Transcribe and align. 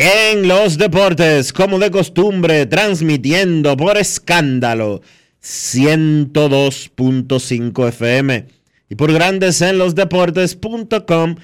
en 0.00 0.46
los 0.46 0.78
Deportes, 0.78 1.52
como 1.52 1.80
de 1.80 1.90
costumbre, 1.90 2.66
transmitiendo 2.66 3.76
por 3.76 3.98
escándalo 3.98 5.02
102.5 5.42 7.88
FM 7.88 8.46
y 8.88 8.94
por 8.94 9.12
Grandes 9.12 9.60
en 9.60 9.78
los 9.78 9.96
Deportes.com 9.96 11.34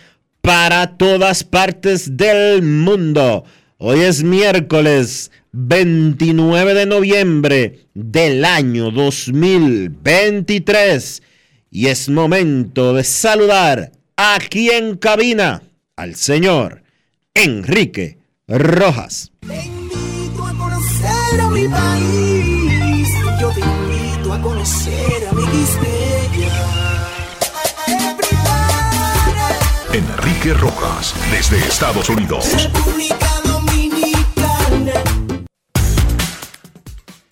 para 0.40 0.96
todas 0.96 1.42
partes 1.42 2.16
del 2.16 2.62
mundo. 2.62 3.42
Hoy 3.78 4.02
es 4.02 4.22
miércoles 4.22 5.32
29 5.50 6.74
de 6.74 6.86
noviembre 6.86 7.88
del 7.92 8.44
año 8.44 8.92
2023 8.92 11.24
y 11.72 11.88
es 11.88 12.08
momento 12.08 12.94
de 12.94 13.02
saludar 13.02 13.90
aquí 14.14 14.70
en 14.70 14.96
cabina 14.96 15.64
al 15.96 16.14
señor 16.14 16.84
Enrique 17.34 18.22
Rojas. 18.46 19.32
Te 19.40 19.64
invito 19.64 20.44
a 20.44 20.52
conocer 20.52 21.40
a 21.40 21.48
mi 21.48 21.66
país. 21.66 23.08
Yo 23.40 23.50
te 23.50 23.60
invito 23.60 24.32
a 24.34 24.42
conocer 24.42 25.28
a 25.28 25.32
mi 25.32 25.44
Enrique 29.94 30.52
Rojas, 30.54 31.14
desde 31.30 31.56
Estados 31.56 32.10
Unidos. 32.10 32.62
República 32.62 33.40
Dominicana. 33.44 34.92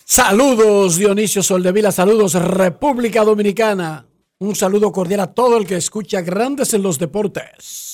Saludos 0.03 0.95
Dionisio 0.95 1.43
Soldevila, 1.43 1.91
saludos 1.91 2.33
República 2.33 3.23
Dominicana. 3.23 4.07
Un 4.39 4.55
saludo 4.55 4.91
cordial 4.91 5.19
a 5.19 5.33
todo 5.33 5.57
el 5.57 5.67
que 5.67 5.75
escucha 5.75 6.21
Grandes 6.21 6.73
en 6.73 6.81
los 6.81 6.97
Deportes. 6.97 7.93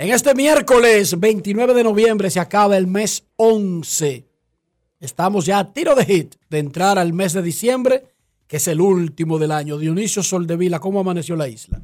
En 0.00 0.08
este 0.08 0.34
miércoles 0.34 1.20
29 1.20 1.74
de 1.74 1.84
noviembre 1.84 2.30
se 2.30 2.40
acaba 2.40 2.78
el 2.78 2.86
mes 2.86 3.26
11. 3.36 4.26
Estamos 4.98 5.44
ya 5.44 5.58
a 5.58 5.74
tiro 5.74 5.94
de 5.94 6.06
hit 6.06 6.36
de 6.48 6.58
entrar 6.58 6.98
al 6.98 7.12
mes 7.12 7.34
de 7.34 7.42
diciembre, 7.42 8.04
que 8.46 8.56
es 8.56 8.66
el 8.68 8.80
último 8.80 9.38
del 9.38 9.52
año. 9.52 9.76
Dionisio 9.76 10.22
Soldevila, 10.22 10.78
¿cómo 10.80 11.00
amaneció 11.00 11.36
la 11.36 11.48
isla? 11.48 11.82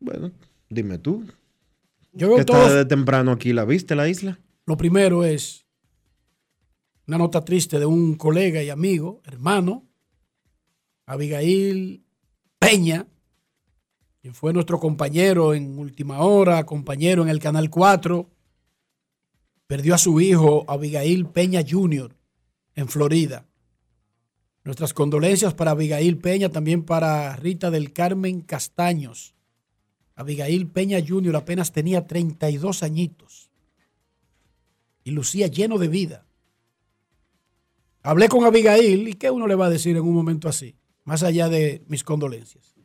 Bueno, 0.00 0.32
dime 0.68 0.98
tú. 0.98 1.24
Yo 2.14 2.34
veo 2.34 2.74
de 2.74 2.84
temprano 2.84 3.30
aquí, 3.30 3.52
¿la 3.52 3.64
viste 3.64 3.94
la 3.94 4.08
isla? 4.08 4.40
Lo 4.66 4.76
primero 4.76 5.22
es 5.22 5.66
una 7.06 7.18
nota 7.18 7.44
triste 7.44 7.78
de 7.78 7.86
un 7.86 8.16
colega 8.16 8.60
y 8.60 8.70
amigo, 8.70 9.22
hermano, 9.24 9.86
Abigail 11.06 12.02
Peña, 12.58 13.06
fue 14.32 14.52
nuestro 14.52 14.78
compañero 14.78 15.54
en 15.54 15.78
última 15.78 16.20
hora, 16.20 16.64
compañero 16.64 17.22
en 17.22 17.28
el 17.28 17.38
Canal 17.38 17.70
4, 17.70 18.28
perdió 19.66 19.94
a 19.94 19.98
su 19.98 20.20
hijo 20.20 20.64
Abigail 20.68 21.26
Peña 21.26 21.62
Jr. 21.68 22.16
en 22.74 22.88
Florida. 22.88 23.46
Nuestras 24.64 24.94
condolencias 24.94 25.54
para 25.54 25.72
Abigail 25.72 26.18
Peña, 26.18 26.48
también 26.48 26.84
para 26.84 27.36
Rita 27.36 27.70
del 27.70 27.92
Carmen 27.92 28.40
Castaños. 28.40 29.34
Abigail 30.14 30.66
Peña 30.68 30.98
Jr. 31.06 31.36
apenas 31.36 31.72
tenía 31.72 32.06
32 32.06 32.82
añitos 32.82 33.50
y 35.04 35.10
lucía 35.10 35.46
lleno 35.46 35.78
de 35.78 35.88
vida. 35.88 36.26
Hablé 38.02 38.28
con 38.28 38.44
Abigail 38.44 39.08
y 39.08 39.14
¿qué 39.14 39.30
uno 39.30 39.46
le 39.46 39.54
va 39.54 39.66
a 39.66 39.70
decir 39.70 39.96
en 39.96 40.02
un 40.02 40.14
momento 40.14 40.48
así? 40.48 40.76
Más 41.04 41.22
allá 41.22 41.48
de 41.48 41.84
mis 41.88 42.04
condolencias. 42.04 42.77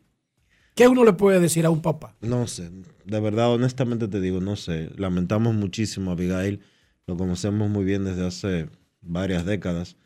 ¿Qué 0.75 0.87
uno 0.87 1.03
le 1.03 1.13
puede 1.13 1.39
decir 1.39 1.65
a 1.65 1.69
un 1.69 1.81
papá? 1.81 2.15
No 2.21 2.47
sé, 2.47 2.71
de 3.05 3.19
verdad, 3.19 3.51
honestamente 3.51 4.07
te 4.07 4.19
digo, 4.19 4.41
no 4.41 4.55
sé. 4.55 4.89
Lamentamos 4.95 5.53
muchísimo 5.53 6.11
a 6.11 6.13
Abigail, 6.13 6.61
lo 7.05 7.15
conocemos 7.15 7.69
muy 7.69 7.83
bien 7.83 8.05
desde 8.05 8.25
hace 8.25 8.69
varias 9.01 9.45
décadas. 9.45 9.97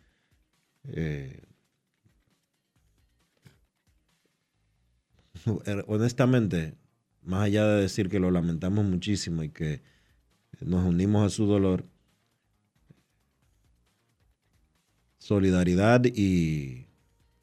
Eh, 0.84 1.42
honestamente, 5.88 6.76
más 7.22 7.44
allá 7.44 7.66
de 7.66 7.82
decir 7.82 8.10
que 8.10 8.20
lo 8.20 8.32
lamentamos 8.32 8.86
muchísimo 8.86 9.44
y 9.44 9.50
que 9.50 9.82
nos 10.60 10.86
unimos 10.86 11.26
a 11.26 11.30
su 11.30 11.46
dolor, 11.46 11.86
solidaridad 15.18 16.04
y, 16.06 16.88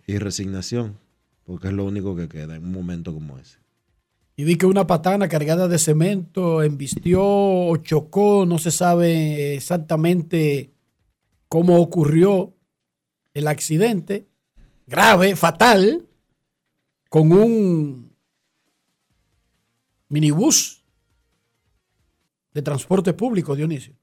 y 0.06 0.18
resignación, 0.18 0.98
porque 1.44 1.69
es 1.69 1.75
lo 1.75 1.84
único 1.84 2.16
que 2.16 2.28
queda 2.28 2.56
en 2.56 2.65
un 2.65 2.72
momento 2.72 3.12
como 3.12 3.38
ese. 3.38 3.59
Y 4.37 4.44
vi 4.44 4.56
que 4.56 4.66
una 4.66 4.87
patana 4.87 5.28
cargada 5.28 5.69
de 5.69 5.78
cemento 5.78 6.62
embistió 6.62 7.22
o 7.22 7.77
chocó, 7.77 8.44
no 8.47 8.59
se 8.59 8.72
sabe 8.72 9.54
exactamente 9.54 10.72
cómo 11.48 11.80
ocurrió 11.80 12.53
el 13.33 13.47
accidente, 13.47 14.27
grave, 14.86 15.36
fatal, 15.36 16.07
con 17.09 17.30
un 17.30 18.13
minibús 20.09 20.83
de 22.53 22.63
transporte 22.63 23.13
público, 23.13 23.54
Dionisio. 23.54 23.95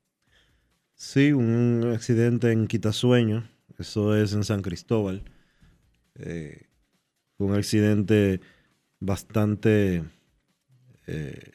Sí, 0.96 1.34
un 1.34 1.92
accidente 1.94 2.52
en 2.52 2.68
Quitasueño, 2.68 3.50
eso 3.80 4.16
es 4.16 4.34
en 4.34 4.44
San 4.44 4.62
Cristóbal. 4.62 5.24
Eh, 6.16 6.68
un 7.46 7.56
accidente 7.56 8.42
bastante 9.00 10.04
eh, 11.08 11.52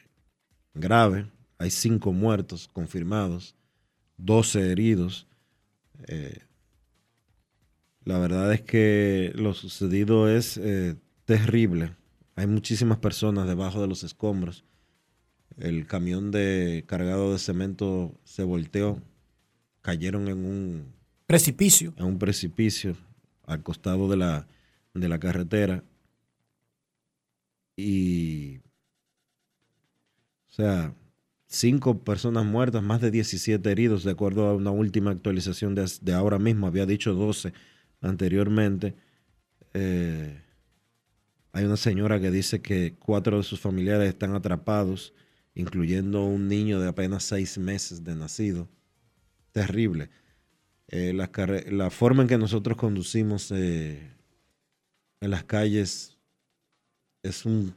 grave. 0.73 1.31
Hay 1.57 1.71
cinco 1.71 2.13
muertos 2.13 2.67
confirmados, 2.67 3.55
12 4.17 4.71
heridos. 4.71 5.27
Eh, 6.07 6.39
la 8.03 8.19
verdad 8.19 8.53
es 8.53 8.61
que 8.61 9.31
lo 9.35 9.53
sucedido 9.53 10.29
es 10.29 10.57
eh, 10.57 10.95
terrible. 11.25 11.95
Hay 12.35 12.47
muchísimas 12.47 12.99
personas 12.99 13.47
debajo 13.47 13.81
de 13.81 13.87
los 13.87 14.03
escombros. 14.03 14.63
el 15.57 15.87
camión 15.87 16.29
de 16.29 16.83
cargado 16.87 17.33
de 17.33 17.39
cemento 17.39 18.13
se 18.23 18.43
volteó, 18.43 19.01
cayeron 19.81 20.27
en 20.27 20.45
un, 20.45 20.93
Precipicio. 21.25 21.93
en 21.97 22.05
un 22.05 22.19
precipicio 22.19 22.95
al 23.47 23.63
costado 23.63 24.07
de 24.07 24.17
la, 24.17 24.47
de 24.99 25.09
la 25.09 25.19
carretera. 25.19 25.83
Y, 27.75 28.57
o 30.47 30.51
sea, 30.51 30.95
cinco 31.47 32.03
personas 32.03 32.45
muertas, 32.45 32.81
más 32.83 33.01
de 33.01 33.11
17 33.11 33.71
heridos, 33.71 34.03
de 34.03 34.11
acuerdo 34.11 34.47
a 34.47 34.55
una 34.55 34.71
última 34.71 35.11
actualización 35.11 35.75
de, 35.75 35.89
de 36.01 36.13
ahora 36.13 36.39
mismo. 36.39 36.67
Había 36.67 36.85
dicho 36.85 37.13
12 37.13 37.53
anteriormente. 38.01 38.95
Eh, 39.73 40.41
hay 41.51 41.65
una 41.65 41.77
señora 41.77 42.19
que 42.19 42.31
dice 42.31 42.61
que 42.61 42.95
cuatro 42.99 43.37
de 43.37 43.43
sus 43.43 43.59
familiares 43.59 44.09
están 44.09 44.35
atrapados, 44.35 45.13
incluyendo 45.55 46.25
un 46.25 46.47
niño 46.47 46.79
de 46.79 46.87
apenas 46.89 47.23
seis 47.23 47.57
meses 47.57 48.03
de 48.03 48.15
nacido. 48.15 48.69
Terrible. 49.51 50.09
Eh, 50.89 51.15
carre- 51.31 51.71
la 51.71 51.89
forma 51.89 52.23
en 52.23 52.29
que 52.29 52.37
nosotros 52.37 52.77
conducimos 52.77 53.51
eh, 53.55 54.11
en 55.21 55.31
las 55.31 55.43
calles 55.43 56.17
es 57.23 57.45
un, 57.45 57.75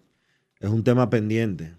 es 0.60 0.68
un 0.70 0.84
tema 0.84 1.08
pendiente. 1.10 1.74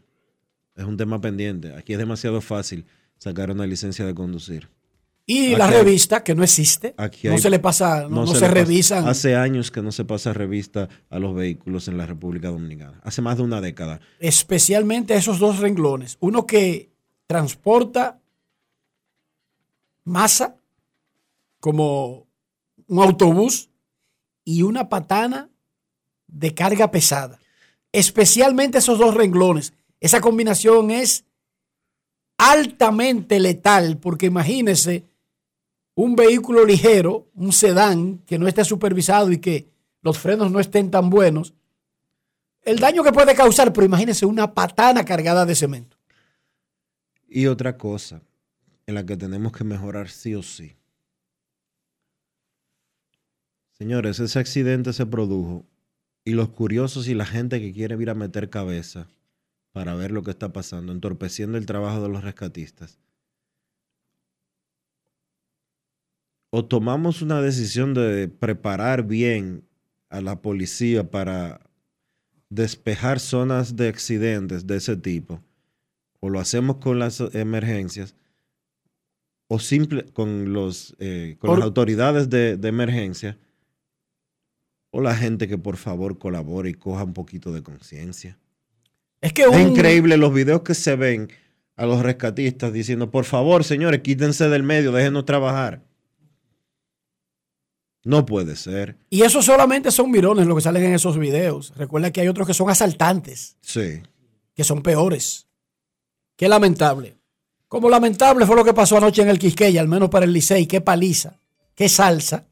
Es 0.76 0.86
un 0.86 0.98
tema 0.98 1.20
pendiente. 1.22 1.76
Aquí 1.76 1.94
es 1.94 2.00
demasiado 2.00 2.42
fácil 2.42 2.86
sacar 3.18 3.52
una 3.52 3.68
licencia 3.68 4.06
de 4.06 4.16
conducir. 4.16 4.70
Y 5.28 5.48
Aquí 5.50 5.56
la 5.56 5.68
hay- 5.68 5.74
revista, 5.84 6.24
que 6.24 6.34
no 6.34 6.44
existe, 6.44 6.96
Aquí 6.98 7.28
no 7.30 7.38
se 7.38 7.50
le 7.52 7.60
pasa, 7.60 8.02
no, 8.10 8.22
no 8.22 8.28
se, 8.28 8.34
pasa- 8.34 8.48
revisan. 8.48 9.08
Hace 9.08 9.36
años 9.36 9.70
que 9.70 9.82
no 9.84 9.92
se 9.92 10.04
pasa 10.04 10.34
revista 10.34 10.90
a 11.10 11.20
los 11.20 11.36
vehículos 11.36 11.88
en 11.88 11.98
la 11.98 12.06
República 12.08 12.50
Dominicana. 12.50 13.00
Hace 13.04 13.22
más 13.22 13.38
de 13.38 13.44
una 13.44 13.62
década. 13.62 14.00
especialmente 14.20 15.14
esos 15.14 15.38
dos 15.40 15.60
renglones. 15.60 16.18
Uno 16.20 16.48
que 16.48 16.92
transporta 17.28 18.20
masa 20.04 20.56
como 21.60 22.28
un 22.88 23.00
autobús 23.04 23.70
y 24.44 24.64
una 24.64 24.90
patana 24.90 25.50
de 26.32 26.56
carga 26.56 26.90
pesada. 26.90 27.40
Especialmente 27.92 28.80
esos 28.80 28.98
dos 28.98 29.14
renglones. 29.14 29.74
Esa 30.00 30.22
combinación 30.22 30.90
es 30.90 31.26
altamente 32.38 33.40
letal 33.40 33.98
porque 33.98 34.26
imagínese 34.26 35.06
un 35.94 36.16
vehículo 36.16 36.66
ligero, 36.66 37.30
un 37.36 37.52
sedán 37.52 38.20
que 38.26 38.40
no 38.40 38.48
esté 38.48 38.66
supervisado 38.66 39.32
y 39.32 39.38
que 39.38 39.70
los 40.02 40.18
frenos 40.18 40.52
no 40.52 40.60
estén 40.60 40.90
tan 40.90 41.10
buenos, 41.12 41.54
el 42.64 42.80
daño 42.80 43.04
que 43.04 43.12
puede 43.12 43.36
causar, 43.36 43.74
pero 43.74 43.86
imagínese 43.86 44.26
una 44.26 44.54
patana 44.54 45.04
cargada 45.06 45.46
de 45.46 45.56
cemento. 45.56 45.98
Y 47.28 47.48
otra 47.48 47.78
cosa 47.78 48.22
en 48.86 48.96
la 48.96 49.06
que 49.06 49.18
tenemos 49.18 49.52
que 49.52 49.64
mejorar 49.64 50.10
sí 50.10 50.36
o 50.36 50.44
sí. 50.44 50.76
Señores, 53.72 54.20
ese 54.20 54.38
accidente 54.38 54.94
se 54.94 55.06
produjo 55.06 55.66
y 56.32 56.34
los 56.34 56.48
curiosos 56.48 57.10
y 57.10 57.14
la 57.14 57.26
gente 57.26 57.60
que 57.60 57.74
quiere 57.74 58.02
ir 58.02 58.10
a 58.10 58.14
meter 58.14 58.50
cabeza 58.50 59.10
para 59.74 59.96
ver 59.96 60.12
lo 60.12 60.24
que 60.24 60.32
está 60.32 60.54
pasando, 60.54 60.94
entorpeciendo 60.94 61.58
el 61.58 61.66
trabajo 61.66 62.02
de 62.02 62.08
los 62.08 62.24
rescatistas. 62.24 63.00
O 66.50 66.64
tomamos 66.64 67.22
una 67.22 67.42
decisión 67.42 67.94
de 67.94 68.30
preparar 68.30 69.04
bien 69.04 69.68
a 70.08 70.22
la 70.22 70.42
policía 70.42 71.12
para 71.12 71.70
despejar 72.50 73.20
zonas 73.20 73.76
de 73.76 73.90
accidentes 73.90 74.66
de 74.66 74.78
ese 74.78 74.96
tipo, 74.96 75.44
o 76.22 76.30
lo 76.30 76.40
hacemos 76.40 76.78
con 76.78 76.98
las 76.98 77.20
emergencias, 77.34 78.16
o 79.50 79.60
simple 79.60 80.06
con 80.14 80.54
los 80.54 80.96
eh, 81.00 81.36
con 81.40 81.60
las 81.60 81.66
autoridades 81.66 82.30
de, 82.30 82.56
de 82.56 82.68
emergencia, 82.70 83.38
o 84.92 85.02
la 85.02 85.16
gente 85.16 85.48
que 85.48 85.58
por 85.58 85.78
favor 85.78 86.18
colabore 86.20 86.70
y 86.70 86.74
coja 86.74 87.04
un 87.04 87.14
poquito 87.14 87.52
de 87.52 87.64
conciencia. 87.64 88.38
Es 89.22 89.34
que 89.34 89.44
Es 89.44 89.60
increíble 89.60 90.18
los 90.18 90.34
videos 90.34 90.62
que 90.62 90.74
se 90.76 90.96
ven 90.96 91.30
a 91.76 91.86
los 91.86 92.02
rescatistas 92.04 92.72
diciendo, 92.74 93.10
por 93.12 93.26
favor, 93.26 93.64
señores, 93.64 94.02
quítense 94.02 94.50
del 94.50 94.64
medio, 94.64 94.92
déjenos 94.92 95.26
trabajar. 95.26 95.82
No 98.04 98.26
puede 98.26 98.56
ser. 98.56 98.98
Y 99.10 99.22
eso 99.22 99.42
solamente 99.44 99.92
son 99.92 100.10
mirones 100.10 100.48
lo 100.48 100.56
que 100.56 100.62
salen 100.62 100.84
en 100.86 100.94
esos 100.96 101.18
videos. 101.20 101.72
Recuerda 101.76 102.12
que 102.12 102.22
hay 102.22 102.28
otros 102.28 102.48
que 102.48 102.54
son 102.54 102.70
asaltantes, 102.70 103.58
Sí. 103.62 104.02
que 104.56 104.64
son 104.64 104.82
peores. 104.82 105.48
Qué 106.36 106.50
lamentable. 106.50 107.16
Como 107.68 107.90
lamentable 107.90 108.46
fue 108.46 108.56
lo 108.56 108.66
que 108.66 108.74
pasó 108.74 108.98
anoche 108.98 109.22
en 109.22 109.30
el 109.30 109.38
Quisqueya, 109.40 109.80
al 109.82 109.88
menos 109.88 110.10
para 110.10 110.26
el 110.26 110.34
Licey. 110.34 110.66
Qué 110.66 110.82
paliza, 110.82 111.40
qué 111.76 111.88
salsa. 111.88 112.48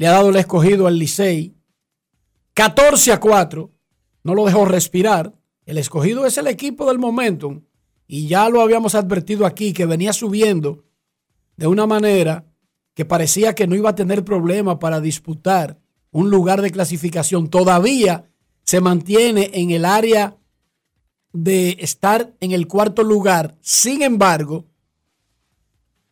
Le 0.00 0.06
ha 0.06 0.12
dado 0.12 0.30
el 0.30 0.36
escogido 0.36 0.86
al 0.86 0.98
Licey. 0.98 1.54
14 2.54 3.12
a 3.12 3.20
4. 3.20 3.70
No 4.24 4.34
lo 4.34 4.46
dejó 4.46 4.64
respirar. 4.64 5.34
El 5.66 5.76
escogido 5.76 6.24
es 6.24 6.38
el 6.38 6.46
equipo 6.46 6.86
del 6.86 6.98
momentum. 6.98 7.66
Y 8.06 8.26
ya 8.26 8.48
lo 8.48 8.62
habíamos 8.62 8.94
advertido 8.94 9.44
aquí, 9.44 9.74
que 9.74 9.84
venía 9.84 10.14
subiendo 10.14 10.86
de 11.58 11.66
una 11.66 11.86
manera 11.86 12.46
que 12.94 13.04
parecía 13.04 13.54
que 13.54 13.66
no 13.66 13.74
iba 13.74 13.90
a 13.90 13.94
tener 13.94 14.24
problema 14.24 14.78
para 14.78 15.02
disputar 15.02 15.78
un 16.12 16.30
lugar 16.30 16.62
de 16.62 16.70
clasificación. 16.70 17.50
Todavía 17.50 18.24
se 18.64 18.80
mantiene 18.80 19.50
en 19.52 19.70
el 19.70 19.84
área 19.84 20.38
de 21.34 21.76
estar 21.78 22.34
en 22.40 22.52
el 22.52 22.68
cuarto 22.68 23.02
lugar. 23.02 23.58
Sin 23.60 24.00
embargo, 24.00 24.64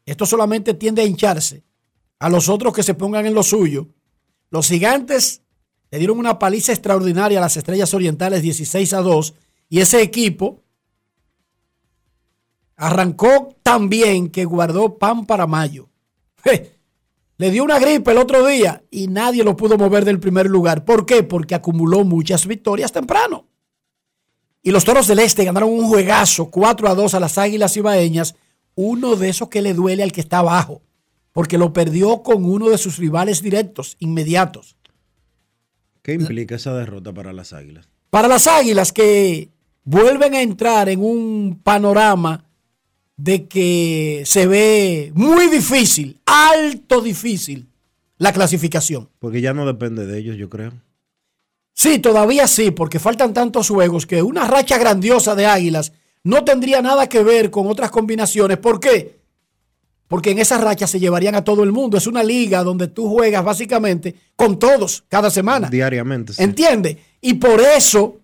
esto 0.05 0.27
solamente 0.27 0.75
tiende 0.75 1.01
a 1.01 1.07
hincharse 1.07 1.68
a 2.19 2.29
los 2.29 2.49
otros 2.49 2.73
que 2.73 2.83
se 2.83 2.95
pongan 2.95 3.27
en 3.27 3.35
lo 3.35 3.43
suyo. 3.43 3.89
Los 4.51 4.69
gigantes 4.69 5.43
le 5.91 5.99
dieron 5.99 6.19
una 6.19 6.39
paliza 6.39 6.73
extraordinaria 6.73 7.39
a 7.39 7.43
las 7.43 7.57
estrellas 7.57 7.93
orientales 7.95 8.43
16 8.43 8.93
a 8.93 9.01
2 9.01 9.35
y 9.69 9.81
ese 9.81 10.03
equipo 10.03 10.63
arrancó 12.77 13.57
tan 13.63 13.89
bien 13.89 14.31
que 14.31 14.45
guardó 14.45 14.99
pan 14.99 15.27
para 15.27 15.47
mayo. 15.47 15.89
Le 17.41 17.53
dio 17.53 17.63
una 17.63 17.79
gripe 17.79 18.11
el 18.11 18.19
otro 18.19 18.45
día 18.45 18.83
y 18.91 19.07
nadie 19.07 19.45
lo 19.45 19.57
pudo 19.57 19.79
mover 19.79 20.05
del 20.05 20.19
primer 20.19 20.47
lugar. 20.47 20.85
¿Por 20.85 21.07
qué? 21.07 21.23
Porque 21.23 21.55
acumuló 21.55 22.03
muchas 22.03 22.47
victorias 22.47 22.91
temprano. 22.91 23.47
Y 24.61 24.73
los 24.73 24.85
Toros 24.85 25.07
del 25.07 25.21
Este 25.21 25.45
ganaron 25.45 25.71
un 25.71 25.87
juegazo 25.87 26.51
4 26.51 26.89
a 26.89 26.95
2 26.97 27.15
a 27.15 27.21
las 27.21 27.39
Águilas 27.39 27.77
Ibaeñas. 27.77 28.35
Uno 28.75 29.15
de 29.15 29.29
esos 29.29 29.49
que 29.49 29.63
le 29.63 29.73
duele 29.73 30.03
al 30.03 30.11
que 30.11 30.21
está 30.21 30.39
abajo. 30.39 30.83
Porque 31.39 31.57
lo 31.57 31.73
perdió 31.73 32.25
con 32.25 32.45
uno 32.45 32.69
de 32.69 32.79
sus 32.79 32.97
rivales 32.97 33.41
directos, 33.41 33.95
inmediatos. 34.01 34.75
¿Qué 36.03 36.15
implica 36.15 36.57
esa 36.57 36.75
derrota 36.75 37.15
para 37.15 37.33
las 37.33 37.53
Águilas? 37.53 37.89
Para 38.11 38.27
las 38.27 38.49
Águilas 38.49 38.93
que 38.93 39.49
vuelven 39.85 40.35
a 40.35 40.43
entrar 40.43 40.89
en 40.89 41.01
un 41.01 41.61
panorama 41.63 42.45
de 43.17 43.47
que 43.47 44.25
se 44.27 44.49
ve 44.49 45.13
muy 45.15 45.47
difícil, 45.47 46.21
alto 46.27 47.01
difícil, 47.01 47.69
la 48.17 48.33
clasificación. 48.33 49.09
Porque 49.21 49.41
ya 49.41 49.55
no 49.55 49.65
depende 49.65 50.07
de 50.07 50.19
ellos, 50.19 50.37
yo 50.37 50.49
creo. 50.49 50.73
Sí, 51.73 52.01
todavía 52.01 52.49
sí, 52.49 52.73
porque 52.73 52.99
faltan 52.99 53.33
tantos 53.33 53.69
juegos 53.69 54.07
que 54.07 54.25
una 54.25 54.49
racha 54.49 54.77
grandiosa 54.77 55.37
de 55.37 55.47
Águilas 55.47 55.93
no 56.25 56.43
tendría 56.43 56.83
nada 56.83 57.09
que 57.09 57.23
ver 57.23 57.53
con 57.53 57.69
otras 57.69 57.93
combinaciones. 57.93 58.59
¿Por 58.59 58.81
qué? 58.81 59.18
Porque 60.09 60.31
en 60.31 60.39
esa 60.39 60.59
racha 60.59 60.87
se 60.87 60.99
llevarían 60.99 61.35
a 61.35 61.45
todo 61.45 61.63
el 61.63 61.71
mundo. 61.71 61.99
Es 61.99 62.07
una 62.07 62.23
liga 62.23 62.65
donde 62.65 62.89
tú 62.89 63.09
juegas 63.09 63.45
básicamente 63.45 64.15
con 64.35 64.59
todos 64.59 65.05
cada 65.09 65.31
semana. 65.31 65.69
Diariamente. 65.69 66.33
sí. 66.33 66.43
¿Entiende? 66.43 66.99
Y 67.21 67.35
por 67.35 67.61
eso, 67.61 68.19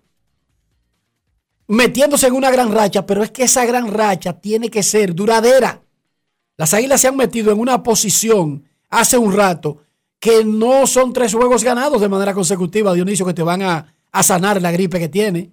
metiéndose 1.67 2.27
en 2.27 2.33
una 2.33 2.49
gran 2.49 2.71
racha, 2.71 3.05
pero 3.05 3.23
es 3.23 3.29
que 3.29 3.43
esa 3.43 3.65
gran 3.65 3.93
racha 3.93 4.33
tiene 4.33 4.69
que 4.69 4.81
ser 4.81 5.13
duradera. 5.13 5.81
Las 6.57 6.73
águilas 6.73 7.01
se 7.01 7.07
han 7.07 7.17
metido 7.17 7.51
en 7.51 7.59
una 7.59 7.83
posición 7.83 8.63
hace 8.89 9.17
un 9.17 9.33
rato 9.33 9.83
que 10.19 10.43
no 10.43 10.87
son 10.87 11.13
tres 11.13 11.33
juegos 11.33 11.63
ganados 11.63 12.01
de 12.01 12.09
manera 12.09 12.33
consecutiva, 12.33 12.93
Dionisio, 12.93 13.25
que 13.27 13.33
te 13.33 13.43
van 13.43 13.61
a, 13.61 13.93
a 14.11 14.23
sanar 14.23 14.59
la 14.61 14.71
gripe 14.71 14.97
que 14.97 15.09
tiene. 15.09 15.51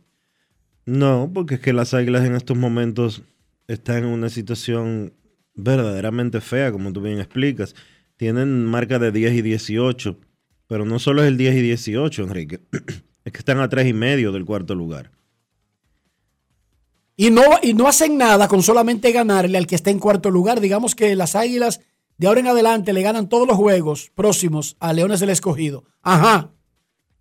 No, 0.87 1.31
porque 1.33 1.57
es 1.57 1.61
que 1.61 1.73
las 1.73 1.93
Águilas 1.93 2.25
en 2.25 2.35
estos 2.35 2.57
momentos 2.57 3.23
están 3.69 3.99
en 3.99 4.07
una 4.07 4.29
situación 4.31 5.13
verdaderamente 5.55 6.41
fea, 6.41 6.73
como 6.73 6.93
tú 6.93 7.01
bien 7.01 7.19
explicas. 7.19 7.75
Tienen 8.17 8.67
marca 8.67 8.99
de 8.99 9.13
10 9.13 9.35
y 9.35 9.43
18, 9.43 10.19
pero 10.67 10.85
no 10.85 10.99
solo 10.99 11.23
es 11.23 11.29
el 11.29 11.37
10 11.37 11.57
y 11.57 11.61
18, 11.63 12.23
Enrique. 12.23 12.61
Es 13.25 13.33
que 13.33 13.39
están 13.39 13.61
a 13.61 13.69
tres 13.69 13.87
y 13.87 13.93
medio 13.93 14.33
del 14.33 14.45
cuarto 14.45 14.75
lugar. 14.75 15.13
Y 17.17 17.31
no, 17.31 17.43
y 17.63 17.73
no 17.73 17.87
hacen 17.87 18.19
nada 18.19 18.49
con 18.49 18.65
solamente 18.65 19.13
ganarle 19.13 19.59
al 19.59 19.69
que 19.69 19.77
está 19.77 19.91
en 19.91 20.01
cuarto 20.01 20.29
lugar. 20.29 20.61
Digamos 20.61 20.97
que 20.97 21.15
las 21.15 21.37
águilas 21.37 21.81
de 22.19 22.27
ahora 22.27 22.41
en 22.41 22.49
adelante 22.49 22.93
le 22.93 23.03
ganan 23.03 23.29
todos 23.29 23.47
los 23.47 23.57
juegos 23.57 24.11
próximos 24.15 24.77
a 24.81 24.93
Leones 24.93 25.21
del 25.21 25.31
Escogido. 25.31 25.85
Ajá. 26.03 26.51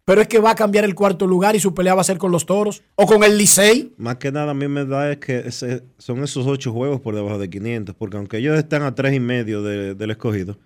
Pero 0.05 0.21
es 0.21 0.27
que 0.27 0.39
va 0.39 0.51
a 0.51 0.55
cambiar 0.55 0.83
el 0.85 0.95
cuarto 0.95 1.27
lugar 1.27 1.55
y 1.55 1.59
su 1.59 1.73
pelea 1.73 1.93
va 1.95 2.01
a 2.01 2.05
ser 2.05 2.17
con 2.17 2.31
los 2.31 2.45
toros 2.45 2.81
o 2.95 3.05
con 3.05 3.23
el 3.23 3.37
Licey. 3.37 3.93
Más 3.97 4.17
que 4.17 4.31
nada 4.31 4.51
a 4.51 4.53
mí 4.53 4.67
me 4.67 4.85
da 4.85 5.11
es 5.11 5.17
que 5.17 5.39
ese- 5.39 5.83
son 5.97 6.23
esos 6.23 6.45
ocho 6.47 6.71
juegos 6.71 6.99
por 7.01 7.15
debajo 7.15 7.37
de 7.37 7.49
500, 7.49 7.95
porque 7.95 8.17
aunque 8.17 8.37
ellos 8.37 8.57
están 8.57 8.83
a 8.83 8.95
tres 8.95 9.13
y 9.13 9.19
medio 9.19 9.61
de- 9.63 9.95
del 9.95 10.11
escogido, 10.11 10.57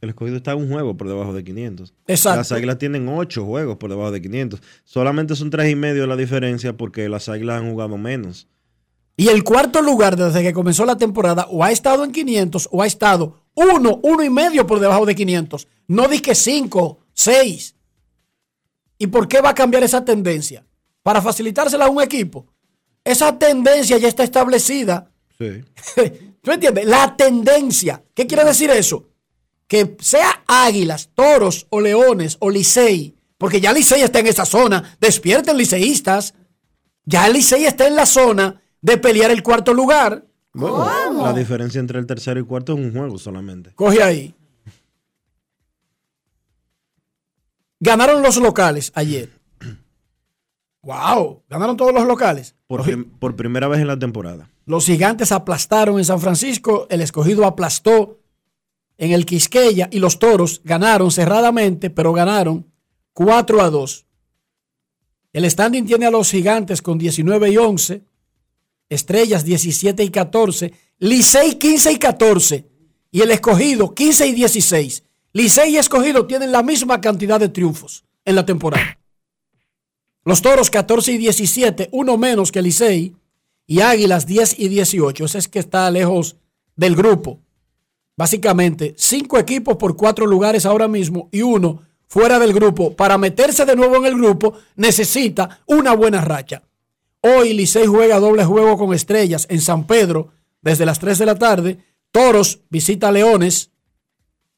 el 0.00 0.10
escogido 0.10 0.36
está 0.36 0.52
a 0.52 0.56
un 0.56 0.70
juego 0.70 0.96
por 0.96 1.08
debajo 1.08 1.32
de 1.34 1.44
500. 1.44 1.92
Exacto. 2.06 2.38
Las 2.38 2.52
águilas 2.52 2.78
tienen 2.78 3.08
ocho 3.08 3.44
juegos 3.44 3.76
por 3.76 3.90
debajo 3.90 4.10
de 4.10 4.22
500. 4.22 4.60
Solamente 4.84 5.36
son 5.36 5.50
tres 5.50 5.70
y 5.70 5.74
medio 5.76 6.06
la 6.06 6.16
diferencia 6.16 6.76
porque 6.76 7.08
las 7.08 7.28
águilas 7.28 7.60
han 7.60 7.70
jugado 7.70 7.98
menos. 7.98 8.46
Y 9.16 9.28
el 9.28 9.44
cuarto 9.44 9.82
lugar 9.82 10.16
desde 10.16 10.42
que 10.42 10.54
comenzó 10.54 10.86
la 10.86 10.96
temporada 10.96 11.46
o 11.50 11.62
ha 11.62 11.70
estado 11.70 12.04
en 12.04 12.12
500 12.12 12.68
o 12.72 12.82
ha 12.82 12.86
estado 12.86 13.36
uno, 13.54 14.00
uno 14.02 14.24
y 14.24 14.30
medio 14.30 14.66
por 14.66 14.80
debajo 14.80 15.04
de 15.04 15.14
500. 15.14 15.68
No 15.88 16.08
di 16.08 16.20
que 16.20 16.34
cinco, 16.34 17.00
seis. 17.12 17.74
¿Y 19.00 19.06
por 19.06 19.26
qué 19.26 19.40
va 19.40 19.50
a 19.50 19.54
cambiar 19.54 19.82
esa 19.82 20.04
tendencia? 20.04 20.64
Para 21.02 21.22
facilitársela 21.22 21.86
a 21.86 21.90
un 21.90 22.02
equipo. 22.02 22.46
Esa 23.02 23.38
tendencia 23.38 23.96
ya 23.96 24.08
está 24.08 24.22
establecida. 24.22 25.10
Sí. 25.38 25.64
¿Tú 26.42 26.52
entiendes? 26.52 26.84
La 26.84 27.16
tendencia. 27.16 28.04
¿Qué 28.14 28.26
quiere 28.26 28.44
decir 28.44 28.68
eso? 28.68 29.08
Que 29.66 29.96
sea 30.00 30.44
águilas, 30.46 31.08
toros 31.14 31.66
o 31.70 31.80
leones 31.80 32.36
o 32.40 32.50
licey, 32.50 33.16
porque 33.38 33.58
ya 33.58 33.72
Licey 33.72 34.02
está 34.02 34.18
en 34.18 34.26
esa 34.26 34.44
zona. 34.44 34.98
Despierten 35.00 35.56
liceístas. 35.56 36.34
Ya 37.06 37.26
Licey 37.26 37.64
está 37.64 37.86
en 37.86 37.96
la 37.96 38.04
zona 38.04 38.60
de 38.82 38.98
pelear 38.98 39.30
el 39.30 39.42
cuarto 39.42 39.72
lugar. 39.72 40.26
Bueno, 40.52 41.22
la 41.22 41.32
diferencia 41.32 41.80
entre 41.80 41.98
el 41.98 42.06
tercero 42.06 42.38
y 42.38 42.44
cuarto 42.44 42.74
es 42.74 42.78
un 42.80 42.92
juego 42.92 43.16
solamente. 43.16 43.72
Coge 43.74 44.02
ahí. 44.02 44.34
Ganaron 47.80 48.22
los 48.22 48.36
locales 48.36 48.92
ayer. 48.94 49.30
¡Wow! 50.82 51.42
Ganaron 51.48 51.76
todos 51.76 51.92
los 51.92 52.06
locales. 52.06 52.54
Por, 52.66 52.82
prim- 52.84 53.10
por 53.18 53.36
primera 53.36 53.68
vez 53.68 53.80
en 53.80 53.86
la 53.88 53.98
temporada. 53.98 54.48
Los 54.66 54.86
gigantes 54.86 55.32
aplastaron 55.32 55.98
en 55.98 56.04
San 56.04 56.20
Francisco, 56.20 56.86
el 56.90 57.00
escogido 57.00 57.44
aplastó 57.44 58.20
en 58.98 59.12
el 59.12 59.26
Quisqueya 59.26 59.88
y 59.90 59.98
los 59.98 60.18
toros 60.18 60.60
ganaron 60.62 61.10
cerradamente, 61.10 61.90
pero 61.90 62.12
ganaron 62.12 62.66
4 63.14 63.60
a 63.62 63.70
2. 63.70 64.06
El 65.32 65.50
standing 65.50 65.86
tiene 65.86 66.06
a 66.06 66.10
los 66.10 66.30
gigantes 66.30 66.82
con 66.82 66.98
19 66.98 67.50
y 67.50 67.56
11, 67.56 68.02
estrellas 68.88 69.44
17 69.44 70.04
y 70.04 70.10
14, 70.10 70.72
Licey 70.98 71.54
15 71.54 71.92
y 71.92 71.98
14 71.98 72.66
y 73.10 73.20
el 73.22 73.30
escogido 73.30 73.94
15 73.94 74.26
y 74.28 74.32
16. 74.34 75.02
Licey 75.32 75.74
y 75.74 75.78
escogido 75.78 76.26
tienen 76.26 76.50
la 76.50 76.62
misma 76.62 77.00
cantidad 77.00 77.38
de 77.38 77.48
triunfos 77.48 78.04
en 78.24 78.34
la 78.34 78.44
temporada. 78.44 78.98
Los 80.24 80.42
toros 80.42 80.70
14 80.70 81.12
y 81.12 81.18
17, 81.18 81.88
uno 81.92 82.18
menos 82.18 82.52
que 82.52 82.62
Licey 82.62 83.14
y 83.66 83.80
Águilas 83.80 84.26
10 84.26 84.58
y 84.58 84.68
18. 84.68 85.24
Ese 85.24 85.38
es 85.38 85.48
que 85.48 85.60
está 85.60 85.90
lejos 85.90 86.36
del 86.76 86.96
grupo. 86.96 87.38
Básicamente, 88.16 88.94
cinco 88.98 89.38
equipos 89.38 89.76
por 89.76 89.96
cuatro 89.96 90.26
lugares 90.26 90.66
ahora 90.66 90.88
mismo 90.88 91.28
y 91.32 91.42
uno 91.42 91.82
fuera 92.06 92.38
del 92.38 92.52
grupo. 92.52 92.94
Para 92.94 93.16
meterse 93.16 93.64
de 93.64 93.76
nuevo 93.76 93.96
en 93.96 94.06
el 94.06 94.14
grupo 94.14 94.54
necesita 94.76 95.60
una 95.66 95.94
buena 95.94 96.20
racha. 96.20 96.62
Hoy 97.22 97.54
Licey 97.54 97.86
juega 97.86 98.18
doble 98.18 98.44
juego 98.44 98.76
con 98.76 98.92
estrellas 98.92 99.46
en 99.48 99.60
San 99.60 99.86
Pedro 99.86 100.32
desde 100.60 100.84
las 100.84 100.98
3 100.98 101.18
de 101.18 101.26
la 101.26 101.36
tarde. 101.36 101.78
Toros 102.10 102.60
visita 102.68 103.12
Leones. 103.12 103.69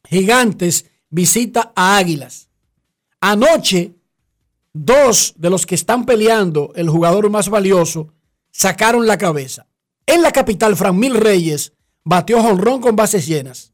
Gigantes 0.08 0.86
visita 1.10 1.72
a 1.74 1.96
Águilas. 1.96 2.48
Anoche, 3.20 3.94
dos 4.72 5.34
de 5.36 5.50
los 5.50 5.66
que 5.66 5.74
están 5.74 6.06
peleando 6.06 6.72
el 6.74 6.88
jugador 6.88 7.30
más 7.30 7.48
valioso 7.48 8.12
sacaron 8.50 9.06
la 9.06 9.18
cabeza. 9.18 9.66
En 10.06 10.22
la 10.22 10.32
capital, 10.32 10.76
Fran 10.76 10.98
Mil 10.98 11.14
Reyes 11.14 11.72
batió 12.04 12.42
jonrón 12.42 12.80
con 12.80 12.96
bases 12.96 13.26
llenas. 13.26 13.72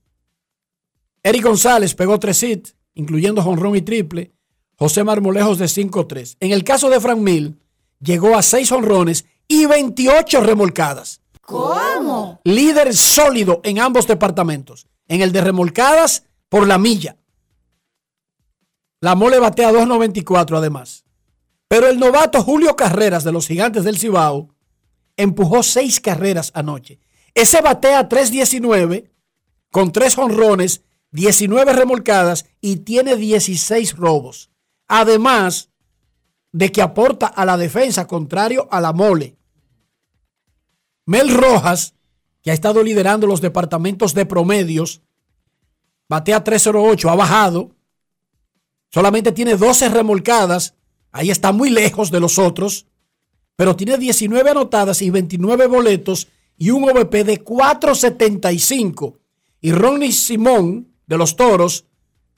Eric 1.22 1.44
González 1.44 1.94
pegó 1.94 2.18
tres 2.18 2.42
hits, 2.42 2.76
incluyendo 2.94 3.42
jonrón 3.42 3.76
y 3.76 3.82
triple. 3.82 4.32
José 4.76 5.02
Marmolejos 5.02 5.58
de 5.58 5.66
5-3. 5.66 6.36
En 6.38 6.52
el 6.52 6.62
caso 6.62 6.88
de 6.88 7.00
Fran 7.00 7.22
Mil, 7.22 7.58
llegó 8.00 8.36
a 8.36 8.42
seis 8.42 8.70
honrones 8.70 9.24
y 9.48 9.66
28 9.66 10.40
remolcadas. 10.40 11.20
¿Cómo? 11.40 12.40
Líder 12.44 12.94
sólido 12.94 13.60
en 13.64 13.80
ambos 13.80 14.06
departamentos. 14.06 14.86
En 15.08 15.22
el 15.22 15.32
de 15.32 15.40
remolcadas 15.40 16.24
por 16.48 16.66
la 16.66 16.78
milla. 16.78 17.16
La 19.00 19.14
mole 19.14 19.38
batea 19.38 19.72
2.94 19.72 20.58
además. 20.58 21.04
Pero 21.68 21.88
el 21.88 21.98
novato 21.98 22.42
Julio 22.42 22.76
Carreras 22.76 23.24
de 23.24 23.32
los 23.32 23.46
Gigantes 23.46 23.84
del 23.84 23.98
Cibao 23.98 24.54
empujó 25.16 25.62
seis 25.62 26.00
carreras 26.00 26.50
anoche. 26.54 26.98
Ese 27.34 27.60
batea 27.60 28.08
3.19 28.08 29.10
con 29.70 29.92
tres 29.92 30.16
honrones, 30.16 30.82
19 31.12 31.72
remolcadas 31.72 32.46
y 32.60 32.76
tiene 32.78 33.16
16 33.16 33.96
robos. 33.96 34.50
Además 34.88 35.70
de 36.52 36.72
que 36.72 36.80
aporta 36.80 37.26
a 37.26 37.44
la 37.44 37.56
defensa 37.56 38.06
contrario 38.06 38.68
a 38.70 38.80
la 38.80 38.92
mole. 38.92 39.36
Mel 41.04 41.34
Rojas, 41.34 41.94
que 42.48 42.52
ha 42.52 42.54
estado 42.54 42.82
liderando 42.82 43.26
los 43.26 43.42
departamentos 43.42 44.14
de 44.14 44.24
promedios, 44.24 45.02
batea 46.08 46.42
308, 46.42 47.10
ha 47.10 47.14
bajado. 47.14 47.76
Solamente 48.88 49.32
tiene 49.32 49.54
12 49.54 49.90
remolcadas. 49.90 50.74
Ahí 51.12 51.30
está 51.30 51.52
muy 51.52 51.68
lejos 51.68 52.10
de 52.10 52.20
los 52.20 52.38
otros. 52.38 52.86
Pero 53.54 53.76
tiene 53.76 53.98
19 53.98 54.48
anotadas 54.48 55.02
y 55.02 55.10
29 55.10 55.66
boletos 55.66 56.28
y 56.56 56.70
un 56.70 56.88
OVP 56.88 57.22
de 57.24 57.42
475. 57.42 59.18
Y 59.60 59.72
Ronnie 59.72 60.12
Simón 60.12 60.94
de 61.06 61.18
los 61.18 61.36
Toros, 61.36 61.84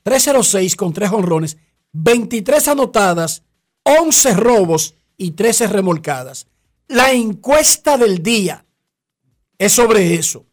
306 0.02 0.74
con 0.74 0.92
3 0.92 1.12
honrones, 1.12 1.56
23 1.92 2.66
anotadas, 2.66 3.44
11 3.84 4.34
robos 4.34 4.96
y 5.16 5.30
13 5.30 5.68
remolcadas. 5.68 6.48
La 6.88 7.12
encuesta 7.12 7.96
del 7.96 8.24
día 8.24 8.64
es 9.60 9.74
sobre 9.74 10.14
eso. 10.14 10.46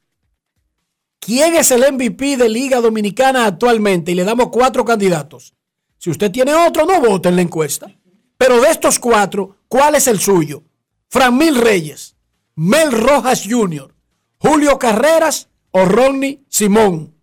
¿Quién 1.17 1.55
es 1.55 1.71
el 1.71 1.93
MVP 1.93 2.35
de 2.35 2.49
Liga 2.49 2.81
Dominicana 2.81 3.45
actualmente? 3.45 4.11
Y 4.11 4.15
le 4.15 4.25
damos 4.25 4.49
cuatro 4.49 4.83
candidatos. 4.83 5.53
Si 5.97 6.09
usted 6.09 6.29
tiene 6.29 6.53
otro, 6.53 6.85
no 6.85 6.99
vote 6.99 7.29
en 7.29 7.37
la 7.37 7.41
encuesta. 7.41 7.89
Pero 8.37 8.59
de 8.59 8.69
estos 8.69 8.99
cuatro, 8.99 9.59
¿cuál 9.69 9.95
es 9.95 10.07
el 10.07 10.19
suyo? 10.19 10.65
Fran 11.07 11.37
Mil 11.37 11.55
Reyes, 11.55 12.17
Mel 12.55 12.91
Rojas 12.91 13.45
Jr., 13.49 13.95
Julio 14.39 14.77
Carreras 14.77 15.47
o 15.71 15.85
Ronnie 15.85 16.43
Simón. 16.49 17.15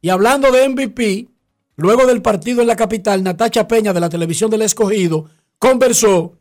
Y 0.00 0.08
hablando 0.08 0.50
de 0.50 0.68
MVP, 0.68 1.28
luego 1.76 2.06
del 2.06 2.22
partido 2.22 2.60
en 2.60 2.66
la 2.66 2.74
capital, 2.74 3.22
Natacha 3.22 3.68
Peña 3.68 3.92
de 3.92 4.00
la 4.00 4.08
televisión 4.08 4.50
del 4.50 4.62
escogido 4.62 5.30
conversó 5.60 6.40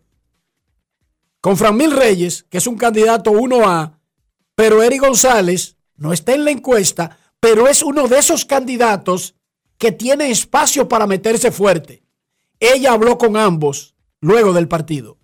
con 1.41 1.57
Fran 1.57 1.77
Mil 1.77 1.91
Reyes, 1.91 2.43
que 2.49 2.57
es 2.57 2.65
un 2.65 2.75
candidato 2.75 3.31
1A, 3.31 3.99
pero 4.55 4.81
Eri 4.81 4.97
González 4.97 5.77
no 5.97 6.13
está 6.13 6.33
en 6.33 6.45
la 6.45 6.51
encuesta, 6.51 7.17
pero 7.39 7.67
es 7.67 7.83
uno 7.83 8.07
de 8.07 8.17
esos 8.19 8.45
candidatos 8.45 9.35
que 9.77 9.91
tiene 9.91 10.31
espacio 10.31 10.87
para 10.87 11.07
meterse 11.07 11.51
fuerte. 11.51 12.03
Ella 12.59 12.93
habló 12.93 13.17
con 13.17 13.37
ambos 13.37 13.95
luego 14.21 14.53
del 14.53 14.67
partido. 14.67 15.17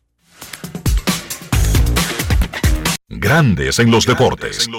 Grandes 3.08 3.80
en 3.80 3.92
los 3.92 4.06
deportes. 4.06 4.70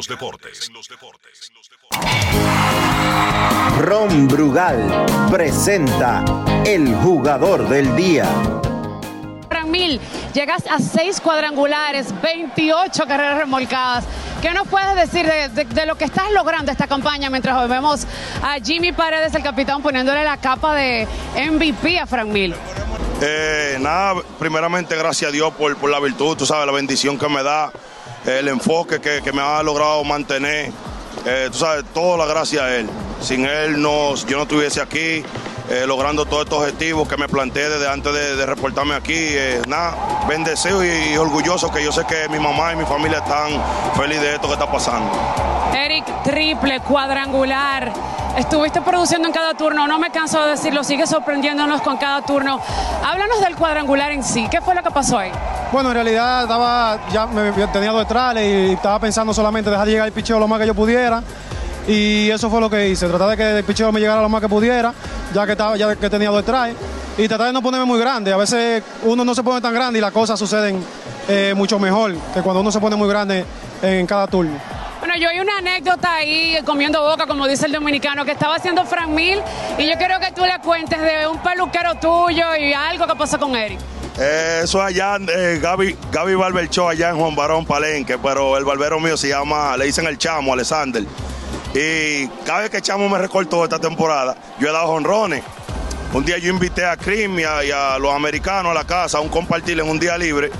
Ron 3.81 4.29
Brugal 4.29 5.07
presenta 5.31 6.25
el 6.65 6.95
jugador 6.97 7.69
del 7.69 7.95
día. 7.97 8.27
Mil, 9.73 9.99
llegas 10.35 10.65
a 10.71 10.79
seis 10.79 11.21
cuadrangulares, 11.21 12.09
28 12.23 13.07
carreras 13.07 13.39
remolcadas. 13.39 14.05
¿Qué 14.43 14.53
nos 14.53 14.69
puedes 14.69 14.95
decir 14.95 15.27
de, 15.27 15.87
lo 15.87 15.97
que 15.97 16.05
estás 16.05 16.31
logrando 16.33 16.71
esta 16.71 16.87
campaña 16.87 17.31
mientras 17.31 17.69
vemos 17.69 18.07
a 18.43 18.59
Jimmy 18.63 18.93
Paredes, 18.93 19.35
el 19.35 19.43
capitán, 19.43 19.83
poniéndole 19.83 20.23
la 20.25 20.37
capa 20.37 20.75
de 20.75 21.09
MVP 21.35 21.99
a 21.99 22.07
Fran 22.07 22.31
Mil? 22.31 22.55
Eh, 23.23 23.79
nada, 23.81 24.21
primeramente 24.39 24.95
gracias 24.97 25.31
a 25.31 25.33
Dios 25.33 25.55
por, 25.55 25.77
por 25.77 25.91
la 25.91 26.01
virtud, 26.01 26.37
tú 26.37 26.45
sabes, 26.45 26.67
la 26.67 26.73
bendición 26.73 27.19
que 27.19 27.29
me 27.29 27.43
da, 27.43 27.73
el 28.27 28.49
enfoque 28.49 29.01
que, 29.01 29.23
que 29.23 29.33
me 29.33 29.41
ha 29.41 29.63
logrado 29.63 30.05
mantener. 30.05 30.71
Eh, 31.25 31.49
tú 31.51 31.59
sabes, 31.59 31.85
toda 31.95 32.19
la 32.19 32.27
gracia 32.27 32.65
a 32.65 32.77
Él. 32.77 32.89
Sin 33.21 33.47
Él 33.47 33.81
no, 33.81 34.15
yo 34.17 34.37
no 34.37 34.43
estuviese 34.43 34.83
aquí 34.83 35.25
eh, 35.69 35.85
logrando 35.87 36.25
todos 36.27 36.45
estos 36.45 36.59
objetivos 36.59 37.09
que 37.09 37.17
me 37.17 37.29
planteé 37.29 37.69
desde 37.69 37.89
antes 37.89 38.13
de, 38.13 38.37
de 38.37 38.47
reportarme 38.47 38.95
aquí. 38.95 39.15
Eh, 39.15 39.63
nada, 39.67 39.95
bendecido 40.29 40.85
y, 40.85 40.89
y 41.15 41.17
orgulloso 41.17 41.71
que 41.71 41.83
yo 41.83 41.93
sé 41.93 42.05
que 42.05 42.29
mi 42.29 42.39
mamá 42.39 42.73
y 42.73 42.77
mi 42.77 42.85
familia 42.85 43.19
están 43.19 43.51
felices 43.97 44.23
de 44.23 44.35
esto 44.35 44.47
que 44.49 44.55
está 44.55 44.71
pasando. 44.71 45.11
Eric, 45.75 46.05
triple, 46.25 46.81
cuadrangular. 46.81 47.93
Estuviste 48.37 48.81
produciendo 48.81 49.29
en 49.29 49.35
cada 49.35 49.53
turno, 49.53 49.87
no 49.87 49.99
me 49.99 50.11
canso 50.11 50.43
de 50.43 50.53
decirlo, 50.53 50.83
sigue 50.85 51.07
sorprendiéndonos 51.07 51.83
con 51.83 51.99
cada 51.99 52.23
turno. 52.23 52.61
Háblanos 53.05 53.41
del 53.43 53.57
cuadrangular 53.57 54.11
en 54.13 54.25
sí, 54.25 54.49
¿qué 54.51 54.63
fue 54.63 54.75
lo 54.75 54.83
que 54.83 54.91
pasó 54.91 55.19
ahí? 55.19 55.31
Bueno, 55.71 55.91
en 55.91 55.97
realidad 55.97 56.43
estaba, 56.45 56.99
ya 57.13 57.27
me 57.27 57.53
tenía 57.69 57.93
dos 57.93 58.09
trales 58.09 58.43
y 58.43 58.73
estaba 58.73 58.99
pensando 58.99 59.35
solamente 59.35 59.69
dejar 59.69 59.87
llegar 59.87 60.07
el 60.07 60.15
picheo 60.15 60.39
lo 60.39 60.49
más 60.49 60.59
que 60.61 60.67
yo 60.67 60.75
pudiera. 60.75 61.23
Y 61.87 62.31
eso 62.31 62.49
fue 62.49 62.61
lo 62.61 62.71
que 62.71 62.89
hice, 62.89 63.07
tratar 63.07 63.29
de 63.29 63.37
que 63.37 63.59
el 63.59 63.65
picheo 63.65 63.93
me 63.93 64.01
llegara 64.01 64.23
lo 64.23 64.31
más 64.31 64.41
que 64.41 64.49
pudiera, 64.49 64.95
ya 65.33 65.47
que, 65.47 65.53
estaba, 65.53 65.77
ya 65.77 65.95
que 65.97 66.11
tenía 66.11 66.31
dos 66.31 66.45
trales. 66.45 66.77
Y 67.19 67.29
tratar 67.29 67.49
de 67.49 67.53
no 67.53 67.63
ponerme 67.63 67.87
muy 67.87 67.99
grande. 67.99 68.33
A 68.33 68.37
veces 68.37 68.83
uno 69.03 69.25
no 69.25 69.35
se 69.35 69.43
pone 69.43 69.61
tan 69.61 69.75
grande 69.75 69.99
y 69.99 70.03
las 70.03 70.13
cosas 70.13 70.39
suceden 70.39 70.83
eh, 71.29 71.53
mucho 71.57 71.79
mejor 71.79 72.15
que 72.35 72.41
cuando 72.41 72.61
uno 72.61 72.73
se 72.73 72.81
pone 72.81 72.97
muy 72.97 73.09
grande 73.09 73.45
en 73.83 74.07
cada 74.07 74.27
turno. 74.27 74.59
Bueno, 75.01 75.17
yo 75.17 75.29
hay 75.29 75.41
una 75.41 75.59
anécdota 75.59 76.15
ahí 76.15 76.59
comiendo 76.65 77.03
boca, 77.03 77.27
como 77.27 77.47
dice 77.49 77.67
el 77.67 77.73
dominicano, 77.73 78.25
que 78.25 78.31
estaba 78.31 78.55
haciendo 78.55 78.85
Frank 78.87 79.09
Mil 79.09 79.41
y 79.77 79.87
yo 79.87 79.99
quiero 79.99 80.21
que 80.21 80.33
tú 80.33 80.43
le 80.45 80.59
cuentes 80.61 81.01
de 81.01 81.27
un 81.27 81.39
peluquero 81.39 81.97
tuyo 81.97 82.55
y 82.57 82.73
algo 82.73 83.07
que 83.07 83.15
pasó 83.17 83.39
con 83.39 83.57
Eric. 83.57 83.81
Eh, 84.19 84.61
eso 84.63 84.81
allá, 84.81 85.17
eh, 85.17 85.59
Gaby, 85.61 85.97
Gaby 86.13 86.35
Barber 86.35 86.69
Show 86.69 86.89
allá 86.89 87.11
en 87.11 87.19
Juan 87.19 87.35
Barón 87.35 87.67
Palenque, 87.67 88.17
pero 88.19 88.57
el 88.57 88.65
barbero 88.65 89.01
mío 89.01 89.17
se 89.17 89.29
llama, 89.29 89.77
le 89.77 89.87
dicen 89.87 90.07
el 90.07 90.19
Chamo, 90.19 90.53
Alexander. 90.53 91.03
Y 91.75 92.29
cada 92.45 92.61
vez 92.61 92.71
que 92.71 92.83
Chamo 92.83 93.09
me 93.09 93.19
recortó 93.19 93.65
esta 93.65 93.79
temporada, 93.79 94.37
yo 94.59 94.69
he 94.69 94.73
dado 94.73 94.91
honrones. 94.91 95.43
Un 96.13 96.25
día 96.25 96.37
yo 96.37 96.51
invité 96.51 96.85
a 96.85 96.97
Cream 96.97 97.39
y 97.39 97.45
a, 97.45 97.99
los 97.99 98.13
americanos 98.13 98.73
a 98.73 98.75
la 98.75 98.85
casa 98.85 99.19
a 99.19 99.21
un 99.23 99.29
compartir 99.29 99.81
en 99.81 99.89
un 99.89 99.99
día 99.99 100.19
libre. 100.19 100.51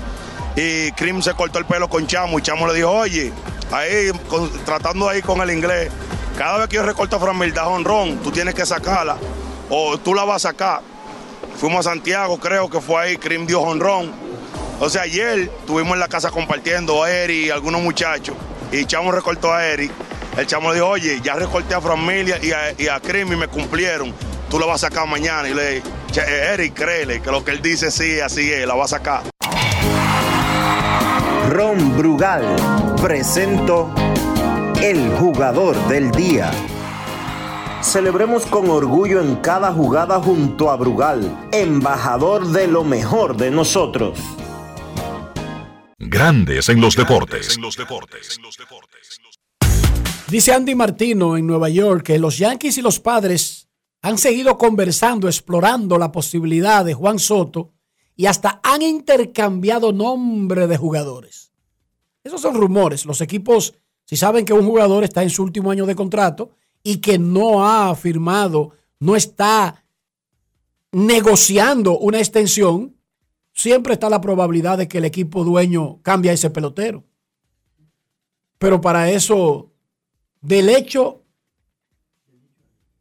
Y 0.55 0.91
Cream 0.93 1.21
se 1.21 1.33
cortó 1.33 1.59
el 1.59 1.65
pelo 1.65 1.87
con 1.87 2.07
Chamo 2.07 2.39
y 2.39 2.41
Chamo 2.41 2.65
le 2.67 2.73
dijo, 2.73 2.89
oye, 2.89 3.31
ahí 3.71 4.11
con- 4.27 4.49
tratando 4.65 5.07
ahí 5.07 5.21
con 5.21 5.39
el 5.41 5.51
inglés, 5.51 5.91
cada 6.37 6.57
vez 6.57 6.67
que 6.67 6.77
yo 6.77 6.83
recorto 6.83 7.15
a 7.15 7.19
Fran 7.19 7.37
Mil, 7.37 7.53
da 7.53 7.67
honrón, 7.67 8.17
tú 8.23 8.31
tienes 8.31 8.55
que 8.55 8.65
sacarla 8.65 9.17
o 9.69 9.97
tú 9.99 10.15
la 10.15 10.25
vas 10.25 10.45
a 10.45 10.49
sacar. 10.49 10.81
Fuimos 11.57 11.85
a 11.85 11.91
Santiago, 11.91 12.39
creo 12.39 12.69
que 12.69 12.81
fue 12.81 13.01
ahí, 13.01 13.17
Cream 13.17 13.45
dio 13.45 13.61
honrón. 13.61 14.11
O 14.79 14.89
sea, 14.89 15.03
ayer 15.03 15.39
estuvimos 15.39 15.93
en 15.93 15.99
la 15.99 16.07
casa 16.07 16.31
compartiendo 16.31 17.03
a 17.03 17.11
Eri 17.11 17.45
y 17.45 17.49
algunos 17.51 17.81
muchachos. 17.81 18.35
Y 18.71 18.85
Chamo 18.85 19.11
recortó 19.11 19.53
a 19.53 19.65
Eri. 19.67 19.89
El 20.37 20.47
Chamo 20.47 20.69
le 20.69 20.75
dijo, 20.75 20.87
oye, 20.87 21.19
ya 21.21 21.35
recorté 21.35 21.75
a 21.75 21.81
Familia 21.81 22.39
y 22.41 22.51
a, 22.51 22.73
y 22.77 22.87
a 22.87 22.99
Cream 22.99 23.31
y 23.33 23.35
me 23.35 23.47
cumplieron. 23.47 24.13
Tú 24.49 24.59
la 24.59 24.65
vas 24.65 24.83
a 24.83 24.89
sacar 24.89 25.07
mañana. 25.07 25.47
Y 25.47 25.53
le 25.53 25.75
dije, 25.75 25.83
"Che, 26.11 26.21
eh, 26.21 26.53
Eri, 26.53 26.71
créele 26.71 27.21
que 27.21 27.31
lo 27.31 27.43
que 27.43 27.51
él 27.51 27.61
dice 27.61 27.91
sí, 27.91 28.19
así 28.19 28.51
es, 28.51 28.65
la 28.67 28.73
va 28.75 28.85
a 28.85 28.87
sacar. 28.87 29.23
Ron 31.49 31.97
Brugal 31.97 32.55
presento 33.01 33.93
el 34.81 35.11
jugador 35.17 35.75
del 35.87 36.11
día. 36.11 36.51
Celebremos 37.81 38.45
con 38.45 38.69
orgullo 38.69 39.21
en 39.21 39.35
cada 39.35 39.71
jugada 39.71 40.19
junto 40.19 40.71
a 40.71 40.77
Brugal, 40.77 41.49
embajador 41.51 42.47
de 42.47 42.67
lo 42.67 42.83
mejor 42.83 43.37
de 43.37 43.51
nosotros. 43.51 44.19
Grandes 45.99 46.69
en 46.69 46.81
los 46.81 46.95
deportes. 46.95 47.59
Dice 50.29 50.53
Andy 50.53 50.73
Martino 50.73 51.37
en 51.37 51.45
Nueva 51.45 51.69
York 51.69 52.03
que 52.03 52.17
los 52.17 52.37
Yankees 52.37 52.77
y 52.77 52.81
los 52.81 52.99
padres 52.99 53.67
han 54.01 54.17
seguido 54.17 54.57
conversando, 54.57 55.27
explorando 55.27 55.97
la 55.97 56.11
posibilidad 56.11 56.83
de 56.83 56.93
Juan 56.93 57.19
Soto 57.19 57.73
y 58.15 58.25
hasta 58.25 58.59
han 58.63 58.81
intercambiado 58.81 59.91
nombre 59.91 60.67
de 60.67 60.77
jugadores. 60.77 61.51
Esos 62.23 62.41
son 62.41 62.55
rumores. 62.55 63.05
Los 63.05 63.21
equipos, 63.21 63.75
si 64.05 64.15
saben 64.15 64.45
que 64.45 64.53
un 64.53 64.65
jugador 64.65 65.03
está 65.03 65.23
en 65.23 65.29
su 65.29 65.43
último 65.43 65.71
año 65.71 65.85
de 65.85 65.95
contrato 65.95 66.51
y 66.83 66.97
que 66.97 67.19
no 67.19 67.67
ha 67.67 67.93
firmado, 67.95 68.71
no 68.99 69.15
está 69.15 69.83
negociando 70.91 71.97
una 71.97 72.19
extensión, 72.19 72.95
siempre 73.51 73.93
está 73.93 74.09
la 74.09 74.21
probabilidad 74.21 74.77
de 74.77 74.87
que 74.87 74.99
el 74.99 75.05
equipo 75.05 75.43
dueño 75.43 75.99
cambie 76.01 76.31
a 76.31 76.33
ese 76.33 76.49
pelotero. 76.49 77.03
Pero 78.57 78.79
para 78.79 79.09
eso, 79.09 79.72
del 80.43 80.69
hecho, 80.69 81.23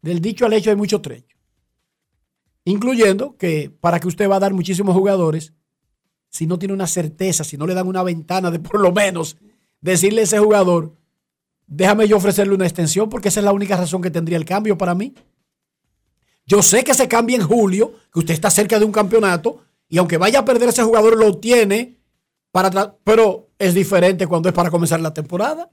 del 0.01 0.21
dicho 0.21 0.47
al 0.47 0.53
hecho 0.55 0.71
hay 0.71 0.77
mucho 0.77 1.03
trecho. 1.03 1.37
Incluyendo 2.65 3.37
que 3.37 3.69
para 3.81 3.99
que 3.99 4.07
usted 4.07 4.31
va 4.31 4.37
a 4.37 4.41
dar 4.41 4.55
muchísimos 4.55 4.95
jugadores, 4.95 5.53
si 6.31 6.47
no 6.47 6.59
tiene 6.59 6.73
una 6.73 6.87
certeza, 6.87 7.43
si 7.43 7.59
no 7.59 7.67
le 7.67 7.75
dan 7.75 7.89
una 7.89 8.05
ventana 8.05 8.51
de 8.51 8.61
por 8.61 8.81
lo 8.81 8.93
menos 8.93 9.37
decirle 9.81 10.21
a 10.21 10.25
ese 10.25 10.39
jugador, 10.39 10.97
déjame 11.67 12.07
yo 12.07 12.17
ofrecerle 12.17 12.55
una 12.55 12.65
extensión 12.65 13.09
porque 13.09 13.29
esa 13.29 13.41
es 13.41 13.45
la 13.45 13.53
única 13.53 13.77
razón 13.77 14.01
que 14.01 14.11
tendría 14.11 14.39
el 14.39 14.45
cambio 14.45 14.79
para 14.79 14.95
mí. 14.95 15.13
Yo 16.47 16.63
sé 16.63 16.85
que 16.85 16.95
se 16.95 17.09
cambia 17.09 17.37
en 17.37 17.43
julio, 17.43 17.93
que 18.13 18.21
usted 18.21 18.35
está 18.35 18.51
cerca 18.51 18.79
de 18.79 18.85
un 18.85 18.93
campeonato 18.93 19.65
y 19.89 19.99
aunque 19.99 20.17
vaya 20.17 20.39
a 20.39 20.45
perder 20.45 20.69
ese 20.69 20.85
jugador, 20.85 21.19
lo 21.19 21.39
tiene 21.39 21.99
para 22.53 22.97
pero 23.03 23.51
es 23.59 23.75
diferente 23.75 24.29
cuando 24.29 24.49
es 24.49 24.55
para 24.55 24.71
comenzar 24.71 25.01
la 25.01 25.13
temporada. 25.13 25.69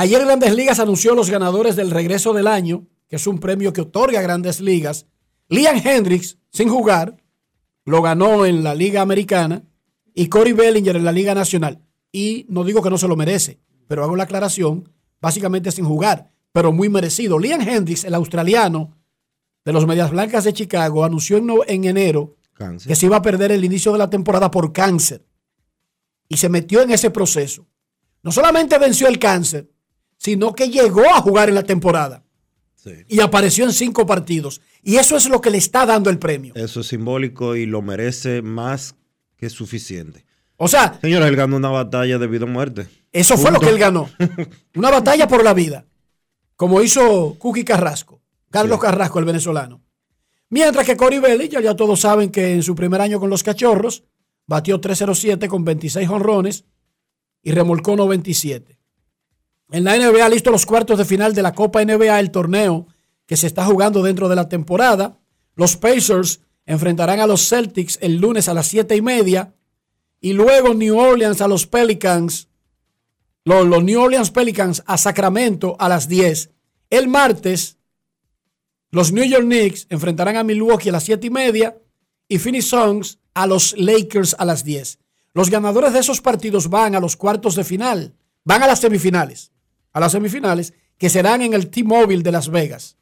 Ayer 0.00 0.24
Grandes 0.24 0.54
Ligas 0.54 0.78
anunció 0.78 1.12
los 1.16 1.28
ganadores 1.28 1.74
del 1.74 1.90
regreso 1.90 2.32
del 2.32 2.46
año, 2.46 2.86
que 3.08 3.16
es 3.16 3.26
un 3.26 3.40
premio 3.40 3.72
que 3.72 3.80
otorga 3.80 4.22
Grandes 4.22 4.60
Ligas. 4.60 5.06
Liam 5.48 5.76
Hendricks, 5.84 6.38
sin 6.52 6.68
jugar, 6.68 7.16
lo 7.84 8.00
ganó 8.00 8.46
en 8.46 8.62
la 8.62 8.76
Liga 8.76 9.00
Americana 9.00 9.64
y 10.14 10.28
Corey 10.28 10.52
Bellinger 10.52 10.94
en 10.94 11.04
la 11.04 11.10
Liga 11.10 11.34
Nacional. 11.34 11.82
Y 12.12 12.46
no 12.48 12.62
digo 12.62 12.80
que 12.80 12.90
no 12.90 12.96
se 12.96 13.08
lo 13.08 13.16
merece, 13.16 13.58
pero 13.88 14.04
hago 14.04 14.14
la 14.14 14.22
aclaración, 14.22 14.88
básicamente 15.20 15.72
sin 15.72 15.84
jugar, 15.84 16.30
pero 16.52 16.70
muy 16.70 16.88
merecido. 16.88 17.36
Liam 17.36 17.60
Hendricks, 17.60 18.04
el 18.04 18.14
australiano 18.14 18.96
de 19.64 19.72
los 19.72 19.84
Medias 19.84 20.12
Blancas 20.12 20.44
de 20.44 20.52
Chicago, 20.52 21.02
anunció 21.02 21.38
en, 21.66 21.84
enero 21.86 22.36
Cáncer. 22.52 22.88
que 22.88 22.94
se 22.94 23.06
iba 23.06 23.16
a 23.16 23.22
perder 23.22 23.50
el 23.50 23.64
inicio 23.64 23.90
de 23.90 23.98
la 23.98 24.08
temporada 24.08 24.48
por 24.48 24.72
cáncer. 24.72 25.26
Y 26.28 26.36
se 26.36 26.48
metió 26.48 26.82
en 26.82 26.92
ese 26.92 27.10
proceso. 27.10 27.66
No 28.22 28.30
solamente 28.30 28.78
venció 28.78 29.08
el 29.08 29.18
cáncer, 29.18 29.68
sino 30.18 30.54
que 30.54 30.68
llegó 30.68 31.08
a 31.08 31.20
jugar 31.22 31.48
en 31.48 31.54
la 31.54 31.62
temporada. 31.62 32.22
Y 33.08 33.20
apareció 33.20 33.64
en 33.64 33.72
cinco 33.72 34.06
partidos. 34.06 34.60
Y 34.82 34.96
eso 34.96 35.16
es 35.16 35.28
lo 35.28 35.40
que 35.40 35.50
le 35.50 35.58
está 35.58 35.84
dando 35.84 36.10
el 36.10 36.18
premio. 36.18 36.54
Eso 36.54 36.80
es 36.80 36.86
simbólico 36.86 37.54
y 37.56 37.66
lo 37.66 37.82
merece 37.82 38.40
más 38.40 38.94
que 39.36 39.50
suficiente. 39.50 40.24
O 40.56 40.68
sea, 40.68 40.98
Señores, 41.00 41.28
él 41.28 41.36
ganó 41.36 41.56
una 41.56 41.68
batalla 41.68 42.18
de 42.18 42.26
vida 42.26 42.44
o 42.44 42.48
muerte. 42.48 42.88
eso 43.12 43.36
fue 43.36 43.50
lo 43.50 43.60
que 43.60 43.68
él 43.68 43.78
ganó. 43.78 44.08
Una 44.74 44.90
batalla 44.90 45.28
por 45.28 45.44
la 45.44 45.54
vida. 45.54 45.84
Como 46.56 46.82
hizo 46.82 47.36
Cookie 47.38 47.64
Carrasco. 47.64 48.20
Carlos 48.50 48.80
Carrasco, 48.80 49.18
el 49.18 49.24
venezolano. 49.26 49.82
Mientras 50.48 50.86
que 50.86 50.96
Cory 50.96 51.18
Bellinger, 51.18 51.62
ya 51.62 51.76
todos 51.76 52.00
saben 52.00 52.30
que 52.30 52.54
en 52.54 52.62
su 52.62 52.74
primer 52.74 53.00
año 53.02 53.20
con 53.20 53.28
los 53.28 53.42
cachorros, 53.42 54.04
batió 54.46 54.80
307 54.80 55.46
con 55.46 55.64
26 55.64 56.08
honrones 56.08 56.64
y 57.42 57.52
remolcó 57.52 57.94
97. 57.96 58.77
En 59.70 59.84
la 59.84 59.96
NBA, 59.98 60.28
listo 60.30 60.50
los 60.50 60.64
cuartos 60.64 60.98
de 60.98 61.04
final 61.04 61.34
de 61.34 61.42
la 61.42 61.52
Copa 61.52 61.84
NBA, 61.84 62.18
el 62.20 62.30
torneo 62.30 62.86
que 63.26 63.36
se 63.36 63.46
está 63.46 63.66
jugando 63.66 64.02
dentro 64.02 64.28
de 64.28 64.36
la 64.36 64.48
temporada. 64.48 65.18
Los 65.54 65.76
Pacers 65.76 66.40
enfrentarán 66.64 67.20
a 67.20 67.26
los 67.26 67.46
Celtics 67.46 67.98
el 68.00 68.16
lunes 68.16 68.48
a 68.48 68.54
las 68.54 68.66
7 68.68 68.96
y 68.96 69.02
media. 69.02 69.54
Y 70.20 70.32
luego 70.32 70.72
New 70.72 70.98
Orleans 70.98 71.42
a 71.42 71.48
los 71.48 71.66
Pelicans. 71.66 72.48
Los, 73.44 73.84
New 73.84 74.00
Orleans 74.00 74.30
Pelicans 74.30 74.82
a 74.86 74.96
Sacramento 74.96 75.76
a 75.78 75.90
las 75.90 76.08
10. 76.08 76.50
El 76.88 77.08
martes, 77.08 77.76
los 78.90 79.12
New 79.12 79.24
York 79.24 79.44
Knicks 79.44 79.86
enfrentarán 79.90 80.36
a 80.38 80.44
Milwaukee 80.44 80.88
a 80.88 80.92
las 80.92 81.04
7 81.04 81.26
y 81.26 81.30
media. 81.30 81.76
Y 82.26 82.38
Phoenix 82.38 82.66
Suns 82.66 83.18
a 83.34 83.46
los 83.46 83.76
Lakers 83.76 84.34
a 84.38 84.46
las 84.46 84.64
10. 84.64 84.98
Los 85.34 85.50
ganadores 85.50 85.92
de 85.92 86.00
esos 86.00 86.22
partidos 86.22 86.70
van 86.70 86.94
a 86.94 87.00
los 87.00 87.16
cuartos 87.16 87.54
de 87.54 87.64
final. 87.64 88.14
Van 88.44 88.62
a 88.62 88.66
las 88.66 88.80
semifinales. 88.80 89.52
A 89.92 90.00
las 90.00 90.12
semifinales 90.12 90.74
que 90.98 91.08
serán 91.08 91.42
en 91.42 91.54
el 91.54 91.70
T-Mobile 91.70 92.22
de 92.22 92.32
Las 92.32 92.50
Vegas. 92.50 92.96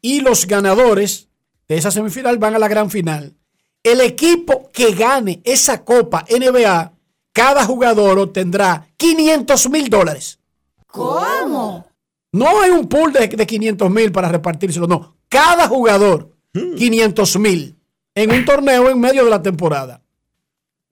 Y 0.00 0.20
los 0.20 0.46
ganadores 0.46 1.28
de 1.68 1.76
esa 1.76 1.90
semifinal 1.90 2.38
van 2.38 2.54
a 2.54 2.58
la 2.58 2.68
gran 2.68 2.90
final. 2.90 3.34
El 3.82 4.00
equipo 4.00 4.70
que 4.72 4.92
gane 4.92 5.40
esa 5.44 5.84
Copa 5.84 6.24
NBA, 6.28 6.92
cada 7.32 7.64
jugador 7.64 8.18
obtendrá 8.18 8.88
500 8.96 9.70
mil 9.70 9.88
dólares. 9.88 10.38
¿Cómo? 10.86 11.86
No 12.32 12.62
hay 12.62 12.70
un 12.70 12.88
pool 12.88 13.12
de, 13.12 13.28
de 13.28 13.46
500 13.46 13.90
mil 13.90 14.12
para 14.12 14.28
repartírselo, 14.28 14.86
no. 14.86 15.16
Cada 15.28 15.66
jugador, 15.68 16.30
500 16.52 17.38
mil 17.38 17.76
en 18.14 18.30
un 18.30 18.44
torneo 18.44 18.90
en 18.90 19.00
medio 19.00 19.24
de 19.24 19.30
la 19.30 19.42
temporada. 19.42 20.02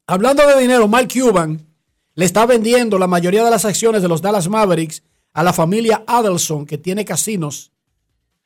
Hablando 0.07 0.47
de 0.47 0.61
dinero, 0.61 0.88
Mark 0.88 1.09
Cuban 1.12 1.69
le 2.14 2.25
está 2.25 2.46
vendiendo 2.46 2.99
la 2.99 3.07
mayoría 3.07 3.44
de 3.44 3.51
las 3.51 3.64
acciones 3.64 4.03
de 4.03 4.09
los 4.09 4.23
Dallas 4.23 4.49
Mavericks 4.49 5.03
a 5.33 5.42
la 5.42 5.53
familia 5.53 6.05
Adelson, 6.07 6.66
que 6.66 6.79
tiene 6.79 7.05
casinos 7.05 7.73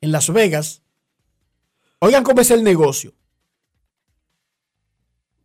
en 0.01 0.13
Las 0.13 0.31
Vegas. 0.33 0.83
Oigan 1.99 2.25
cómo 2.25 2.41
es 2.41 2.51
el 2.51 2.63
negocio. 2.63 3.15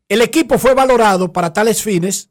El 0.10 0.22
equipo 0.22 0.58
fue 0.58 0.74
valorado 0.74 1.32
para 1.32 1.54
tales 1.54 1.82
fines 1.82 2.30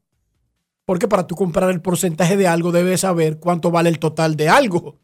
porque 0.85 1.07
para 1.07 1.27
tú 1.27 1.37
comprar 1.37 1.71
el 1.71 1.83
porcentaje 1.83 2.37
de 2.37 2.49
algo 2.49 2.73
debes 2.73 3.03
saber 3.03 3.39
cuánto 3.39 3.71
vale 3.71 3.91
el 3.91 3.99
total 3.99 4.37
de 4.37 4.49
algo. 4.49 4.99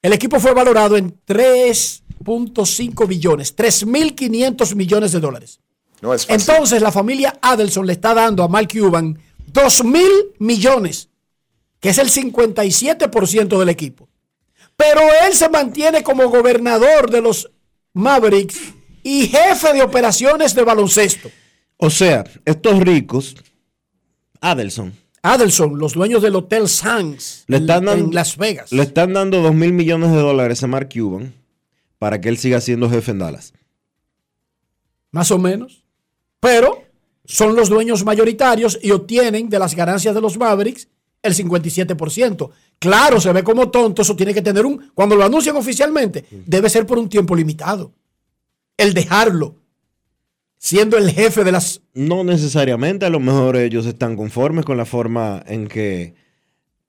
El 0.00 0.12
equipo 0.12 0.38
fue 0.38 0.54
valorado 0.54 0.96
en 0.96 1.20
3.5 1.26 3.08
billones, 3.08 3.56
3.500 3.56 4.74
millones 4.76 5.12
de 5.12 5.20
dólares. 5.20 5.60
No 6.00 6.14
es 6.14 6.24
fácil. 6.24 6.40
Entonces 6.40 6.82
la 6.82 6.92
familia 6.92 7.36
Adelson 7.42 7.84
le 7.84 7.94
está 7.94 8.14
dando 8.14 8.44
a 8.44 8.48
Mark 8.48 8.68
Cuban 8.72 9.18
2.000 9.52 10.02
millones, 10.38 11.08
que 11.80 11.90
es 11.90 11.98
el 11.98 12.10
57% 12.10 13.58
del 13.58 13.68
equipo. 13.68 14.08
Pero 14.76 15.00
él 15.26 15.32
se 15.32 15.48
mantiene 15.48 16.02
como 16.02 16.28
gobernador 16.28 17.10
de 17.10 17.20
los 17.22 17.50
Mavericks 17.94 18.58
y 19.02 19.26
jefe 19.28 19.72
de 19.72 19.82
operaciones 19.82 20.54
de 20.54 20.64
baloncesto. 20.64 21.30
O 21.78 21.88
sea, 21.90 22.24
estos 22.44 22.80
ricos, 22.80 23.36
Adelson, 24.40 24.92
Adelson, 25.22 25.78
los 25.78 25.94
dueños 25.94 26.22
del 26.22 26.36
Hotel 26.36 26.68
Sands 26.68 27.44
le 27.48 27.56
en- 27.56 27.62
están, 27.64 27.84
dando, 27.86 28.04
en 28.06 28.14
Las 28.14 28.36
Vegas. 28.36 28.70
le 28.72 28.82
están 28.82 29.12
dando 29.14 29.40
2 29.42 29.54
mil 29.54 29.72
millones 29.72 30.10
de 30.12 30.18
dólares 30.18 30.62
a 30.62 30.66
Mark 30.66 30.88
Cuban 30.92 31.34
para 31.98 32.20
que 32.20 32.28
él 32.28 32.36
siga 32.38 32.60
siendo 32.60 32.90
jefe 32.90 33.10
en 33.12 33.18
Dallas. 33.20 33.52
más 35.10 35.30
o 35.30 35.38
menos. 35.38 35.82
Pero 36.40 36.84
son 37.26 37.54
los 37.54 37.68
dueños 37.68 38.04
mayoritarios 38.04 38.78
y 38.82 38.90
obtienen 38.90 39.48
de 39.48 39.58
las 39.58 39.74
ganancias 39.74 40.14
de 40.14 40.20
los 40.20 40.38
Mavericks 40.38 40.88
el 41.22 41.34
57%. 41.34 42.50
Claro, 42.78 43.20
se 43.20 43.32
ve 43.32 43.42
como 43.42 43.70
tonto, 43.70 44.02
eso 44.02 44.16
tiene 44.16 44.34
que 44.34 44.42
tener 44.42 44.64
un, 44.64 44.90
cuando 44.94 45.16
lo 45.16 45.24
anuncian 45.24 45.56
oficialmente, 45.56 46.24
debe 46.30 46.70
ser 46.70 46.86
por 46.86 46.98
un 46.98 47.08
tiempo 47.08 47.34
limitado. 47.34 47.92
El 48.76 48.94
dejarlo, 48.94 49.56
siendo 50.58 50.96
el 50.96 51.10
jefe 51.10 51.42
de 51.42 51.52
las... 51.52 51.80
No 51.94 52.22
necesariamente, 52.22 53.06
a 53.06 53.10
lo 53.10 53.20
mejor 53.20 53.56
ellos 53.56 53.86
están 53.86 54.16
conformes 54.16 54.64
con 54.64 54.76
la 54.76 54.84
forma 54.84 55.42
en 55.46 55.66
que, 55.66 56.14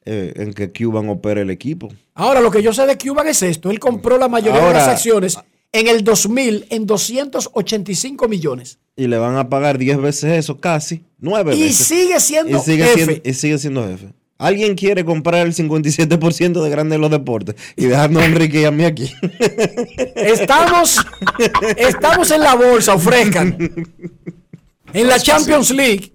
eh, 0.06 0.34
en 0.36 0.54
que 0.54 0.72
Cuban 0.72 1.10
opera 1.10 1.42
el 1.42 1.50
equipo. 1.50 1.90
Ahora, 2.14 2.42
lo 2.42 2.52
que 2.52 2.62
yo 2.62 2.74
sé 2.74 2.86
de 2.86 2.98
Cuban 2.98 3.28
es 3.28 3.42
esto, 3.42 3.72
él 3.72 3.80
compró 3.80 4.18
la 4.18 4.28
mayoría 4.28 4.68
de 4.68 4.74
las 4.74 4.88
acciones 4.90 5.38
en 5.72 5.88
el 5.88 6.04
2000 6.04 6.68
en 6.70 6.86
285 6.86 8.28
millones. 8.28 8.80
Y 8.96 9.08
le 9.08 9.18
van 9.18 9.36
a 9.38 9.50
pagar 9.50 9.78
10 9.78 10.02
veces 10.02 10.32
eso, 10.38 10.60
casi, 10.60 11.04
9 11.20 11.56
Y 11.56 11.62
veces. 11.64 11.88
sigue 11.88 12.20
siendo 12.20 12.58
y 12.58 12.62
sigue 12.62 12.84
jefe. 12.84 12.96
Siendo, 13.06 13.22
y 13.30 13.34
sigue 13.34 13.58
siendo 13.60 13.88
jefe. 13.88 14.08
¿Alguien 14.40 14.76
quiere 14.76 15.04
comprar 15.04 15.48
el 15.48 15.54
57% 15.56 16.62
de 16.64 16.70
Grande 16.70 16.96
de 16.96 17.00
los 17.00 17.10
Deportes 17.10 17.56
y 17.76 17.86
dejarnos 17.86 18.22
a 18.22 18.26
Enrique 18.26 18.62
y 18.62 18.66
a 18.66 18.72
mí 18.72 18.86
aquí? 18.86 19.12
Estamos, 20.16 20.98
estamos 21.76 22.30
en 22.30 22.42
la 22.42 22.54
bolsa, 22.56 22.94
ofrezcan. 22.94 23.58
En 24.94 25.08
la 25.08 25.20
Champions 25.20 25.72
League, 25.72 26.12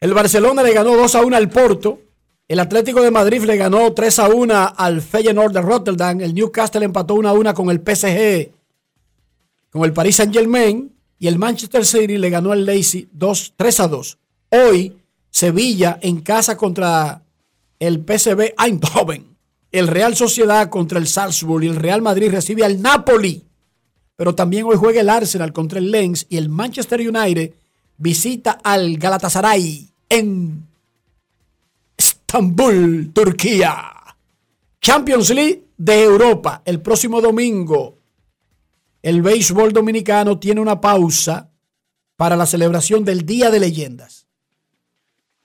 el 0.00 0.14
Barcelona 0.14 0.62
le 0.62 0.72
ganó 0.72 0.96
2 0.96 1.14
a 1.14 1.22
1 1.22 1.36
al 1.36 1.48
Porto. 1.50 2.00
El 2.48 2.60
Atlético 2.60 3.02
de 3.02 3.10
Madrid 3.10 3.42
le 3.42 3.56
ganó 3.56 3.92
3 3.92 4.18
a 4.20 4.28
1 4.28 4.74
al 4.76 5.02
Feyenoord 5.02 5.52
de 5.52 5.62
Rotterdam. 5.62 6.20
El 6.20 6.32
Newcastle 6.32 6.84
empató 6.84 7.14
1 7.14 7.28
a 7.28 7.32
1 7.32 7.54
con 7.54 7.70
el 7.70 7.78
PSG, 7.78 8.52
con 9.70 9.84
el 9.84 9.92
Paris 9.92 10.16
Saint 10.16 10.32
Germain. 10.32 10.92
Y 11.18 11.26
el 11.28 11.38
Manchester 11.38 11.84
City 11.84 12.18
le 12.18 12.30
ganó 12.30 12.52
al 12.52 12.64
Leipzig 12.64 13.08
2, 13.10 13.54
3 13.56 13.80
a 13.80 13.88
2. 13.88 14.18
Hoy, 14.50 14.96
Sevilla 15.30 15.98
en 16.02 16.20
casa 16.20 16.56
contra 16.56 17.22
el 17.80 18.04
PSV 18.06 18.54
Eindhoven. 18.62 19.36
El 19.72 19.88
Real 19.88 20.14
Sociedad 20.14 20.68
contra 20.70 20.98
el 20.98 21.08
Salzburg 21.08 21.64
y 21.64 21.68
el 21.68 21.76
Real 21.76 22.00
Madrid 22.00 22.30
recibe 22.30 22.64
al 22.64 22.80
Napoli. 22.80 23.44
Pero 24.14 24.34
también 24.34 24.66
hoy 24.66 24.76
juega 24.76 25.00
el 25.00 25.08
Arsenal 25.08 25.52
contra 25.52 25.78
el 25.78 25.90
Lens 25.90 26.26
y 26.28 26.36
el 26.36 26.48
Manchester 26.48 27.00
United 27.00 27.52
visita 27.98 28.52
al 28.62 28.98
Galatasaray 28.98 29.88
en 30.08 30.65
Estambul, 32.28 33.12
Turquía. 33.12 33.92
Champions 34.80 35.30
League 35.30 35.68
de 35.76 36.02
Europa 36.02 36.60
el 36.64 36.82
próximo 36.82 37.20
domingo. 37.20 38.00
El 39.00 39.22
béisbol 39.22 39.72
dominicano 39.72 40.36
tiene 40.40 40.60
una 40.60 40.80
pausa 40.80 41.52
para 42.16 42.34
la 42.36 42.44
celebración 42.44 43.04
del 43.04 43.24
Día 43.24 43.52
de 43.52 43.60
Leyendas. 43.60 44.26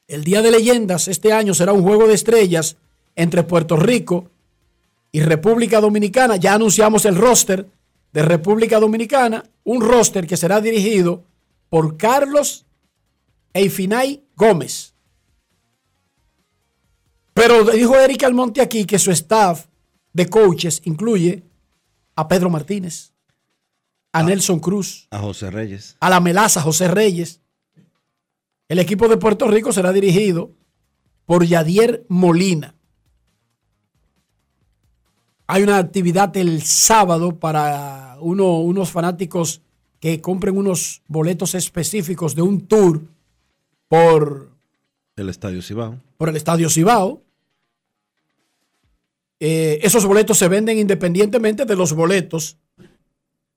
El 0.08 0.24
Día 0.24 0.42
de 0.42 0.50
Leyendas 0.50 1.08
este 1.08 1.32
año 1.32 1.54
será 1.54 1.72
un 1.72 1.84
juego 1.84 2.08
de 2.08 2.16
estrellas 2.16 2.78
entre 3.16 3.44
Puerto 3.44 3.76
Rico 3.76 4.32
y 5.12 5.22
República 5.22 5.82
Dominicana. 5.82 6.38
Ya 6.38 6.56
anunciamos 6.56 7.06
el 7.06 7.16
roster 7.16 7.68
de 8.12 8.24
República 8.24 8.80
Dominicana, 8.80 9.44
un 9.66 9.82
roster 9.82 10.26
que 10.26 10.36
será 10.36 10.60
dirigido 10.60 11.26
por 11.70 11.96
Carlos 11.96 12.66
Eifinay 13.54 14.24
Gómez. 14.36 14.91
Pero 17.34 17.64
dijo 17.72 17.96
Eric 17.96 18.24
Almonte 18.24 18.62
aquí 18.62 18.86
que 18.86 19.00
su 19.00 19.12
staff 19.12 19.66
de 20.14 20.28
coaches 20.30 20.82
incluye 20.86 21.44
a 22.16 22.28
Pedro 22.28 22.50
Martínez, 22.50 23.14
a 24.12 24.22
Nelson 24.24 24.60
Cruz, 24.60 25.08
A 25.12 25.20
José 25.20 25.50
Reyes. 25.50 25.96
a 26.00 26.10
la 26.10 26.20
melaza 26.20 26.62
José 26.62 26.88
Reyes. 26.90 27.40
El 28.68 28.80
equipo 28.80 29.08
de 29.08 29.18
Puerto 29.18 29.48
Rico 29.48 29.72
será 29.72 29.92
dirigido 29.92 30.52
por 31.26 31.46
Yadier 31.46 32.06
Molina. 32.10 32.76
Hay 35.48 35.64
una 35.64 35.78
actividad 35.78 36.36
el 36.38 36.62
sábado 36.64 37.38
para 37.40 38.18
uno- 38.22 38.60
unos 38.60 38.90
fanáticos 38.92 39.62
que 40.00 40.22
compren 40.22 40.58
unos 40.58 41.02
boletos 41.08 41.56
específicos 41.56 42.36
de 42.36 42.42
un 42.42 42.62
tour 42.68 43.02
por, 43.88 44.51
El 45.16 45.30
Estadio 45.30 45.62
Cibao. 45.62 46.00
por 46.18 46.30
el 46.30 46.36
Estadio 46.36 46.70
Cibao. 46.70 47.22
Eh, 49.40 49.80
esos 49.82 50.06
boletos 50.06 50.38
se 50.38 50.48
venden 50.48 50.78
independientemente 50.78 51.66
de 51.66 51.76
los 51.76 51.94
boletos 51.94 52.58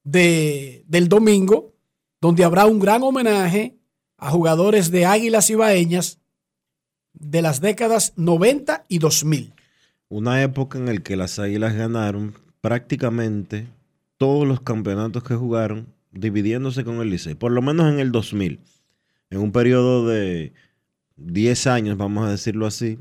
de- 0.02 0.82
del 0.88 1.08
domingo, 1.08 1.72
donde 2.20 2.44
habrá 2.44 2.66
un 2.66 2.78
gran 2.78 3.02
homenaje 3.02 3.76
a 4.16 4.30
jugadores 4.30 4.90
de 4.90 5.04
Águilas 5.06 5.50
Ibaeñas 5.50 6.18
de 7.12 7.42
las 7.42 7.60
décadas 7.60 8.12
90 8.16 8.84
y 8.88 8.98
2000. 8.98 9.52
Una 10.08 10.42
época 10.42 10.78
en 10.78 10.86
la 10.86 10.96
que 10.98 11.16
las 11.16 11.38
Águilas 11.38 11.74
ganaron 11.74 12.34
prácticamente 12.60 13.66
todos 14.16 14.46
los 14.48 14.60
campeonatos 14.60 15.22
que 15.22 15.34
jugaron, 15.34 15.86
dividiéndose 16.12 16.84
con 16.84 17.00
el 17.00 17.10
Licey, 17.10 17.34
por 17.34 17.52
lo 17.52 17.60
menos 17.60 17.92
en 17.92 18.00
el 18.00 18.10
2000. 18.10 18.60
En 19.30 19.40
un 19.40 19.52
periodo 19.52 20.06
de 20.06 20.52
10 21.16 21.66
años, 21.66 21.96
vamos 21.96 22.26
a 22.26 22.30
decirlo 22.30 22.66
así, 22.66 22.98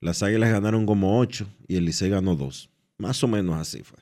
las 0.00 0.22
Águilas 0.22 0.50
ganaron 0.50 0.86
como 0.86 1.18
8 1.18 1.46
y 1.66 1.76
el 1.76 1.84
Licey 1.84 2.10
ganó 2.10 2.36
2. 2.36 2.70
Más 2.98 3.22
o 3.24 3.28
menos 3.28 3.56
así 3.56 3.82
fue. 3.82 3.98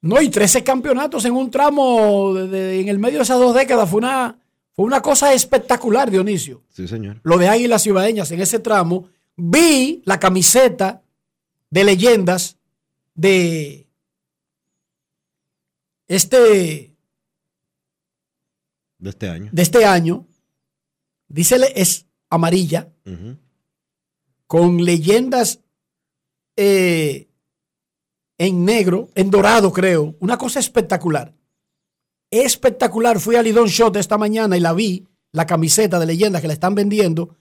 No, 0.00 0.20
y 0.20 0.28
13 0.28 0.62
campeonatos 0.62 1.24
en 1.24 1.32
un 1.32 1.50
tramo 1.50 2.32
de- 2.34 2.48
de- 2.48 2.80
en 2.80 2.88
el 2.88 2.98
medio 2.98 3.18
de 3.18 3.24
esas 3.24 3.38
dos 3.38 3.54
décadas 3.54 3.88
fue 3.90 3.98
una, 3.98 4.38
fue 4.72 4.84
una 4.84 5.00
cosa 5.02 5.32
espectacular, 5.32 6.10
Dionisio. 6.10 6.62
Sí, 6.70 6.86
señor. 6.86 7.20
Lo 7.24 7.38
de 7.38 7.48
Águilas 7.48 7.86
Ibaeñas 7.86 8.30
en 8.30 8.40
ese 8.40 8.58
tramo. 8.58 9.08
Vi 9.36 10.02
la 10.04 10.18
camiseta 10.20 11.02
de 11.70 11.84
leyendas 11.84 12.56
de 13.14 13.86
este, 16.08 16.94
De 18.98 19.10
este 19.10 19.28
año. 19.28 19.48
de 19.52 19.62
este 19.62 19.84
año. 19.84 20.26
Es 21.74 22.05
amarilla, 22.30 22.92
con 24.46 24.84
leyendas 24.84 25.60
eh, 26.56 27.28
en 28.38 28.64
negro, 28.64 29.08
en 29.14 29.30
dorado, 29.30 29.72
creo. 29.72 30.14
Una 30.20 30.38
cosa 30.38 30.60
espectacular. 30.60 31.34
Espectacular. 32.30 33.18
Fui 33.20 33.36
a 33.36 33.42
Lidón 33.42 33.66
Shot 33.68 33.96
esta 33.96 34.18
mañana 34.18 34.56
y 34.56 34.60
la 34.60 34.72
vi, 34.72 35.06
la 35.32 35.46
camiseta 35.46 35.98
de 35.98 36.06
leyendas 36.06 36.40
que 36.42 36.48
la 36.48 36.54
están 36.54 36.74
vendiendo. 36.74 37.36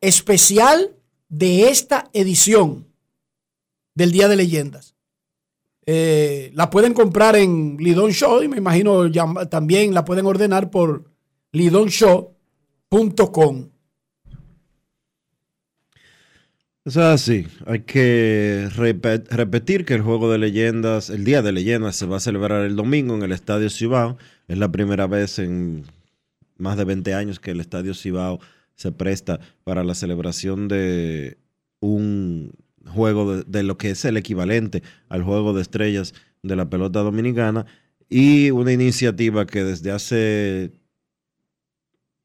Especial 0.00 0.96
de 1.28 1.68
esta 1.68 2.08
edición 2.12 2.86
del 3.94 4.12
Día 4.12 4.28
de 4.28 4.36
Leyendas. 4.36 4.94
Eh, 5.86 6.50
la 6.54 6.70
pueden 6.70 6.94
comprar 6.94 7.36
en 7.36 7.76
Lidón 7.78 8.12
Show 8.12 8.42
y 8.42 8.48
me 8.48 8.56
imagino 8.58 9.06
llam- 9.06 9.48
también 9.48 9.92
la 9.94 10.04
pueden 10.04 10.26
ordenar 10.26 10.70
por 10.70 11.04
lidonshow.com. 11.52 13.70
Eso 16.84 17.00
es 17.00 17.06
así. 17.06 17.46
Hay 17.66 17.80
que 17.80 18.68
repe- 18.74 19.24
repetir 19.28 19.84
que 19.84 19.94
el 19.94 20.00
juego 20.02 20.32
de 20.32 20.38
leyendas, 20.38 21.10
el 21.10 21.24
día 21.24 21.42
de 21.42 21.52
leyendas, 21.52 21.96
se 21.96 22.06
va 22.06 22.16
a 22.16 22.20
celebrar 22.20 22.64
el 22.64 22.74
domingo 22.76 23.14
en 23.14 23.22
el 23.22 23.32
Estadio 23.32 23.68
Cibao. 23.68 24.16
Es 24.48 24.58
la 24.58 24.72
primera 24.72 25.06
vez 25.06 25.38
en 25.38 25.84
más 26.56 26.76
de 26.78 26.84
20 26.84 27.14
años 27.14 27.38
que 27.38 27.50
el 27.50 27.60
Estadio 27.60 27.94
Cibao 27.94 28.40
se 28.74 28.92
presta 28.92 29.40
para 29.62 29.84
la 29.84 29.94
celebración 29.94 30.68
de 30.68 31.36
un 31.80 32.52
juego 32.86 33.42
de 33.42 33.62
lo 33.62 33.76
que 33.76 33.90
es 33.90 34.04
el 34.06 34.16
equivalente 34.16 34.82
al 35.08 35.22
juego 35.22 35.52
de 35.52 35.62
estrellas 35.62 36.14
de 36.42 36.56
la 36.56 36.70
pelota 36.70 37.00
dominicana 37.00 37.66
y 38.08 38.50
una 38.50 38.72
iniciativa 38.72 39.46
que 39.46 39.64
desde 39.64 39.90
hace 39.90 40.72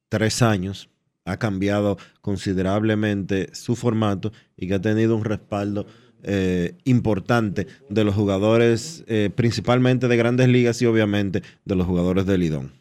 tres 0.10 0.42
años 0.42 0.90
ha 1.26 1.38
cambiado 1.38 1.98
considerablemente 2.22 3.50
su 3.54 3.76
formato 3.76 4.32
y 4.56 4.68
que 4.68 4.76
ha 4.76 4.82
tenido 4.82 5.16
un 5.16 5.26
respaldo 5.26 5.88
eh, 6.24 6.76
importante 6.86 7.68
de 7.90 8.04
los 8.04 8.16
jugadores, 8.16 9.04
eh, 9.08 9.30
principalmente 9.36 10.08
de 10.08 10.18
grandes 10.18 10.48
ligas 10.48 10.82
y 10.82 10.86
obviamente 10.86 11.42
de 11.66 11.76
los 11.76 11.86
jugadores 11.86 12.26
del 12.26 12.42
Lidón. 12.42 12.74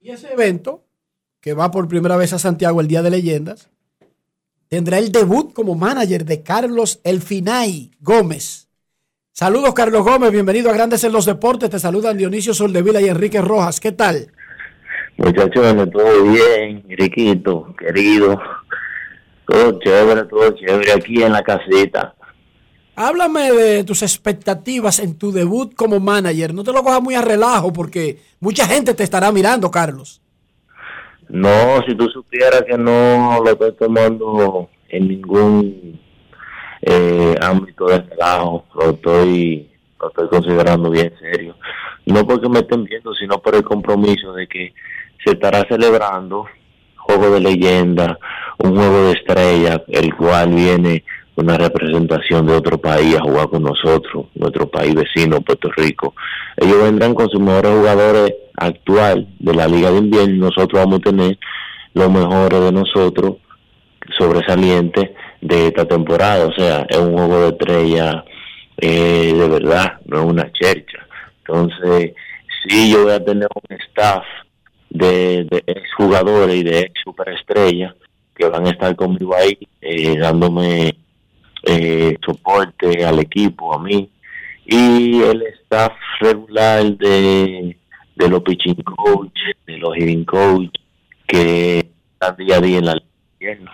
Y 0.00 0.10
ese 0.10 0.32
evento, 0.32 0.84
que 1.40 1.54
va 1.54 1.70
por 1.70 1.88
primera 1.88 2.16
vez 2.16 2.32
a 2.32 2.38
Santiago 2.38 2.80
el 2.80 2.88
Día 2.88 3.02
de 3.02 3.10
Leyendas, 3.10 3.70
tendrá 4.68 4.98
el 4.98 5.12
debut 5.12 5.52
como 5.52 5.74
manager 5.74 6.24
de 6.24 6.42
Carlos 6.42 7.00
Elfinay 7.04 7.92
Gómez. 8.00 8.68
Saludos, 9.32 9.74
Carlos 9.74 10.04
Gómez, 10.04 10.30
bienvenido 10.30 10.70
a 10.70 10.74
Grandes 10.74 11.02
en 11.04 11.12
los 11.12 11.26
Deportes. 11.26 11.70
Te 11.70 11.80
saludan 11.80 12.16
Dionisio 12.16 12.54
Soldevila 12.54 13.00
y 13.00 13.08
Enrique 13.08 13.40
Rojas. 13.40 13.80
¿Qué 13.80 13.90
tal? 13.90 14.30
Muchachones, 15.24 15.90
todo 15.90 16.22
bien, 16.24 16.84
Riquito, 16.86 17.74
querido. 17.78 18.38
Todo 19.46 19.78
chévere, 19.80 20.24
todo 20.24 20.50
chévere 20.52 20.92
aquí 20.92 21.22
en 21.22 21.32
la 21.32 21.42
casita. 21.42 22.14
Háblame 22.94 23.50
de 23.52 23.84
tus 23.84 24.02
expectativas 24.02 24.98
en 25.00 25.16
tu 25.16 25.32
debut 25.32 25.74
como 25.74 25.98
manager. 25.98 26.52
No 26.52 26.62
te 26.62 26.72
lo 26.72 26.82
cojas 26.82 27.02
muy 27.02 27.14
a 27.14 27.22
relajo 27.22 27.72
porque 27.72 28.18
mucha 28.40 28.66
gente 28.66 28.92
te 28.92 29.02
estará 29.02 29.32
mirando, 29.32 29.70
Carlos. 29.70 30.20
No, 31.28 31.82
si 31.86 31.94
tú 31.94 32.06
supieras 32.10 32.62
que 32.68 32.76
no 32.76 33.40
lo 33.42 33.50
estoy 33.50 33.72
tomando 33.72 34.68
en 34.88 35.08
ningún 35.08 36.00
eh, 36.82 37.34
ámbito 37.40 37.86
de 37.86 38.02
relajo, 38.02 38.66
lo 38.74 38.90
estoy, 38.90 39.70
lo 39.98 40.08
estoy 40.08 40.28
considerando 40.28 40.90
bien 40.90 41.12
serio. 41.18 41.56
No 42.04 42.26
porque 42.26 42.48
me 42.48 42.58
estén 42.58 42.84
viendo, 42.84 43.14
sino 43.14 43.38
por 43.38 43.54
el 43.54 43.64
compromiso 43.64 44.34
de 44.34 44.46
que 44.46 44.74
se 45.24 45.32
estará 45.32 45.64
celebrando 45.68 46.46
juego 46.96 47.30
de 47.30 47.40
leyenda, 47.40 48.18
un 48.58 48.74
juego 48.74 49.06
de 49.06 49.12
estrella, 49.12 49.82
el 49.88 50.14
cual 50.14 50.54
viene 50.54 51.04
una 51.36 51.58
representación 51.58 52.46
de 52.46 52.54
otro 52.54 52.78
país 52.78 53.16
a 53.16 53.22
jugar 53.22 53.48
con 53.48 53.62
nosotros, 53.62 54.26
nuestro 54.34 54.70
país 54.70 54.94
vecino, 54.94 55.40
Puerto 55.40 55.70
Rico. 55.76 56.14
Ellos 56.56 56.82
vendrán 56.82 57.14
con 57.14 57.28
sus 57.28 57.40
mejores 57.40 57.72
jugadores 57.72 58.34
actual 58.56 59.26
de 59.38 59.54
la 59.54 59.66
Liga 59.66 59.90
de 59.90 59.98
Invierno 59.98 60.34
y 60.34 60.38
nosotros 60.38 60.80
vamos 60.80 61.00
a 61.00 61.10
tener 61.10 61.38
los 61.92 62.10
mejores 62.10 62.60
de 62.60 62.72
nosotros 62.72 63.36
sobresalientes 64.16 65.10
de 65.40 65.66
esta 65.66 65.84
temporada. 65.84 66.46
O 66.46 66.52
sea, 66.54 66.86
es 66.88 66.98
un 66.98 67.14
juego 67.14 67.40
de 67.40 67.48
estrella 67.48 68.24
eh, 68.76 69.32
de 69.34 69.48
verdad, 69.48 69.98
no 70.06 70.20
es 70.20 70.24
una 70.24 70.52
chercha. 70.52 71.06
Entonces, 71.38 72.12
sí, 72.66 72.92
yo 72.92 73.04
voy 73.04 73.12
a 73.12 73.24
tener 73.24 73.48
un 73.54 73.76
staff 73.76 74.24
de, 74.94 75.44
de 75.44 75.62
exjugadores 75.66 76.56
y 76.56 76.62
de 76.62 76.78
ex 76.80 77.00
superestrellas 77.04 77.94
que 78.34 78.48
van 78.48 78.66
a 78.66 78.70
estar 78.70 78.96
conmigo 78.96 79.34
ahí 79.34 79.58
eh, 79.80 80.16
dándome 80.18 80.96
eh, 81.64 82.16
soporte 82.24 83.04
al 83.04 83.18
equipo, 83.18 83.74
a 83.74 83.82
mí, 83.82 84.08
y 84.64 85.20
el 85.20 85.42
staff 85.62 85.92
regular 86.20 86.96
de, 86.96 87.76
de 88.16 88.28
los 88.28 88.42
pitching 88.42 88.76
coach, 88.76 89.38
de 89.66 89.78
los 89.78 89.94
hitting 89.96 90.24
coach, 90.24 90.74
que 91.26 91.90
están 92.12 92.36
día 92.36 92.56
a 92.56 92.60
día 92.60 92.78
en 92.78 92.86
la 92.86 92.94
liga. 92.94 93.72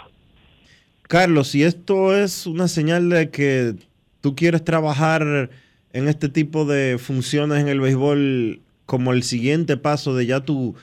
Carlos, 1.02 1.48
si 1.48 1.62
esto 1.62 2.16
es 2.16 2.46
una 2.46 2.68
señal 2.68 3.10
de 3.10 3.30
que 3.30 3.74
tú 4.20 4.34
quieres 4.34 4.64
trabajar 4.64 5.50
en 5.92 6.08
este 6.08 6.28
tipo 6.28 6.64
de 6.64 6.98
funciones 6.98 7.60
en 7.60 7.68
el 7.68 7.80
béisbol 7.80 8.60
como 8.86 9.12
el 9.12 9.22
siguiente 9.22 9.76
paso 9.76 10.14
de 10.14 10.26
ya 10.26 10.40
tu, 10.40 10.76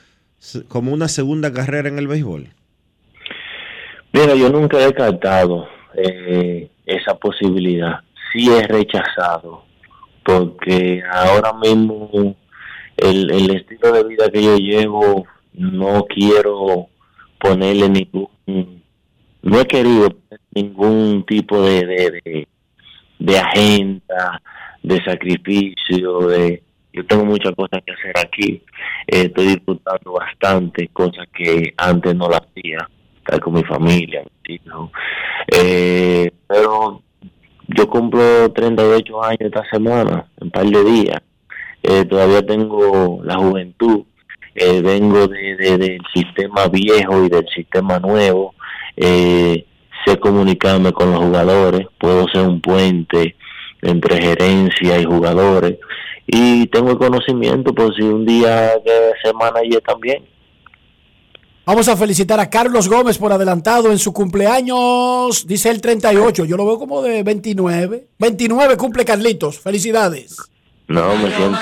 como 0.68 0.92
una 0.92 1.08
segunda 1.08 1.52
carrera 1.52 1.88
en 1.88 1.98
el 1.98 2.08
béisbol. 2.08 2.48
Mira, 4.12 4.34
yo 4.34 4.48
nunca 4.48 4.78
he 4.78 4.86
descartado 4.86 5.68
eh, 5.94 6.70
esa 6.86 7.14
posibilidad. 7.16 8.00
Sí 8.32 8.50
he 8.50 8.66
rechazado, 8.66 9.64
porque 10.24 11.02
ahora 11.10 11.52
mismo 11.52 12.36
el, 12.96 13.30
el 13.30 13.56
estilo 13.56 13.92
de 13.92 14.04
vida 14.04 14.30
que 14.30 14.42
yo 14.42 14.56
llevo 14.56 15.26
no 15.54 16.04
quiero 16.04 16.88
ponerle 17.38 17.88
ningún, 17.88 18.82
no 19.42 19.60
he 19.60 19.66
querido 19.66 20.08
ningún 20.52 21.24
tipo 21.26 21.62
de, 21.62 21.86
de, 21.86 22.20
de, 22.24 22.48
de 23.18 23.38
agenda, 23.38 24.42
de 24.82 25.02
sacrificio, 25.04 26.28
de 26.28 26.62
yo 26.98 27.06
tengo 27.06 27.24
muchas 27.24 27.54
cosas 27.54 27.80
que 27.86 27.92
hacer 27.92 28.18
aquí, 28.18 28.62
eh, 29.06 29.26
estoy 29.26 29.46
disfrutando 29.46 30.12
bastante, 30.12 30.88
cosas 30.88 31.28
que 31.32 31.72
antes 31.76 32.14
no 32.16 32.28
las 32.28 32.40
hacía, 32.40 32.88
estar 33.18 33.40
con 33.40 33.54
mi 33.54 33.62
familia, 33.62 34.24
mis 34.24 34.60
hijos, 34.60 34.90
eh, 35.52 36.28
pero 36.48 37.02
yo 37.68 37.88
cumplo 37.88 38.50
38 38.52 39.24
años 39.24 39.40
esta 39.40 39.64
semana, 39.70 40.26
en 40.40 40.46
un 40.46 40.50
par 40.50 40.66
de 40.66 40.84
días, 40.84 41.22
eh, 41.84 42.04
todavía 42.04 42.44
tengo 42.44 43.20
la 43.22 43.36
juventud, 43.36 44.02
eh, 44.56 44.82
vengo 44.82 45.28
de, 45.28 45.54
de, 45.54 45.78
del 45.78 46.00
sistema 46.12 46.66
viejo 46.66 47.24
y 47.24 47.28
del 47.28 47.46
sistema 47.54 48.00
nuevo, 48.00 48.54
eh, 48.96 49.64
sé 50.04 50.18
comunicarme 50.18 50.92
con 50.92 51.12
los 51.12 51.20
jugadores, 51.20 51.86
puedo 51.98 52.26
ser 52.32 52.44
un 52.48 52.60
puente 52.60 53.36
entre 53.82 54.20
gerencia 54.20 54.98
y 54.98 55.04
jugadores 55.04 55.78
y 56.30 56.66
tengo 56.66 56.90
el 56.90 56.98
conocimiento 56.98 57.74
por 57.74 57.94
si 57.96 58.02
un 58.02 58.26
día 58.26 58.76
de 58.84 59.14
semana 59.24 59.60
y 59.64 59.70
también. 59.80 60.28
Vamos 61.64 61.88
a 61.88 61.96
felicitar 61.96 62.38
a 62.38 62.50
Carlos 62.50 62.88
Gómez 62.88 63.16
por 63.16 63.32
adelantado 63.32 63.90
en 63.90 63.98
su 63.98 64.12
cumpleaños, 64.12 65.46
dice 65.46 65.70
el 65.70 65.80
38, 65.80 66.44
yo 66.44 66.56
lo 66.56 66.66
veo 66.66 66.78
como 66.78 67.02
de 67.02 67.22
29. 67.22 68.08
29 68.18 68.76
cumple 68.76 69.04
Carlitos, 69.06 69.58
felicidades. 69.58 70.36
No, 70.86 71.16
me 71.16 71.34
siento. 71.34 71.58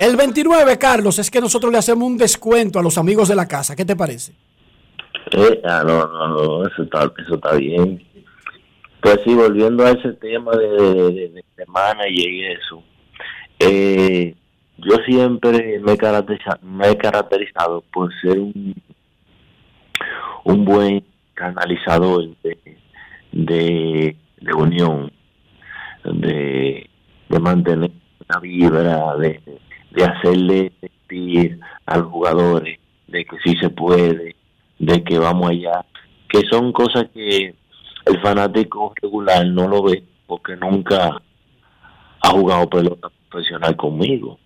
El 0.00 0.16
29, 0.16 0.78
Carlos, 0.78 1.18
es 1.18 1.30
que 1.30 1.40
nosotros 1.40 1.72
le 1.72 1.78
hacemos 1.78 2.06
un 2.06 2.18
descuento 2.18 2.78
a 2.78 2.82
los 2.82 2.98
amigos 2.98 3.28
de 3.28 3.34
la 3.36 3.46
casa. 3.48 3.74
¿Qué 3.74 3.84
te 3.84 3.96
parece? 3.96 4.32
Eh, 5.32 5.60
ah, 5.64 5.82
no, 5.86 6.06
no, 6.06 6.28
no, 6.28 6.66
eso 6.66 6.82
está, 6.82 7.10
eso 7.18 7.34
está 7.36 7.54
bien. 7.54 8.02
Pues 9.00 9.20
sí, 9.24 9.34
volviendo 9.34 9.84
a 9.86 9.90
ese 9.90 10.12
tema 10.14 10.52
de, 10.56 11.12
de, 11.30 11.44
manager 11.66 12.10
y 12.30 12.44
eso, 12.44 12.82
eh, 13.58 14.34
yo 14.78 14.96
siempre 15.06 15.80
me 15.80 15.92
he, 15.92 15.96
caracteriza- 15.98 16.60
me 16.62 16.90
he 16.90 16.96
caracterizado 16.96 17.82
por 17.92 18.10
ser 18.20 18.38
un, 18.38 18.74
un 20.44 20.64
buen 20.64 21.04
canalizador 21.34 22.24
de, 23.32 24.16
unión, 24.56 25.10
de, 26.04 26.88
de 27.28 27.38
mantener 27.38 27.90
una 28.28 28.40
vibra, 28.40 29.16
de, 29.16 29.40
de 29.96 30.04
hacerle 30.04 30.72
sentir 30.80 31.58
a 31.86 31.96
los 31.98 32.08
jugadores 32.08 32.78
de 33.06 33.24
que 33.24 33.36
sí 33.42 33.56
se 33.56 33.70
puede, 33.70 34.36
de 34.78 35.04
que 35.04 35.18
vamos 35.18 35.50
allá, 35.50 35.84
que 36.28 36.42
son 36.50 36.72
cosas 36.72 37.06
que 37.14 37.54
el 38.04 38.20
fanático 38.20 38.92
regular 39.00 39.46
no 39.46 39.66
lo 39.66 39.82
ve 39.82 40.04
porque 40.26 40.54
nunca 40.56 41.20
ha 42.20 42.28
jugado 42.30 42.68
pelota 42.68 43.08
profesional 43.30 43.74
conmigo. 43.76 44.38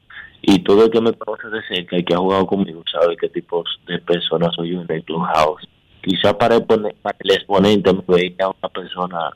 Y 0.42 0.60
todo 0.60 0.84
el 0.84 0.90
que 0.90 1.00
me 1.00 1.12
conoce 1.12 1.48
de 1.48 1.62
cerca 1.68 1.98
y 1.98 2.04
que 2.04 2.14
ha 2.14 2.18
jugado 2.18 2.46
conmigo 2.46 2.82
sabe 2.90 3.16
qué 3.16 3.28
tipo 3.28 3.64
de 3.86 3.98
persona 3.98 4.50
soy 4.54 4.70
yo 4.70 4.80
en 4.82 4.90
el 4.90 5.04
clubhouse. 5.04 5.68
Quizá 6.02 6.36
para 6.38 6.56
el, 6.56 6.64
para 6.64 7.16
el 7.18 7.30
exponente 7.32 7.92
me 7.92 8.02
veía 8.06 8.48
una 8.48 8.68
persona 8.70 9.30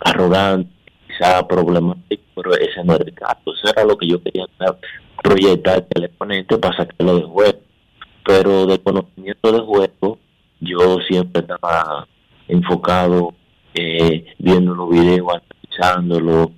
arrogante, 0.00 0.70
quizá 1.08 1.46
problemática, 1.48 2.22
pero 2.36 2.54
ese 2.54 2.84
no 2.84 2.94
era 2.94 3.04
el 3.04 3.14
caso. 3.14 3.52
Eso 3.52 3.72
era 3.74 3.84
lo 3.84 3.96
que 3.96 4.06
yo 4.06 4.22
quería 4.22 4.46
proyectar 5.24 5.86
el 5.94 6.04
exponente 6.04 6.58
para 6.58 6.76
sacarlo 6.76 7.16
de 7.16 7.22
juego. 7.24 7.58
Pero 8.26 8.66
de 8.66 8.78
conocimiento 8.78 9.52
de 9.52 9.60
juego, 9.60 10.18
yo 10.60 10.98
siempre 11.08 11.40
estaba 11.42 12.06
enfocado 12.48 13.34
eh, 13.74 14.26
viendo 14.38 14.74
los 14.74 14.90
videos, 14.90 15.28
analizándolo. 15.78 16.52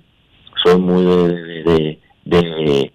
Soy 0.63 0.79
muy 0.79 1.03
de, 1.03 1.63
de, 1.63 1.99
de, 2.25 2.91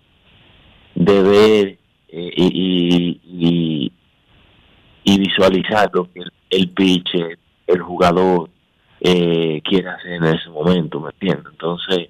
de- 0.95 1.23
ver 1.23 1.79
eh, 2.09 2.33
y, 2.37 3.21
y, 3.25 3.93
y- 5.05 5.19
visualizar 5.19 5.91
lo 5.95 6.11
que 6.13 6.21
el, 6.21 6.33
el 6.51 6.69
pitcher, 6.71 7.39
el 7.67 7.81
jugador 7.81 8.51
eh, 9.01 9.61
quiere 9.65 9.89
hacer 9.89 10.13
en 10.13 10.25
ese 10.25 10.49
momento, 10.51 11.01
¿me 11.01 11.11
entiendes? 11.11 11.47
Entonces, 11.53 12.09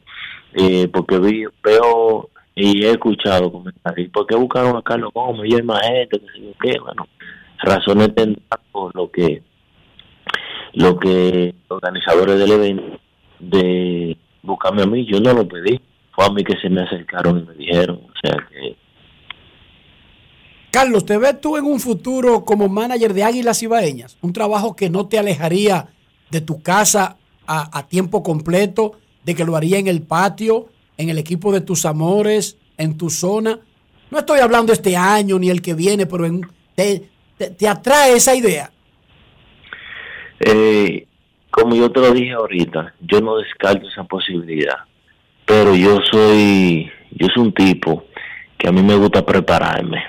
eh, 0.55 0.89
porque 0.89 1.19
veo 1.63 2.29
y 2.55 2.85
he 2.85 2.91
escuchado 2.91 3.51
comentarios, 3.51 4.11
¿por 4.11 4.27
qué 4.27 4.35
buscaron 4.37 4.77
a 4.77 4.83
Carlos 4.83 5.11
Gómez? 5.15 5.51
Y 5.51 5.55
hay 5.55 5.63
más 5.63 5.81
gente, 5.83 6.21
que 6.61 6.79
bueno, 6.79 7.07
razones 7.59 8.15
tendrán 8.15 8.61
por 8.71 8.95
lo 8.95 9.11
que 9.11 9.43
lo 10.75 10.99
que 10.99 11.55
organizadores 11.69 12.39
del 12.39 12.53
evento 12.53 12.99
de 13.39 14.17
buscarme 14.43 14.83
a 14.83 14.87
mí, 14.87 15.07
yo 15.07 15.21
no 15.21 15.33
lo 15.35 15.47
pedí, 15.47 15.81
fue 16.13 16.25
a 16.25 16.31
mí 16.31 16.43
que 16.45 16.57
se 16.59 16.71
me 16.71 16.83
acercaron 16.83 17.39
y 17.39 17.43
me 17.43 17.55
dijeron, 17.55 18.01
o 18.05 18.13
sea 18.23 18.37
que 18.51 18.77
Carlos, 20.71 21.05
¿te 21.05 21.19
ves 21.19 21.39
tú 21.39 21.59
en 21.59 21.67
un 21.67 21.79
futuro 21.79 22.47
como 22.47 22.67
manager 22.67 23.13
de 23.13 23.25
Águilas 23.25 23.63
Ibaeñas? 23.63 24.17
Un 24.23 24.33
trabajo 24.33 24.75
que 24.75 24.89
no 24.89 25.07
te 25.07 25.19
alejaría 25.19 25.89
de 26.31 26.41
tu 26.41 26.63
casa 26.63 27.19
a, 27.47 27.79
a 27.79 27.87
tiempo 27.89 28.23
completo, 28.23 28.93
de 29.23 29.35
que 29.35 29.45
lo 29.45 29.55
haría 29.55 29.79
en 29.79 29.87
el 29.87 30.01
patio, 30.01 30.69
en 31.03 31.11
el 31.11 31.19
equipo 31.19 31.53
de 31.53 31.61
tus 31.61 31.85
amores, 31.85 32.57
en 32.79 32.97
tu 32.97 33.11
zona. 33.11 33.59
No 34.11 34.19
estoy 34.19 34.41
hablando 34.41 34.73
este 34.73 34.97
año 34.97 35.39
ni 35.39 35.51
el 35.51 35.61
que 35.63 35.75
viene, 35.75 36.07
pero 36.07 36.27
te- 36.75 37.03
te 37.37 37.69
atrae 37.69 38.15
esa 38.15 38.35
idea. 38.35 38.71
Eh, 40.41 41.07
como 41.51 41.75
yo 41.77 41.91
te 41.91 42.01
lo 42.01 42.13
dije 42.13 42.33
ahorita, 42.33 42.95
yo 43.01 43.21
no 43.21 43.37
descarto 43.37 43.89
esa 43.89 44.05
posibilidad, 44.05 44.79
pero 45.45 45.75
yo 45.75 45.99
soy, 46.11 46.91
yo 47.11 47.27
soy 47.35 47.43
un 47.45 47.53
tipo 47.53 48.05
que 48.59 48.69
a 48.69 48.73
mí 48.73 48.83
me 48.83 48.95
gusta 48.97 49.25
prepararme, 49.25 50.03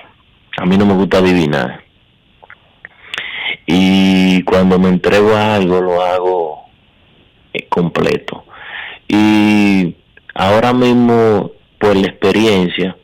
a 0.56 0.64
mí 0.64 0.76
no 0.78 0.86
me 0.86 0.94
gusta 0.94 1.18
adivinar. 1.18 1.82
Y 3.66 4.42
cuando 4.42 4.78
me 4.78 4.88
entrego 4.88 5.34
a 5.34 5.54
algo, 5.56 5.80
lo 5.80 6.02
hago 6.02 6.64
eh, 7.52 7.66
completo. 7.68 8.44
Y 9.08 9.94
ahora 10.34 10.72
mismo, 10.72 11.52
por 11.78 11.96
la 11.96 12.08
experiencia, 12.08 12.96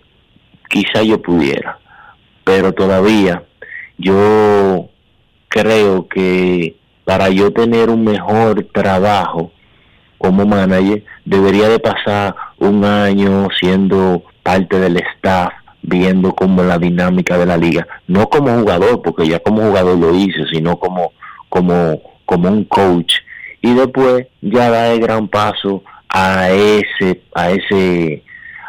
quizá 0.69 1.03
yo 1.03 1.21
pudiera, 1.21 1.79
pero 2.45 2.73
todavía 2.73 3.43
yo 3.99 4.89
creo 5.49 6.09
que 6.09 6.77
para 7.05 7.29
yo 7.29 7.53
tener 7.53 7.91
un 7.91 8.05
mejor 8.05 8.67
trabajo 8.73 9.53
como 10.19 10.47
manager 10.47 11.05
debería 11.25 11.69
de 11.69 11.79
pasar 11.79 12.35
un 12.59 12.85
año 12.85 13.49
siendo 13.59 14.23
parte 14.43 14.79
del 14.79 14.99
staff 15.15 15.53
viendo 15.83 16.35
como 16.35 16.63
la 16.63 16.79
dinámica 16.79 17.39
de 17.39 17.47
la 17.47 17.57
liga 17.57 17.87
no 18.07 18.29
como 18.29 18.59
jugador 18.59 19.01
porque 19.03 19.27
ya 19.27 19.39
como 19.41 19.63
jugador 19.63 19.99
lo 19.99 20.15
hice 20.15 20.47
sino 20.53 20.79
como 20.79 21.13
como 21.49 22.01
como 22.31 22.49
un 22.49 22.65
coach. 22.65 23.15
Y 23.61 23.75
después 23.75 24.29
ya 24.41 24.71
da 24.71 24.93
el 24.93 25.01
gran 25.01 25.27
paso 25.27 25.83
a 26.13 26.51
ese 26.51 27.23
a 27.35 27.51
ese 27.51 28.23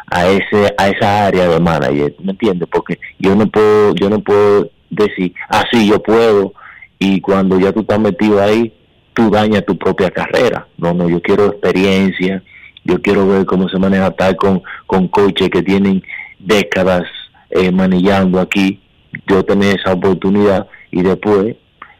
a 0.06 0.28
ese 0.28 0.74
a 0.78 0.88
esa 0.88 1.26
área 1.26 1.48
de 1.48 1.60
manager 1.60 2.14
me 2.22 2.32
entiendes 2.32 2.68
porque 2.70 2.98
yo 3.18 3.34
no 3.34 3.46
puedo 3.46 3.94
yo 3.94 4.08
no 4.10 4.20
puedo 4.20 4.70
decir 4.90 5.34
ah 5.48 5.64
yo 5.72 6.02
puedo 6.02 6.52
y 6.98 7.20
cuando 7.20 7.58
ya 7.58 7.72
tú 7.72 7.80
estás 7.80 7.98
metido 7.98 8.40
ahí 8.40 8.72
tú 9.14 9.30
dañas 9.30 9.64
tu 9.66 9.76
propia 9.76 10.10
carrera. 10.10 10.66
No 10.76 10.94
no 10.94 11.08
yo 11.08 11.20
quiero 11.20 11.46
experiencia 11.46 12.42
yo 12.84 13.00
quiero 13.00 13.28
ver 13.28 13.46
cómo 13.46 13.68
se 13.68 13.78
maneja 13.78 14.08
estar 14.08 14.36
con 14.36 14.62
con 14.86 15.08
coaches 15.08 15.50
que 15.50 15.62
tienen 15.62 16.02
décadas 16.38 17.04
eh, 17.50 17.70
manillando 17.70 18.40
aquí. 18.40 18.80
Yo 19.26 19.44
tener 19.44 19.78
esa 19.78 19.92
oportunidad 19.92 20.66
y 20.90 21.02
después 21.02 21.56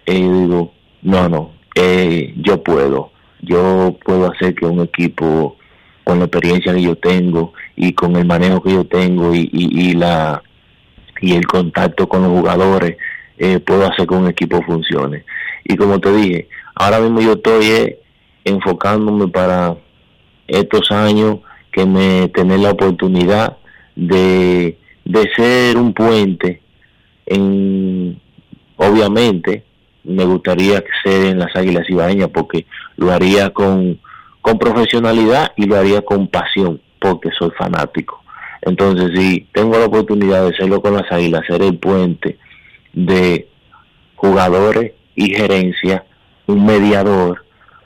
eh, 0.07 0.14
digo 0.14 0.72
no 1.02 1.28
no 1.28 1.52
eh, 1.74 2.35
yo 2.37 2.62
puedo 2.62 3.12
yo 3.42 3.96
puedo 4.05 4.31
hacer 4.31 4.55
que 4.55 4.64
un 4.64 4.81
equipo 4.81 5.57
con 6.05 6.18
la 6.18 6.24
experiencia 6.24 6.72
que 6.72 6.83
yo 6.83 6.96
tengo 6.96 7.52
y 7.76 7.92
con 7.92 8.16
el 8.16 8.24
manejo 8.24 8.62
que 8.62 8.72
yo 8.72 8.85
tengo 8.85 9.35
y, 9.35 9.48
y, 9.52 9.94
la 9.94 10.42
y 11.20 11.35
el 11.35 11.46
contacto 11.46 12.09
con 12.09 12.22
los 12.22 12.33
jugadores 12.33 12.96
eh, 13.38 13.61
puedo 13.61 13.87
hacer 13.87 14.07
que 14.07 14.14
un 14.14 14.28
equipo 14.28 14.62
funcione. 14.62 15.24
Y 15.64 15.76
como 15.76 16.00
te 16.00 16.12
dije 16.12 16.48
ahora 16.74 17.00
mismo 17.00 17.20
yo 17.20 17.33
estoy 17.33 17.66
eh, 17.66 17.98
enfocándome 18.44 19.28
para 19.28 19.76
estos 20.46 20.90
años 20.90 21.38
que 21.70 21.87
me 21.87 22.28
tener 22.28 22.61
la 22.61 22.70
oportunidad 22.70 23.57
de, 23.96 24.78
de 25.05 25.31
ser 25.35 25.76
un 25.76 25.92
puente 25.92 26.61
en 27.26 28.20
obviamente 28.76 29.64
me 30.05 30.25
gustaría 30.25 30.83
ser 31.05 31.27
en 31.27 31.38
las 31.38 31.55
Águilas 31.55 31.88
Ibaeñas 31.88 32.29
porque 32.29 32.67
lo 32.97 33.12
haría 33.12 33.51
con, 33.51 34.01
con 34.41 34.59
profesionalidad 34.59 35.53
y 35.57 35.67
lo 35.67 35.77
haría 35.77 36.03
con 36.03 36.29
pasión 36.29 36.81
porque 37.01 37.31
soy 37.38 37.51
fanático. 37.59 38.23
Entonces, 38.62 39.11
si 39.19 39.49
tengo 39.53 39.79
la 39.79 39.87
oportunidad 39.87 40.43
de 40.43 40.55
hacerlo 40.55 40.81
con 40.81 40.95
las 40.95 41.11
Águilas, 41.11 41.43
ser 41.47 41.62
el 41.62 41.79
puente 41.79 42.38
de 42.93 43.49
jugadores 44.15 44.93
y 45.17 45.35
gerencia, 45.35 46.05
un 46.47 46.65
mediador, 46.65 47.45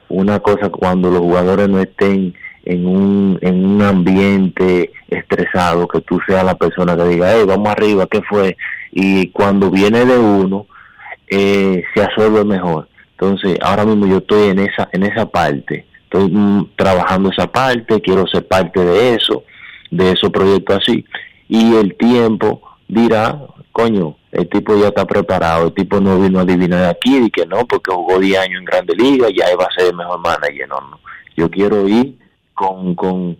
una 0.09 0.41
cosa 0.41 0.69
cuando 0.69 1.11
los 1.11 1.21
jugadores 1.21 1.69
no 1.69 1.81
estén 1.81 2.35
en 2.65 2.87
un, 2.87 3.39
en 3.41 3.65
un 3.65 3.83
ambiente 3.83 4.93
estresado, 5.09 5.89
que 5.89 6.01
tú 6.01 6.21
seas 6.27 6.45
la 6.45 6.57
persona 6.57 6.97
que 6.97 7.05
diga, 7.05 7.33
hey, 7.33 7.45
vamos 7.47 7.69
arriba, 7.69 8.07
¿qué 8.07 8.21
fue? 8.23 8.57
Y 8.93 9.29
cuando 9.29 9.71
viene 9.71 10.05
de 10.05 10.19
uno, 10.19 10.67
eh, 11.29 11.83
se 11.95 12.03
absorbe 12.03 12.45
mejor. 12.45 12.89
Entonces, 13.13 13.59
ahora 13.63 13.85
mismo 13.85 14.07
yo 14.07 14.19
estoy 14.19 14.51
en 14.51 14.59
esa, 14.59 14.89
en 14.93 15.03
esa 15.03 15.27
parte, 15.27 15.87
estoy 16.05 16.31
mm, 16.31 16.71
trabajando 16.77 17.31
esa 17.31 17.47
parte, 17.51 18.01
quiero 18.01 18.27
ser 18.27 18.47
parte 18.47 18.85
de 18.85 19.15
eso, 19.15 19.45
de 19.91 20.13
esos 20.13 20.31
proyectos 20.31 20.79
así, 20.83 21.05
y 21.49 21.75
el 21.77 21.97
tiempo 21.97 22.61
dirá, 22.89 23.41
coño, 23.73 24.17
el 24.33 24.49
tipo 24.49 24.77
ya 24.77 24.89
está 24.89 25.07
preparado, 25.07 25.69
el 25.69 25.73
tipo 25.73 26.01
no 26.01 26.21
vino 26.21 26.39
a 26.39 26.43
adivinar 26.43 26.85
aquí 26.85 27.17
y 27.17 27.31
que 27.31 27.47
no, 27.47 27.67
porque 27.67 27.93
jugó 27.93 28.19
10 28.19 28.39
años 28.39 28.59
en 28.59 28.65
Grande 28.67 28.95
Liga, 28.95 29.29
ya 29.35 29.47
va 29.57 29.65
a 29.65 29.75
ser 29.75 29.91
el 29.91 29.97
mejor 29.97 30.19
manager, 30.21 30.69
no, 30.69 30.81
no. 30.81 31.01
Yo 31.37 31.51
quiero 31.51 31.89
ir 31.89 32.19
con, 32.55 32.95
con, 32.95 33.39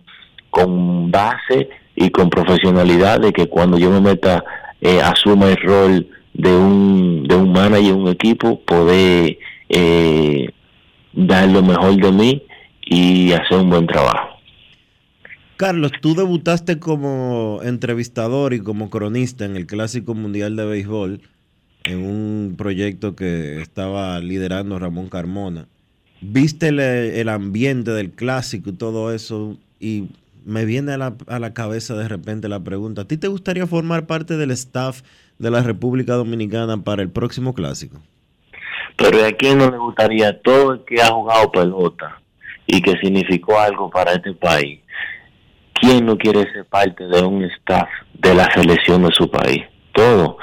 con 0.49 1.11
base 1.11 1.69
y 1.95 2.09
con 2.09 2.29
profesionalidad 2.29 3.19
de 3.19 3.33
que 3.33 3.47
cuando 3.47 3.77
yo 3.77 3.89
me 3.89 4.01
meta, 4.01 4.43
eh, 4.81 5.01
asuma 5.01 5.49
el 5.49 5.57
rol 5.57 6.07
de 6.37 6.55
un, 6.55 7.23
de 7.27 7.35
un 7.35 7.51
manager, 7.51 7.93
un 7.93 8.07
equipo, 8.07 8.61
poder 8.61 9.37
eh, 9.69 10.49
dar 11.13 11.49
lo 11.49 11.63
mejor 11.63 11.95
de 11.99 12.11
mí 12.11 12.43
y 12.85 13.33
hacer 13.33 13.57
un 13.57 13.69
buen 13.69 13.87
trabajo. 13.87 14.37
Carlos, 15.57 15.91
tú 16.01 16.13
debutaste 16.13 16.77
como 16.77 17.61
entrevistador 17.63 18.53
y 18.53 18.59
como 18.59 18.91
cronista 18.91 19.43
en 19.45 19.55
el 19.55 19.65
Clásico 19.65 20.13
Mundial 20.13 20.55
de 20.55 20.65
Béisbol 20.65 21.21
en 21.83 22.05
un 22.05 22.55
proyecto 22.55 23.15
que 23.15 23.59
estaba 23.59 24.19
liderando 24.19 24.77
Ramón 24.77 25.09
Carmona. 25.09 25.67
Viste 26.21 26.67
el, 26.67 26.79
el 26.79 27.29
ambiente 27.29 27.91
del 27.91 28.11
clásico 28.11 28.69
y 28.69 28.73
todo 28.73 29.11
eso 29.13 29.57
y 29.79 30.09
me 30.47 30.63
viene 30.63 30.93
a 30.93 30.97
la, 30.97 31.13
a 31.27 31.39
la 31.39 31.53
cabeza 31.53 31.93
de 31.95 32.07
repente 32.07 32.47
la 32.47 32.63
pregunta, 32.63 33.01
¿a 33.01 33.05
ti 33.05 33.17
te 33.17 33.27
gustaría 33.27 33.67
formar 33.67 34.07
parte 34.07 34.37
del 34.37 34.51
staff 34.51 35.01
de 35.37 35.51
la 35.51 35.61
República 35.61 36.13
Dominicana 36.13 36.77
para 36.77 37.01
el 37.01 37.09
próximo 37.09 37.53
clásico? 37.53 37.99
Pero 38.95 39.25
¿a 39.25 39.31
quién 39.33 39.57
no 39.57 39.69
le 39.69 39.77
gustaría 39.77 40.41
todo 40.41 40.73
el 40.73 40.85
que 40.85 41.01
ha 41.01 41.07
jugado 41.07 41.51
pelota 41.51 42.21
y 42.65 42.81
que 42.81 42.93
significó 43.01 43.59
algo 43.59 43.89
para 43.89 44.13
este 44.13 44.33
país? 44.33 44.79
¿Quién 45.73 46.05
no 46.05 46.17
quiere 46.17 46.49
ser 46.53 46.65
parte 46.65 47.03
de 47.05 47.21
un 47.21 47.43
staff 47.43 47.89
de 48.13 48.33
la 48.33 48.49
selección 48.53 49.03
de 49.03 49.11
su 49.11 49.29
país? 49.29 49.63
Todo. 49.91 50.37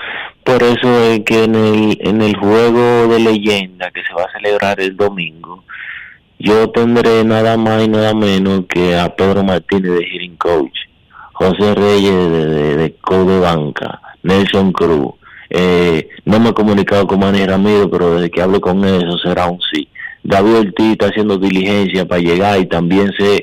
Por 0.44 0.62
eso 0.62 1.04
es 1.10 1.20
que 1.20 1.44
en 1.44 1.54
el, 1.54 1.98
en 2.00 2.20
el 2.20 2.36
juego 2.36 3.08
de 3.08 3.20
leyenda 3.20 3.90
que 3.90 4.02
se 4.04 4.12
va 4.12 4.24
a 4.24 4.32
celebrar 4.32 4.78
el 4.80 4.94
domingo, 4.96 5.64
yo 6.44 6.68
tendré 6.70 7.24
nada 7.24 7.56
más 7.56 7.82
y 7.82 7.88
nada 7.88 8.12
menos 8.12 8.66
que 8.68 8.94
a 8.94 9.16
Pedro 9.16 9.42
Martínez 9.42 9.92
de 9.92 10.04
Hitting 10.04 10.36
Coach, 10.36 10.76
José 11.32 11.74
Reyes 11.74 12.12
de, 12.12 12.46
de, 12.46 12.76
de 12.76 12.94
coach 12.96 13.26
de 13.26 13.40
banca, 13.40 14.00
Nelson 14.22 14.70
Cruz. 14.72 15.14
Eh, 15.48 16.06
no 16.26 16.38
me 16.38 16.50
he 16.50 16.52
comunicado 16.52 17.06
con 17.06 17.20
Manny 17.20 17.46
Ramiro, 17.46 17.90
pero 17.90 18.16
desde 18.16 18.30
que 18.30 18.42
hable 18.42 18.60
con 18.60 18.84
él, 18.84 19.04
eso 19.06 19.16
será 19.18 19.46
un 19.46 19.58
sí. 19.72 19.88
David 20.22 20.56
Ortiz 20.56 20.92
está 20.92 21.06
haciendo 21.06 21.38
diligencia 21.38 22.06
para 22.06 22.20
llegar 22.20 22.60
y 22.60 22.66
también 22.66 23.10
sé 23.18 23.42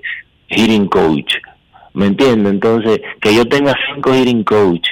hitting 0.50 0.88
coach. 0.88 1.34
¿Me 1.94 2.06
entiende? 2.06 2.52
Entonces, 2.52 3.02
que 3.20 3.34
yo 3.34 3.48
tenga 3.48 3.74
cinco 3.92 4.14
hitting 4.14 4.44
coach, 4.44 4.88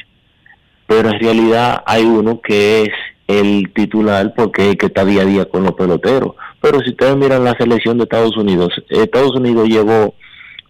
pero 0.88 1.10
en 1.10 1.20
realidad 1.20 1.84
hay 1.86 2.06
uno 2.06 2.42
que 2.42 2.84
es 2.84 2.90
el 3.28 3.72
titular 3.72 4.34
porque 4.36 4.64
es 4.64 4.70
el 4.70 4.78
que 4.78 4.88
está 4.88 5.06
día 5.06 5.22
a 5.22 5.26
día 5.26 5.46
con 5.46 5.64
los 5.64 5.74
peloteros. 5.74 6.34
Pero 6.62 6.80
si 6.82 6.90
ustedes 6.90 7.16
miran 7.16 7.44
la 7.44 7.56
selección 7.58 7.98
de 7.98 8.04
Estados 8.04 8.36
Unidos, 8.38 8.70
Estados 8.90 9.36
Unidos 9.36 9.68
llevó 9.68 10.16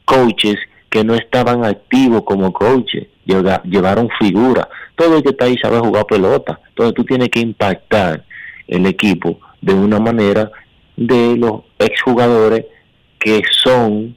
coaches 0.05 0.57
que 0.89 1.03
no 1.03 1.15
estaban 1.15 1.63
activos 1.63 2.23
como 2.23 2.51
coaches, 2.51 3.07
llevaron 3.25 4.09
figura. 4.19 4.67
Todo 4.95 5.17
el 5.17 5.23
que 5.23 5.29
está 5.29 5.45
ahí 5.45 5.57
sabe 5.57 5.79
jugar 5.79 6.05
pelota. 6.05 6.59
Entonces 6.69 6.95
tú 6.95 7.03
tienes 7.03 7.29
que 7.29 7.39
impactar 7.39 8.23
el 8.67 8.85
equipo 8.85 9.39
de 9.61 9.73
una 9.73 9.99
manera 9.99 10.51
de 10.95 11.37
los 11.37 11.61
exjugadores 11.77 12.65
que 13.19 13.41
son 13.63 14.15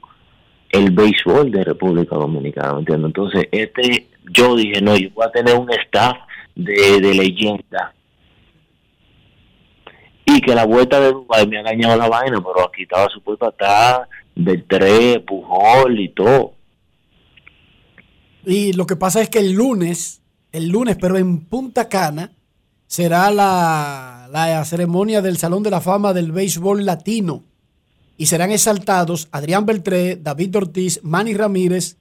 el 0.69 0.91
béisbol 0.91 1.51
de 1.51 1.63
República 1.63 2.15
Dominicana, 2.15 2.73
¿me 2.73 2.79
entiendes? 2.79 3.07
Entonces, 3.07 3.47
este, 3.51 4.07
yo 4.31 4.55
dije, 4.55 4.81
no, 4.81 4.95
yo 4.97 5.09
voy 5.13 5.25
a 5.25 5.31
tener 5.31 5.55
un 5.55 5.71
staff 5.71 6.17
de, 6.55 6.99
de 6.99 7.13
leyenda. 7.13 7.93
Y 10.35 10.41
que 10.41 10.55
la 10.55 10.65
vuelta 10.65 10.99
de 10.99 11.11
Dubái 11.11 11.47
me 11.47 11.59
ha 11.59 11.63
dañado 11.63 11.95
la 11.97 12.09
vaina, 12.09 12.37
pero 12.41 12.67
aquí 12.67 12.83
estaba 12.83 13.09
supuesto 13.09 13.49
estar 13.49 14.07
Beltré, 14.35 15.19
Pujol 15.19 15.99
y 15.99 16.09
todo. 16.09 16.53
Y 18.45 18.73
lo 18.73 18.85
que 18.85 18.95
pasa 18.95 19.21
es 19.21 19.29
que 19.29 19.39
el 19.39 19.53
lunes, 19.53 20.21
el 20.51 20.67
lunes, 20.69 20.97
pero 20.99 21.17
en 21.17 21.41
Punta 21.45 21.87
Cana, 21.87 22.31
será 22.87 23.31
la, 23.31 24.27
la 24.31 24.65
ceremonia 24.65 25.21
del 25.21 25.37
Salón 25.37 25.63
de 25.63 25.71
la 25.71 25.81
Fama 25.81 26.13
del 26.13 26.31
Béisbol 26.31 26.85
Latino. 26.85 27.43
Y 28.17 28.27
serán 28.27 28.51
exaltados 28.51 29.27
Adrián 29.31 29.65
Beltré, 29.65 30.15
David 30.17 30.55
Ortiz, 30.57 30.99
Manny 31.03 31.33
Ramírez 31.33 31.97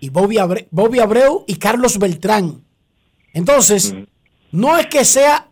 y 0.00 0.08
Bobby, 0.10 0.36
Abre- 0.38 0.66
Bobby 0.70 0.98
Abreu 0.98 1.44
y 1.46 1.56
Carlos 1.56 1.98
Beltrán. 1.98 2.64
Entonces, 3.32 3.94
no 4.50 4.76
es 4.76 4.86
que 4.86 5.04
sea 5.04 5.48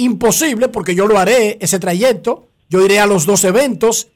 imposible, 0.00 0.68
porque 0.68 0.94
yo 0.94 1.06
lo 1.06 1.18
haré, 1.18 1.58
ese 1.60 1.78
trayecto, 1.78 2.48
yo 2.68 2.84
iré 2.84 3.00
a 3.00 3.06
los 3.06 3.26
dos 3.26 3.44
eventos, 3.44 4.08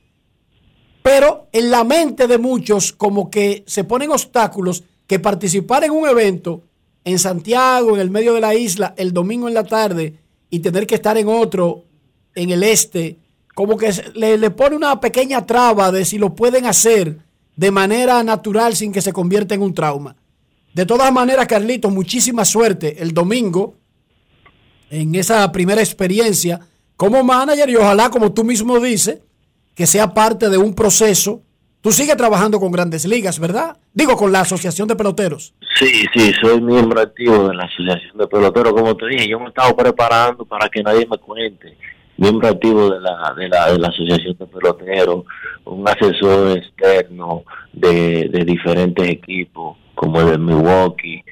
pero 1.03 1.49
en 1.53 1.70
la 1.70 1.85
mente 1.85 2.26
de 2.26 2.39
muchos 2.39 2.93
como 2.93 3.30
que 3.30 3.64
se 3.66 3.85
ponen 3.85 4.11
obstáculos 4.11 4.85
que 5.07 5.18
participar 5.18 5.85
en 5.85 5.91
un 5.91 6.09
evento 6.09 6.62
en 7.05 7.18
Santiago, 7.18 7.95
en 7.95 8.01
el 8.01 8.11
medio 8.11 8.35
de 8.35 8.41
la 8.41 8.55
isla, 8.55 8.95
el 8.97 9.12
domingo 9.12 9.49
en 9.49 9.55
la 9.55 9.64
tarde 9.64 10.14
y 10.51 10.61
tener 10.61 10.87
que 10.87 10.95
estar 10.95 11.18
en 11.18 11.28
otro 11.28 11.85
en 12.35 12.51
el 12.51 12.62
este, 12.62 13.18
como 13.55 13.76
que 13.76 13.93
le, 14.14 14.39
le 14.39 14.51
pone 14.51 14.76
una 14.76 14.99
pequeña 15.01 15.45
traba 15.45 15.93
de 15.93 16.05
si 16.05 16.18
lo 16.18 16.35
pueden 16.35 16.66
hacer 16.66 17.18
de 17.57 17.70
manera 17.70 18.22
natural 18.22 18.74
sin 18.74 18.91
que 18.91 19.03
se 19.03 19.12
convierta 19.12 19.55
en 19.55 19.62
un 19.62 19.74
trauma. 19.74 20.16
De 20.72 20.87
todas 20.87 21.12
maneras, 21.12 21.47
Carlitos, 21.47 21.93
muchísima 21.93 22.45
suerte 22.45 23.01
el 23.01 23.12
domingo 23.12 23.76
en 24.95 25.14
esa 25.14 25.51
primera 25.51 25.80
experiencia 25.80 26.61
como 26.97 27.24
manager 27.24 27.68
y 27.68 27.76
ojalá, 27.76 28.11
como 28.11 28.32
tú 28.32 28.45
mismo 28.45 28.78
dices, 28.78 29.20
que 29.74 29.86
sea 29.86 30.14
parte 30.14 30.49
de 30.49 30.59
un 30.59 30.74
proceso. 30.74 31.42
Tú 31.80 31.90
sigues 31.92 32.16
trabajando 32.16 32.61
con 32.61 32.72
grandes 32.72 33.05
ligas, 33.05 33.38
¿verdad? 33.38 33.76
Digo, 33.92 34.16
con 34.16 34.32
la 34.32 34.40
Asociación 34.40 34.88
de 34.88 34.97
Peloteros. 34.97 35.53
Sí, 35.78 36.07
sí, 36.14 36.32
soy 36.40 36.61
miembro 36.61 37.01
activo 37.01 37.49
de 37.49 37.55
la 37.55 37.64
Asociación 37.64 38.16
de 38.16 38.26
Peloteros, 38.26 38.72
como 38.72 38.97
te 38.97 39.07
dije, 39.09 39.28
yo 39.28 39.38
me 39.40 39.49
estaba 39.49 39.76
preparando 39.76 40.45
para 40.47 40.68
que 40.68 40.82
nadie 40.82 41.07
me 41.11 41.18
cuente. 41.18 41.76
Miembro 42.16 42.49
activo 42.49 42.90
de 42.90 43.01
la, 43.01 43.34
de 43.36 43.49
la, 43.49 43.72
de 43.72 43.78
la 43.78 43.88
Asociación 43.88 44.36
de 44.38 44.47
Peloteros, 44.47 45.24
un 45.64 45.86
asesor 45.86 46.57
externo 46.57 47.42
de, 47.72 48.28
de 48.30 48.45
diferentes 48.45 49.07
equipos, 49.09 49.76
como 49.95 50.20
el 50.20 50.30
de 50.30 50.38
Milwaukee 50.38 51.24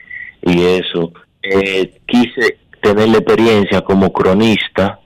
y 0.42 0.62
eso. 0.62 1.12
Eh, 1.42 2.00
quise 2.06 2.58
tener 2.83 3.09
la 3.09 3.18
experiencia 3.18 3.80
como 3.80 4.12
cronista, 4.12 4.99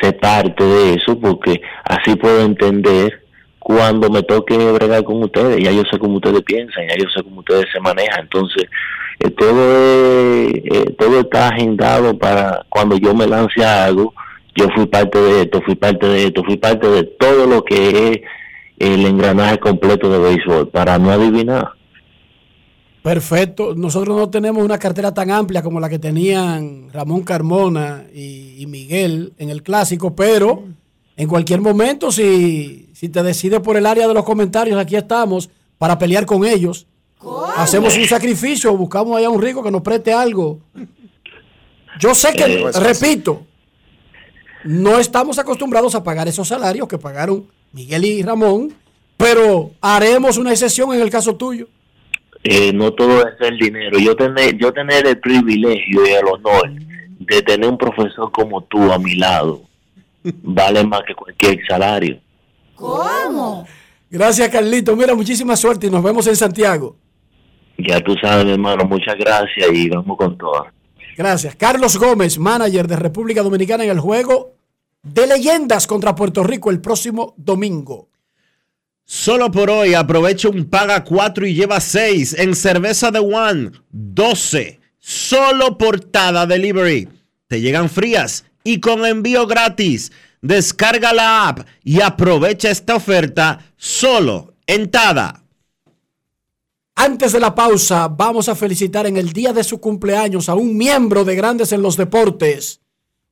ser 0.00 0.18
parte 0.18 0.62
de 0.62 0.94
eso, 0.94 1.18
porque 1.18 1.60
así 1.84 2.14
puedo 2.16 2.42
entender 2.42 3.22
cuando 3.58 4.08
me 4.10 4.22
toque 4.22 4.56
bregar 4.56 5.02
con 5.02 5.22
ustedes, 5.24 5.58
ya 5.62 5.72
yo 5.72 5.82
sé 5.90 5.98
cómo 5.98 6.16
ustedes 6.16 6.42
piensan, 6.42 6.86
ya 6.88 6.96
yo 6.96 7.10
sé 7.14 7.22
cómo 7.24 7.40
ustedes 7.40 7.66
se 7.72 7.80
manejan, 7.80 8.20
entonces 8.20 8.66
eh, 9.18 9.30
todo 9.30 10.48
eh, 10.48 10.94
todo 10.98 11.20
está 11.20 11.48
agendado 11.48 12.16
para 12.16 12.64
cuando 12.68 12.96
yo 12.96 13.12
me 13.14 13.26
lance 13.26 13.64
a 13.64 13.86
algo, 13.86 14.14
yo 14.54 14.68
fui 14.74 14.86
parte 14.86 15.18
de 15.20 15.42
esto, 15.42 15.60
fui 15.62 15.74
parte 15.74 16.06
de 16.06 16.26
esto, 16.26 16.44
fui 16.44 16.56
parte 16.58 16.86
de 16.88 17.02
todo 17.04 17.46
lo 17.46 17.64
que 17.64 18.10
es 18.10 18.20
el 18.78 19.06
engranaje 19.06 19.58
completo 19.58 20.10
de 20.10 20.18
béisbol, 20.18 20.68
para 20.68 20.98
no 20.98 21.10
adivinar. 21.10 21.75
Perfecto. 23.06 23.72
Nosotros 23.76 24.16
no 24.16 24.28
tenemos 24.30 24.64
una 24.64 24.80
cartera 24.80 25.14
tan 25.14 25.30
amplia 25.30 25.62
como 25.62 25.78
la 25.78 25.88
que 25.88 26.00
tenían 26.00 26.88
Ramón 26.92 27.22
Carmona 27.22 28.04
y, 28.12 28.56
y 28.60 28.66
Miguel 28.66 29.32
en 29.38 29.48
el 29.48 29.62
clásico, 29.62 30.16
pero 30.16 30.64
en 31.16 31.28
cualquier 31.28 31.60
momento, 31.60 32.10
si, 32.10 32.90
si 32.94 33.08
te 33.08 33.22
decides 33.22 33.60
por 33.60 33.76
el 33.76 33.86
área 33.86 34.08
de 34.08 34.14
los 34.14 34.24
comentarios, 34.24 34.76
aquí 34.76 34.96
estamos 34.96 35.48
para 35.78 35.96
pelear 35.96 36.26
con 36.26 36.44
ellos. 36.44 36.88
Hacemos 37.56 37.96
un 37.96 38.06
sacrificio, 38.06 38.76
buscamos 38.76 39.16
allá 39.16 39.30
un 39.30 39.40
rico 39.40 39.62
que 39.62 39.70
nos 39.70 39.82
preste 39.82 40.12
algo. 40.12 40.58
Yo 42.00 42.12
sé 42.12 42.32
que, 42.32 42.42
Eh, 42.42 42.72
repito, 42.72 43.46
no 44.64 44.98
estamos 44.98 45.38
acostumbrados 45.38 45.94
a 45.94 46.02
pagar 46.02 46.26
esos 46.26 46.48
salarios 46.48 46.88
que 46.88 46.98
pagaron 46.98 47.46
Miguel 47.70 48.04
y 48.04 48.22
Ramón, 48.24 48.74
pero 49.16 49.70
haremos 49.80 50.38
una 50.38 50.50
excepción 50.50 50.92
en 50.92 51.02
el 51.02 51.08
caso 51.08 51.36
tuyo. 51.36 51.68
Eh, 52.48 52.72
no 52.72 52.92
todo 52.92 53.26
es 53.26 53.34
el 53.40 53.58
dinero. 53.58 53.98
Yo 53.98 54.14
tener, 54.14 54.56
yo 54.56 54.72
tener 54.72 55.04
el 55.04 55.18
privilegio 55.18 56.06
y 56.06 56.10
el 56.10 56.26
honor 56.26 56.70
de 57.18 57.42
tener 57.42 57.68
un 57.68 57.76
profesor 57.76 58.30
como 58.30 58.62
tú 58.62 58.92
a 58.92 58.98
mi 58.98 59.16
lado 59.16 59.62
vale 60.22 60.84
más 60.84 61.00
que 61.06 61.14
cualquier 61.14 61.58
salario. 61.66 62.20
¿Cómo? 62.76 63.66
Gracias, 64.08 64.48
Carlito. 64.48 64.94
Mira, 64.94 65.16
muchísima 65.16 65.56
suerte 65.56 65.88
y 65.88 65.90
nos 65.90 66.04
vemos 66.04 66.24
en 66.28 66.36
Santiago. 66.36 66.96
Ya 67.78 68.00
tú 68.00 68.14
sabes, 68.22 68.44
mi 68.44 68.52
hermano, 68.52 68.84
muchas 68.84 69.16
gracias 69.16 69.68
y 69.72 69.88
vamos 69.88 70.16
con 70.16 70.38
todo. 70.38 70.66
Gracias. 71.16 71.56
Carlos 71.56 71.98
Gómez, 71.98 72.38
manager 72.38 72.86
de 72.86 72.94
República 72.94 73.42
Dominicana 73.42 73.82
en 73.82 73.90
el 73.90 73.98
juego 73.98 74.52
de 75.02 75.26
leyendas 75.26 75.88
contra 75.88 76.14
Puerto 76.14 76.44
Rico 76.44 76.70
el 76.70 76.80
próximo 76.80 77.34
domingo. 77.36 78.08
Solo 79.08 79.52
por 79.52 79.70
hoy 79.70 79.94
aprovecha 79.94 80.48
un 80.48 80.64
paga 80.64 81.04
4 81.04 81.46
y 81.46 81.54
lleva 81.54 81.78
6 81.78 82.40
en 82.40 82.56
cerveza 82.56 83.12
de 83.12 83.20
One 83.20 83.70
12. 83.90 84.80
Solo 84.98 85.78
portada 85.78 86.44
delivery. 86.44 87.08
Te 87.46 87.60
llegan 87.60 87.88
frías 87.88 88.46
y 88.64 88.80
con 88.80 89.06
envío 89.06 89.46
gratis. 89.46 90.10
Descarga 90.42 91.12
la 91.12 91.46
app 91.46 91.68
y 91.84 92.00
aprovecha 92.00 92.68
esta 92.68 92.96
oferta 92.96 93.72
solo 93.76 94.54
en 94.66 94.90
Tada. 94.90 95.44
Antes 96.96 97.30
de 97.30 97.38
la 97.38 97.54
pausa, 97.54 98.08
vamos 98.08 98.48
a 98.48 98.56
felicitar 98.56 99.06
en 99.06 99.18
el 99.18 99.32
día 99.32 99.52
de 99.52 99.62
su 99.62 99.80
cumpleaños 99.80 100.48
a 100.48 100.56
un 100.56 100.76
miembro 100.76 101.24
de 101.24 101.36
Grandes 101.36 101.70
en 101.70 101.80
los 101.80 101.96
Deportes, 101.96 102.80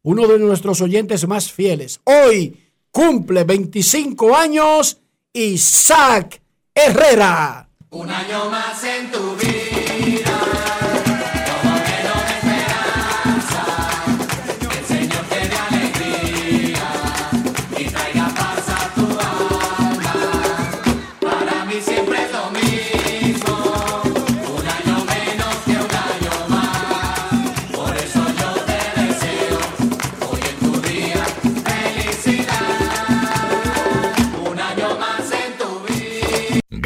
uno 0.02 0.28
de 0.28 0.38
nuestros 0.38 0.80
oyentes 0.80 1.26
más 1.26 1.50
fieles. 1.50 2.00
Hoy 2.04 2.56
cumple 2.92 3.42
25 3.42 4.36
años 4.36 5.00
Isaac 5.36 6.40
Herrera. 6.72 7.68
Un 7.90 8.08
año 8.08 8.48
más 8.50 8.84
en 8.84 9.10
tu 9.10 9.34
vida, 9.34 9.73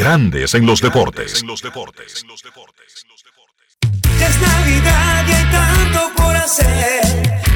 Grandes 0.09 0.55
en 0.55 0.65
los 0.65 0.81
deportes. 0.81 1.45
Ya 4.19 4.27
es 4.27 4.41
Navidad 4.41 5.27
y 5.29 5.33
hay 5.33 5.45
tanto 5.53 6.11
por 6.17 6.35
hacer. 6.35 7.03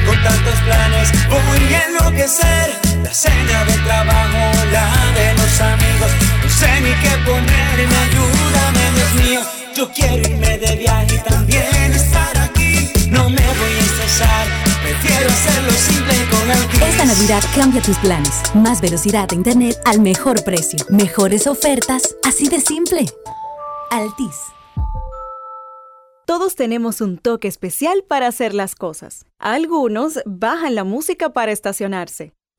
Con 0.05 0.21
tantos 0.21 0.59
planes 0.59 1.09
voy 1.29 1.73
a 1.73 1.85
enloquecer. 1.87 2.79
La 3.01 3.11
cena 3.11 3.65
del 3.65 3.83
trabajo, 3.83 4.65
la 4.71 4.85
de 5.17 5.33
los 5.33 5.61
amigos. 5.61 6.11
No 6.43 6.49
sé 6.51 6.81
ni 6.81 6.93
qué 7.01 7.17
ponerme, 7.25 7.95
ayúdame, 8.05 8.83
Dios 8.97 9.13
mío. 9.25 9.41
Yo 9.75 9.91
quiero 9.91 10.17
irme 10.17 10.59
de 10.59 10.75
viaje 10.75 11.15
y 11.15 11.17
también 11.27 11.42
prefiero 14.93 15.29
hacerlo 15.29 15.71
simple 15.71 16.13
con 16.29 16.51
Altis. 16.51 16.81
Esta 16.81 17.05
Navidad 17.05 17.43
cambia 17.55 17.81
tus 17.81 17.97
planes. 17.99 18.41
Más 18.53 18.81
velocidad 18.81 19.27
de 19.27 19.35
internet 19.35 19.77
al 19.85 19.99
mejor 20.01 20.43
precio. 20.43 20.79
Mejores 20.89 21.47
ofertas, 21.47 22.15
así 22.23 22.47
de 22.47 22.59
simple. 22.59 23.05
Altis. 23.91 24.35
Todos 26.25 26.55
tenemos 26.55 27.01
un 27.01 27.17
toque 27.17 27.47
especial 27.47 28.03
para 28.07 28.27
hacer 28.27 28.53
las 28.53 28.75
cosas. 28.75 29.25
Algunos 29.39 30.19
bajan 30.25 30.75
la 30.75 30.83
música 30.83 31.33
para 31.33 31.51
estacionarse. 31.51 32.33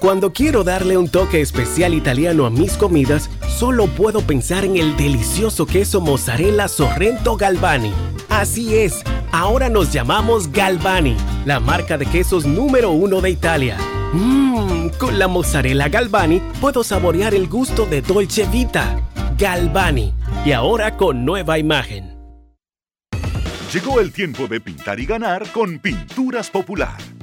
Cuando 0.00 0.32
quiero 0.32 0.62
darle 0.62 0.96
un 0.96 1.08
toque 1.08 1.40
especial 1.40 1.92
italiano 1.92 2.46
a 2.46 2.50
mis 2.50 2.74
comidas, 2.74 3.28
solo 3.48 3.88
puedo 3.88 4.20
pensar 4.20 4.64
en 4.64 4.76
el 4.76 4.96
delicioso 4.96 5.66
queso 5.66 6.00
mozzarella 6.00 6.68
Sorrento 6.68 7.36
Galvani. 7.36 7.92
Así 8.28 8.76
es, 8.76 9.02
ahora 9.32 9.68
nos 9.68 9.92
llamamos 9.92 10.52
Galvani, 10.52 11.16
la 11.46 11.58
marca 11.58 11.98
de 11.98 12.06
quesos 12.06 12.46
número 12.46 12.92
uno 12.92 13.20
de 13.20 13.30
Italia. 13.30 13.76
Mmm, 14.12 14.90
con 15.00 15.18
la 15.18 15.26
mozzarella 15.26 15.88
Galvani 15.88 16.40
puedo 16.60 16.84
saborear 16.84 17.34
el 17.34 17.48
gusto 17.48 17.84
de 17.84 18.00
Dolce 18.00 18.46
Vita. 18.46 19.00
Galvani, 19.36 20.14
y 20.44 20.52
ahora 20.52 20.96
con 20.96 21.24
nueva 21.24 21.58
imagen. 21.58 22.16
Llegó 23.72 23.98
el 23.98 24.12
tiempo 24.12 24.46
de 24.46 24.60
pintar 24.60 25.00
y 25.00 25.06
ganar 25.06 25.50
con 25.50 25.80
Pinturas 25.80 26.50
Popular. 26.50 26.96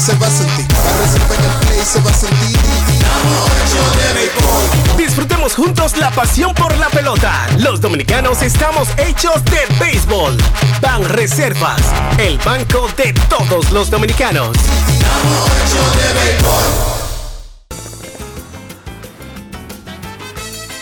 Se 0.00 0.14
va 0.16 0.26
a 0.26 0.30
sentir, 0.30 0.66
en. 4.16 4.96
Disfrutemos 4.96 5.54
juntos 5.54 5.98
la 5.98 6.10
pasión 6.10 6.54
por 6.54 6.74
la 6.78 6.88
pelota. 6.88 7.46
Los 7.58 7.82
dominicanos 7.82 8.40
estamos 8.40 8.88
hechos 8.96 9.44
de 9.44 9.60
béisbol. 9.78 10.38
Ban 10.80 11.04
Reservas, 11.04 11.82
el 12.18 12.38
banco 12.38 12.88
de 12.96 13.12
todos 13.28 13.70
los 13.72 13.90
dominicanos. 13.90 14.56
De 14.56 16.20
béisbol. 16.20 17.09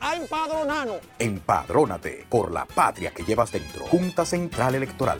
a 0.00 0.16
empadronarnos. 0.16 0.98
Empadrónate 1.18 2.26
por 2.28 2.52
la 2.52 2.64
patria 2.66 3.10
que 3.10 3.24
llevas 3.24 3.52
dentro. 3.52 3.86
Junta 3.86 4.24
Central 4.24 4.74
Electoral. 4.74 5.18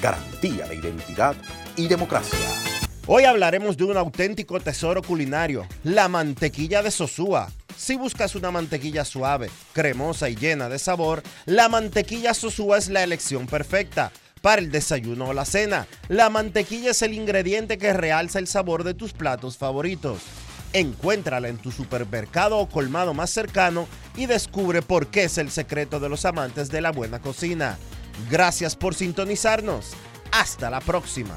Garantía 0.00 0.66
de 0.66 0.76
identidad 0.76 1.36
y 1.76 1.88
democracia. 1.88 2.38
Hoy 3.06 3.24
hablaremos 3.24 3.76
de 3.76 3.84
un 3.84 3.96
auténtico 3.96 4.60
tesoro 4.60 5.02
culinario, 5.02 5.66
la 5.82 6.08
mantequilla 6.08 6.82
de 6.82 6.90
Sosúa. 6.90 7.50
Si 7.74 7.96
buscas 7.96 8.34
una 8.34 8.50
mantequilla 8.50 9.04
suave, 9.04 9.48
cremosa 9.72 10.28
y 10.28 10.36
llena 10.36 10.68
de 10.68 10.78
sabor, 10.78 11.22
la 11.46 11.68
mantequilla 11.68 12.34
Sosúa 12.34 12.76
es 12.76 12.88
la 12.90 13.02
elección 13.02 13.46
perfecta. 13.46 14.12
Para 14.42 14.60
el 14.60 14.70
desayuno 14.70 15.28
o 15.28 15.32
la 15.32 15.44
cena, 15.44 15.86
la 16.08 16.28
mantequilla 16.28 16.90
es 16.90 17.02
el 17.02 17.14
ingrediente 17.14 17.78
que 17.78 17.92
realza 17.92 18.38
el 18.38 18.46
sabor 18.46 18.84
de 18.84 18.94
tus 18.94 19.12
platos 19.12 19.56
favoritos. 19.56 20.20
Encuéntrala 20.72 21.48
en 21.48 21.58
tu 21.58 21.72
supermercado 21.72 22.58
o 22.58 22.68
colmado 22.68 23.14
más 23.14 23.30
cercano 23.30 23.88
y 24.16 24.26
descubre 24.26 24.82
por 24.82 25.06
qué 25.08 25.24
es 25.24 25.38
el 25.38 25.50
secreto 25.50 26.00
de 26.00 26.08
los 26.08 26.24
amantes 26.24 26.70
de 26.70 26.80
la 26.80 26.92
buena 26.92 27.20
cocina. 27.20 27.78
Gracias 28.30 28.76
por 28.76 28.94
sintonizarnos. 28.94 29.92
Hasta 30.30 30.70
la 30.70 30.80
próxima. 30.80 31.36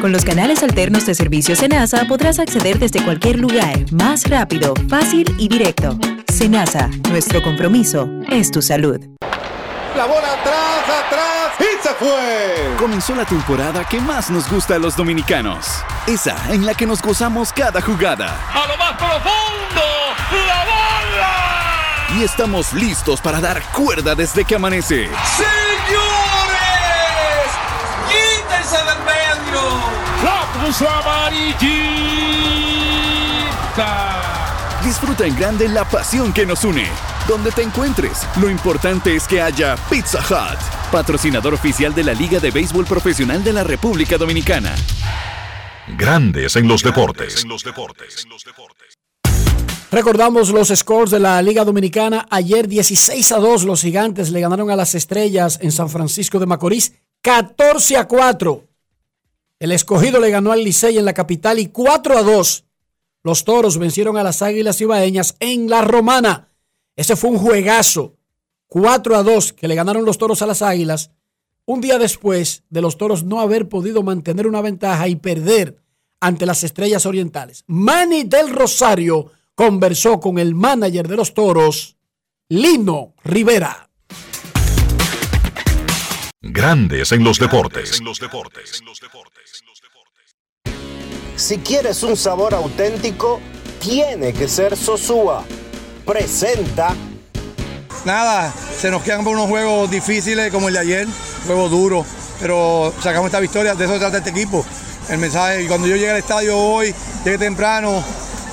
Con 0.00 0.10
los 0.10 0.24
canales 0.24 0.64
alternos 0.64 1.06
de 1.06 1.14
servicio 1.14 1.54
Senasa 1.54 2.06
podrás 2.06 2.40
acceder 2.40 2.78
desde 2.78 3.00
cualquier 3.04 3.38
lugar, 3.38 3.84
más 3.92 4.28
rápido, 4.28 4.74
fácil 4.88 5.32
y 5.38 5.48
directo. 5.48 5.96
Senasa, 6.32 6.88
nuestro 7.08 7.40
compromiso 7.40 8.08
es 8.28 8.50
tu 8.50 8.60
salud. 8.60 8.98
La 9.96 10.06
bola 10.06 10.32
atrás, 10.32 11.04
atrás 11.06 11.52
y 11.60 11.82
se 11.82 11.94
fue. 11.94 12.76
Comenzó 12.80 13.14
la 13.14 13.24
temporada 13.24 13.84
que 13.84 14.00
más 14.00 14.28
nos 14.28 14.50
gusta 14.50 14.74
a 14.74 14.78
los 14.78 14.96
dominicanos. 14.96 15.84
Esa 16.08 16.36
en 16.52 16.66
la 16.66 16.74
que 16.74 16.86
nos 16.86 17.00
gozamos 17.00 17.52
cada 17.52 17.80
jugada. 17.80 18.40
A 18.54 18.66
lo 18.66 18.76
más 18.76 18.92
profundo, 18.94 19.84
la 20.32 20.64
bola. 20.64 22.18
Y 22.18 22.24
estamos 22.24 22.72
listos 22.72 23.20
para 23.20 23.40
dar 23.40 23.62
cuerda 23.72 24.16
desde 24.16 24.44
que 24.44 24.56
amanece. 24.56 25.08
¡Señores! 25.36 26.07
¡Quítense 28.68 28.84
del 28.84 28.98
medio! 29.04 29.60
¡La 30.22 30.46
puso 30.52 30.86
amarillita! 30.88 31.88
Disfruta 34.84 35.26
en 35.26 35.34
grande 35.36 35.68
la 35.68 35.88
pasión 35.88 36.34
que 36.34 36.44
nos 36.44 36.64
une. 36.64 36.86
Donde 37.26 37.50
te 37.50 37.62
encuentres, 37.62 38.26
lo 38.40 38.50
importante 38.50 39.16
es 39.16 39.26
que 39.26 39.40
haya 39.40 39.76
Pizza 39.88 40.18
Hut, 40.18 40.58
patrocinador 40.92 41.54
oficial 41.54 41.94
de 41.94 42.04
la 42.04 42.12
Liga 42.12 42.40
de 42.40 42.50
Béisbol 42.50 42.84
Profesional 42.84 43.42
de 43.42 43.54
la 43.54 43.64
República 43.64 44.18
Dominicana. 44.18 44.74
Grandes 45.96 46.56
en 46.56 46.68
los 46.68 46.82
deportes. 46.82 47.46
Recordamos 49.90 50.50
los 50.50 50.68
scores 50.68 51.10
de 51.10 51.20
la 51.20 51.40
Liga 51.40 51.64
Dominicana. 51.64 52.26
Ayer 52.30 52.68
16 52.68 53.32
a 53.32 53.38
2 53.38 53.64
los 53.64 53.80
gigantes 53.80 54.30
le 54.30 54.40
ganaron 54.40 54.70
a 54.70 54.76
las 54.76 54.94
estrellas 54.94 55.58
en 55.62 55.72
San 55.72 55.88
Francisco 55.88 56.38
de 56.38 56.44
Macorís. 56.44 56.92
14 57.22 57.96
a 57.96 58.06
4. 58.06 58.64
El 59.58 59.72
escogido 59.72 60.20
le 60.20 60.30
ganó 60.30 60.52
al 60.52 60.62
Licey 60.62 60.98
en 60.98 61.04
la 61.04 61.14
capital 61.14 61.58
y 61.58 61.68
4 61.68 62.18
a 62.18 62.22
2. 62.22 62.64
Los 63.24 63.44
toros 63.44 63.78
vencieron 63.78 64.16
a 64.16 64.22
las 64.22 64.42
águilas 64.42 64.80
ibaeñas 64.80 65.36
en 65.40 65.68
la 65.68 65.82
romana. 65.82 66.48
Ese 66.94 67.16
fue 67.16 67.30
un 67.30 67.38
juegazo. 67.38 68.14
4 68.68 69.16
a 69.16 69.22
2 69.22 69.52
que 69.52 69.68
le 69.68 69.74
ganaron 69.74 70.04
los 70.04 70.18
toros 70.18 70.42
a 70.42 70.46
las 70.46 70.62
águilas. 70.62 71.10
Un 71.64 71.80
día 71.80 71.98
después 71.98 72.62
de 72.70 72.80
los 72.80 72.96
toros 72.96 73.24
no 73.24 73.40
haber 73.40 73.68
podido 73.68 74.02
mantener 74.02 74.46
una 74.46 74.60
ventaja 74.60 75.08
y 75.08 75.16
perder 75.16 75.82
ante 76.20 76.46
las 76.46 76.64
estrellas 76.64 77.04
orientales. 77.06 77.64
Manny 77.66 78.24
del 78.24 78.50
Rosario 78.50 79.32
conversó 79.54 80.20
con 80.20 80.38
el 80.38 80.54
manager 80.54 81.08
de 81.08 81.16
los 81.16 81.34
toros, 81.34 81.96
Lino 82.48 83.14
Rivera. 83.24 83.87
Grandes 86.40 87.10
en 87.10 87.24
los 87.24 87.40
deportes. 87.40 88.00
Si 91.34 91.58
quieres 91.58 92.02
un 92.04 92.16
sabor 92.16 92.54
auténtico, 92.54 93.40
tiene 93.80 94.32
que 94.32 94.46
ser 94.46 94.76
Sosúa. 94.76 95.44
Presenta 96.06 96.94
Nada, 98.04 98.52
se 98.52 98.90
nos 98.90 99.02
quedan 99.02 99.24
por 99.24 99.34
unos 99.34 99.48
juegos 99.48 99.90
difíciles 99.90 100.52
como 100.52 100.68
el 100.68 100.74
de 100.74 100.80
ayer, 100.80 101.08
juegos 101.46 101.72
duros, 101.72 102.06
pero 102.40 102.94
sacamos 103.02 103.26
esta 103.26 103.40
victoria, 103.40 103.74
de 103.74 103.84
eso 103.84 103.94
se 103.94 103.98
trata 103.98 104.18
este 104.18 104.30
equipo. 104.30 104.64
El 105.10 105.18
mensaje, 105.18 105.64
y 105.64 105.66
cuando 105.66 105.88
yo 105.88 105.96
llegué 105.96 106.10
al 106.10 106.18
estadio 106.18 106.56
hoy, 106.56 106.94
llegué 107.24 107.38
temprano, 107.38 108.02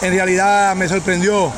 en 0.02 0.12
realidad 0.12 0.76
me 0.76 0.90
sorprendió, 0.90 1.52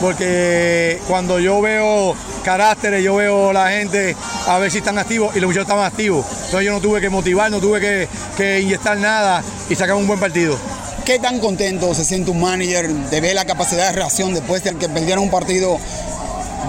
porque 0.00 1.00
cuando 1.06 1.38
yo 1.38 1.60
veo 1.60 2.16
caracteres, 2.46 3.02
yo 3.02 3.16
veo 3.16 3.52
la 3.52 3.70
gente 3.70 4.14
a 4.46 4.58
ver 4.58 4.70
si 4.70 4.78
están 4.78 4.96
activos 4.98 5.34
y 5.34 5.40
los 5.40 5.48
muchachos 5.48 5.64
estaban 5.66 5.84
activos. 5.84 6.24
Entonces 6.44 6.64
yo 6.64 6.72
no 6.72 6.80
tuve 6.80 7.00
que 7.00 7.08
motivar, 7.10 7.50
no 7.50 7.58
tuve 7.60 7.80
que, 7.80 8.08
que 8.36 8.60
inyectar 8.60 8.96
nada 8.98 9.42
y 9.68 9.74
sacamos 9.74 10.02
un 10.02 10.06
buen 10.06 10.20
partido. 10.20 10.56
¿Qué 11.04 11.18
tan 11.18 11.40
contento 11.40 11.92
se 11.92 12.04
siente 12.04 12.30
un 12.30 12.40
manager 12.40 12.88
de 12.88 13.20
ver 13.20 13.34
la 13.34 13.44
capacidad 13.44 13.88
de 13.88 13.96
reacción 13.96 14.32
después 14.32 14.62
de 14.62 14.76
que 14.76 14.88
perdieron 14.88 15.24
un 15.24 15.30
partido 15.30 15.76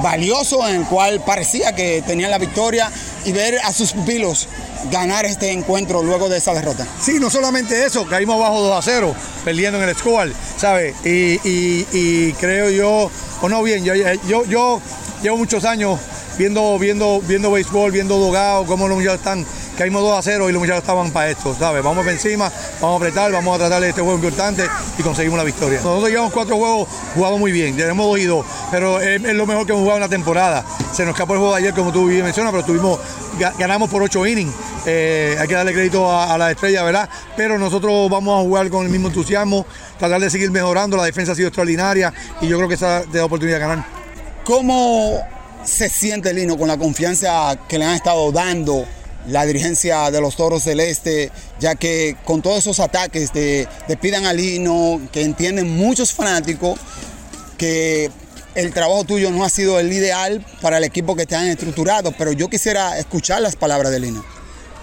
valioso 0.01 0.67
en 0.67 0.77
el 0.77 0.85
cual 0.85 1.21
parecía 1.23 1.73
que 1.75 2.03
tenían 2.05 2.31
la 2.31 2.39
victoria 2.39 2.91
y 3.25 3.31
ver 3.31 3.59
a 3.63 3.71
sus 3.71 3.93
pupilos 3.93 4.47
ganar 4.91 5.25
este 5.25 5.51
encuentro 5.51 6.01
luego 6.01 6.27
de 6.27 6.37
esa 6.37 6.53
derrota? 6.55 6.87
Sí, 6.99 7.19
no 7.19 7.29
solamente 7.29 7.85
eso, 7.85 8.05
caímos 8.07 8.35
abajo 8.37 8.61
2 8.61 8.77
a 8.77 8.81
0, 8.81 9.13
perdiendo 9.45 9.81
en 9.81 9.89
el 9.89 9.95
score, 9.95 10.33
¿sabes? 10.57 10.95
Y, 11.05 11.39
y- 11.47 11.87
y 11.91 12.33
creo 12.33 12.69
yo, 12.71 13.11
o 13.41 13.49
no 13.49 13.61
bien, 13.63 13.83
yo, 13.83 13.93
yo, 14.27 14.45
yo 14.45 14.81
llevo 15.21 15.37
muchos 15.37 15.63
años 15.65 15.99
viendo, 16.37 16.77
viendo, 16.79 17.21
viendo 17.21 17.51
béisbol, 17.51 17.91
viendo 17.91 18.17
dogado, 18.17 18.65
cómo 18.65 18.87
los 18.87 18.97
muchachos 18.97 19.19
están, 19.19 19.45
caímos 19.77 20.01
2 20.03 20.19
a 20.19 20.21
0 20.21 20.49
y 20.49 20.53
los 20.53 20.59
muchachos 20.61 20.81
estaban 20.83 21.11
para 21.11 21.29
esto, 21.31 21.55
¿sabes? 21.57 21.83
Vamos 21.83 21.99
para 22.03 22.11
encima, 22.11 22.51
vamos 22.81 22.93
a 22.95 22.97
apretar, 23.05 23.31
vamos 23.31 23.55
a 23.55 23.59
tratar 23.59 23.81
de 23.81 23.89
este 23.89 24.01
juego 24.01 24.15
importante 24.17 24.67
y 24.97 25.01
conseguimos 25.03 25.37
la 25.37 25.43
victoria. 25.43 25.79
Nosotros 25.81 26.09
llevamos 26.09 26.31
cuatro 26.33 26.57
juegos 26.57 26.87
jugados 27.15 27.39
muy 27.39 27.51
bien, 27.51 27.75
tenemos 27.75 28.05
dos 28.05 28.19
y 28.19 28.25
dos, 28.25 28.45
pero 28.71 28.99
es, 29.01 29.21
lo 29.21 29.45
mejor 29.47 29.65
que 29.65 29.71
hemos 29.71 29.81
jugado 29.81 29.97
en 29.97 30.03
la 30.03 30.09
temporada. 30.09 30.63
Se 30.93 31.03
nos 31.05 31.13
escapó 31.13 31.33
el 31.33 31.39
juego 31.39 31.53
de 31.55 31.59
ayer, 31.61 31.73
como 31.73 31.91
tú 31.91 32.05
bien 32.07 32.23
mencionas, 32.23 32.51
pero 32.51 32.63
tuvimos, 32.63 32.99
ga- 33.39 33.53
ganamos 33.57 33.89
por 33.89 34.01
ocho 34.03 34.25
innings. 34.25 34.53
Eh, 34.85 35.35
hay 35.39 35.47
que 35.47 35.53
darle 35.55 35.73
crédito 35.73 36.09
a, 36.09 36.33
a 36.33 36.37
la 36.37 36.51
estrella, 36.51 36.83
¿verdad? 36.83 37.09
Pero 37.35 37.57
nosotros 37.59 38.09
vamos 38.09 38.39
a 38.39 38.43
jugar 38.43 38.69
con 38.69 38.85
el 38.85 38.91
mismo 38.91 39.07
entusiasmo, 39.09 39.65
tratar 39.99 40.21
de 40.21 40.29
seguir 40.29 40.49
mejorando. 40.51 40.95
La 40.97 41.03
defensa 41.03 41.33
ha 41.33 41.35
sido 41.35 41.49
extraordinaria 41.49 42.13
y 42.41 42.47
yo 42.47 42.57
creo 42.57 42.69
que 42.69 42.75
esa 42.75 43.01
te 43.11 43.17
da 43.17 43.25
oportunidad 43.25 43.57
de 43.59 43.67
ganar. 43.67 43.96
¿Cómo 44.47 45.19
se 45.65 45.89
siente 45.89 46.33
Lino 46.33 46.57
con 46.57 46.69
la 46.69 46.77
confianza 46.77 47.59
que 47.67 47.77
le 47.77 47.83
han 47.83 47.95
estado 47.95 48.31
dando 48.31 48.85
la 49.27 49.45
dirigencia 49.45 50.09
de 50.09 50.21
los 50.21 50.37
Toros 50.37 50.63
del 50.63 50.79
Este, 50.79 51.33
ya 51.59 51.75
que 51.75 52.15
con 52.23 52.41
todos 52.41 52.59
esos 52.59 52.79
ataques 52.79 53.33
de, 53.33 53.67
de 53.89 53.97
pidan 53.97 54.25
a 54.25 54.31
Lino, 54.31 55.01
que 55.11 55.23
entienden 55.23 55.75
muchos 55.75 56.13
fanáticos 56.13 56.79
que 57.57 58.09
el 58.55 58.73
trabajo 58.73 59.03
tuyo 59.03 59.31
no 59.31 59.43
ha 59.43 59.49
sido 59.49 59.81
el 59.81 59.91
ideal 59.91 60.45
para 60.61 60.77
el 60.77 60.85
equipo 60.85 61.17
que 61.17 61.25
te 61.25 61.35
han 61.35 61.47
estructurado, 61.47 62.13
pero 62.17 62.31
yo 62.31 62.47
quisiera 62.47 62.97
escuchar 62.97 63.41
las 63.41 63.57
palabras 63.57 63.91
de 63.91 63.99
Lino. 63.99 64.36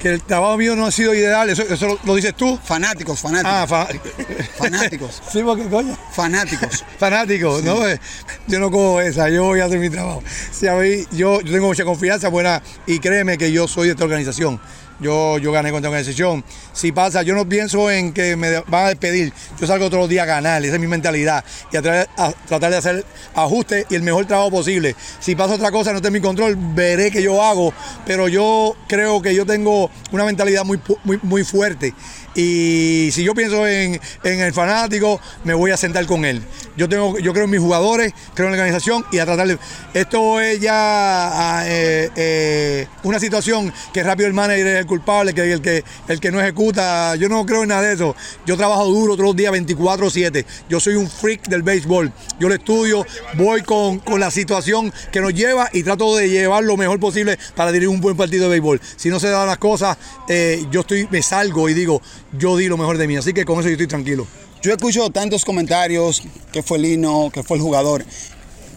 Que 0.05 0.11
el 0.11 0.21
trabajo 0.23 0.59
mío 0.59 0.77
no 0.77 0.85
ha 0.85 0.91
sido 0.91 1.15
ideal, 1.15 1.49
eso, 1.49 1.63
eso 1.63 1.89
lo, 1.89 1.99
lo 2.05 2.15
dices 2.15 2.35
tú. 2.37 2.59
Fanáticos, 2.63 3.19
fanáticos. 3.21 3.51
Ah, 3.55 3.67
fa- 3.67 3.89
fanáticos. 4.59 5.23
Sí, 5.33 5.41
porque 5.43 5.65
coño. 5.65 5.97
Fanáticos. 6.13 6.85
Fanáticos, 6.99 7.65
¿no? 7.65 7.89
Eh, 7.89 7.99
Yo 8.47 8.61
no 8.61 8.71
cojo 8.71 9.01
esa, 9.01 9.31
yo 9.31 9.45
voy 9.45 9.61
a 9.61 9.65
hacer 9.65 9.79
mi 9.79 9.89
trabajo. 9.89 10.23
Sí, 10.53 10.67
mí, 10.69 11.07
yo, 11.13 11.41
yo 11.41 11.53
tengo 11.53 11.69
mucha 11.69 11.85
confianza 11.87 12.29
buena 12.29 12.63
y 12.87 12.99
créeme 12.99 13.39
que 13.39 13.51
yo 13.51 13.67
soy 13.67 13.87
de 13.87 13.93
esta 13.93 14.05
organización. 14.05 14.61
Yo, 15.01 15.39
yo 15.39 15.51
gané 15.53 15.71
con 15.71 15.79
esta 15.79 15.89
organización. 15.89 16.45
Si 16.73 16.93
pasa, 16.93 17.23
yo 17.23 17.35
no 17.35 17.49
pienso 17.49 17.91
en 17.91 18.13
que 18.13 18.37
me 18.37 18.61
van 18.61 18.87
a 18.87 18.89
despedir. 18.89 19.33
Yo 19.61 19.67
salgo 19.67 19.89
todos 19.91 20.03
los 20.03 20.09
días 20.09 20.23
a 20.23 20.27
ganar, 20.27 20.65
esa 20.65 20.75
es 20.75 20.81
mi 20.81 20.87
mentalidad. 20.87 21.45
Y 21.73 21.77
a, 21.77 21.83
tra- 21.83 22.09
a 22.17 22.33
tratar 22.47 22.71
de 22.71 22.77
hacer 22.77 23.05
ajustes 23.35 23.87
y 23.91 23.95
el 23.97 24.03
mejor 24.03 24.27
trabajo 24.27 24.51
posible. 24.51 24.95
Si 25.21 25.35
pasa 25.35 25.55
otra 25.55 25.71
cosa, 25.71 25.91
no 25.91 25.97
está 25.97 26.09
en 26.09 26.15
mi 26.15 26.21
control, 26.21 26.57
veré 26.57 27.11
qué 27.11 27.23
yo 27.23 27.43
hago. 27.43 27.75
Pero 28.07 28.29
yo 28.29 28.77
creo 28.89 29.21
que 29.21 29.35
yo 29.35 29.45
tengo 29.45 29.91
una 30.13 30.25
mentalidad 30.25 30.65
muy, 30.65 30.81
muy, 31.03 31.19
muy 31.23 31.45
fuerte. 31.45 31.93
Y 32.37 33.11
si 33.13 33.23
yo 33.23 33.33
pienso 33.33 33.65
en, 33.67 34.01
en 34.25 34.41
el 34.41 34.53
fanático, 34.53 35.21
me 35.45 35.55
voy 35.55 35.71
a 35.71 35.77
sentar 35.77 36.05
con 36.07 36.25
él. 36.25 36.43
Yo 36.77 36.89
tengo, 36.89 37.17
yo 37.19 37.33
creo 37.33 37.45
en 37.45 37.51
mis 37.51 37.61
jugadores, 37.61 38.13
creo 38.35 38.49
en 38.49 38.57
la 38.57 38.59
organización 38.59 39.05
y 39.13 39.19
a 39.21 39.25
tratar 39.25 39.47
de. 39.47 39.59
Esto 39.93 40.41
es 40.41 40.59
ya 40.61 40.73
ah, 40.75 41.63
eh, 41.65 42.11
eh, 42.17 42.89
una 43.05 43.21
situación 43.21 43.73
que 43.93 44.03
rápido 44.03 44.27
el 44.27 44.35
manager 44.35 44.84
culpable, 44.87 45.35
que 45.35 45.53
el 45.53 45.61
que 45.61 45.85
el 46.09 46.21
que 46.21 46.31
no 46.31 46.41
ejecuta. 46.41 47.17
Yo 47.17 47.29
no 47.29 47.45
creo 47.47 47.63
en 47.63 47.69
nada 47.69 47.83
de 47.83 47.95
eso. 47.95 48.15
Yo 48.47 48.57
trabajo 48.57 48.87
duro 48.87 49.15
todos 49.15 49.29
los 49.29 49.37
días 49.37 49.53
24-7. 49.53 50.45
Yo 50.69 50.81
soy 50.81 50.95
un 50.95 51.09
freak 51.09 51.49
del 51.49 51.63
béisbol. 51.63 52.13
Yo 52.39 52.49
lo 52.49 52.55
estudio, 52.55 53.07
voy 53.35 53.63
con, 53.63 53.99
con 53.99 54.21
la 54.21 54.31
situación 54.31 54.93
que 55.13 55.21
nos 55.21 55.35
lleva 55.35 55.69
y 55.73 55.83
trato 55.83 56.17
de 56.17 56.29
llevar 56.29 56.65
lo 56.65 56.77
mejor 56.77 57.01
posible 57.01 57.39
para 57.55 57.73
dirigir 57.73 57.89
un 57.89 58.01
buen 58.01 58.17
partido 58.17 58.45
de 58.45 58.51
béisbol. 58.51 58.81
Si 58.97 59.09
no 59.09 59.21
se 59.21 59.29
dan 59.29 59.47
las 59.47 59.59
cosas, 59.59 59.97
eh, 60.29 60.65
yo 60.71 60.81
estoy, 60.81 61.09
me 61.11 61.23
salgo 61.23 61.69
y 61.69 61.75
digo, 61.75 62.01
yo 62.39 62.57
di 62.57 62.69
lo 62.69 62.77
mejor 62.77 62.99
de 62.99 63.07
mí. 63.07 63.17
Así 63.17 63.33
que 63.33 63.45
con 63.45 63.61
eso 63.61 63.69
yo 63.69 63.75
estoy 63.75 63.87
tranquilo. 63.87 64.27
Yo 64.63 64.73
escucho 64.73 65.11
tantos 65.11 65.45
comentarios 65.45 66.23
que 66.51 66.63
fue 66.63 66.79
Lino, 66.79 67.31
que 67.31 67.43
fue 67.43 67.59
el 67.59 67.63
jugador. 67.63 68.05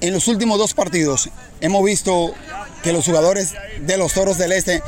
En 0.02 0.14
los 0.14 0.28
últimos 0.28 0.60
dos 0.60 0.74
partidos 0.74 1.30
hemos 1.62 1.84
visto 1.84 2.34
que 2.84 2.94
los 2.94 3.06
jugadores 3.06 3.54
de 3.82 3.98
los 3.98 4.14
Toros 4.14 4.38
del 4.38 4.52
Este 4.52 4.82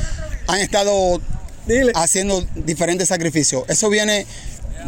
han 0.50 0.62
estado 0.62 1.22
haciendo 1.94 2.44
diferentes 2.56 3.08
sacrificios. 3.08 3.64
¿Eso 3.68 3.90
viene 3.90 4.26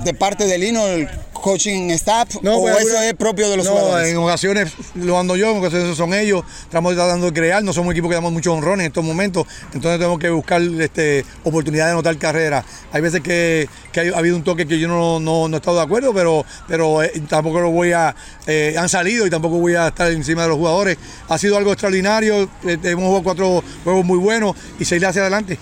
de 0.03 0.13
parte 0.13 0.45
de 0.45 0.57
Lino, 0.57 0.85
el 0.87 1.07
coaching 1.33 1.89
staff, 1.91 2.35
o 2.35 2.41
pero- 2.41 2.77
eso 2.77 3.01
es 3.01 3.13
propio 3.15 3.49
de 3.49 3.57
los 3.57 3.65
no, 3.65 3.71
jugadores? 3.71 4.09
en 4.09 4.17
ocasiones 4.17 4.71
lo 4.93 5.19
ando 5.19 5.35
yo, 5.35 5.51
en 5.51 5.57
ocasiones 5.57 5.97
son 5.97 6.13
ellos. 6.13 6.43
Estamos 6.63 6.93
tratando 6.93 7.25
de 7.27 7.33
crear, 7.33 7.63
no 7.63 7.73
somos 7.73 7.87
un 7.87 7.93
equipo 7.93 8.07
que 8.09 8.13
damos 8.15 8.31
muchos 8.31 8.53
honrones 8.53 8.85
en 8.85 8.91
estos 8.91 9.03
momentos, 9.03 9.47
entonces 9.73 9.97
tenemos 9.99 10.19
que 10.19 10.29
buscar 10.29 10.61
este, 10.61 11.25
oportunidad 11.43 11.85
de 11.87 11.91
anotar 11.93 12.15
carrera. 12.17 12.63
Hay 12.91 13.01
veces 13.01 13.21
que, 13.21 13.67
que 13.91 14.11
ha 14.13 14.17
habido 14.17 14.35
un 14.35 14.43
toque 14.43 14.67
que 14.67 14.77
yo 14.77 14.87
no, 14.87 15.19
no, 15.19 15.47
no 15.47 15.57
he 15.57 15.59
estado 15.59 15.77
de 15.77 15.83
acuerdo, 15.83 16.13
pero, 16.13 16.45
pero 16.67 17.01
eh, 17.01 17.11
tampoco 17.27 17.59
lo 17.59 17.71
voy 17.71 17.91
a. 17.91 18.15
eh, 18.45 18.75
han 18.77 18.87
salido 18.89 19.25
y 19.25 19.29
tampoco 19.31 19.57
voy 19.57 19.73
a 19.75 19.87
estar 19.87 20.11
encima 20.11 20.43
de 20.43 20.49
los 20.49 20.57
jugadores. 20.57 20.97
Ha 21.27 21.37
sido 21.39 21.57
algo 21.57 21.71
extraordinario, 21.71 22.43
eh, 22.65 22.77
hemos 22.83 23.05
jugado 23.05 23.23
cuatro 23.23 23.63
juegos 23.83 24.05
muy 24.05 24.19
buenos 24.19 24.55
y 24.79 24.85
seguir 24.85 25.07
hacia 25.07 25.21
adelante. 25.23 25.57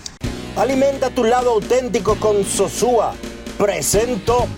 Alimenta 0.56 1.08
tu 1.08 1.24
lado 1.24 1.52
auténtico 1.52 2.16
con 2.16 2.44
Sosúa. 2.44 3.14
Presento. 3.60 4.48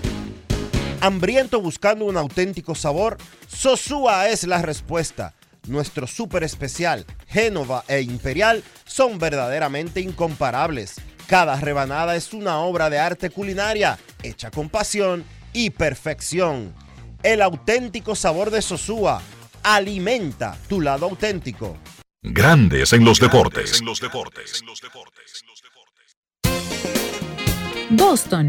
Hambriento 1.00 1.60
buscando 1.60 2.04
un 2.04 2.16
auténtico 2.16 2.76
sabor, 2.76 3.18
Sosúa 3.48 4.28
es 4.28 4.44
la 4.44 4.62
respuesta. 4.62 5.34
Nuestro 5.66 6.06
súper 6.06 6.44
especial, 6.44 7.04
Génova 7.26 7.82
e 7.88 8.00
Imperial, 8.02 8.62
son 8.84 9.18
verdaderamente 9.18 10.00
incomparables. 10.00 11.00
Cada 11.26 11.56
rebanada 11.56 12.14
es 12.14 12.32
una 12.32 12.60
obra 12.60 12.90
de 12.90 13.00
arte 13.00 13.30
culinaria, 13.30 13.98
hecha 14.22 14.52
con 14.52 14.68
pasión 14.68 15.24
y 15.52 15.70
perfección. 15.70 16.72
El 17.24 17.42
auténtico 17.42 18.14
sabor 18.14 18.52
de 18.52 18.62
Sosúa 18.62 19.20
alimenta 19.64 20.56
tu 20.68 20.80
lado 20.80 21.06
auténtico. 21.06 21.76
Grandes 22.22 22.92
en 22.92 23.04
los 23.04 23.18
deportes. 23.18 23.82
Boston, 27.90 28.48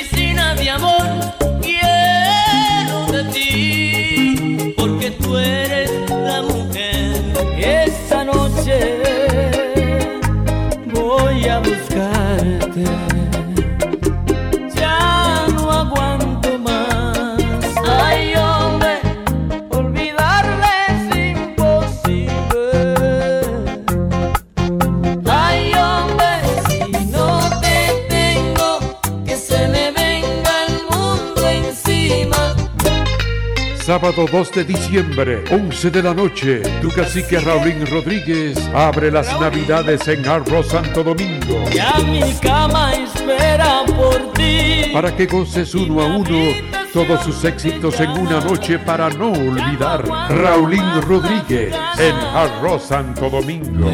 Sábado 33.91 34.25
2 34.25 34.51
de 34.53 34.63
diciembre, 34.63 35.43
11 35.51 35.91
de 35.91 36.01
la 36.01 36.13
noche, 36.13 36.61
tu 36.81 36.89
cacique 36.91 37.37
Raulín 37.41 37.85
Rodríguez 37.85 38.57
abre 38.73 39.11
las 39.11 39.37
navidades 39.37 40.07
en 40.07 40.25
Arroz 40.25 40.69
Santo 40.69 41.03
Domingo. 41.03 41.65
Ya 41.73 41.99
mi 41.99 42.21
cama 42.35 42.93
espera 42.93 43.83
por 43.85 44.31
ti. 44.31 44.91
Para 44.93 45.13
que 45.13 45.25
goces 45.25 45.75
uno 45.75 45.99
a 45.99 46.05
uno 46.05 46.53
todos 46.93 47.21
sus 47.25 47.43
éxitos 47.43 47.99
en 47.99 48.11
una 48.11 48.39
noche 48.39 48.79
para 48.79 49.09
no 49.09 49.33
olvidar. 49.33 50.07
Raulín 50.29 51.01
Rodríguez 51.01 51.75
en 51.99 52.15
Arroz 52.15 52.83
Santo 52.83 53.29
Domingo. 53.29 53.91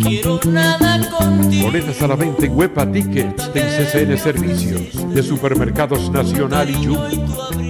Quiero 0.00 0.38
nada 0.46 1.10
contigo. 1.10 1.66
Boletas 1.66 2.00
a 2.00 2.06
la 2.06 2.14
venta 2.14 2.46
en 2.46 2.56
Huepa 2.56 2.86
Tickets 2.86 3.52
de 3.52 3.62
CCN 3.62 4.16
Servicios 4.16 5.12
de 5.12 5.22
Supermercados 5.24 6.08
Nacional 6.08 6.70
y 6.70 6.74
Jumbo. 6.74 7.69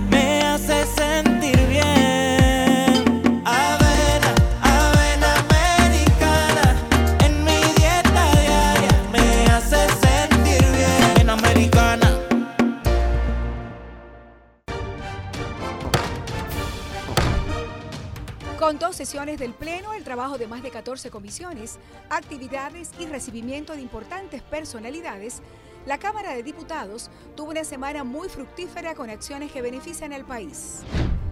Con 18.61 18.77
dos 18.77 18.95
sesiones 18.95 19.39
del 19.39 19.55
Pleno, 19.55 19.93
el 19.93 20.03
trabajo 20.03 20.37
de 20.37 20.45
más 20.45 20.61
de 20.61 20.69
14 20.69 21.09
comisiones, 21.09 21.79
actividades 22.11 22.91
y 22.99 23.07
recibimiento 23.07 23.73
de 23.73 23.81
importantes 23.81 24.43
personalidades, 24.43 25.41
la 25.87 25.97
Cámara 25.97 26.35
de 26.35 26.43
Diputados 26.43 27.09
tuvo 27.35 27.49
una 27.49 27.63
semana 27.63 28.03
muy 28.03 28.29
fructífera 28.29 28.93
con 28.93 29.09
acciones 29.09 29.51
que 29.51 29.63
benefician 29.63 30.13
al 30.13 30.25
país. 30.25 30.81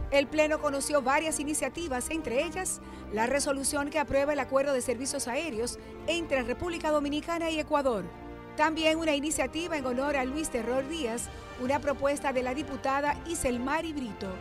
El 0.09 0.25
Pleno 0.25 0.59
conoció 0.59 1.03
varias 1.03 1.39
iniciativas, 1.39 2.09
entre 2.09 2.43
ellas 2.45 2.81
la 3.13 3.27
resolución 3.27 3.91
que 3.91 3.99
aprueba 3.99 4.33
el 4.33 4.39
acuerdo 4.39 4.73
de 4.73 4.81
servicios 4.81 5.27
aéreos 5.27 5.77
entre 6.07 6.41
República 6.41 6.89
Dominicana 6.89 7.51
y 7.51 7.59
Ecuador. 7.59 8.05
También 8.57 8.97
una 8.97 9.13
iniciativa 9.13 9.77
en 9.77 9.85
honor 9.85 10.17
a 10.17 10.25
Luis 10.25 10.49
Terror 10.49 10.89
Díaz, 10.89 11.29
una 11.61 11.77
propuesta 11.77 12.33
de 12.33 12.41
la 12.41 12.55
diputada 12.55 13.15
Iselmari 13.27 13.93
Brito. 13.93 14.33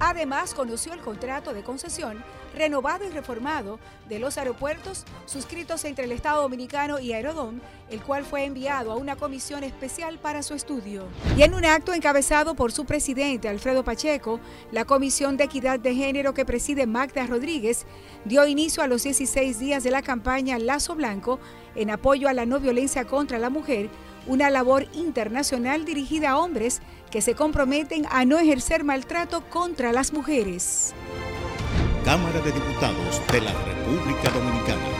Además, 0.00 0.54
conoció 0.54 0.94
el 0.94 1.00
contrato 1.00 1.52
de 1.52 1.62
concesión 1.62 2.24
renovado 2.54 3.04
y 3.04 3.10
reformado 3.10 3.78
de 4.08 4.18
los 4.18 4.38
aeropuertos 4.38 5.04
suscritos 5.26 5.84
entre 5.84 6.06
el 6.06 6.12
Estado 6.12 6.42
Dominicano 6.42 6.98
y 6.98 7.12
Aerodón, 7.12 7.60
el 7.90 8.00
cual 8.00 8.24
fue 8.24 8.44
enviado 8.44 8.92
a 8.92 8.96
una 8.96 9.16
comisión 9.16 9.62
especial 9.62 10.18
para 10.18 10.42
su 10.42 10.54
estudio. 10.54 11.04
Y 11.36 11.42
en 11.42 11.54
un 11.54 11.64
acto 11.64 11.92
encabezado 11.92 12.54
por 12.54 12.72
su 12.72 12.86
presidente, 12.86 13.48
Alfredo 13.48 13.84
Pacheco, 13.84 14.40
la 14.72 14.84
Comisión 14.84 15.36
de 15.36 15.44
Equidad 15.44 15.78
de 15.78 15.94
Género 15.94 16.34
que 16.34 16.44
preside 16.44 16.86
Magda 16.86 17.26
Rodríguez 17.26 17.86
dio 18.24 18.46
inicio 18.46 18.82
a 18.82 18.86
los 18.86 19.02
16 19.02 19.58
días 19.58 19.84
de 19.84 19.90
la 19.90 20.02
campaña 20.02 20.58
Lazo 20.58 20.94
Blanco 20.94 21.38
en 21.74 21.90
apoyo 21.90 22.28
a 22.28 22.32
la 22.32 22.46
no 22.46 22.58
violencia 22.58 23.04
contra 23.04 23.38
la 23.38 23.50
mujer, 23.50 23.90
una 24.26 24.50
labor 24.50 24.86
internacional 24.92 25.84
dirigida 25.84 26.30
a 26.30 26.38
hombres 26.38 26.82
que 27.10 27.22
se 27.22 27.34
comprometen 27.34 28.06
a 28.10 28.24
no 28.24 28.38
ejercer 28.38 28.84
maltrato 28.84 29.42
contra 29.48 29.92
las 29.92 30.12
mujeres. 30.12 30.94
Cámara 32.04 32.40
de 32.40 32.52
Diputados 32.52 33.20
de 33.30 33.40
la 33.40 33.52
República 33.52 34.30
Dominicana. 34.30 34.99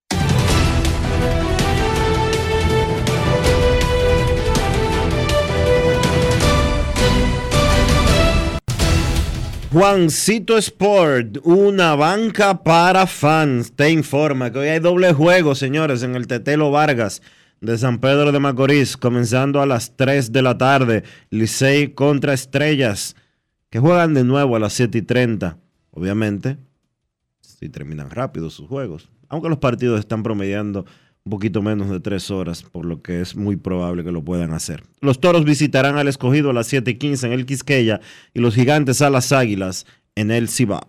Juancito 9.71 10.57
Sport, 10.57 11.37
una 11.45 11.95
banca 11.95 12.61
para 12.61 13.07
fans, 13.07 13.71
te 13.71 13.89
informa 13.89 14.51
que 14.51 14.59
hoy 14.59 14.67
hay 14.67 14.79
doble 14.81 15.13
juego, 15.13 15.55
señores, 15.55 16.03
en 16.03 16.17
el 16.17 16.27
Tetelo 16.27 16.71
Vargas 16.71 17.21
de 17.61 17.77
San 17.77 17.99
Pedro 17.99 18.33
de 18.33 18.39
Macorís, 18.41 18.97
comenzando 18.97 19.61
a 19.61 19.65
las 19.65 19.95
3 19.95 20.33
de 20.33 20.41
la 20.41 20.57
tarde, 20.57 21.03
Licey 21.29 21.93
contra 21.93 22.33
Estrellas, 22.33 23.15
que 23.69 23.79
juegan 23.79 24.13
de 24.13 24.25
nuevo 24.25 24.57
a 24.57 24.59
las 24.59 24.73
7 24.73 24.97
y 24.97 25.01
30, 25.03 25.57
obviamente, 25.91 26.57
si 27.39 27.69
terminan 27.69 28.09
rápido 28.09 28.49
sus 28.49 28.67
juegos, 28.67 29.09
aunque 29.29 29.47
los 29.47 29.59
partidos 29.59 30.01
están 30.01 30.21
promediando 30.21 30.85
un 31.23 31.29
poquito 31.29 31.61
menos 31.61 31.89
de 31.89 31.99
tres 31.99 32.31
horas, 32.31 32.63
por 32.63 32.85
lo 32.85 33.01
que 33.01 33.21
es 33.21 33.35
muy 33.35 33.55
probable 33.55 34.03
que 34.03 34.11
lo 34.11 34.23
puedan 34.23 34.53
hacer. 34.53 34.83
Los 35.01 35.19
toros 35.19 35.45
visitarán 35.45 35.97
al 35.97 36.07
escogido 36.07 36.49
a 36.49 36.53
las 36.53 36.67
7 36.67 36.91
y 36.91 36.95
15 36.95 37.27
en 37.27 37.33
el 37.33 37.45
Quisqueya 37.45 38.01
y 38.33 38.39
los 38.39 38.55
gigantes 38.55 39.01
a 39.01 39.09
las 39.09 39.31
águilas 39.31 39.85
en 40.15 40.31
el 40.31 40.49
Cibao. 40.49 40.87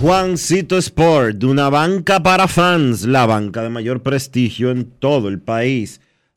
Juancito 0.00 0.76
Sport, 0.76 1.42
una 1.44 1.70
banca 1.70 2.22
para 2.22 2.46
fans, 2.46 3.06
la 3.06 3.24
banca 3.24 3.62
de 3.62 3.70
mayor 3.70 4.02
prestigio 4.02 4.70
en 4.70 4.84
todo 4.84 5.28
el 5.28 5.40
país 5.40 6.00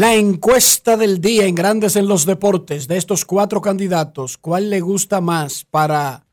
La 0.00 0.14
encuesta 0.14 0.96
del 0.96 1.20
día 1.20 1.44
en 1.44 1.54
Grandes 1.54 1.94
en 1.94 2.08
los 2.08 2.24
Deportes 2.24 2.88
de 2.88 2.96
estos 2.96 3.26
cuatro 3.26 3.60
candidatos, 3.60 4.38
¿cuál 4.38 4.70
le 4.70 4.80
gusta 4.80 5.20
más 5.20 5.66
para 5.66 6.26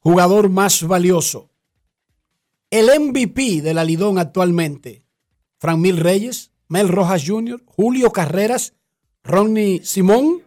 jugador 0.00 0.50
más 0.50 0.82
valioso? 0.82 1.48
El 2.68 2.90
MVP 3.00 3.62
de 3.62 3.72
la 3.72 3.84
Lidón 3.84 4.18
actualmente, 4.18 5.02
Fran 5.56 5.80
Mil 5.80 5.96
Reyes, 5.96 6.50
Mel 6.68 6.90
Rojas 6.90 7.24
Jr., 7.26 7.62
Julio 7.64 8.12
Carreras, 8.12 8.74
Ronnie 9.24 9.82
Simón. 9.82 10.42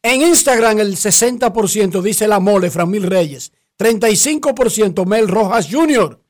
En 0.00 0.22
Instagram 0.22 0.78
el 0.78 0.94
60% 0.94 2.02
dice 2.02 2.28
la 2.28 2.38
mole, 2.38 2.70
Fran 2.70 2.88
Mil 2.88 3.02
Reyes, 3.02 3.50
35% 3.80 5.04
Mel 5.06 5.26
Rojas 5.26 5.66
Jr., 5.68 6.22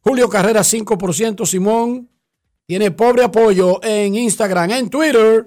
Julio 0.00 0.30
Carreras 0.30 0.72
5%, 0.72 1.44
Simón 1.44 2.09
tiene 2.70 2.92
pobre 2.92 3.24
apoyo 3.24 3.82
en 3.82 4.14
Instagram, 4.14 4.70
en 4.70 4.90
Twitter, 4.90 5.44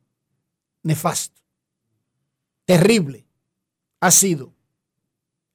nefasto, 0.83 1.41
terrible 2.65 3.25
ha 3.99 4.11
sido 4.11 4.53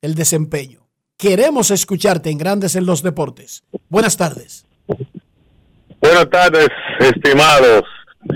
el 0.00 0.14
desempeño. 0.14 0.88
Queremos 1.16 1.70
escucharte 1.70 2.30
en 2.30 2.38
Grandes 2.38 2.74
en 2.74 2.86
los 2.86 3.02
Deportes. 3.02 3.62
Buenas 3.88 4.16
tardes. 4.16 4.66
Buenas 6.00 6.28
tardes, 6.30 6.68
estimados. 6.98 7.84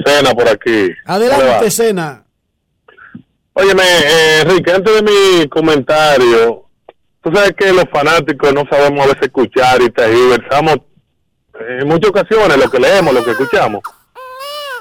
Cena 0.05 0.33
por 0.33 0.49
aquí. 0.49 0.91
Adelante, 1.05 1.71
Cena. 1.71 2.26
Óyeme, 3.59 3.83
eh, 3.83 4.41
Enrique, 4.43 4.71
antes 4.71 4.95
de 4.97 5.03
mi 5.03 5.49
comentario, 5.49 6.67
tú 7.23 7.35
sabes 7.35 7.55
que 7.57 7.73
los 7.73 7.87
fanáticos 7.91 8.53
no 8.53 8.65
sabemos 8.71 9.01
a 9.01 9.09
veces 9.09 9.23
escuchar 9.23 9.81
y 9.81 9.89
tergiversamos 9.89 10.77
en 11.67 11.89
muchas 11.89 12.11
ocasiones 12.11 12.59
lo 12.59 12.71
que 12.71 12.79
leemos, 12.79 13.15
lo 13.15 13.25
que 13.25 13.31
escuchamos. 13.31 13.81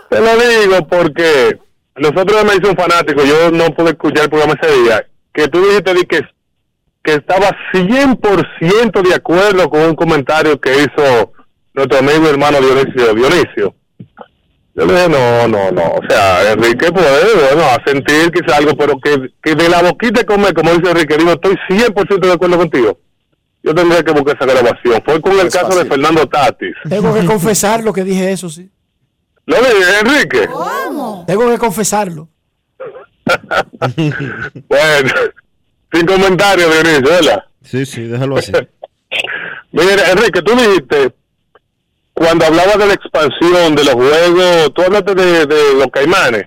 Te 0.09 0.19
lo 0.19 0.35
digo 0.35 0.85
porque 0.89 1.57
nosotros 1.95 2.43
me 2.43 2.55
dice 2.55 2.67
un 2.67 2.75
fanático, 2.75 3.23
yo 3.23 3.49
no 3.49 3.67
pude 3.67 3.91
escuchar 3.91 4.25
el 4.25 4.29
programa 4.29 4.59
ese 4.61 4.81
día, 4.81 5.07
que 5.33 5.47
tú 5.47 5.65
dijiste 5.65 5.93
di 5.93 6.03
que, 6.03 6.19
que 7.01 7.13
estaba 7.13 7.55
100% 7.71 9.07
de 9.07 9.15
acuerdo 9.15 9.69
con 9.69 9.83
un 9.83 9.95
comentario 9.95 10.59
que 10.59 10.81
hizo 10.81 11.31
nuestro 11.73 11.99
amigo 11.99 12.25
y 12.25 12.29
hermano 12.29 12.59
Dionisio. 12.59 13.13
Dionisio. 13.13 13.73
Yo 14.75 14.85
le 14.85 14.93
dije, 14.93 15.09
no, 15.09 15.47
no, 15.47 15.71
no. 15.71 15.83
O 15.83 16.01
sea, 16.09 16.51
Enrique 16.51 16.91
puede, 16.91 17.33
bueno, 17.33 17.63
a 17.63 17.81
sentir 17.85 18.29
quizá 18.31 18.57
algo, 18.57 18.75
pero 18.75 18.99
que, 18.99 19.31
que 19.41 19.55
de 19.55 19.69
la 19.69 19.81
boquita 19.81 20.19
de 20.19 20.25
comer, 20.25 20.53
como 20.53 20.71
dice 20.71 20.91
Enrique, 20.91 21.17
digo, 21.17 21.31
estoy 21.31 21.55
100% 21.69 22.19
de 22.19 22.33
acuerdo 22.33 22.57
contigo. 22.57 22.99
Yo 23.63 23.73
tendría 23.73 24.03
que 24.03 24.11
buscar 24.11 24.35
esa 24.35 24.45
grabación. 24.45 25.01
Fue 25.05 25.21
con 25.21 25.39
el 25.39 25.49
caso 25.49 25.79
de 25.79 25.85
Fernando 25.85 26.27
Tatis. 26.27 26.75
Tengo 26.89 27.13
que 27.13 27.25
confesarlo 27.25 27.93
que 27.93 28.03
dije 28.03 28.31
eso, 28.31 28.49
sí. 28.49 28.69
¿Lo 29.45 29.55
dije, 29.57 29.99
Enrique? 30.01 30.49
Tengo 31.25 31.49
que 31.49 31.57
confesarlo. 31.57 32.27
bueno, 33.97 35.13
sin 35.91 36.05
comentarios, 36.05 36.71
Dionisio, 36.71 37.09
¿verdad? 37.09 37.43
Sí, 37.63 37.85
sí, 37.85 38.03
déjalo 38.03 38.37
así. 38.37 38.51
Mira, 39.71 40.11
Enrique, 40.11 40.41
tú 40.41 40.53
dijiste, 40.53 41.15
cuando 42.15 42.45
hablaba 42.45 42.73
de 42.77 42.87
la 42.87 42.93
expansión 42.93 43.75
de 43.75 43.83
los 43.83 43.93
juegos, 43.93 44.73
tú 44.73 44.81
hablaste 44.81 45.13
de, 45.13 45.45
de 45.45 45.73
los 45.75 45.87
caimanes. 45.91 46.45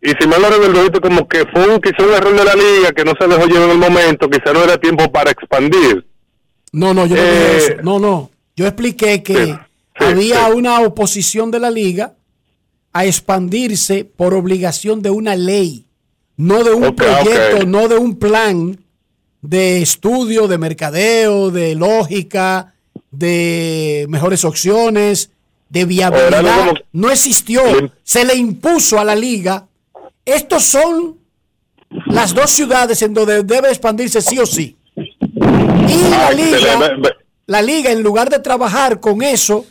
Y 0.00 0.10
si 0.20 0.26
me 0.28 0.38
lo 0.38 0.48
recuerdo, 0.48 1.00
como 1.00 1.26
que 1.28 1.44
fue 1.52 1.66
un, 1.68 1.80
quizá 1.80 2.02
un 2.06 2.12
error 2.14 2.34
de 2.36 2.44
la 2.44 2.54
liga 2.54 2.92
que 2.92 3.04
no 3.04 3.12
se 3.18 3.26
dejó 3.26 3.46
llevar 3.46 3.64
en 3.64 3.70
el 3.70 3.78
momento, 3.78 4.28
quizá 4.30 4.52
no 4.52 4.62
era 4.62 4.78
tiempo 4.78 5.10
para 5.10 5.30
expandir. 5.30 6.06
No, 6.72 6.92
no, 6.94 7.06
yo 7.06 7.16
no 7.16 7.22
Eh, 7.22 7.30
dije 7.30 7.56
eso. 7.56 7.82
No, 7.82 7.98
no. 7.98 8.30
Yo 8.56 8.66
expliqué 8.66 9.22
que 9.22 9.58
había 9.96 10.48
una 10.48 10.80
oposición 10.80 11.50
de 11.50 11.58
la 11.60 11.70
liga 11.70 12.12
a 12.92 13.04
expandirse 13.06 14.04
por 14.04 14.34
obligación 14.34 15.02
de 15.02 15.10
una 15.10 15.34
ley, 15.34 15.86
no 16.36 16.62
de 16.62 16.72
un 16.72 16.94
proyecto, 16.94 17.66
no 17.66 17.88
de 17.88 17.96
un 17.96 18.18
plan 18.18 18.78
de 19.40 19.82
estudio, 19.82 20.46
de 20.48 20.58
mercadeo, 20.58 21.50
de 21.50 21.74
lógica, 21.74 22.73
de 23.18 24.06
mejores 24.08 24.44
opciones, 24.44 25.30
de 25.68 25.84
viabilidad. 25.84 26.58
como- 26.66 26.72
No 26.92 27.10
existió. 27.10 27.62
Se 28.02 28.24
le 28.24 28.34
impuso 28.34 28.98
a 28.98 29.04
la 29.04 29.14
liga. 29.14 29.66
Estos 30.24 30.64
son 30.64 31.16
las 32.06 32.34
dos 32.34 32.50
ciudades 32.50 33.00
en 33.02 33.14
donde 33.14 33.42
debe 33.42 33.68
expandirse 33.68 34.20
sí 34.20 34.38
o 34.38 34.46
sí. 34.46 34.76
Y 34.96 36.08
la 36.10 36.28
Ah, 36.28 36.30
liga, 36.32 36.90
la 37.46 37.62
liga, 37.62 37.90
en 37.90 38.02
lugar 38.02 38.30
de 38.30 38.38
trabajar 38.38 39.00
con 39.00 39.22
eso 39.22 39.66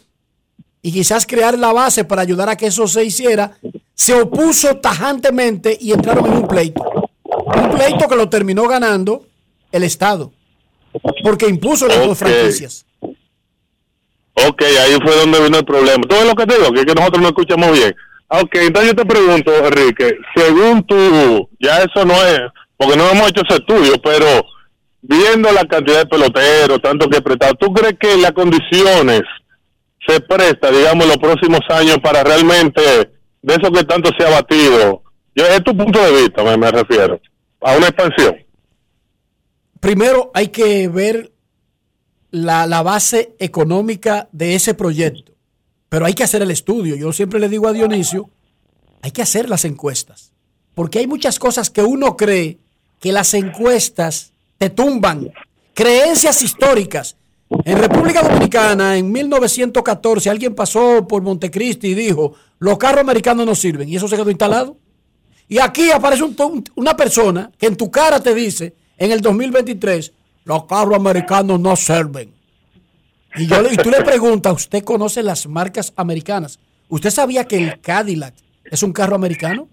y 0.82 0.92
quizás 0.92 1.26
crear 1.26 1.58
la 1.58 1.72
base 1.74 2.04
para 2.04 2.22
ayudar 2.22 2.50
a 2.50 2.56
que 2.56 2.68
eso 2.68 2.88
se 2.88 3.04
hiciera, 3.04 3.58
se 3.96 4.14
opuso 4.14 4.78
tajantemente 4.78 5.78
y 5.80 5.92
entraron 5.92 6.26
en 6.28 6.34
un 6.34 6.48
pleito. 6.48 6.84
Un 7.24 7.70
pleito 7.72 8.08
que 8.08 8.16
lo 8.16 8.30
terminó 8.30 8.68
ganando 8.68 9.26
el 9.72 9.84
Estado, 9.84 10.32
porque 11.24 11.48
impuso 11.48 11.88
las 11.88 12.06
dos 12.06 12.18
franquicias. 12.18 12.86
Ok, 14.36 14.62
ahí 14.64 14.98
fue 15.04 15.16
donde 15.16 15.44
vino 15.44 15.58
el 15.60 15.66
problema. 15.66 16.04
Todo 16.08 16.26
lo 16.26 16.34
que 16.36 16.46
te 16.46 16.58
digo, 16.58 16.72
que, 16.72 16.80
es 16.80 16.86
que 16.86 16.96
nosotros 16.96 17.22
no 17.22 17.28
escuchamos 17.30 17.72
bien. 17.72 17.96
Ah, 18.30 18.42
Ok, 18.42 18.56
entonces 18.56 18.92
yo 18.92 18.96
te 18.96 19.06
pregunto, 19.06 19.56
Enrique, 19.56 20.18
según 20.36 20.84
tú, 20.88 21.50
ya 21.60 21.78
eso 21.80 22.04
no 22.04 22.14
es, 22.26 22.40
porque 22.76 22.98
no 22.98 23.10
hemos 23.10 23.30
hecho 23.30 23.44
ese 23.48 23.60
estudio, 23.60 23.94
pero 24.04 24.26
viendo 25.02 25.52
la 25.52 25.64
cantidad 25.66 26.00
de 26.00 26.08
peloteros, 26.08 26.82
tanto 26.82 27.08
que 27.10 27.22
prestado, 27.22 27.54
¿tú 27.56 27.72
crees 27.72 27.96
que 28.00 28.18
las 28.18 28.32
condiciones 28.32 29.22
se 30.08 30.20
presta, 30.22 30.72
digamos, 30.72 31.06
los 31.06 31.18
próximos 31.18 31.60
años 31.70 32.00
para 32.02 32.24
realmente, 32.24 32.82
de 33.42 33.54
eso 33.54 33.72
que 33.72 33.84
tanto 33.84 34.10
se 34.18 34.26
ha 34.26 34.32
batido, 34.32 35.04
yo, 35.36 35.46
es 35.46 35.64
tu 35.64 35.78
punto 35.78 36.00
de 36.00 36.24
vista, 36.24 36.44
me 36.58 36.72
refiero, 36.72 37.20
a 37.62 37.78
una 37.78 37.88
expansión? 37.88 38.36
Primero 39.80 40.32
hay 40.34 40.48
que 40.48 40.88
ver 40.88 41.33
la, 42.34 42.66
la 42.66 42.82
base 42.82 43.36
económica 43.38 44.28
de 44.32 44.56
ese 44.56 44.74
proyecto. 44.74 45.34
Pero 45.88 46.06
hay 46.08 46.16
que 46.16 46.24
hacer 46.24 46.42
el 46.42 46.50
estudio. 46.50 46.96
Yo 46.96 47.14
siempre 47.14 47.40
le 47.40 47.48
digo 47.48 47.68
a 47.68 47.74
Dionisio, 47.74 48.28
hay 49.04 49.12
que 49.12 49.22
hacer 49.22 49.48
las 49.50 49.66
encuestas. 49.66 50.32
Porque 50.74 50.98
hay 50.98 51.06
muchas 51.06 51.38
cosas 51.38 51.70
que 51.70 51.84
uno 51.84 52.18
cree 52.18 52.58
que 53.00 53.12
las 53.12 53.36
encuestas 53.36 54.32
te 54.58 54.72
tumban. 54.72 55.32
Creencias 55.76 56.42
históricas. 56.42 57.16
En 57.66 57.78
República 57.78 58.24
Dominicana, 58.24 58.98
en 58.98 59.12
1914, 59.12 60.28
alguien 60.32 60.56
pasó 60.56 61.08
por 61.08 61.22
Montecristi 61.22 61.90
y 61.90 61.94
dijo, 61.94 62.34
los 62.58 62.80
carros 62.80 63.02
americanos 63.02 63.46
no 63.46 63.54
sirven. 63.54 63.88
Y 63.90 63.96
eso 63.98 64.08
se 64.08 64.16
quedó 64.16 64.32
instalado. 64.32 64.76
Y 65.48 65.60
aquí 65.60 65.92
aparece 65.92 66.24
un- 66.24 66.36
un- 66.40 66.64
una 66.74 66.98
persona 66.98 67.52
que 67.60 67.68
en 67.68 67.76
tu 67.78 67.92
cara 67.92 68.20
te 68.24 68.34
dice, 68.34 68.74
en 68.98 69.12
el 69.12 69.22
2023, 69.22 70.12
los 70.46 70.66
carros 70.66 70.96
americanos 70.96 71.60
no 71.60 71.76
sirven. 71.76 72.32
Y, 73.36 73.48
yo, 73.48 73.62
le- 73.62 73.74
y 73.74 73.78
tú 73.78 73.90
le 73.90 74.02
preguntas, 74.04 74.54
¿usted 74.54 74.84
conoce 74.84 75.24
las 75.24 75.48
marcas 75.48 75.92
americanas? 75.96 76.60
¿Usted 76.90 77.10
sabía 77.10 77.46
que 77.46 77.58
el 77.58 77.80
Cadillac 77.82 78.34
es 78.66 78.84
un 78.84 78.94
carro 78.94 79.16
americano? 79.16 79.68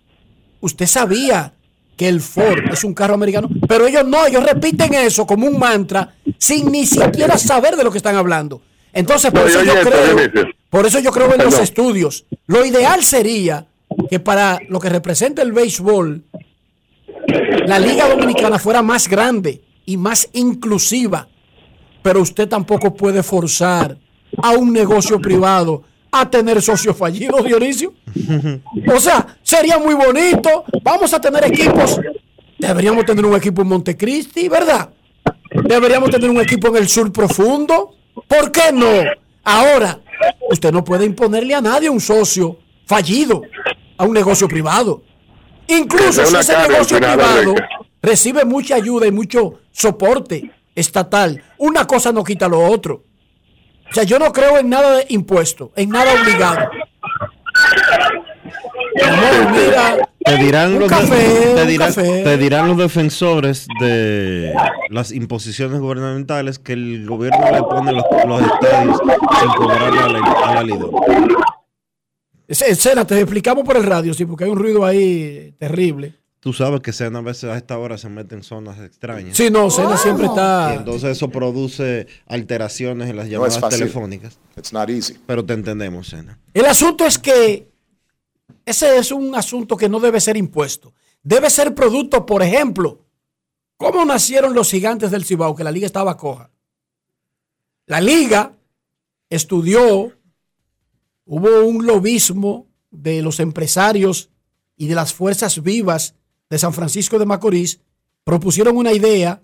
¿Usted 0.60 0.86
sabía 0.86 1.52
que 1.96 2.08
el 2.08 2.20
Ford 2.20 2.60
es 2.72 2.84
un 2.84 2.94
carro 2.94 3.14
americano? 3.14 3.48
Pero 3.68 3.86
ellos 3.86 4.06
no, 4.06 4.24
ellos 4.26 4.42
repiten 4.44 4.94
eso 4.94 5.26
como 5.26 5.46
un 5.46 5.58
mantra 5.58 6.14
sin 6.38 6.70
ni 6.72 6.86
siquiera 6.86 7.36
saber 7.36 7.76
de 7.76 7.84
lo 7.84 7.90
que 7.90 7.98
están 7.98 8.16
hablando. 8.16 8.62
Entonces, 8.92 9.30
por 9.30 9.42
No, 9.42 9.46
eso 9.48 9.62
yo 9.62 9.74
creo, 9.82 10.30
por 10.70 10.86
eso 10.86 10.98
yo 11.00 11.12
creo 11.12 11.34
en 11.34 11.44
los 11.44 11.58
estudios. 11.58 12.24
Lo 12.46 12.64
ideal 12.64 13.04
sería 13.04 13.66
que 14.08 14.20
para 14.20 14.58
lo 14.68 14.80
que 14.80 14.88
representa 14.88 15.42
el 15.42 15.52
béisbol, 15.52 16.24
la 17.66 17.78
Liga 17.78 18.08
Dominicana 18.08 18.58
fuera 18.58 18.82
más 18.82 19.06
grande 19.08 19.60
y 19.90 19.96
más 19.96 20.28
inclusiva. 20.34 21.26
Pero 22.00 22.20
usted 22.20 22.48
tampoco 22.48 22.94
puede 22.94 23.24
forzar 23.24 23.98
a 24.40 24.50
un 24.50 24.72
negocio 24.72 25.20
privado 25.20 25.82
a 26.12 26.30
tener 26.30 26.62
socios 26.62 26.96
fallidos, 26.96 27.44
Dionisio. 27.44 27.92
O 28.94 29.00
sea, 29.00 29.36
sería 29.42 29.78
muy 29.78 29.94
bonito. 29.94 30.64
Vamos 30.84 31.12
a 31.12 31.20
tener 31.20 31.44
equipos. 31.44 32.00
Deberíamos 32.56 33.04
tener 33.04 33.26
un 33.26 33.34
equipo 33.34 33.62
en 33.62 33.68
Montecristi, 33.68 34.48
¿verdad? 34.48 34.90
Deberíamos 35.64 36.10
tener 36.10 36.30
un 36.30 36.40
equipo 36.40 36.68
en 36.68 36.76
el 36.76 36.88
sur 36.88 37.12
profundo. 37.12 37.96
¿Por 38.28 38.52
qué 38.52 38.70
no? 38.72 38.86
Ahora, 39.42 39.98
usted 40.50 40.70
no 40.70 40.84
puede 40.84 41.04
imponerle 41.04 41.52
a 41.52 41.60
nadie 41.60 41.90
un 41.90 42.00
socio 42.00 42.58
fallido 42.86 43.42
a 43.96 44.04
un 44.04 44.14
negocio 44.14 44.46
privado. 44.46 45.02
Incluso 45.66 46.24
si 46.24 46.36
ese 46.36 46.56
negocio 46.68 46.96
privado. 46.98 47.54
Recibe 48.02 48.44
mucha 48.44 48.76
ayuda 48.76 49.06
y 49.06 49.12
mucho 49.12 49.60
soporte 49.72 50.50
estatal, 50.74 51.42
una 51.58 51.86
cosa 51.86 52.12
no 52.12 52.24
quita 52.24 52.48
lo 52.48 52.60
otro. 52.60 53.04
O 53.90 53.94
sea, 53.94 54.04
yo 54.04 54.18
no 54.18 54.32
creo 54.32 54.58
en 54.58 54.68
nada 54.68 54.96
de 54.98 55.06
impuesto, 55.08 55.72
en 55.76 55.90
nada 55.90 56.12
obligado. 56.20 56.70
Amor, 59.02 59.52
mira, 59.52 60.08
Te 60.24 60.36
dirán, 60.36 60.78
los, 60.78 60.88
café, 60.88 61.52
te, 61.54 61.66
dirán, 61.66 61.94
te 61.94 62.36
dirán 62.38 62.68
los 62.68 62.76
defensores 62.76 63.66
de 63.80 64.52
las 64.90 65.10
imposiciones 65.12 65.80
gubernamentales 65.80 66.58
que 66.58 66.72
el 66.74 67.06
gobierno 67.06 67.50
le 67.50 67.62
pone 67.62 67.92
los, 67.92 68.04
los 68.26 68.42
estadios 68.42 68.98
sin 69.40 69.48
cobrarle 69.56 70.00
a 70.00 70.08
la, 70.08 70.18
a 70.60 70.64
la 70.64 70.76
ese- 72.48 72.74
Sena, 72.74 73.06
te 73.06 73.18
explicamos 73.20 73.64
por 73.64 73.76
el 73.76 73.84
radio, 73.84 74.12
sí, 74.12 74.24
porque 74.26 74.44
hay 74.44 74.50
un 74.50 74.58
ruido 74.58 74.84
ahí 74.84 75.54
terrible. 75.58 76.14
Tú 76.40 76.54
sabes 76.54 76.80
que 76.80 76.92
Sena 76.94 77.18
a 77.18 77.22
veces 77.22 77.44
a 77.44 77.56
esta 77.58 77.76
hora 77.78 77.98
se 77.98 78.08
mete 78.08 78.34
en 78.34 78.42
zonas 78.42 78.78
extrañas. 78.80 79.36
Sí, 79.36 79.50
no, 79.50 79.68
Sena 79.70 79.98
siempre 79.98 80.24
está- 80.26 80.72
Y 80.74 80.78
entonces 80.78 81.10
eso 81.10 81.28
produce 81.28 82.06
alteraciones 82.26 83.10
en 83.10 83.16
las 83.16 83.28
llamadas 83.28 83.60
telefónicas. 83.68 84.38
It's 84.56 84.72
not 84.72 84.88
easy. 84.88 85.18
Pero 85.26 85.44
te 85.44 85.52
entendemos, 85.52 86.08
Sena. 86.08 86.38
El 86.54 86.64
asunto 86.64 87.04
es 87.04 87.18
que 87.18 87.68
ese 88.64 88.96
es 88.96 89.12
un 89.12 89.34
asunto 89.34 89.76
que 89.76 89.88
no 89.90 90.00
debe 90.00 90.18
ser 90.20 90.38
impuesto. 90.38 90.94
Debe 91.22 91.50
ser 91.50 91.74
producto, 91.74 92.24
por 92.24 92.42
ejemplo, 92.42 93.04
¿cómo 93.76 94.02
nacieron 94.06 94.54
los 94.54 94.70
gigantes 94.70 95.10
del 95.10 95.26
Cibao? 95.26 95.54
Que 95.54 95.64
la 95.64 95.70
liga 95.72 95.84
estaba 95.84 96.16
coja. 96.16 96.50
La 97.84 98.00
liga 98.00 98.54
estudió, 99.28 100.12
hubo 101.26 101.64
un 101.66 101.86
lobismo 101.86 102.66
de 102.90 103.20
los 103.20 103.40
empresarios 103.40 104.30
y 104.76 104.86
de 104.86 104.94
las 104.94 105.12
fuerzas 105.12 105.62
vivas 105.62 106.14
de 106.50 106.58
San 106.58 106.72
Francisco 106.74 107.18
de 107.18 107.26
Macorís, 107.26 107.80
propusieron 108.24 108.76
una 108.76 108.92
idea, 108.92 109.40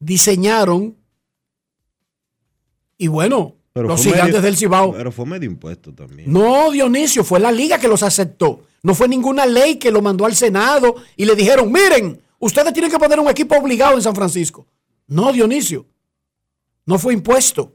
diseñaron 0.00 0.96
y 2.98 3.08
bueno, 3.08 3.56
Pero 3.72 3.88
los 3.88 4.02
gigantes 4.02 4.26
medio- 4.26 4.40
del 4.42 4.56
Cibao 4.56 4.92
Pero 4.92 5.10
fue 5.12 5.26
medio 5.26 5.48
impuesto 5.50 5.92
también. 5.94 6.32
no, 6.32 6.70
Dionisio, 6.70 7.24
fue 7.24 7.40
la 7.40 7.50
liga 7.52 7.78
que 7.78 7.88
los 7.88 8.02
aceptó. 8.02 8.64
No 8.82 8.94
fue 8.94 9.08
ninguna 9.08 9.46
ley 9.46 9.76
que 9.76 9.90
lo 9.90 10.02
mandó 10.02 10.26
al 10.26 10.34
Senado 10.36 10.96
y 11.16 11.24
le 11.24 11.34
dijeron, 11.34 11.72
miren, 11.72 12.20
ustedes 12.38 12.72
tienen 12.72 12.90
que 12.90 12.98
poner 12.98 13.18
un 13.18 13.28
equipo 13.28 13.56
obligado 13.56 13.94
en 13.94 14.02
San 14.02 14.14
Francisco. 14.14 14.66
No, 15.06 15.32
Dionisio, 15.32 15.86
no 16.84 16.98
fue 16.98 17.14
impuesto. 17.14 17.72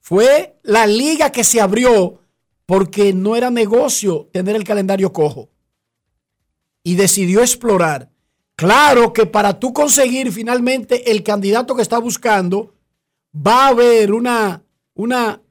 Fue 0.00 0.58
la 0.62 0.86
liga 0.86 1.30
que 1.30 1.44
se 1.44 1.60
abrió 1.60 2.20
porque 2.66 3.12
no 3.12 3.36
era 3.36 3.50
negocio 3.50 4.28
tener 4.32 4.56
el 4.56 4.64
calendario 4.64 5.12
cojo. 5.12 5.50
Y 6.84 6.94
decidió 6.94 7.40
explorar. 7.40 8.10
Claro 8.54 9.12
que 9.12 9.26
para 9.26 9.58
tú 9.58 9.72
conseguir 9.72 10.30
finalmente 10.30 11.10
el 11.10 11.24
candidato 11.24 11.74
que 11.74 11.82
está 11.82 11.98
buscando, 11.98 12.72
va 13.34 13.64
a 13.64 13.68
haber 13.68 14.12
una, 14.12 14.62
una, 14.94 15.42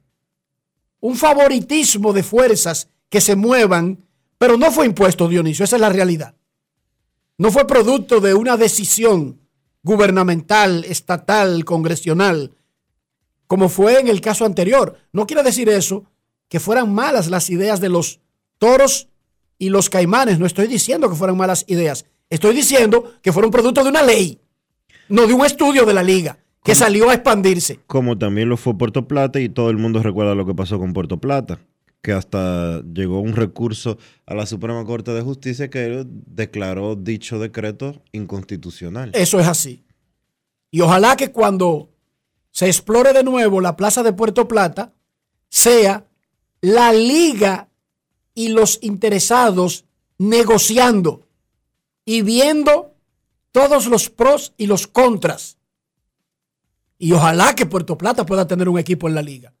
un 1.00 1.16
favoritismo 1.16 2.14
de 2.14 2.22
fuerzas 2.22 2.88
que 3.10 3.20
se 3.20 3.36
muevan, 3.36 4.06
pero 4.38 4.56
no 4.56 4.70
fue 4.70 4.86
impuesto, 4.86 5.28
Dionisio, 5.28 5.64
esa 5.64 5.76
es 5.76 5.80
la 5.80 5.90
realidad. 5.90 6.34
No 7.36 7.50
fue 7.50 7.66
producto 7.66 8.20
de 8.20 8.32
una 8.32 8.56
decisión 8.56 9.40
gubernamental, 9.82 10.84
estatal, 10.84 11.64
congresional, 11.64 12.52
como 13.46 13.68
fue 13.68 14.00
en 14.00 14.08
el 14.08 14.20
caso 14.20 14.46
anterior. 14.46 14.96
No 15.12 15.26
quiere 15.26 15.42
decir 15.42 15.68
eso 15.68 16.06
que 16.48 16.58
fueran 16.58 16.94
malas 16.94 17.28
las 17.28 17.50
ideas 17.50 17.80
de 17.80 17.90
los 17.90 18.20
toros 18.58 19.08
y 19.58 19.68
los 19.68 19.90
caimanes. 19.90 20.38
No 20.38 20.46
estoy 20.46 20.66
diciendo 20.66 21.08
que 21.08 21.16
fueran 21.16 21.36
malas 21.36 21.64
ideas. 21.68 22.06
Estoy 22.30 22.54
diciendo 22.54 23.12
que 23.22 23.32
fueron 23.32 23.50
producto 23.50 23.82
de 23.82 23.90
una 23.90 24.02
ley, 24.02 24.40
no 25.08 25.26
de 25.26 25.34
un 25.34 25.44
estudio 25.44 25.84
de 25.84 25.94
la 25.94 26.02
liga, 26.02 26.38
que 26.62 26.74
salió 26.74 27.10
a 27.10 27.14
expandirse. 27.14 27.80
Como 27.86 28.16
también 28.18 28.48
lo 28.48 28.56
fue 28.56 28.76
Puerto 28.76 29.06
Plata 29.06 29.40
y 29.40 29.48
todo 29.48 29.70
el 29.70 29.76
mundo 29.76 30.02
recuerda 30.02 30.34
lo 30.34 30.46
que 30.46 30.54
pasó 30.54 30.78
con 30.78 30.92
Puerto 30.94 31.18
Plata, 31.20 31.60
que 32.02 32.12
hasta 32.12 32.82
llegó 32.82 33.20
un 33.20 33.36
recurso 33.36 33.98
a 34.26 34.34
la 34.34 34.46
Suprema 34.46 34.84
Corte 34.84 35.12
de 35.12 35.22
Justicia 35.22 35.68
que 35.68 36.04
declaró 36.06 36.96
dicho 36.96 37.38
decreto 37.38 38.02
inconstitucional. 38.12 39.10
Eso 39.14 39.38
es 39.38 39.46
así. 39.46 39.84
Y 40.70 40.80
ojalá 40.80 41.16
que 41.16 41.30
cuando 41.30 41.90
se 42.50 42.66
explore 42.66 43.12
de 43.12 43.22
nuevo 43.22 43.60
la 43.60 43.76
plaza 43.76 44.02
de 44.02 44.12
Puerto 44.12 44.48
Plata, 44.48 44.92
sea 45.48 46.06
la 46.60 46.92
liga 46.92 47.68
y 48.34 48.48
los 48.48 48.78
interesados 48.82 49.84
negociando 50.18 51.26
y 52.04 52.22
viendo 52.22 52.94
todos 53.52 53.86
los 53.86 54.10
pros 54.10 54.52
y 54.56 54.66
los 54.66 54.86
contras. 54.86 55.58
Y 56.98 57.12
ojalá 57.12 57.54
que 57.54 57.66
Puerto 57.66 57.96
Plata 57.96 58.26
pueda 58.26 58.46
tener 58.46 58.68
un 58.68 58.78
equipo 58.78 59.08
en 59.08 59.14
la 59.14 59.22
liga. 59.22 59.54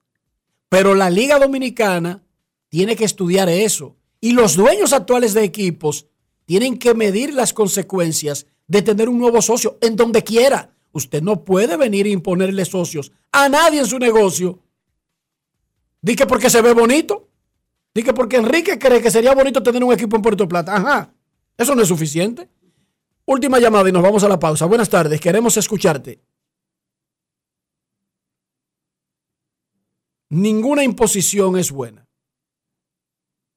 Pero 0.68 0.94
la 0.94 1.10
liga 1.10 1.38
dominicana 1.38 2.22
tiene 2.68 2.96
que 2.96 3.04
estudiar 3.04 3.48
eso. 3.48 3.96
Y 4.20 4.32
los 4.32 4.56
dueños 4.56 4.92
actuales 4.92 5.34
de 5.34 5.44
equipos 5.44 6.06
tienen 6.44 6.78
que 6.78 6.94
medir 6.94 7.32
las 7.34 7.52
consecuencias 7.52 8.46
de 8.66 8.82
tener 8.82 9.08
un 9.08 9.18
nuevo 9.18 9.40
socio 9.42 9.78
en 9.80 9.96
donde 9.96 10.24
quiera. 10.24 10.74
Usted 10.92 11.22
no 11.22 11.44
puede 11.44 11.76
venir 11.76 12.06
a 12.06 12.10
imponerle 12.10 12.64
socios 12.64 13.12
a 13.32 13.48
nadie 13.48 13.80
en 13.80 13.86
su 13.86 13.98
negocio. 13.98 14.60
Di 16.00 16.16
que 16.16 16.26
porque 16.26 16.50
se 16.50 16.62
ve 16.62 16.72
bonito. 16.72 17.28
Di 17.94 18.02
que 18.02 18.12
porque 18.12 18.36
Enrique 18.36 18.78
cree 18.78 19.00
que 19.00 19.10
sería 19.10 19.34
bonito 19.34 19.62
tener 19.62 19.82
un 19.84 19.92
equipo 19.92 20.16
en 20.16 20.22
Puerto 20.22 20.48
Plata. 20.48 20.74
Ajá. 20.76 21.14
Eso 21.56 21.74
no 21.74 21.82
es 21.82 21.88
suficiente. 21.88 22.48
Última 23.26 23.58
llamada 23.60 23.88
y 23.88 23.92
nos 23.92 24.02
vamos 24.02 24.24
a 24.24 24.28
la 24.28 24.38
pausa. 24.38 24.66
Buenas 24.66 24.90
tardes. 24.90 25.20
Queremos 25.20 25.56
escucharte. 25.56 26.20
Ninguna 30.30 30.82
imposición 30.82 31.56
es 31.56 31.70
buena. 31.70 32.06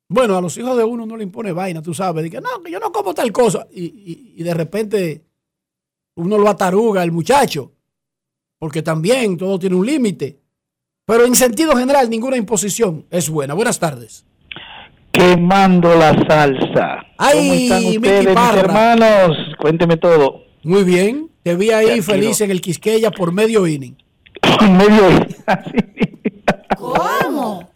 Bueno, 0.10 0.38
a 0.38 0.42
los 0.42 0.56
hijos 0.58 0.78
de 0.78 0.84
uno 0.84 1.06
no 1.06 1.18
le 1.18 1.24
impone 1.24 1.52
vaina, 1.52 1.82
tú 1.82 1.94
sabes. 1.94 2.24
Dice, 2.24 2.40
no, 2.40 2.64
yo 2.70 2.80
no 2.80 2.92
como 2.92 3.14
tal 3.14 3.32
cosa. 3.32 3.68
Y, 3.72 3.86
y- 3.86 4.34
y 4.38 4.44
de 4.44 4.54
repente 4.54 5.26
uno 6.16 6.38
lo 6.38 6.48
ataruga 6.48 7.02
al 7.02 7.12
muchacho. 7.12 7.74
Porque 8.60 8.82
también 8.84 9.36
todo 9.38 9.58
tiene 9.60 9.76
un 9.76 9.86
límite. 9.86 10.40
Pero 11.06 11.26
en 11.26 11.36
sentido 11.36 11.76
general, 11.76 12.10
ninguna 12.10 12.38
imposición 12.38 13.06
es 13.10 13.30
buena. 13.30 13.54
Buenas 13.56 13.80
tardes. 13.80 14.26
Quemando 15.18 15.96
la 15.96 16.14
salsa. 16.28 17.06
Ay, 17.18 17.38
¿Cómo 17.40 17.54
están 17.54 17.86
ustedes, 17.86 18.28
mis 18.28 18.56
hermanos? 18.64 19.38
Cuénteme 19.58 19.98
todo. 19.98 20.44
Muy 20.64 20.84
bien. 20.84 21.30
Te 21.44 21.56
vi 21.56 21.72
ahí 21.72 21.86
Tranquilo. 21.86 22.04
feliz 22.04 22.42
en 22.42 22.52
el 22.52 22.62
Quisqueya 22.62 23.10
por 23.12 23.32
medio 23.32 23.66
inning. 23.66 23.96
por 24.42 24.70
medio 24.70 25.04
¿Cómo? 26.78 27.70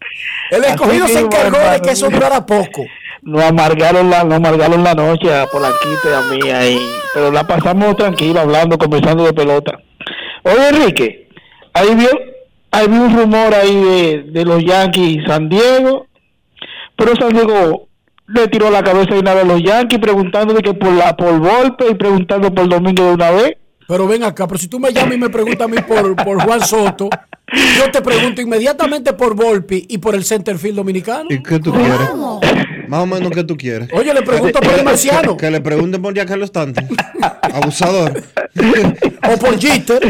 El 0.52 0.64
escogido 0.66 1.08
se 1.08 1.20
encargó 1.20 1.58
de 1.58 1.80
que 1.82 1.92
eso 1.92 2.10
durara 2.10 2.46
poco. 2.46 2.84
Nos 3.24 3.42
amargaron 3.44 4.10
la, 4.10 4.24
nos 4.24 4.36
amargaron 4.36 4.84
la 4.84 4.94
noche 4.94 5.34
a 5.34 5.48
Polanquito 5.48 6.10
y 6.10 6.14
a 6.14 6.22
mí 6.22 6.50
ahí. 6.52 6.80
Pero 7.14 7.32
la 7.32 7.46
pasamos 7.48 7.96
tranquila, 7.96 8.42
hablando, 8.42 8.78
conversando 8.78 9.24
de 9.24 9.34
pelota. 9.34 9.80
Oye, 10.44 10.70
Enrique, 10.70 11.30
ahí 11.74 11.96
vio, 11.96 12.10
ahí 12.72 12.88
vi 12.88 12.98
un 12.98 13.16
rumor 13.18 13.54
ahí 13.54 13.76
de, 13.76 14.24
de 14.32 14.46
los 14.46 14.64
Yankees 14.64 15.24
San 15.28 15.48
Diego. 15.50 16.08
Pero 17.02 17.16
San 17.16 17.30
Diego 17.30 17.88
le 18.28 18.48
tiró 18.48 18.70
la 18.70 18.84
cabeza 18.84 19.16
de 19.16 19.22
una 19.22 19.34
vez 19.34 19.44
a 19.44 19.48
los 19.48 19.64
Yankees 19.64 20.00
preguntando 20.00 20.54
de 20.54 20.62
que 20.62 20.76
por 20.76 20.94
la 20.94 21.18
por 21.18 21.40
golpe 21.40 21.86
y 21.90 21.96
preguntando 21.96 22.54
por 22.54 22.70
Domingo 22.70 23.04
de 23.04 23.14
una 23.16 23.32
vez. 23.32 23.58
Pero 23.92 24.08
ven 24.08 24.24
acá, 24.24 24.48
pero 24.48 24.58
si 24.58 24.70
tú 24.70 24.80
me 24.80 24.94
llamas 24.94 25.16
y 25.16 25.18
me 25.18 25.30
preguntas 25.30 25.66
a 25.66 25.68
mí 25.68 25.76
por, 25.86 26.16
por 26.16 26.42
Juan 26.42 26.66
Soto, 26.66 27.10
yo 27.78 27.92
te 27.92 28.02
pregunto 28.02 28.42
inmediatamente 28.42 29.12
por 29.12 29.36
Volpi 29.36 29.86
y 29.90 29.98
por 29.98 30.16
el 30.16 30.24
centerfield 30.24 30.78
dominicano. 30.78 31.26
¿Y 31.30 31.44
qué 31.44 31.60
tú 31.60 31.74
quieres? 31.74 32.00
Más 32.88 33.02
o 33.02 33.06
menos, 33.06 33.30
¿qué 33.34 33.44
tú 33.44 33.58
quieres? 33.58 33.90
Oye, 33.92 34.14
le 34.14 34.22
pregunto 34.22 34.62
por 34.62 34.74
el 34.76 34.86
marciano. 34.86 35.36
Que 35.36 35.52
le 35.52 35.60
pregunten 35.60 36.02
por 36.02 36.14
Giancarlo 36.14 36.46
Stanton. 36.46 36.88
Abusador. 37.42 38.24
o 39.30 39.38
por 39.38 39.60
Jeter. 39.60 40.02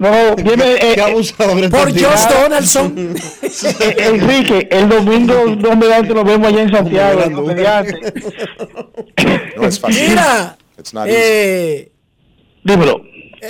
No, 0.00 0.34
viene 0.34 0.74
eh, 0.74 0.92
Qué 0.96 1.00
abusador. 1.00 1.62
este 1.62 1.78
Por 1.78 1.92
tipo. 1.92 2.08
Josh 2.08 2.26
Donaldson. 2.28 3.14
Eh, 3.80 3.96
Enrique, 3.98 4.66
el 4.68 4.88
domingo 4.88 5.34
dos 5.56 5.76
mediante 5.76 6.12
nos 6.12 6.24
vemos 6.24 6.48
allá 6.48 6.62
en 6.62 6.70
Santiago. 6.72 7.20
No 9.56 9.64
es 9.68 9.78
fácil. 9.78 10.08
Mira, 10.08 10.56
It's 10.76 10.92
not 10.92 11.06
easy. 11.06 11.92
Dímelo. 12.66 13.00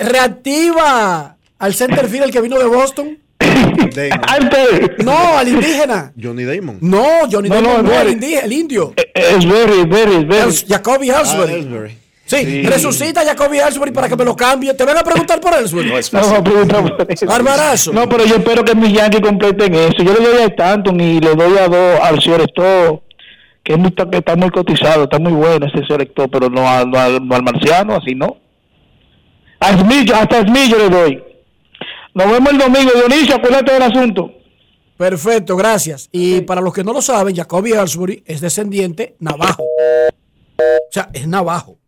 reactiva 0.02 1.36
al 1.58 1.74
centerfield 1.74 2.24
el 2.24 2.30
que 2.30 2.40
vino 2.40 2.58
de 2.58 2.66
Boston. 2.66 3.18
Antes. 3.38 5.04
No, 5.04 5.38
al 5.38 5.48
indígena. 5.48 6.12
Johnny 6.20 6.44
Damon. 6.44 6.78
No, 6.80 7.04
Johnny 7.30 7.48
No, 7.48 7.54
Damon 7.56 7.76
no, 7.76 7.82
no, 7.92 8.00
el, 8.00 8.10
indígena, 8.10 8.40
el 8.42 8.52
indio. 8.52 8.92
Es 9.14 9.44
very, 9.46 9.84
very, 9.86 10.24
very. 10.24 10.52
Jacoby 10.68 11.10
Ellsbury. 11.10 11.52
Ah, 11.52 11.56
Ellsbury. 11.56 11.98
Sí, 12.24 12.36
Sí. 12.38 12.62
resucita 12.64 13.20
a 13.20 13.24
Jacoby 13.24 13.58
Ellsbury 13.58 13.92
para 13.92 14.08
que 14.08 14.16
me 14.16 14.24
lo 14.24 14.34
cambie. 14.34 14.74
Te 14.74 14.84
van 14.84 14.98
a 14.98 15.02
preguntar 15.04 15.40
por 15.40 15.54
Ellsbury. 15.54 15.90
No 15.90 15.98
es 15.98 16.12
No, 16.12 16.20
fácil. 16.22 16.42
pregunta 16.42 16.82
por 16.82 17.06
eso. 17.12 17.26
Barbarazo. 17.26 17.92
No, 17.92 18.08
pero 18.08 18.24
yo 18.26 18.36
espero 18.36 18.64
que 18.64 18.74
mis 18.74 18.92
Yankees 18.92 19.20
completen 19.20 19.74
eso. 19.74 20.02
Yo 20.02 20.12
le 20.14 20.20
doy 20.28 20.42
a 20.42 20.46
Stanton 20.46 21.00
y 21.00 21.20
le 21.20 21.34
doy 21.34 21.56
a 21.58 21.68
dos 21.68 22.00
al 22.02 22.20
Ciorecto, 22.20 23.02
que, 23.62 23.74
es 23.74 23.78
muy, 23.78 23.92
que 23.92 24.18
está 24.18 24.34
muy 24.34 24.50
cotizado, 24.50 25.04
está 25.04 25.18
muy 25.20 25.32
bueno 25.32 25.66
ese 25.66 25.86
Ciorecto, 25.86 26.26
pero 26.28 26.48
no, 26.50 26.68
al- 26.68 26.90
no 26.90 26.98
al, 26.98 27.26
no 27.26 27.34
al 27.36 27.42
marciano, 27.44 27.94
así 27.96 28.14
no. 28.16 28.38
A 29.66 29.76
Smith, 29.76 30.12
hasta 30.12 30.42
Smith 30.42 30.70
yo 30.70 30.78
le 30.78 30.88
doy. 30.88 31.24
Nos 32.14 32.30
vemos 32.30 32.52
el 32.52 32.58
domingo. 32.58 32.92
Dionisio, 32.94 33.34
acuérdate 33.34 33.72
del 33.72 33.82
asunto. 33.82 34.30
Perfecto, 34.96 35.56
gracias. 35.56 36.08
Y 36.12 36.42
para 36.42 36.60
los 36.60 36.72
que 36.72 36.84
no 36.84 36.92
lo 36.92 37.02
saben, 37.02 37.34
Jacoby 37.34 37.72
Ellsbury 37.72 38.22
es 38.24 38.40
descendiente 38.40 39.16
navajo. 39.18 39.64
O 39.64 40.92
sea, 40.92 41.10
es 41.12 41.26
navajo. 41.26 41.78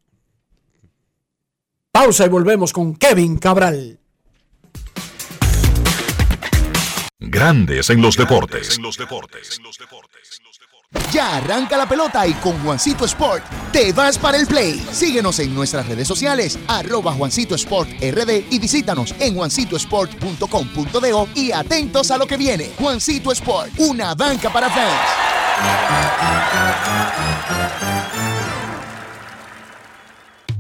Pausa 1.93 2.27
y 2.27 2.29
volvemos 2.29 2.73
con 2.73 2.97
Kevin 2.97 3.39
Cabral. 3.39 4.01
Grandes 7.21 7.91
en 7.91 8.03
los 8.03 8.17
deportes. 8.17 8.81
Ya 11.13 11.37
arranca 11.37 11.77
la 11.77 11.89
pelota 11.89 12.27
y 12.27 12.33
con 12.35 12.59
Juancito 12.63 13.05
Sport 13.05 13.45
te 13.73 13.93
vas 13.93 14.17
para 14.19 14.39
el 14.39 14.47
play. 14.47 14.87
Síguenos 14.93 15.39
en 15.39 15.55
nuestras 15.55 15.87
redes 15.87 16.07
sociales, 16.07 16.59
arroba 16.67 17.13
Juancito 17.13 17.55
Sport 17.55 17.91
RD 18.01 18.45
y 18.51 18.59
visítanos 18.59 19.15
en 19.19 19.35
juancitosport.com.do 19.35 21.29
y 21.35 21.53
atentos 21.53 22.11
a 22.11 22.19
lo 22.19 22.27
que 22.27 22.37
viene. 22.37 22.71
Juancito 22.79 23.33
Sport, 23.33 23.73
una 23.79 24.15
banca 24.15 24.51
para 24.51 24.71
fans. 24.71 24.95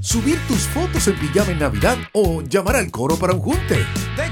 Subir 0.00 0.38
tus 0.48 0.60
fotos 0.60 1.06
en 1.08 1.18
pijama 1.18 1.52
en 1.52 1.58
Navidad 1.58 1.98
o 2.12 2.42
llamar 2.42 2.76
al 2.76 2.90
coro 2.90 3.16
para 3.16 3.34
un 3.34 3.40
junte. 3.40 3.84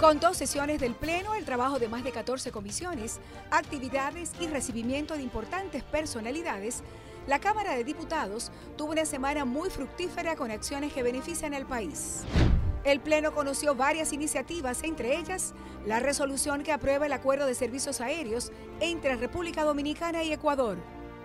Con 0.00 0.20
dos 0.20 0.36
sesiones 0.36 0.78
del 0.80 0.94
Pleno, 0.94 1.34
el 1.34 1.44
trabajo 1.44 1.80
de 1.80 1.88
más 1.88 2.04
de 2.04 2.12
14 2.12 2.52
comisiones, 2.52 3.18
actividades 3.50 4.30
y 4.38 4.46
recibimiento 4.46 5.14
de 5.14 5.22
importantes 5.22 5.82
personalidades, 5.82 6.84
la 7.26 7.40
Cámara 7.40 7.74
de 7.74 7.82
Diputados 7.82 8.52
tuvo 8.76 8.92
una 8.92 9.04
semana 9.04 9.44
muy 9.44 9.70
fructífera 9.70 10.36
con 10.36 10.52
acciones 10.52 10.92
que 10.92 11.02
benefician 11.02 11.52
al 11.52 11.66
país. 11.66 12.20
El 12.84 13.00
Pleno 13.00 13.34
conoció 13.34 13.74
varias 13.74 14.12
iniciativas, 14.12 14.84
entre 14.84 15.18
ellas 15.18 15.52
la 15.84 15.98
resolución 15.98 16.62
que 16.62 16.70
aprueba 16.70 17.06
el 17.06 17.12
acuerdo 17.12 17.46
de 17.46 17.56
servicios 17.56 18.00
aéreos 18.00 18.52
entre 18.78 19.16
República 19.16 19.64
Dominicana 19.64 20.22
y 20.22 20.32
Ecuador. 20.32 20.78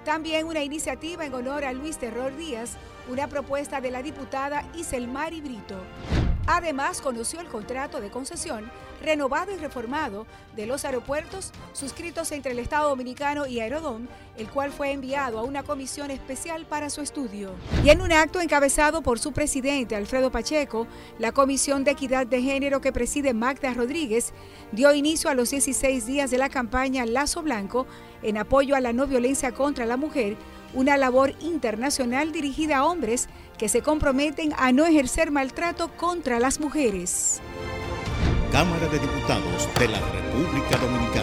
También 0.03 0.47
una 0.47 0.63
iniciativa 0.63 1.27
en 1.27 1.35
honor 1.35 1.63
a 1.63 1.73
Luis 1.73 1.99
Terror 1.99 2.35
Díaz, 2.35 2.77
una 3.07 3.27
propuesta 3.27 3.81
de 3.81 3.91
la 3.91 4.01
diputada 4.01 4.67
Iselmari 4.73 5.41
Brito. 5.41 5.75
Además, 6.45 7.01
conoció 7.01 7.39
el 7.39 7.47
contrato 7.47 8.01
de 8.01 8.09
concesión 8.09 8.69
renovado 9.03 9.51
y 9.51 9.57
reformado 9.57 10.25
de 10.55 10.65
los 10.65 10.85
aeropuertos 10.85 11.51
suscritos 11.73 12.31
entre 12.31 12.53
el 12.53 12.59
Estado 12.59 12.89
Dominicano 12.89 13.45
y 13.45 13.59
Aerodón, 13.59 14.07
el 14.37 14.49
cual 14.49 14.71
fue 14.71 14.91
enviado 14.91 15.39
a 15.39 15.43
una 15.43 15.63
comisión 15.63 16.09
especial 16.09 16.65
para 16.65 16.89
su 16.89 17.01
estudio. 17.01 17.51
Y 17.83 17.89
en 17.89 18.01
un 18.01 18.11
acto 18.11 18.39
encabezado 18.39 19.01
por 19.01 19.19
su 19.19 19.33
presidente 19.33 19.95
Alfredo 19.95 20.31
Pacheco, 20.31 20.87
la 21.19 21.33
Comisión 21.33 21.83
de 21.83 21.91
Equidad 21.91 22.25
de 22.25 22.41
Género 22.41 22.81
que 22.81 22.93
preside 22.93 23.33
Magda 23.33 23.73
Rodríguez 23.73 24.33
dio 24.71 24.93
inicio 24.93 25.29
a 25.29 25.35
los 25.35 25.49
16 25.49 26.05
días 26.05 26.31
de 26.31 26.37
la 26.37 26.49
campaña 26.49 27.05
Lazo 27.05 27.41
Blanco 27.41 27.85
en 28.21 28.37
apoyo 28.37 28.75
a 28.75 28.79
la 28.79 28.93
no 28.93 29.05
violencia 29.05 29.51
contra 29.51 29.85
la 29.85 29.97
mujer, 29.97 30.37
una 30.73 30.97
labor 30.97 31.33
internacional 31.41 32.31
dirigida 32.31 32.77
a 32.77 32.85
hombres 32.85 33.27
que 33.63 33.69
se 33.69 33.81
comprometen 33.81 34.53
a 34.57 34.73
no 34.73 34.85
ejercer 34.85 35.31
maltrato 35.31 35.87
contra 35.95 36.37
las 36.37 36.59
mujeres. 36.59 37.39
Cámara 38.51 38.89
de 38.89 38.99
Diputados 38.99 39.69
de 39.79 39.87
la 39.87 39.99
República 39.99 40.77
Dominicana. 40.79 41.22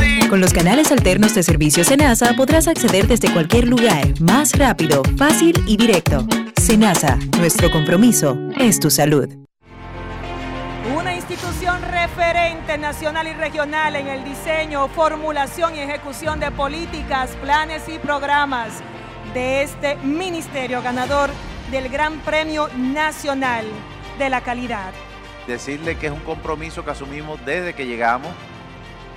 Con 0.31 0.39
los 0.39 0.53
canales 0.53 0.93
alternos 0.93 1.35
de 1.35 1.43
servicio 1.43 1.83
Senasa 1.83 2.31
podrás 2.37 2.69
acceder 2.69 3.05
desde 3.05 3.33
cualquier 3.33 3.67
lugar, 3.67 4.07
más 4.21 4.57
rápido, 4.57 5.03
fácil 5.17 5.61
y 5.67 5.75
directo. 5.75 6.25
Senasa, 6.55 7.19
nuestro 7.37 7.69
compromiso 7.69 8.37
es 8.57 8.79
tu 8.79 8.89
salud. 8.89 9.27
Una 10.95 11.13
institución 11.13 11.81
referente 11.81 12.77
nacional 12.77 13.27
y 13.27 13.33
regional 13.33 13.97
en 13.97 14.07
el 14.07 14.23
diseño, 14.23 14.87
formulación 14.87 15.75
y 15.75 15.79
ejecución 15.79 16.39
de 16.39 16.49
políticas, 16.49 17.31
planes 17.41 17.89
y 17.89 17.99
programas 17.99 18.81
de 19.33 19.63
este 19.63 19.97
ministerio 19.97 20.81
ganador 20.81 21.29
del 21.71 21.89
Gran 21.89 22.21
Premio 22.21 22.69
Nacional 22.77 23.65
de 24.17 24.29
la 24.29 24.39
Calidad. 24.39 24.93
Decirle 25.45 25.97
que 25.97 26.07
es 26.07 26.13
un 26.13 26.21
compromiso 26.21 26.85
que 26.85 26.91
asumimos 26.91 27.37
desde 27.45 27.73
que 27.73 27.85
llegamos 27.85 28.31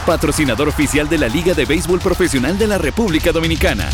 patrocinador 0.00 0.68
oficial 0.68 1.08
de 1.08 1.18
la 1.18 1.28
Liga 1.28 1.54
de 1.54 1.64
Béisbol 1.64 2.00
Profesional 2.00 2.58
de 2.58 2.66
la 2.66 2.78
República 2.78 3.32
Dominicana. 3.32 3.88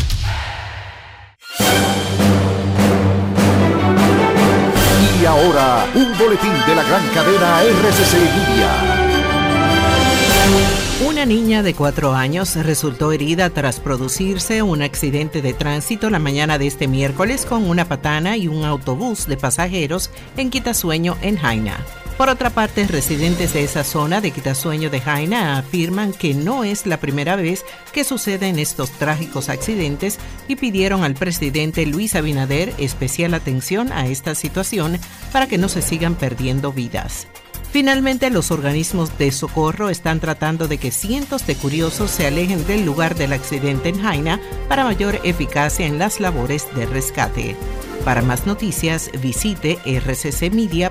Y 5.21 5.25
ahora, 5.25 5.85
un 5.95 6.17
boletín 6.17 6.53
de 6.67 6.75
la 6.75 6.83
gran 6.83 7.07
cadena 7.13 7.61
RCC 7.61 8.13
Media. 8.13 9.07
Una 11.07 11.25
niña 11.25 11.61
de 11.63 11.73
cuatro 11.73 12.13
años 12.13 12.55
resultó 12.55 13.11
herida 13.11 13.49
tras 13.49 13.79
producirse 13.79 14.61
un 14.61 14.81
accidente 14.81 15.41
de 15.41 15.53
tránsito 15.53 16.09
la 16.09 16.19
mañana 16.19 16.57
de 16.57 16.67
este 16.67 16.87
miércoles 16.87 17.45
con 17.45 17.69
una 17.69 17.85
patana 17.85 18.35
y 18.35 18.47
un 18.47 18.65
autobús 18.65 19.27
de 19.27 19.37
pasajeros 19.37 20.09
en 20.37 20.49
Quitasueño, 20.49 21.17
en 21.21 21.37
Jaina. 21.37 21.77
Por 22.17 22.29
otra 22.29 22.49
parte, 22.49 22.87
residentes 22.87 23.53
de 23.53 23.63
esa 23.63 23.83
zona 23.83 24.21
de 24.21 24.31
Quitasueño 24.31 24.89
de 24.89 24.99
Jaina 24.99 25.59
afirman 25.59 26.13
que 26.13 26.33
no 26.33 26.63
es 26.63 26.87
la 26.87 26.99
primera 26.99 27.35
vez 27.35 27.63
que 27.93 28.03
suceden 28.03 28.57
estos 28.57 28.89
trágicos 28.89 29.49
accidentes 29.49 30.17
y 30.47 30.55
pidieron 30.55 31.03
al 31.03 31.13
presidente 31.13 31.85
Luis 31.85 32.15
Abinader 32.15 32.73
especial 32.79 33.35
atención 33.35 33.91
a 33.91 34.07
esta 34.07 34.33
situación 34.33 34.97
para 35.31 35.45
que 35.45 35.59
no 35.59 35.69
se 35.69 35.83
sigan 35.83 36.15
perdiendo 36.15 36.73
vidas. 36.73 37.27
Finalmente, 37.71 38.29
los 38.29 38.51
organismos 38.51 39.17
de 39.17 39.31
socorro 39.31 39.89
están 39.89 40.19
tratando 40.19 40.67
de 40.67 40.77
que 40.77 40.91
cientos 40.91 41.45
de 41.45 41.55
curiosos 41.55 42.11
se 42.11 42.25
alejen 42.25 42.65
del 42.65 42.85
lugar 42.85 43.15
del 43.15 43.33
accidente 43.33 43.89
en 43.89 44.01
Jaina 44.01 44.39
para 44.67 44.83
mayor 44.83 45.19
eficacia 45.23 45.85
en 45.85 45.99
las 45.99 46.19
labores 46.19 46.67
de 46.75 46.85
rescate. 46.85 47.55
Para 48.05 48.21
más 48.21 48.45
noticias, 48.47 49.11
visite 49.21 49.79
rccmedia.com.do. 49.85 50.87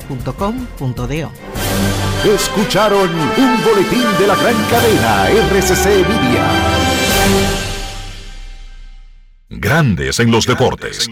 Escucharon 2.25 3.11
un 3.11 3.65
boletín 3.65 4.05
de 4.19 4.27
la 4.27 4.37
gran 4.37 4.57
cadena 4.69 5.29
RCC 5.31 5.87
Media. 6.07 6.47
Grandes 9.49 10.21
en 10.21 10.31
los 10.31 10.47
deportes. 10.47 11.09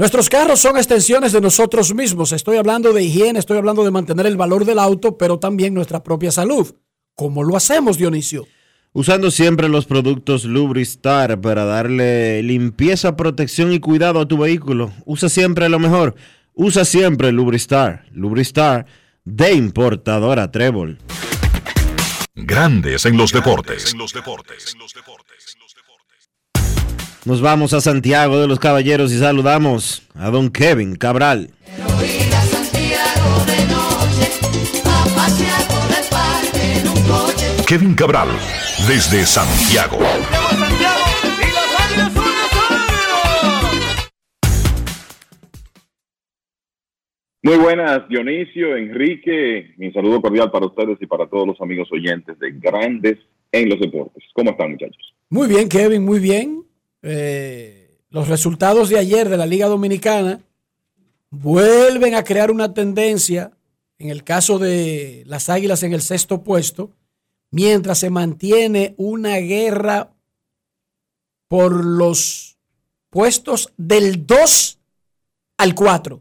Nuestros 0.00 0.30
carros 0.30 0.60
son 0.60 0.78
extensiones 0.78 1.30
de 1.32 1.42
nosotros 1.42 1.92
mismos. 1.94 2.32
Estoy 2.32 2.56
hablando 2.56 2.94
de 2.94 3.02
higiene, 3.02 3.38
estoy 3.38 3.58
hablando 3.58 3.84
de 3.84 3.90
mantener 3.90 4.24
el 4.24 4.38
valor 4.38 4.64
del 4.64 4.78
auto, 4.78 5.18
pero 5.18 5.38
también 5.38 5.74
nuestra 5.74 6.02
propia 6.02 6.32
salud. 6.32 6.74
¿Cómo 7.14 7.44
lo 7.44 7.54
hacemos, 7.54 7.98
Dionisio? 7.98 8.46
Usando 8.94 9.30
siempre 9.30 9.68
los 9.68 9.84
productos 9.84 10.46
Lubristar 10.46 11.38
para 11.42 11.66
darle 11.66 12.42
limpieza, 12.42 13.14
protección 13.14 13.74
y 13.74 13.80
cuidado 13.80 14.20
a 14.20 14.26
tu 14.26 14.38
vehículo. 14.38 14.90
Usa 15.04 15.28
siempre 15.28 15.68
lo 15.68 15.78
mejor. 15.78 16.14
Usa 16.54 16.86
siempre 16.86 17.30
Lubristar. 17.30 18.06
Lubristar 18.10 18.86
de 19.26 19.52
importadora 19.52 20.50
Trébol. 20.50 20.96
Grandes 22.34 23.04
en 23.04 23.18
los 23.18 23.32
deportes. 23.32 23.94
Nos 27.26 27.42
vamos 27.42 27.74
a 27.74 27.82
Santiago 27.82 28.40
de 28.40 28.48
los 28.48 28.58
Caballeros 28.58 29.12
y 29.12 29.18
saludamos 29.18 30.08
a 30.14 30.30
don 30.30 30.48
Kevin 30.50 30.96
Cabral. 30.96 31.50
Kevin 37.66 37.94
Cabral, 37.94 38.28
desde 38.88 39.26
Santiago. 39.26 39.98
Muy 47.42 47.56
buenas, 47.58 48.08
Dionisio, 48.08 48.76
Enrique. 48.76 49.74
Mi 49.76 49.92
saludo 49.92 50.22
cordial 50.22 50.50
para 50.50 50.66
ustedes 50.66 50.96
y 51.02 51.06
para 51.06 51.26
todos 51.26 51.46
los 51.46 51.60
amigos 51.60 51.88
oyentes 51.92 52.38
de 52.38 52.52
Grandes 52.52 53.18
en 53.52 53.68
los 53.68 53.78
Deportes. 53.78 54.24
¿Cómo 54.32 54.52
están, 54.52 54.70
muchachos? 54.70 55.14
Muy 55.28 55.48
bien, 55.48 55.68
Kevin, 55.68 56.02
muy 56.02 56.18
bien. 56.18 56.69
Eh, 57.02 57.98
los 58.10 58.28
resultados 58.28 58.88
de 58.88 58.98
ayer 58.98 59.28
de 59.28 59.36
la 59.36 59.46
Liga 59.46 59.66
Dominicana 59.66 60.40
vuelven 61.30 62.14
a 62.14 62.24
crear 62.24 62.50
una 62.50 62.74
tendencia, 62.74 63.52
en 63.98 64.10
el 64.10 64.24
caso 64.24 64.58
de 64.58 65.22
las 65.26 65.48
Águilas 65.48 65.82
en 65.82 65.92
el 65.92 66.02
sexto 66.02 66.42
puesto, 66.42 66.90
mientras 67.50 67.98
se 67.98 68.10
mantiene 68.10 68.94
una 68.96 69.36
guerra 69.36 70.10
por 71.48 71.84
los 71.84 72.58
puestos 73.10 73.72
del 73.76 74.26
2 74.26 74.78
al 75.58 75.74
4. 75.74 76.20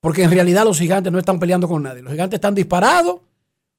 Porque 0.00 0.22
en 0.22 0.30
realidad 0.30 0.64
los 0.64 0.78
gigantes 0.78 1.12
no 1.12 1.18
están 1.18 1.38
peleando 1.38 1.68
con 1.68 1.82
nadie. 1.82 2.02
Los 2.02 2.12
gigantes 2.12 2.38
están 2.38 2.54
disparados. 2.54 3.20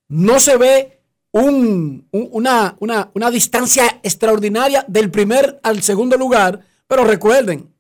No 0.08 0.40
se 0.40 0.58
ve 0.58 0.97
un, 1.42 2.08
un, 2.12 2.30
una, 2.32 2.76
una, 2.80 3.12
una 3.14 3.32
distancia 3.32 4.00
extraordinaria 4.04 4.86
del 4.88 5.12
primer 5.12 5.60
al 5.64 5.82
segundo 5.82 6.18
lugar. 6.18 6.60
Pero 6.88 7.04
recuerden 7.04 7.74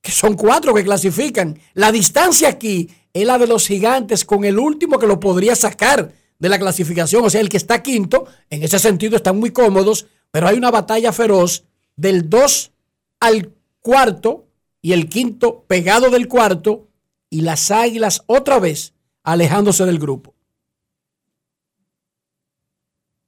que 0.00 0.12
son 0.12 0.34
cuatro 0.34 0.72
que 0.72 0.84
clasifican. 0.84 1.58
La 1.74 1.90
distancia 1.90 2.48
aquí 2.48 2.88
es 3.12 3.26
la 3.26 3.38
de 3.38 3.46
los 3.48 3.66
gigantes 3.66 4.24
con 4.24 4.44
el 4.44 4.58
último 4.58 4.98
que 4.98 5.06
lo 5.06 5.18
podría 5.18 5.56
sacar 5.56 6.12
de 6.38 6.48
la 6.48 6.58
clasificación, 6.58 7.24
o 7.24 7.30
sea, 7.30 7.40
el 7.40 7.48
que 7.48 7.56
está 7.56 7.82
quinto, 7.82 8.26
en 8.50 8.62
ese 8.62 8.78
sentido 8.78 9.16
están 9.16 9.38
muy 9.38 9.50
cómodos, 9.50 10.06
pero 10.30 10.46
hay 10.46 10.56
una 10.56 10.70
batalla 10.70 11.12
feroz 11.12 11.64
del 11.96 12.28
2 12.28 12.72
al 13.20 13.52
cuarto 13.80 14.46
y 14.82 14.92
el 14.92 15.08
quinto 15.08 15.64
pegado 15.66 16.10
del 16.10 16.28
cuarto 16.28 16.88
y 17.30 17.40
las 17.40 17.70
águilas 17.70 18.22
otra 18.26 18.60
vez 18.60 18.92
alejándose 19.24 19.84
del 19.86 19.98
grupo. 19.98 20.35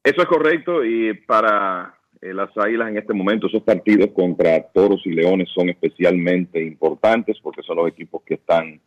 Eso 0.03 0.23
es 0.23 0.27
correcto 0.27 0.85
y 0.85 1.13
para 1.15 1.99
eh, 2.21 2.35
las 2.35 2.51
águilas 2.57 2.89
en 2.89 2.99
este 2.99 3.13
momento 3.13 3.47
esos 3.47 3.63
partidos 3.63 4.09
contra 4.13 4.61
toros 4.73 5.01
y 5.05 5.11
leones 5.11 5.49
son 5.55 5.69
especialmente 5.69 6.61
importantes 6.61 7.39
porque 7.41 7.63
son 7.63 7.77
los 7.77 7.89
equipos 7.89 8.23
que 8.25 8.35
están 8.35 8.81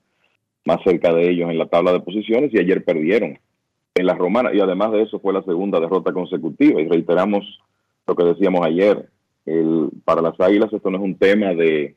más 0.66 0.78
cerca 0.84 1.14
de 1.14 1.30
ellos 1.30 1.50
en 1.50 1.58
la 1.58 1.68
tabla 1.68 1.94
de 1.94 2.02
posiciones 2.02 2.54
y 2.54 2.60
ayer 2.60 2.84
perdieron 2.84 3.40
en 3.96 4.06
la 4.06 4.16
romana 4.16 4.54
y 4.54 4.60
además 4.60 4.92
de 4.92 5.04
eso 5.04 5.20
fue 5.20 5.34
la 5.34 5.44
segunda 5.44 5.80
derrota 5.80 6.12
consecutiva 6.12 6.82
y 6.82 6.88
reiteramos 6.88 7.60
lo 8.06 8.16
que 8.16 8.26
decíamos 8.26 8.66
ayer 8.66 9.08
el, 9.46 9.90
para 10.04 10.22
las 10.22 10.40
águilas 10.40 10.74
esto 10.74 10.90
no 10.90 10.98
es 10.98 11.04
un 11.04 11.18
tema 11.18 11.54
de 11.54 11.96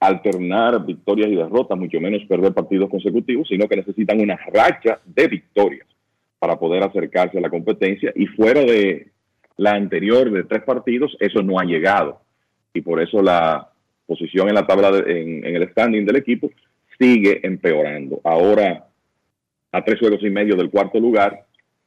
alternar 0.00 0.84
victorias 0.84 1.28
y 1.28 1.36
derrotas 1.36 1.78
mucho 1.78 2.00
menos 2.00 2.22
perder 2.26 2.54
partidos 2.54 2.88
consecutivos 2.88 3.48
sino 3.48 3.68
que 3.68 3.76
necesitan 3.76 4.20
una 4.20 4.38
racha 4.52 4.98
de 5.04 5.28
victorias 5.28 5.86
para 6.38 6.58
poder 6.58 6.82
acercarse 6.82 7.38
a 7.38 7.40
la 7.40 7.50
competencia 7.50 8.12
y 8.14 8.26
fuera 8.26 8.60
de 8.60 9.08
la 9.56 9.72
anterior 9.72 10.30
de 10.30 10.44
tres 10.44 10.62
partidos 10.64 11.16
eso 11.20 11.42
no 11.42 11.58
ha 11.58 11.64
llegado. 11.64 12.20
Y 12.72 12.80
por 12.80 13.00
eso 13.00 13.22
la 13.22 13.70
posición 14.06 14.48
en 14.48 14.54
la 14.54 14.66
tabla 14.66 14.90
en 15.06 15.44
el 15.44 15.68
standing 15.70 16.04
del 16.04 16.16
equipo 16.16 16.50
sigue 16.98 17.40
empeorando. 17.46 18.20
Ahora 18.24 18.86
a 19.72 19.84
tres 19.84 19.98
juegos 19.98 20.22
y 20.22 20.30
medio 20.30 20.56
del 20.56 20.70
cuarto 20.70 21.00
lugar 21.00 21.46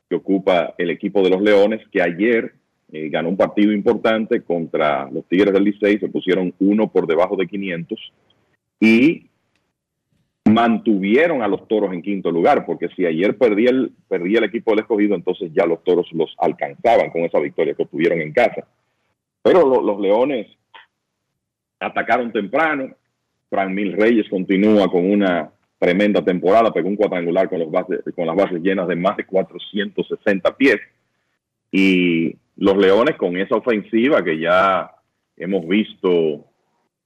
que 0.09 0.15
ocupa 0.15 0.73
el 0.77 0.89
equipo 0.89 1.21
de 1.21 1.29
los 1.29 1.41
Leones, 1.41 1.81
que 1.91 2.01
ayer 2.01 2.53
eh, 2.91 3.09
ganó 3.09 3.29
un 3.29 3.37
partido 3.37 3.71
importante 3.71 4.41
contra 4.41 5.09
los 5.09 5.25
Tigres 5.25 5.53
del 5.53 5.63
Licey, 5.63 5.99
se 5.99 6.09
pusieron 6.09 6.53
uno 6.59 6.91
por 6.91 7.07
debajo 7.07 7.35
de 7.35 7.47
500 7.47 8.13
y 8.79 9.26
mantuvieron 10.49 11.41
a 11.41 11.47
los 11.47 11.67
toros 11.67 11.93
en 11.93 12.01
quinto 12.01 12.31
lugar, 12.31 12.65
porque 12.65 12.89
si 12.95 13.05
ayer 13.05 13.37
perdía 13.37 13.69
el, 13.69 13.91
perdía 14.07 14.39
el 14.39 14.45
equipo 14.45 14.71
del 14.71 14.81
escogido, 14.81 15.15
entonces 15.15 15.51
ya 15.53 15.65
los 15.65 15.83
toros 15.83 16.07
los 16.13 16.35
alcanzaban 16.39 17.09
con 17.11 17.21
esa 17.21 17.39
victoria 17.39 17.73
que 17.73 17.83
obtuvieron 17.83 18.21
en 18.21 18.33
casa. 18.33 18.67
Pero 19.41 19.81
los 19.81 19.99
Leones 19.99 20.47
atacaron 21.79 22.31
temprano, 22.31 22.95
Frank 23.49 23.71
Mil 23.71 23.93
Reyes 23.93 24.27
continúa 24.29 24.89
con 24.89 25.09
una 25.09 25.51
tremenda 25.79 26.23
temporada, 26.23 26.73
pegó 26.73 26.89
un 26.89 26.95
cuadrangular 26.95 27.49
con, 27.49 27.59
los 27.59 27.71
bases, 27.71 28.01
con 28.15 28.25
las 28.25 28.35
bases 28.35 28.61
llenas 28.61 28.87
de 28.87 28.95
más 28.95 29.15
de 29.17 29.25
460 29.25 30.57
pies. 30.57 30.77
Y 31.71 32.35
los 32.57 32.77
Leones 32.77 33.15
con 33.15 33.37
esa 33.37 33.55
ofensiva 33.55 34.23
que 34.23 34.39
ya 34.39 34.91
hemos 35.37 35.67
visto 35.67 36.45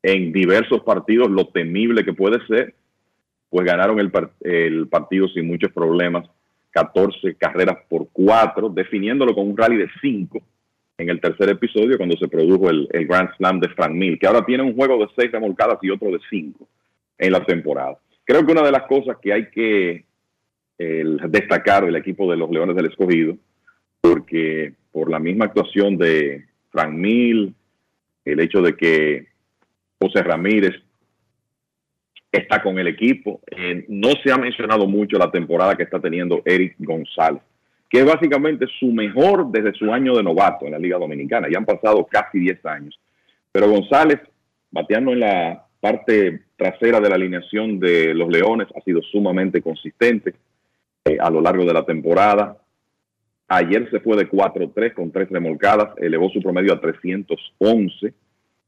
en 0.03 0.31
diversos 0.31 0.81
partidos, 0.81 1.29
lo 1.29 1.47
temible 1.47 2.03
que 2.03 2.13
puede 2.13 2.43
ser, 2.47 2.73
pues 3.51 3.65
ganaron 3.65 3.99
el, 3.99 4.11
el 4.39 4.87
partido 4.87 5.27
sin 5.27 5.45
muchos 5.45 5.71
problemas, 5.71 6.27
14 6.71 7.35
carreras 7.35 7.77
por 7.89 8.07
4, 8.13 8.69
definiéndolo 8.69 9.35
con 9.35 9.49
un 9.49 9.57
rally 9.57 9.75
de 9.75 9.89
5 10.01 10.41
en 10.97 11.09
el 11.09 11.19
tercer 11.19 11.49
episodio 11.49 11.97
cuando 11.97 12.15
se 12.15 12.29
produjo 12.29 12.69
el, 12.69 12.87
el 12.91 13.05
Grand 13.05 13.29
Slam 13.35 13.59
de 13.59 13.67
Frank 13.69 13.91
Mill, 13.91 14.17
que 14.17 14.25
ahora 14.25 14.45
tiene 14.45 14.63
un 14.63 14.73
juego 14.73 14.97
de 14.99 15.11
6 15.15 15.33
remolcadas 15.33 15.79
y 15.81 15.89
otro 15.89 16.11
de 16.11 16.19
5 16.29 16.65
en 17.17 17.31
la 17.31 17.43
temporada. 17.43 17.97
Creo 18.23 18.45
que 18.45 18.53
una 18.53 18.63
de 18.63 18.71
las 18.71 18.83
cosas 18.83 19.17
que 19.21 19.33
hay 19.33 19.49
que 19.49 20.05
destacar 20.77 21.85
del 21.85 21.95
equipo 21.95 22.31
de 22.31 22.37
los 22.37 22.49
Leones 22.49 22.75
del 22.75 22.87
Escogido, 22.87 23.35
porque 23.99 24.73
por 24.91 25.11
la 25.11 25.19
misma 25.19 25.45
actuación 25.45 25.97
de 25.97 26.45
Frank 26.71 26.93
Mill, 26.93 27.53
el 28.25 28.39
hecho 28.39 28.61
de 28.61 28.75
que 28.75 29.27
José 29.99 30.23
Ramírez 30.23 30.81
está 32.31 32.61
con 32.61 32.79
el 32.79 32.87
equipo, 32.87 33.41
eh, 33.51 33.85
no 33.89 34.11
se 34.23 34.31
ha 34.31 34.37
mencionado 34.37 34.87
mucho 34.87 35.17
la 35.17 35.29
temporada 35.29 35.75
que 35.75 35.83
está 35.83 35.99
teniendo 35.99 36.41
Eric 36.45 36.75
González, 36.79 37.41
que 37.89 37.99
es 37.99 38.05
básicamente 38.05 38.67
su 38.79 38.87
mejor 38.87 39.51
desde 39.51 39.73
su 39.73 39.91
año 39.91 40.15
de 40.15 40.23
novato 40.23 40.65
en 40.65 40.71
la 40.71 40.79
Liga 40.79 40.97
Dominicana. 40.97 41.49
Ya 41.51 41.57
han 41.57 41.65
pasado 41.65 42.07
casi 42.09 42.39
10 42.39 42.65
años. 42.65 42.99
Pero 43.51 43.69
González, 43.69 44.19
bateando 44.71 45.11
en 45.11 45.19
la 45.19 45.65
parte 45.81 46.43
trasera 46.55 47.01
de 47.01 47.09
la 47.09 47.15
alineación 47.15 47.79
de 47.79 48.13
los 48.13 48.29
Leones 48.29 48.67
ha 48.75 48.81
sido 48.81 49.01
sumamente 49.01 49.61
consistente 49.61 50.35
eh, 51.03 51.17
a 51.19 51.29
lo 51.29 51.41
largo 51.41 51.65
de 51.65 51.73
la 51.73 51.83
temporada. 51.83 52.57
Ayer 53.47 53.89
se 53.89 53.99
fue 53.99 54.15
de 54.15 54.29
4-3 54.29 54.93
con 54.93 55.11
tres 55.11 55.27
remolcadas, 55.29 55.89
elevó 55.97 56.29
su 56.29 56.41
promedio 56.41 56.73
a 56.73 56.79
311 56.79 58.13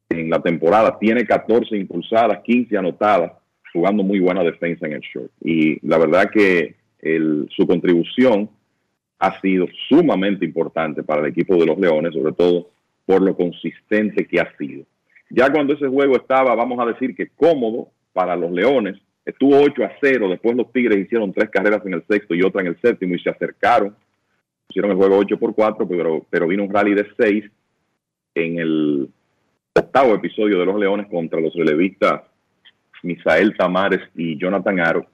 en 0.10 0.30
la 0.30 0.42
temporada. 0.42 0.98
Tiene 1.00 1.26
14 1.26 1.78
impulsadas, 1.78 2.42
15 2.44 2.78
anotadas, 2.78 3.32
jugando 3.74 4.04
muy 4.04 4.20
buena 4.20 4.44
defensa 4.44 4.86
en 4.86 4.94
el 4.94 5.02
short. 5.02 5.32
Y 5.42 5.86
la 5.86 5.98
verdad 5.98 6.30
que 6.32 6.76
su 7.50 7.68
contribución 7.68 8.50
ha 9.20 9.40
sido 9.42 9.68
sumamente 9.90 10.46
importante 10.46 11.04
para 11.04 11.22
el 11.22 11.28
equipo 11.28 11.58
de 11.58 11.66
los 11.66 11.78
Leones, 11.78 12.14
sobre 12.14 12.34
todo 12.34 12.70
por 13.06 13.22
lo 13.22 13.36
consistente 13.36 14.26
que 14.26 14.40
ha 14.40 14.56
sido. 14.58 14.86
Ya 15.30 15.52
cuando 15.52 15.74
ese 15.74 15.88
juego 15.88 16.16
estaba, 16.16 16.56
vamos 16.56 16.80
a 16.80 16.86
decir 16.86 17.16
que 17.16 17.30
cómodo 17.30 17.90
para 18.14 18.36
los 18.36 18.52
Leones, 18.52 18.98
estuvo 19.26 19.60
8 19.60 19.84
a 19.84 19.92
0, 20.02 20.30
después 20.30 20.56
los 20.56 20.72
Tigres 20.72 21.00
hicieron 21.00 21.34
tres 21.34 21.50
carreras 21.50 21.86
en 21.86 21.96
el 21.96 22.04
sexto 22.08 22.36
y 22.36 22.44
otra 22.44 22.62
en 22.62 22.68
el 22.68 22.80
séptimo 22.82 23.16
y 23.16 23.20
se 23.20 23.30
acercaron, 23.30 23.96
hicieron 24.70 24.92
el 24.92 24.98
juego 24.98 25.18
8 25.18 25.38
por 25.38 25.56
4, 25.56 25.88
pero, 25.88 26.26
pero 26.30 26.48
vino 26.48 26.64
un 26.64 26.74
rally 26.74 26.94
de 26.94 27.08
6 27.18 27.46
en 28.36 28.60
el 28.60 29.10
octavo 29.74 30.16
episodio 30.16 30.60
de 30.60 30.66
los 30.66 30.80
Leones 30.80 31.08
contra 31.08 31.42
los 31.42 31.54
relevistas 31.54 32.22
Misael 33.04 33.56
Tamares 33.56 34.02
y 34.16 34.38
Jonathan 34.38 34.80
Aro, 34.80 35.06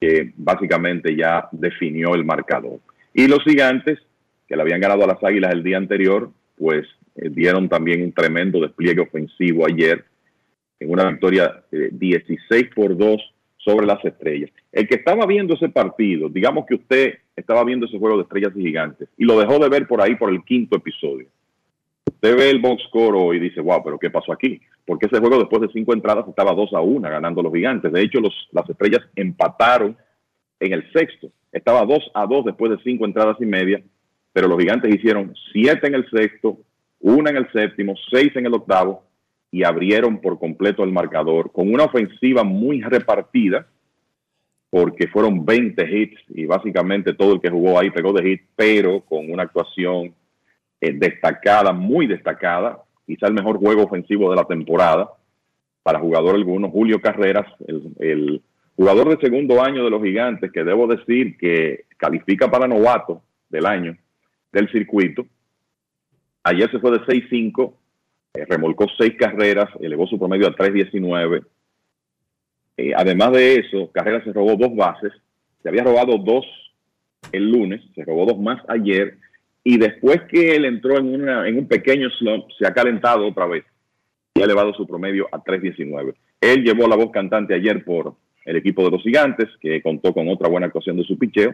que 0.00 0.32
básicamente 0.36 1.16
ya 1.16 1.48
definió 1.52 2.14
el 2.14 2.24
marcador. 2.24 2.80
Y 3.14 3.26
los 3.28 3.42
gigantes, 3.42 3.98
que 4.46 4.56
le 4.56 4.62
habían 4.62 4.80
ganado 4.80 5.04
a 5.04 5.06
las 5.06 5.24
Águilas 5.24 5.52
el 5.52 5.62
día 5.62 5.78
anterior, 5.78 6.30
pues 6.58 6.86
eh, 7.16 7.30
dieron 7.30 7.68
también 7.68 8.02
un 8.02 8.12
tremendo 8.12 8.60
despliegue 8.60 9.00
ofensivo 9.00 9.66
ayer 9.66 10.04
en 10.78 10.90
una 10.90 11.08
victoria 11.08 11.62
de 11.70 11.88
16 11.90 12.68
por 12.74 12.96
2 12.96 13.34
sobre 13.56 13.86
las 13.86 14.04
estrellas. 14.04 14.50
El 14.70 14.86
que 14.86 14.96
estaba 14.96 15.26
viendo 15.26 15.54
ese 15.54 15.68
partido, 15.68 16.28
digamos 16.28 16.66
que 16.66 16.74
usted 16.74 17.14
estaba 17.34 17.64
viendo 17.64 17.86
ese 17.86 17.98
juego 17.98 18.16
de 18.16 18.22
estrellas 18.22 18.52
y 18.54 18.62
gigantes 18.62 19.08
y 19.16 19.24
lo 19.24 19.38
dejó 19.38 19.58
de 19.58 19.68
ver 19.68 19.86
por 19.86 20.00
ahí 20.00 20.14
por 20.14 20.30
el 20.30 20.44
quinto 20.44 20.76
episodio. 20.76 21.26
Usted 22.16 22.36
ve 22.36 22.50
el 22.50 22.60
box 22.60 22.82
score 22.88 23.36
y 23.36 23.38
dice, 23.38 23.60
wow, 23.60 23.82
pero 23.84 23.98
¿qué 23.98 24.10
pasó 24.10 24.32
aquí? 24.32 24.60
Porque 24.86 25.06
ese 25.06 25.20
juego 25.20 25.38
después 25.38 25.60
de 25.60 25.68
cinco 25.68 25.92
entradas 25.92 26.26
estaba 26.26 26.54
2 26.54 26.72
a 26.72 26.80
1 26.80 27.08
ganando 27.10 27.42
los 27.42 27.52
gigantes. 27.52 27.92
De 27.92 28.00
hecho, 28.00 28.20
los, 28.20 28.32
las 28.52 28.68
estrellas 28.68 29.02
empataron 29.14 29.96
en 30.60 30.72
el 30.72 30.90
sexto. 30.92 31.28
Estaba 31.52 31.84
2 31.84 32.10
a 32.14 32.26
2 32.26 32.46
después 32.46 32.70
de 32.70 32.82
cinco 32.82 33.04
entradas 33.04 33.36
y 33.38 33.44
media, 33.44 33.82
pero 34.32 34.48
los 34.48 34.58
gigantes 34.58 34.94
hicieron 34.94 35.34
7 35.52 35.86
en 35.86 35.94
el 35.94 36.08
sexto, 36.10 36.58
una 37.00 37.30
en 37.30 37.36
el 37.36 37.52
séptimo, 37.52 37.94
seis 38.10 38.34
en 38.34 38.46
el 38.46 38.54
octavo 38.54 39.04
y 39.50 39.62
abrieron 39.62 40.20
por 40.20 40.38
completo 40.38 40.82
el 40.82 40.92
marcador 40.92 41.52
con 41.52 41.72
una 41.72 41.84
ofensiva 41.84 42.44
muy 42.44 42.80
repartida 42.80 43.66
porque 44.70 45.06
fueron 45.08 45.44
20 45.44 45.82
hits 45.84 46.20
y 46.30 46.46
básicamente 46.46 47.14
todo 47.14 47.34
el 47.34 47.40
que 47.40 47.50
jugó 47.50 47.78
ahí 47.78 47.90
pegó 47.90 48.12
de 48.12 48.24
hit, 48.24 48.42
pero 48.56 49.00
con 49.02 49.30
una 49.30 49.44
actuación 49.44 50.14
eh, 50.80 50.92
destacada, 50.92 51.72
muy 51.72 52.06
destacada, 52.06 52.82
quizá 53.06 53.26
el 53.26 53.34
mejor 53.34 53.58
juego 53.58 53.84
ofensivo 53.84 54.30
de 54.30 54.36
la 54.36 54.44
temporada 54.44 55.08
para 55.82 56.00
jugador 56.00 56.34
alguno, 56.34 56.70
Julio 56.70 57.00
Carreras, 57.00 57.46
el, 57.98 58.42
jugador 58.74 59.08
de 59.08 59.26
segundo 59.26 59.62
año 59.62 59.84
de 59.84 59.90
los 59.90 60.02
gigantes, 60.02 60.52
que 60.52 60.62
debo 60.62 60.86
decir 60.86 61.38
que 61.38 61.86
califica 61.96 62.50
para 62.50 62.68
novato 62.68 63.22
del 63.48 63.64
año 63.64 63.96
del 64.52 64.70
circuito, 64.70 65.26
Ayer 66.46 66.70
se 66.70 66.78
fue 66.78 66.92
de 66.92 67.00
6-5, 67.00 67.74
eh, 68.34 68.44
remolcó 68.48 68.86
seis 68.96 69.16
carreras, 69.18 69.68
elevó 69.80 70.06
su 70.06 70.16
promedio 70.16 70.46
a 70.46 70.54
3-19. 70.54 71.44
Eh, 72.76 72.92
además 72.96 73.32
de 73.32 73.56
eso, 73.56 73.90
Carrera 73.90 74.22
se 74.22 74.32
robó 74.32 74.54
dos 74.54 74.76
bases, 74.76 75.12
se 75.60 75.68
había 75.68 75.82
robado 75.82 76.18
dos 76.18 76.46
el 77.32 77.50
lunes, 77.50 77.82
se 77.96 78.04
robó 78.04 78.26
dos 78.26 78.38
más 78.38 78.62
ayer, 78.68 79.18
y 79.68 79.78
después 79.78 80.22
que 80.30 80.54
él 80.54 80.64
entró 80.64 80.96
en, 80.96 81.12
una, 81.12 81.48
en 81.48 81.58
un 81.58 81.66
pequeño 81.66 82.08
slump, 82.10 82.44
se 82.56 82.64
ha 82.68 82.72
calentado 82.72 83.26
otra 83.26 83.46
vez 83.46 83.64
y 84.36 84.40
ha 84.40 84.44
elevado 84.44 84.72
su 84.74 84.86
promedio 84.86 85.26
a 85.32 85.42
3.19. 85.42 86.14
Él 86.40 86.62
llevó 86.62 86.86
la 86.86 86.94
voz 86.94 87.10
cantante 87.10 87.52
ayer 87.52 87.84
por 87.84 88.14
el 88.44 88.54
equipo 88.54 88.84
de 88.84 88.92
los 88.92 89.02
gigantes, 89.02 89.48
que 89.60 89.82
contó 89.82 90.14
con 90.14 90.28
otra 90.28 90.48
buena 90.48 90.68
actuación 90.68 90.96
de 90.96 91.02
su 91.02 91.18
picheo, 91.18 91.52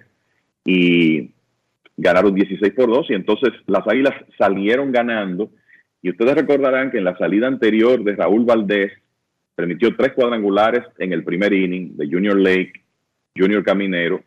y 0.62 1.30
ganaron 1.96 2.34
16 2.34 2.74
por 2.74 2.90
2 2.90 3.06
y 3.08 3.14
entonces 3.14 3.48
las 3.66 3.88
Águilas 3.88 4.12
salieron 4.36 4.92
ganando. 4.92 5.48
Y 6.02 6.10
ustedes 6.10 6.34
recordarán 6.34 6.90
que 6.90 6.98
en 6.98 7.04
la 7.04 7.16
salida 7.16 7.46
anterior 7.46 8.04
de 8.04 8.14
Raúl 8.14 8.44
Valdés 8.44 8.92
permitió 9.54 9.96
tres 9.96 10.12
cuadrangulares 10.12 10.84
en 10.98 11.14
el 11.14 11.24
primer 11.24 11.54
inning 11.54 11.96
de 11.96 12.08
Junior 12.08 12.38
Lake, 12.38 12.74
Junior 13.34 13.64
Caminero 13.64 14.22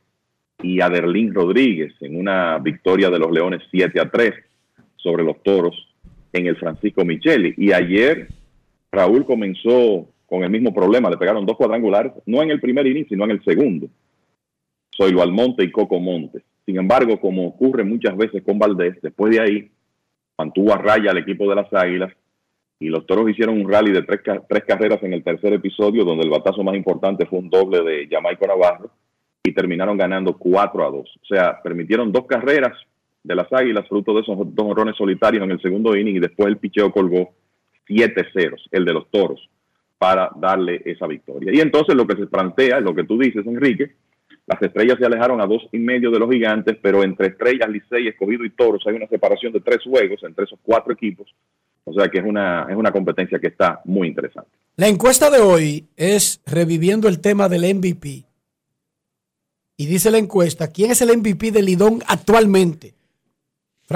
y 0.61 0.81
Aderlín 0.81 1.33
Rodríguez 1.33 1.93
en 2.01 2.17
una 2.17 2.57
victoria 2.59 3.09
de 3.09 3.19
los 3.19 3.31
Leones 3.31 3.61
7 3.71 3.99
a 3.99 4.09
3 4.09 4.33
sobre 4.95 5.23
los 5.23 5.41
Toros 5.43 5.75
en 6.33 6.47
el 6.47 6.55
Francisco 6.57 7.05
Micheli. 7.05 7.53
Y 7.57 7.71
ayer 7.71 8.27
Raúl 8.91 9.25
comenzó 9.25 10.07
con 10.25 10.43
el 10.43 10.49
mismo 10.49 10.73
problema, 10.73 11.09
le 11.09 11.17
pegaron 11.17 11.45
dos 11.45 11.57
cuadrangulares, 11.57 12.13
no 12.25 12.41
en 12.41 12.51
el 12.51 12.59
primer 12.59 12.87
inning, 12.87 13.07
sino 13.07 13.25
en 13.25 13.31
el 13.31 13.43
segundo. 13.43 13.87
Soylo 14.89 15.21
Almonte 15.21 15.63
y 15.63 15.71
Coco 15.71 15.99
Montes. 15.99 16.43
Sin 16.65 16.77
embargo, 16.77 17.19
como 17.19 17.47
ocurre 17.47 17.83
muchas 17.83 18.17
veces 18.17 18.41
con 18.43 18.57
Valdés, 18.57 18.99
después 19.01 19.35
de 19.35 19.41
ahí 19.41 19.71
mantuvo 20.37 20.73
a 20.73 20.77
raya 20.77 21.11
al 21.11 21.17
equipo 21.17 21.47
de 21.47 21.55
las 21.55 21.71
Águilas 21.71 22.11
y 22.79 22.87
los 22.87 23.05
Toros 23.05 23.29
hicieron 23.29 23.59
un 23.59 23.71
rally 23.71 23.91
de 23.91 24.01
tres, 24.01 24.21
tres 24.49 24.63
carreras 24.65 25.01
en 25.03 25.13
el 25.13 25.23
tercer 25.23 25.53
episodio, 25.53 26.03
donde 26.03 26.23
el 26.23 26.29
batazo 26.29 26.63
más 26.63 26.75
importante 26.75 27.25
fue 27.25 27.39
un 27.39 27.49
doble 27.49 27.83
de 27.83 28.07
Jamaica 28.09 28.47
Navarro 28.47 28.89
y 29.45 29.53
terminaron 29.53 29.97
ganando 29.97 30.37
4 30.37 30.85
a 30.85 30.91
2. 30.91 30.99
O 30.99 31.25
sea, 31.25 31.61
permitieron 31.61 32.11
dos 32.11 32.25
carreras 32.25 32.73
de 33.23 33.35
las 33.35 33.51
Águilas, 33.51 33.87
fruto 33.87 34.13
de 34.13 34.21
esos 34.21 34.37
dos 34.37 34.65
horrones 34.67 34.95
solitarios 34.95 35.43
en 35.43 35.51
el 35.51 35.61
segundo 35.61 35.95
inning 35.95 36.17
y 36.17 36.19
después 36.19 36.47
el 36.47 36.57
picheo 36.57 36.91
colgó 36.91 37.33
7 37.87 38.27
ceros, 38.33 38.67
el 38.71 38.85
de 38.85 38.93
los 38.93 39.09
Toros, 39.09 39.49
para 39.97 40.29
darle 40.35 40.81
esa 40.85 41.07
victoria. 41.07 41.51
Y 41.53 41.59
entonces 41.59 41.95
lo 41.95 42.05
que 42.05 42.15
se 42.15 42.27
plantea, 42.27 42.79
lo 42.79 42.93
que 42.93 43.03
tú 43.03 43.17
dices, 43.17 43.45
Enrique, 43.45 43.93
las 44.47 44.61
estrellas 44.61 44.97
se 44.99 45.05
alejaron 45.05 45.41
a 45.41 45.47
dos 45.47 45.67
y 45.71 45.79
medio 45.79 46.11
de 46.11 46.19
los 46.19 46.29
gigantes, 46.29 46.77
pero 46.81 47.03
entre 47.03 47.27
estrellas, 47.27 47.67
Licey, 47.67 48.07
Escogido 48.07 48.45
y 48.45 48.51
Toros 48.51 48.83
hay 48.85 48.95
una 48.95 49.07
separación 49.07 49.51
de 49.51 49.61
tres 49.61 49.79
juegos 49.83 50.21
entre 50.23 50.45
esos 50.45 50.59
cuatro 50.61 50.93
equipos. 50.93 51.33
O 51.83 51.93
sea 51.93 52.09
que 52.09 52.19
es 52.19 52.25
una, 52.25 52.67
es 52.69 52.75
una 52.75 52.91
competencia 52.91 53.39
que 53.39 53.47
está 53.47 53.81
muy 53.85 54.07
interesante. 54.07 54.49
La 54.75 54.87
encuesta 54.87 55.29
de 55.29 55.39
hoy 55.39 55.85
es 55.95 56.41
reviviendo 56.45 57.07
el 57.07 57.21
tema 57.21 57.47
del 57.47 57.75
MVP. 57.75 58.25
Y 59.77 59.87
dice 59.87 60.11
la 60.11 60.17
encuesta, 60.17 60.67
¿quién 60.67 60.91
es 60.91 61.01
el 61.01 61.17
MVP 61.17 61.51
del 61.51 61.65
Lidón 61.65 62.01
actualmente? 62.07 62.95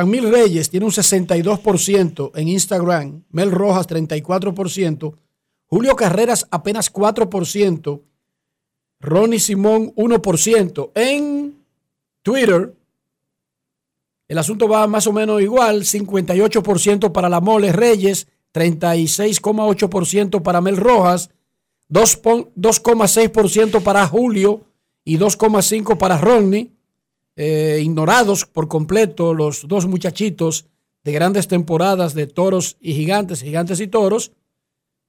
Mil 0.05 0.29
Reyes 0.29 0.69
tiene 0.69 0.85
un 0.85 0.91
62% 0.91 2.31
en 2.35 2.47
Instagram, 2.47 3.23
Mel 3.31 3.51
Rojas 3.51 3.87
34%, 3.87 5.15
Julio 5.65 5.95
Carreras 5.95 6.47
apenas 6.51 6.93
4%, 6.93 8.01
Ronnie 8.99 9.39
Simón 9.39 9.93
1%. 9.95 10.91
En 10.95 11.63
Twitter, 12.21 12.75
el 14.27 14.37
asunto 14.37 14.67
va 14.67 14.85
más 14.87 15.07
o 15.07 15.13
menos 15.13 15.41
igual, 15.41 15.83
58% 15.83 17.11
para 17.11 17.29
la 17.29 17.39
Mole 17.41 17.71
Reyes, 17.71 18.27
36,8% 18.53 20.43
para 20.43 20.61
Mel 20.61 20.77
Rojas, 20.77 21.31
2,6% 21.89 23.81
para 23.81 24.05
Julio 24.07 24.68
y 25.03 25.17
2,5% 25.17 25.97
para 25.97 26.17
Ronnie. 26.17 26.71
Eh, 27.41 27.79
ignorados 27.81 28.45
por 28.45 28.67
completo 28.67 29.33
los 29.33 29.65
dos 29.65 29.87
muchachitos 29.87 30.65
de 31.05 31.13
grandes 31.13 31.47
temporadas 31.47 32.13
de 32.13 32.27
toros 32.27 32.75
y 32.81 32.93
gigantes, 32.93 33.41
gigantes 33.41 33.79
y 33.79 33.87
toros. 33.87 34.33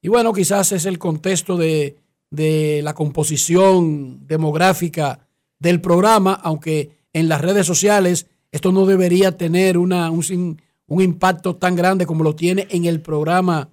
Y 0.01 0.07
bueno, 0.07 0.31
quizás 0.31 0.71
es 0.71 0.85
el 0.85 0.97
contexto 0.97 1.57
de, 1.57 1.97
la 2.31 2.93
composición 2.93 4.25
demográfica 4.25 5.27
del 5.59 5.81
programa, 5.81 6.33
aunque 6.33 6.91
en 7.11 7.27
las 7.27 7.41
redes 7.41 7.67
sociales 7.67 8.27
esto 8.51 8.71
no 8.71 8.85
debería 8.85 9.37
tener 9.37 9.77
una, 9.77 10.09
un, 10.09 10.61
un 10.87 11.01
impacto 11.01 11.57
tan 11.57 11.75
grande 11.75 12.05
como 12.05 12.23
lo 12.23 12.33
tiene 12.33 12.65
en 12.69 12.85
el 12.85 13.01
programa 13.01 13.69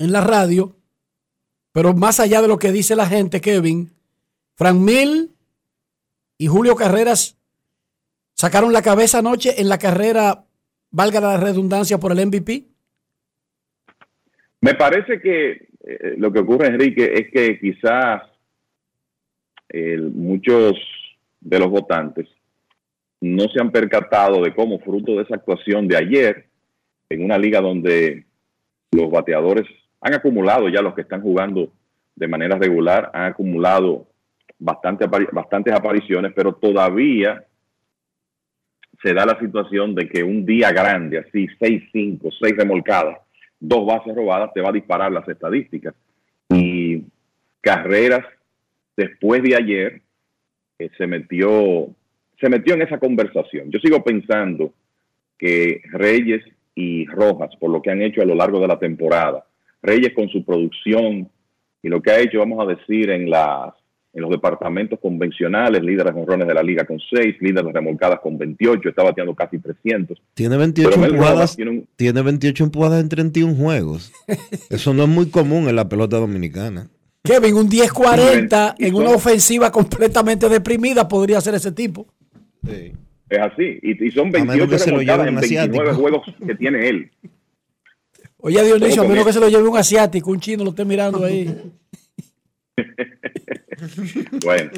en 0.00 0.10
la 0.10 0.20
radio. 0.20 0.74
Pero 1.70 1.94
más 1.94 2.18
allá 2.18 2.42
de 2.42 2.48
lo 2.48 2.58
que 2.58 2.72
dice 2.72 2.96
la 2.96 3.06
gente, 3.06 3.40
Kevin, 3.40 3.92
Frank 4.60 4.76
Mil 4.76 5.30
y 6.36 6.46
Julio 6.46 6.76
Carreras 6.76 7.40
sacaron 8.34 8.74
la 8.74 8.82
cabeza 8.82 9.20
anoche 9.20 9.58
en 9.58 9.70
la 9.70 9.78
carrera, 9.78 10.44
valga 10.90 11.18
la 11.18 11.38
redundancia, 11.38 11.96
por 11.96 12.12
el 12.12 12.26
MVP. 12.26 12.64
Me 14.60 14.74
parece 14.74 15.18
que 15.18 15.52
eh, 15.82 16.14
lo 16.18 16.30
que 16.30 16.40
ocurre, 16.40 16.66
Enrique, 16.66 17.10
es 17.10 17.32
que 17.32 17.58
quizás 17.58 18.20
muchos 20.12 20.74
de 21.40 21.58
los 21.58 21.70
votantes 21.70 22.28
no 23.22 23.44
se 23.44 23.62
han 23.62 23.70
percatado 23.70 24.42
de 24.42 24.54
cómo, 24.54 24.78
fruto 24.80 25.12
de 25.16 25.22
esa 25.22 25.36
actuación 25.36 25.88
de 25.88 25.96
ayer, 25.96 26.48
en 27.08 27.24
una 27.24 27.38
liga 27.38 27.62
donde 27.62 28.26
los 28.92 29.10
bateadores 29.10 29.66
han 30.02 30.12
acumulado 30.12 30.68
ya 30.68 30.82
los 30.82 30.94
que 30.94 31.00
están 31.00 31.22
jugando 31.22 31.72
de 32.14 32.28
manera 32.28 32.58
regular, 32.58 33.10
han 33.14 33.30
acumulado 33.32 34.09
bastante, 34.60 35.06
bastantes 35.32 35.74
apariciones, 35.74 36.32
pero 36.34 36.54
todavía 36.54 37.44
se 39.02 39.14
da 39.14 39.26
la 39.26 39.38
situación 39.40 39.94
de 39.94 40.08
que 40.08 40.22
un 40.22 40.44
día 40.44 40.70
grande, 40.70 41.18
así, 41.18 41.48
6-5, 41.58 42.30
6 42.40 42.56
remolcadas, 42.56 43.18
dos 43.58 43.86
bases 43.86 44.14
robadas, 44.14 44.52
te 44.52 44.60
va 44.60 44.68
a 44.68 44.72
disparar 44.72 45.10
las 45.10 45.26
estadísticas. 45.28 45.94
Y 46.50 47.04
Carreras, 47.60 48.24
después 48.96 49.42
de 49.42 49.56
ayer, 49.56 50.02
eh, 50.78 50.90
se 50.96 51.06
metió 51.06 51.88
se 52.40 52.48
metió 52.48 52.74
en 52.74 52.82
esa 52.82 52.98
conversación. 52.98 53.70
Yo 53.70 53.78
sigo 53.80 54.02
pensando 54.02 54.72
que 55.38 55.82
Reyes 55.92 56.42
y 56.74 57.06
Rojas, 57.06 57.54
por 57.60 57.70
lo 57.70 57.82
que 57.82 57.90
han 57.90 58.00
hecho 58.00 58.22
a 58.22 58.24
lo 58.24 58.34
largo 58.34 58.60
de 58.60 58.68
la 58.68 58.78
temporada, 58.78 59.44
Reyes 59.82 60.14
con 60.14 60.28
su 60.28 60.44
producción 60.44 61.30
y 61.82 61.88
lo 61.88 62.00
que 62.00 62.10
ha 62.10 62.20
hecho, 62.20 62.38
vamos 62.38 62.60
a 62.60 62.68
decir, 62.68 63.10
en 63.10 63.28
las 63.28 63.74
en 64.12 64.22
los 64.22 64.30
departamentos 64.30 64.98
convencionales, 65.00 65.82
líderes 65.82 66.12
honrones 66.14 66.48
de 66.48 66.54
la 66.54 66.62
liga 66.62 66.84
con 66.84 66.98
6, 66.98 67.36
líderes 67.40 67.72
remolcadas 67.72 68.18
con 68.20 68.36
28, 68.36 68.88
está 68.88 69.04
bateando 69.04 69.34
casi 69.34 69.58
300. 69.58 70.20
Tiene 70.34 70.56
28 70.56 71.04
empujadas, 71.04 71.56
tiene, 71.96 72.22
28 72.22 72.64
empujadas 72.64 73.00
en 73.00 73.08
31 73.08 73.54
juegos. 73.54 74.12
Eso 74.68 74.94
no 74.94 75.04
es 75.04 75.08
muy 75.08 75.30
común 75.30 75.68
en 75.68 75.76
la 75.76 75.88
pelota 75.88 76.16
dominicana. 76.16 76.88
Kevin, 77.22 77.54
un 77.54 77.70
10-40 77.70 78.76
en 78.78 78.94
una 78.94 79.10
ofensiva 79.10 79.70
completamente 79.70 80.48
deprimida 80.48 81.06
podría 81.06 81.40
ser 81.40 81.54
ese 81.54 81.70
tipo. 81.70 82.06
Es 82.66 83.38
así. 83.38 83.78
Y, 83.82 84.10
son 84.10 84.30
28 84.32 84.84
remolcadas 84.86 85.28
en 85.28 85.36
29 85.36 85.92
juegos 85.94 86.34
que 86.44 86.54
tiene 86.56 86.88
él. 86.88 87.10
Oye, 88.38 88.64
Dionisio, 88.64 89.02
a 89.02 89.08
menos 89.08 89.26
que 89.26 89.34
se 89.34 89.40
lo 89.40 89.48
lleve 89.48 89.68
un 89.68 89.76
asiático, 89.76 90.30
un 90.30 90.40
chino 90.40 90.64
lo 90.64 90.70
esté 90.70 90.84
mirando 90.84 91.24
ahí. 91.24 91.54
bueno, 94.44 94.70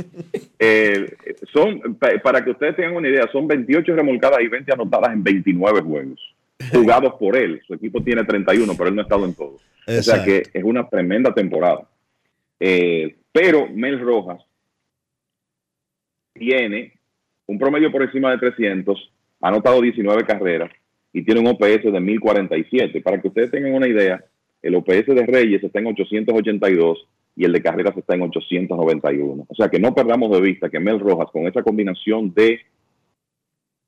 eh, 0.58 1.16
son, 1.52 1.96
para 2.22 2.44
que 2.44 2.50
ustedes 2.50 2.76
tengan 2.76 2.96
una 2.96 3.08
idea, 3.08 3.28
son 3.32 3.46
28 3.46 3.94
remolcadas 3.94 4.40
y 4.40 4.48
20 4.48 4.72
anotadas 4.72 5.12
en 5.12 5.22
29 5.22 5.80
juegos, 5.80 6.34
jugados 6.72 7.14
por 7.14 7.36
él. 7.36 7.60
Su 7.66 7.74
equipo 7.74 8.02
tiene 8.02 8.24
31, 8.24 8.74
pero 8.76 8.88
él 8.88 8.94
no 8.94 9.00
ha 9.00 9.04
estado 9.04 9.24
en 9.24 9.34
todos. 9.34 9.60
O 9.86 10.02
sea 10.02 10.24
que 10.24 10.42
es 10.52 10.64
una 10.64 10.88
tremenda 10.88 11.34
temporada. 11.34 11.88
Eh, 12.60 13.16
pero 13.32 13.68
Mel 13.68 13.98
Rojas 14.00 14.40
tiene 16.34 16.92
un 17.46 17.58
promedio 17.58 17.90
por 17.90 18.02
encima 18.02 18.30
de 18.30 18.38
300, 18.38 19.12
ha 19.40 19.48
anotado 19.48 19.80
19 19.80 20.24
carreras 20.24 20.70
y 21.12 21.22
tiene 21.22 21.40
un 21.40 21.48
OPS 21.48 21.92
de 21.92 22.00
1047. 22.00 23.00
Para 23.00 23.20
que 23.20 23.28
ustedes 23.28 23.50
tengan 23.50 23.74
una 23.74 23.88
idea, 23.88 24.24
el 24.62 24.76
OPS 24.76 25.06
de 25.06 25.26
Reyes 25.26 25.64
está 25.64 25.80
en 25.80 25.88
882 25.88 27.08
y 27.34 27.44
el 27.44 27.52
de 27.52 27.62
Carreras 27.62 27.96
está 27.96 28.14
en 28.14 28.22
891. 28.22 29.46
O 29.48 29.54
sea 29.54 29.68
que 29.68 29.78
no 29.78 29.94
perdamos 29.94 30.30
de 30.32 30.40
vista 30.40 30.68
que 30.68 30.80
Mel 30.80 31.00
Rojas, 31.00 31.30
con 31.32 31.46
esa 31.46 31.62
combinación 31.62 32.32
de 32.34 32.60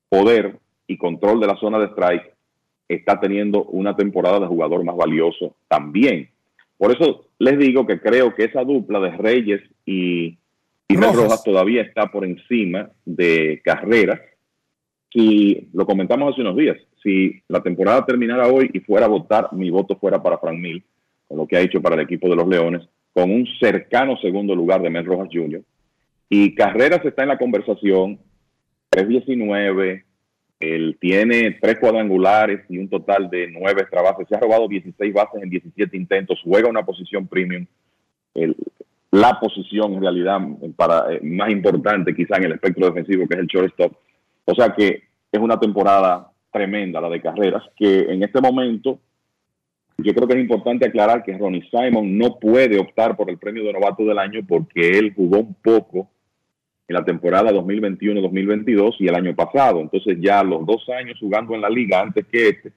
poder 0.09 0.59
y 0.87 0.97
control 0.97 1.41
de 1.41 1.47
la 1.47 1.57
zona 1.57 1.79
de 1.79 1.87
strike, 1.87 2.35
está 2.89 3.21
teniendo 3.21 3.65
una 3.65 3.97
temporada 3.97 4.41
de 4.41 4.47
jugador 4.47 4.85
más 4.85 4.97
valioso 4.97 5.57
también. 5.69 6.31
Por 6.77 6.93
eso 6.93 7.27
les 7.39 7.59
digo 7.59 7.87
que 7.87 8.01
creo 8.01 8.35
que 8.35 8.45
esa 8.45 8.65
dupla 8.65 9.01
de 9.01 9.11
Reyes 9.11 9.63
y, 9.87 10.39
Mel 10.89 11.13
Rojas 11.13 11.43
todavía 11.43 11.83
está 11.83 12.11
por 12.11 12.25
encima 12.25 12.91
de 13.05 13.61
Carreras. 13.65 14.21
Si 15.13 15.69
lo 15.73 15.87
comentamos 15.87 16.33
hace 16.33 16.43
unos 16.43 16.57
días, 16.57 16.77
si 17.03 17.43
la 17.49 17.63
temporada 17.63 18.05
terminara 18.05 18.49
hoy 18.49 18.71
y 18.73 18.81
fuera 18.81 19.07
a 19.07 19.09
votar, 19.09 19.49
mi 19.53 19.71
voto 19.71 19.97
fuera 19.97 20.23
para 20.23 20.39
Frank 20.39 20.59
Mil, 20.59 20.85
con 21.27 21.39
lo 21.39 21.47
que 21.47 21.57
ha 21.57 21.61
hecho 21.61 21.81
para 21.81 21.97
el 21.97 22.03
equipo 22.03 22.29
de 22.29 22.37
los 22.37 22.47
Leones, 22.47 22.89
con 23.15 23.31
un 23.31 23.47
cercano 23.61 24.19
segundo 24.19 24.55
lugar 24.55 24.83
de 24.83 24.91
Mel 24.91 25.07
Rojas 25.07 25.29
Jr. 25.33 25.63
Y 26.29 26.55
Carreras 26.55 27.05
está 27.05 27.23
en 27.23 27.29
la 27.29 27.39
conversación, 27.39 28.19
319, 28.91 30.05
él 30.61 30.97
tiene 31.01 31.59
tres 31.61 31.79
cuadrangulares 31.79 32.63
y 32.69 32.79
un 32.79 32.89
total 32.89 33.29
de 33.31 33.49
nueve 33.51 33.83
extra 33.83 34.03
bases. 34.03 34.27
Se 34.29 34.35
ha 34.35 34.41
robado 34.41 34.67
16 34.69 35.13
bases 35.13 35.43
en 35.43 35.51
17 35.51 35.97
intentos, 35.97 36.41
juega 36.43 36.69
una 36.69 36.85
posición 36.85 37.27
premium. 37.27 37.67
la 39.13 39.39
posición 39.39 39.93
en 39.95 40.03
realidad 40.03 40.41
para, 40.75 41.13
eh, 41.13 41.21
más 41.23 41.49
importante 41.51 42.17
quizá 42.17 42.37
en 42.37 42.45
el 42.45 42.53
espectro 42.53 42.87
defensivo 42.87 43.29
que 43.29 43.35
es 43.35 43.41
el 43.41 43.47
shortstop. 43.47 43.93
O 44.45 44.55
sea 44.57 44.75
que 44.75 45.05
es 45.31 45.41
una 45.41 45.61
temporada 45.61 46.33
tremenda 46.53 47.01
la 47.01 47.09
de 47.09 47.21
carreras 47.21 47.63
que 47.77 48.01
en 48.01 48.25
este 48.25 48.41
momento 48.41 48.99
yo 49.99 50.15
creo 50.15 50.27
que 50.27 50.35
es 50.35 50.41
importante 50.41 50.87
aclarar 50.87 51.23
que 51.23 51.37
Ronnie 51.37 51.69
Simon 51.71 52.19
no 52.19 52.39
puede 52.39 52.79
optar 52.79 53.17
por 53.17 53.31
el 53.31 53.39
premio 53.39 53.65
de 53.65 53.73
novato 53.73 54.05
del 54.05 54.19
año 54.19 54.41
porque 54.47 54.99
él 54.99 55.13
jugó 55.15 55.39
un 55.39 55.55
poco 55.55 56.09
en 56.87 56.95
la 56.95 57.05
temporada 57.05 57.53
2021-2022 57.53 58.97
y 58.99 59.09
el 59.09 59.15
año 59.15 59.35
pasado. 59.35 59.81
Entonces 59.81 60.19
ya 60.21 60.43
los 60.43 60.67
dos 60.67 60.89
años 60.89 61.19
jugando 61.19 61.55
en 61.55 61.61
la 61.61 61.71
liga 61.71 62.01
antes 62.01 62.27
que 62.27 62.49
este, 62.49 62.73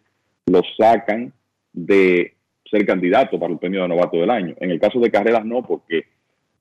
lo 0.45 0.61
sacan 0.77 1.33
de 1.73 2.33
ser 2.69 2.85
candidato 2.85 3.39
para 3.39 3.51
el 3.51 3.59
premio 3.59 3.81
de 3.81 3.87
novato 3.87 4.17
del 4.17 4.29
año. 4.29 4.55
En 4.59 4.71
el 4.71 4.79
caso 4.79 4.99
de 4.99 5.11
Carreras 5.11 5.45
no, 5.45 5.63
porque 5.63 6.05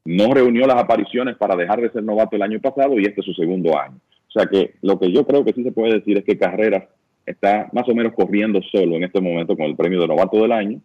no 0.04 0.32
reunió 0.32 0.66
las 0.66 0.76
apariciones 0.76 1.36
para 1.36 1.56
dejar 1.56 1.80
de 1.80 1.90
ser 1.90 2.02
novato 2.02 2.36
el 2.36 2.42
año 2.42 2.60
pasado 2.60 2.98
y 2.98 3.04
este 3.04 3.20
es 3.20 3.26
su 3.26 3.34
segundo 3.34 3.78
año. 3.78 3.98
O 4.28 4.32
sea 4.32 4.46
que 4.46 4.74
lo 4.82 4.98
que 4.98 5.12
yo 5.12 5.26
creo 5.26 5.44
que 5.44 5.52
sí 5.52 5.62
se 5.62 5.72
puede 5.72 5.94
decir 5.94 6.18
es 6.18 6.24
que 6.24 6.38
Carreras 6.38 6.84
está 7.26 7.68
más 7.72 7.88
o 7.88 7.94
menos 7.94 8.14
corriendo 8.14 8.60
solo 8.70 8.96
en 8.96 9.04
este 9.04 9.20
momento 9.20 9.56
con 9.56 9.66
el 9.66 9.76
premio 9.76 10.00
de 10.00 10.06
novato 10.06 10.40
del 10.40 10.52
año 10.52 10.80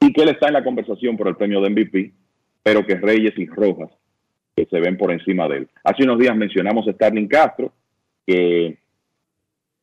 y 0.00 0.12
que 0.12 0.22
él 0.22 0.28
está 0.28 0.48
en 0.48 0.54
la 0.54 0.64
conversación 0.64 1.16
por 1.16 1.26
el 1.28 1.36
premio 1.36 1.60
de 1.60 1.70
MVP, 1.70 2.12
pero 2.62 2.86
que 2.86 2.94
Reyes 2.94 3.36
y 3.36 3.46
Rojas 3.46 3.90
que 4.54 4.66
se 4.66 4.80
ven 4.80 4.96
por 4.96 5.12
encima 5.12 5.46
de 5.48 5.58
él. 5.58 5.68
Hace 5.84 6.02
unos 6.02 6.18
días 6.18 6.36
mencionamos 6.36 6.86
a 6.88 6.92
Starling 6.92 7.28
Castro, 7.28 7.72
que 8.26 8.76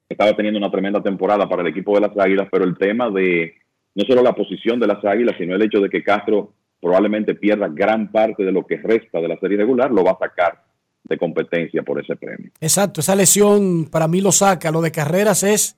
estaba 0.09 0.35
teniendo 0.35 0.57
una 0.57 0.69
tremenda 0.69 1.01
temporada 1.01 1.47
para 1.47 1.61
el 1.61 1.69
equipo 1.69 1.95
de 1.95 2.01
las 2.01 2.17
Águilas, 2.17 2.49
pero 2.51 2.65
el 2.65 2.77
tema 2.77 3.09
de 3.09 3.55
no 3.95 4.03
solo 4.05 4.21
la 4.21 4.35
posición 4.35 4.79
de 4.79 4.87
las 4.87 5.03
Águilas, 5.05 5.35
sino 5.37 5.55
el 5.55 5.61
hecho 5.61 5.79
de 5.79 5.89
que 5.89 6.03
Castro 6.03 6.53
probablemente 6.81 7.35
pierda 7.35 7.69
gran 7.69 8.11
parte 8.11 8.43
de 8.43 8.51
lo 8.51 8.65
que 8.65 8.77
resta 8.77 9.21
de 9.21 9.29
la 9.29 9.37
serie 9.37 9.57
regular, 9.57 9.91
lo 9.91 10.03
va 10.03 10.11
a 10.11 10.19
sacar 10.19 10.61
de 11.05 11.17
competencia 11.17 11.81
por 11.83 12.01
ese 12.01 12.15
premio. 12.17 12.51
Exacto, 12.59 12.99
esa 12.99 13.15
lesión 13.15 13.85
para 13.89 14.07
mí 14.09 14.19
lo 14.19 14.33
saca. 14.33 14.71
Lo 14.71 14.81
de 14.81 14.91
carreras 14.91 15.43
es 15.43 15.77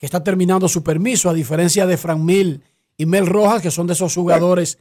que 0.00 0.06
está 0.06 0.24
terminando 0.24 0.68
su 0.68 0.82
permiso, 0.82 1.30
a 1.30 1.34
diferencia 1.34 1.86
de 1.86 1.96
Frank 1.96 2.18
Mil 2.18 2.64
y 2.96 3.06
Mel 3.06 3.28
Rojas, 3.28 3.62
que 3.62 3.70
son 3.70 3.86
de 3.86 3.92
esos 3.92 4.12
jugadores 4.12 4.78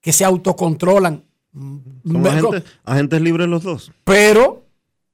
que 0.00 0.12
se 0.12 0.24
autocontrolan. 0.24 1.24
Son 1.52 2.62
agentes, 2.84 3.20
libres 3.20 3.48
los 3.48 3.62
dos. 3.62 3.92
Pero 4.04 4.70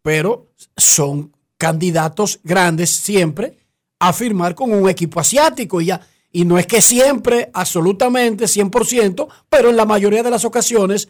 pero 0.06 0.52
son 0.76 1.32
candidatos 1.58 2.38
grandes 2.44 2.90
siempre 2.90 3.56
a 3.98 4.12
firmar 4.12 4.54
con 4.54 4.70
un 4.70 4.88
equipo 4.88 5.18
asiático 5.18 5.80
y 5.80 5.86
ya. 5.86 6.00
Y 6.30 6.44
no 6.44 6.60
es 6.60 6.66
que 6.68 6.80
siempre, 6.80 7.50
absolutamente, 7.52 8.44
100%, 8.44 9.26
pero 9.48 9.68
en 9.68 9.76
la 9.76 9.84
mayoría 9.84 10.22
de 10.22 10.30
las 10.30 10.44
ocasiones 10.44 11.08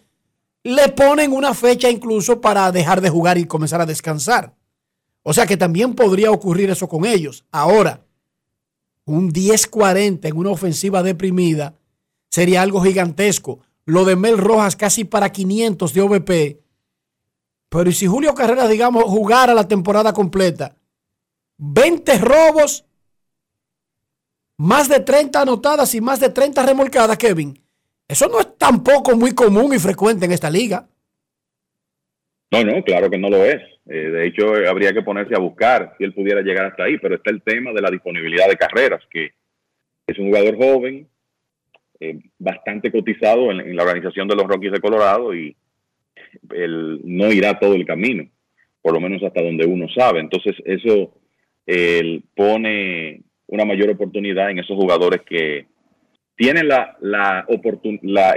le 0.63 0.89
ponen 0.89 1.35
una 1.35 1.53
fecha 1.53 1.91
incluso 1.91 2.41
para 2.41 2.73
dejar 2.73 3.03
de 3.03 3.11
jugar 3.11 3.37
y 3.37 3.45
comenzar 3.45 3.83
a 3.83 3.87
descansar. 3.87 4.55
O 5.23 5.35
sea 5.35 5.47
que 5.47 5.59
también 5.59 5.93
podría 5.95 6.31
ocurrir 6.31 6.71
eso 6.71 6.89
con 6.89 7.05
ellos. 7.05 7.45
Ahora, 7.53 8.06
un 9.07 9.33
10-40 9.33 10.29
en 10.29 10.37
una 10.37 10.51
ofensiva 10.51 11.03
deprimida 11.03 11.75
sería 12.29 12.63
algo 12.63 12.83
gigantesco. 12.83 13.61
Lo 13.85 14.05
de 14.05 14.17
Mel 14.17 14.37
Rojas 14.37 14.77
casi 14.77 15.05
para 15.05 15.31
500 15.31 15.95
de 15.95 16.01
OVP. 16.03 16.61
Pero 17.69 17.89
¿y 17.89 17.93
si 17.93 18.07
Julio 18.07 18.35
Carreras, 18.35 18.69
digamos, 18.69 19.05
jugara 19.05 19.55
la 19.55 19.69
temporada 19.69 20.13
completa? 20.13 20.77
20 21.59 22.19
robos, 22.19 22.85
más 24.59 24.89
de 24.89 25.01
30 25.01 25.41
anotadas 25.41 25.95
y 25.95 26.01
más 26.01 26.21
de 26.21 26.31
30 26.31 26.63
remolcadas, 26.65 27.17
Kevin. 27.17 27.63
Eso 28.09 28.29
no 28.29 28.41
es 28.41 28.59
tampoco 28.59 29.17
muy 29.17 29.33
común 29.33 29.73
y 29.75 29.79
frecuente 29.79 30.27
en 30.27 30.33
esta 30.33 30.51
liga. 30.51 30.89
No, 32.51 32.63
no, 32.63 32.83
claro 32.83 33.11
que 33.11 33.19
no 33.19 33.29
lo 33.29 33.45
es. 33.45 33.61
Eh, 33.89 34.11
de 34.11 34.27
hecho, 34.27 34.55
habría 34.69 34.93
que 34.93 35.03
ponerse 35.03 35.35
a 35.35 35.41
buscar 35.41 35.95
si 35.99 36.05
él 36.05 36.13
pudiera 36.13 36.43
llegar 36.43 36.67
hasta 36.67 36.85
ahí, 36.85 36.99
pero 36.99 37.17
está 37.17 37.31
el 37.31 37.43
tema 37.43 37.73
de 37.73 37.83
la 37.83 37.91
disponibilidad 37.91 38.49
de 38.49 38.57
carreras, 38.57 39.03
que 39.11 39.33
es 40.07 40.19
un 40.19 40.27
jugador 40.27 40.57
joven, 40.57 41.09
eh, 41.99 42.19
bastante 42.39 42.93
cotizado 42.93 43.51
en, 43.51 43.75
la 43.75 43.83
organización 43.83 44.29
de 44.29 44.37
los 44.37 44.47
Rockies 44.47 44.73
de 44.73 44.81
Colorado 44.81 45.35
y 45.35 45.57
él 46.51 47.01
no 47.05 47.33
irá 47.33 47.59
todo 47.59 47.75
el 47.75 47.87
camino, 47.87 48.29
por 48.83 48.93
lo 48.93 49.01
menos 49.01 49.23
hasta 49.23 49.43
donde 49.43 49.67
uno 49.67 49.89
sabe. 49.89 50.21
Entonces, 50.21 50.55
eso 50.65 51.15
él 51.65 52.23
pone 52.35 53.23
una 53.49 53.65
mayor 53.65 53.91
oportunidad 53.91 54.51
en 54.51 54.59
esos 54.61 54.77
jugadores 54.77 55.23
que 55.23 55.67
tienen 56.37 56.69
la, 56.69 56.97
la 57.01 57.45
oportunidad, 57.49 58.35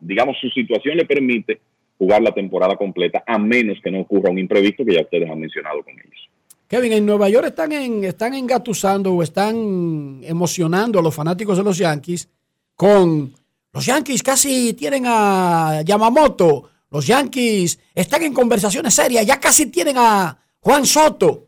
digamos, 0.00 0.38
su 0.40 0.48
situación 0.50 0.96
le 0.96 1.04
permite 1.04 1.60
jugar 2.02 2.20
la 2.20 2.34
temporada 2.34 2.76
completa, 2.76 3.22
a 3.24 3.38
menos 3.38 3.78
que 3.80 3.88
no 3.88 4.00
ocurra 4.00 4.28
un 4.28 4.38
imprevisto 4.40 4.84
que 4.84 4.94
ya 4.94 5.02
ustedes 5.02 5.30
han 5.30 5.38
mencionado 5.38 5.84
con 5.84 5.92
ellos. 5.92 6.28
Kevin, 6.66 6.94
en 6.94 7.06
Nueva 7.06 7.28
York 7.28 7.46
están, 7.46 7.70
en, 7.70 8.02
están 8.02 8.34
engatusando 8.34 9.12
o 9.12 9.22
están 9.22 10.20
emocionando 10.24 10.98
a 10.98 11.02
los 11.02 11.14
fanáticos 11.14 11.56
de 11.56 11.62
los 11.62 11.78
Yankees 11.78 12.28
con 12.74 13.32
los 13.72 13.86
Yankees 13.86 14.20
casi 14.20 14.72
tienen 14.72 15.04
a 15.06 15.82
Yamamoto, 15.84 16.68
los 16.90 17.06
Yankees 17.06 17.78
están 17.94 18.24
en 18.24 18.34
conversaciones 18.34 18.92
serias, 18.92 19.24
ya 19.24 19.38
casi 19.38 19.66
tienen 19.66 19.96
a 19.96 20.36
Juan 20.58 20.84
Soto. 20.84 21.46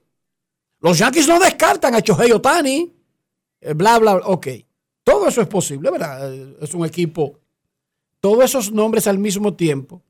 Los 0.79 0.99
Yankees 0.99 1.27
no 1.27 1.41
descartan 1.41 1.97
a 1.97 2.01
Chohei 2.01 2.31
Otani, 2.31 2.95
eh, 3.61 3.75
bla, 3.75 3.99
bla, 3.99 4.15
bla. 4.15 4.27
Ok. 4.27 4.47
Todo 5.03 5.27
eso 5.27 5.43
es 5.43 5.49
posible, 5.49 5.91
¿verdad? 5.91 6.33
Es 6.63 6.73
un 6.75 6.87
equipo. 6.87 7.41
Todos 8.21 8.45
esos 8.45 8.71
nombres 8.71 9.09
al 9.09 9.19
mismo 9.19 9.55
tiempo. 9.55 10.01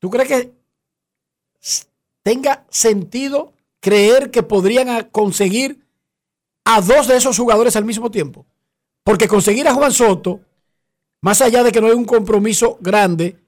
¿Tú 0.00 0.10
crees 0.10 0.28
que 0.28 0.52
tenga 2.22 2.66
sentido 2.68 3.52
creer 3.78 4.32
que 4.32 4.42
podrían 4.42 5.08
conseguir 5.12 5.86
a 6.64 6.80
dos 6.80 7.06
de 7.06 7.16
esos 7.16 7.38
jugadores 7.38 7.76
al 7.76 7.84
mismo 7.84 8.10
tiempo? 8.10 8.44
Porque 9.04 9.28
conseguir 9.28 9.68
a 9.68 9.74
Juan 9.74 9.92
Soto, 9.92 10.40
más 11.20 11.40
allá 11.40 11.62
de 11.62 11.70
que 11.70 11.80
no 11.80 11.86
hay 11.86 11.92
un 11.92 12.04
compromiso 12.04 12.76
grande, 12.80 13.38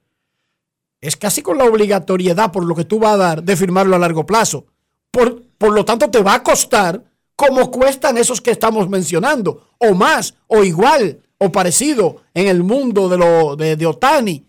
es 1.01 1.17
casi 1.17 1.43
con 1.43 1.59
la 1.59 1.65
obligatoriedad 1.65 2.53
por 2.53 2.65
lo 2.65 2.77
que 2.77 2.85
tú 2.85 3.01
vas 3.01 3.15
a 3.15 3.17
dar 3.17 3.43
de 3.43 3.57
firmarlo 3.57 3.97
a 3.97 3.99
largo 3.99 4.25
plazo. 4.25 4.67
Por, 5.11 5.43
por 5.59 5.73
lo 5.73 5.85
tanto, 5.85 6.09
te 6.09 6.23
va 6.23 6.35
a 6.35 6.43
costar 6.43 7.03
como 7.35 7.71
cuestan 7.71 8.19
esos 8.19 8.41
que 8.41 8.53
estamos 8.53 8.89
mencionando, 8.89 9.71
o 9.79 9.95
más, 9.95 10.35
o 10.47 10.63
igual, 10.63 11.21
o 11.39 11.51
parecido 11.51 12.23
en 12.35 12.47
el 12.47 12.63
mundo 12.63 13.09
de, 13.09 13.19
lo, 13.19 13.57
de, 13.57 13.85
Otani. 13.85 14.45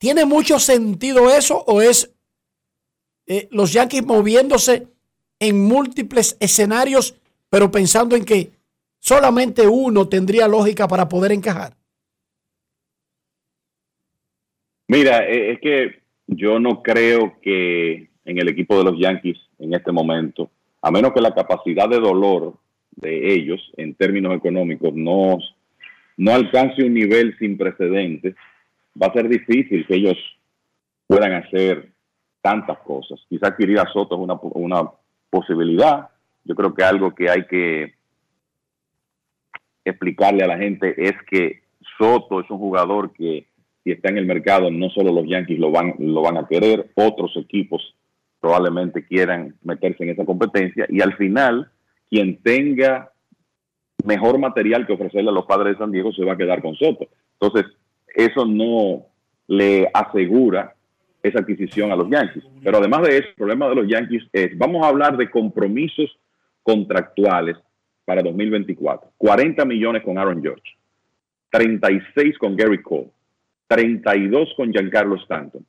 ¿Tiene 0.00 0.24
mucho 0.24 0.58
sentido 0.58 1.28
eso 1.28 1.62
o 1.66 1.82
es 1.82 2.16
eh, 3.26 3.48
los 3.50 3.70
Yankees 3.74 4.06
moviéndose 4.06 4.86
en 5.38 5.60
múltiples 5.60 6.38
escenarios, 6.40 7.20
pero 7.50 7.70
pensando 7.70 8.16
en 8.16 8.24
que 8.24 8.50
solamente 8.98 9.68
uno 9.68 10.08
tendría 10.08 10.48
lógica 10.48 10.88
para 10.88 11.06
poder 11.06 11.32
encajar? 11.32 11.74
Mira, 14.88 15.28
eh, 15.28 15.52
es 15.52 15.60
que 15.60 16.00
yo 16.26 16.58
no 16.58 16.82
creo 16.82 17.38
que 17.42 18.08
en 18.24 18.38
el 18.38 18.48
equipo 18.48 18.78
de 18.78 18.84
los 18.84 18.98
Yankees 18.98 19.36
en 19.58 19.74
este 19.74 19.92
momento, 19.92 20.50
a 20.80 20.90
menos 20.90 21.12
que 21.12 21.20
la 21.20 21.34
capacidad 21.34 21.90
de 21.90 22.00
dolor 22.00 22.54
de 22.92 23.34
ellos 23.34 23.60
en 23.76 23.94
términos 23.94 24.34
económicos 24.34 24.94
no, 24.94 25.36
no 26.16 26.32
alcance 26.32 26.82
un 26.82 26.94
nivel 26.94 27.36
sin 27.38 27.58
precedentes, 27.58 28.34
va 29.00 29.08
a 29.08 29.12
ser 29.12 29.28
difícil 29.28 29.86
que 29.86 29.96
ellos 29.96 30.16
puedan 31.06 31.32
hacer 31.32 31.92
tantas 32.40 32.78
cosas. 32.78 33.20
Quizás 33.28 33.50
adquirir 33.50 33.78
a 33.78 33.92
Soto 33.92 34.14
es 34.14 34.20
una, 34.20 34.34
una 34.42 34.90
posibilidad. 35.28 36.08
Yo 36.44 36.54
creo 36.54 36.74
que 36.74 36.84
algo 36.84 37.14
que 37.14 37.28
hay 37.28 37.46
que 37.46 37.94
explicarle 39.84 40.44
a 40.44 40.48
la 40.48 40.58
gente 40.58 40.94
es 40.96 41.14
que 41.28 41.62
Soto 41.98 42.40
es 42.40 42.50
un 42.50 42.58
jugador 42.58 43.12
que 43.12 43.46
si 43.82 43.92
está 43.92 44.10
en 44.10 44.18
el 44.18 44.26
mercado, 44.26 44.70
no 44.70 44.90
solo 44.90 45.12
los 45.12 45.26
Yankees 45.26 45.58
lo 45.58 45.70
van, 45.70 45.94
lo 45.98 46.22
van 46.22 46.36
a 46.36 46.46
querer, 46.46 46.90
otros 46.94 47.36
equipos 47.36 47.94
probablemente 48.38 49.06
quieran 49.06 49.56
meterse 49.62 50.02
en 50.04 50.10
esa 50.10 50.24
competencia 50.24 50.86
y 50.88 51.00
al 51.02 51.14
final 51.16 51.70
quien 52.08 52.42
tenga 52.42 53.12
mejor 54.04 54.38
material 54.38 54.86
que 54.86 54.94
ofrecerle 54.94 55.30
a 55.30 55.34
los 55.34 55.44
padres 55.44 55.74
de 55.74 55.78
San 55.78 55.92
Diego 55.92 56.12
se 56.12 56.24
va 56.24 56.32
a 56.32 56.36
quedar 56.36 56.62
con 56.62 56.74
Soto. 56.74 57.08
Entonces, 57.38 57.70
eso 58.14 58.44
no 58.44 59.06
le 59.46 59.88
asegura 59.92 60.74
esa 61.22 61.40
adquisición 61.40 61.92
a 61.92 61.96
los 61.96 62.08
Yankees. 62.08 62.44
Pero 62.62 62.78
además 62.78 63.02
de 63.02 63.18
eso, 63.18 63.28
el 63.28 63.34
problema 63.34 63.68
de 63.68 63.74
los 63.74 63.86
Yankees 63.88 64.22
es, 64.32 64.56
vamos 64.56 64.82
a 64.84 64.88
hablar 64.88 65.16
de 65.16 65.30
compromisos 65.30 66.16
contractuales 66.62 67.56
para 68.04 68.22
2024. 68.22 69.12
40 69.16 69.64
millones 69.64 70.02
con 70.02 70.18
Aaron 70.18 70.42
George, 70.42 70.76
36 71.50 72.36
con 72.38 72.56
Gary 72.56 72.82
Cole, 72.82 73.10
32 73.66 74.54
con 74.56 74.72
Giancarlo 74.72 75.16
Stanton, 75.16 75.66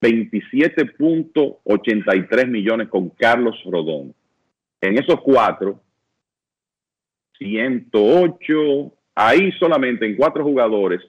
27.83 0.00 2.46
millones 2.46 2.88
con 2.88 3.10
Carlos 3.10 3.56
Rodón. 3.64 4.14
En 4.80 4.98
esos 4.98 5.20
cuatro, 5.22 5.80
108, 7.38 8.92
ahí 9.14 9.52
solamente 9.52 10.04
en 10.06 10.16
cuatro 10.16 10.42
jugadores 10.44 11.00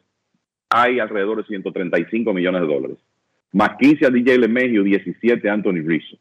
hay 0.76 0.99
alrededor 0.99 1.38
de 1.38 1.45
135 1.45 2.34
millones 2.34 2.61
de 2.61 2.68
dólares. 2.68 2.97
Más 3.53 3.77
15 3.80 4.07
a 4.07 4.10
DJ 4.10 4.38
LeMahieu, 4.39 4.84
17 4.84 5.49
a 5.49 5.53
Anthony 5.53 5.81
Rizzo. 5.85 6.18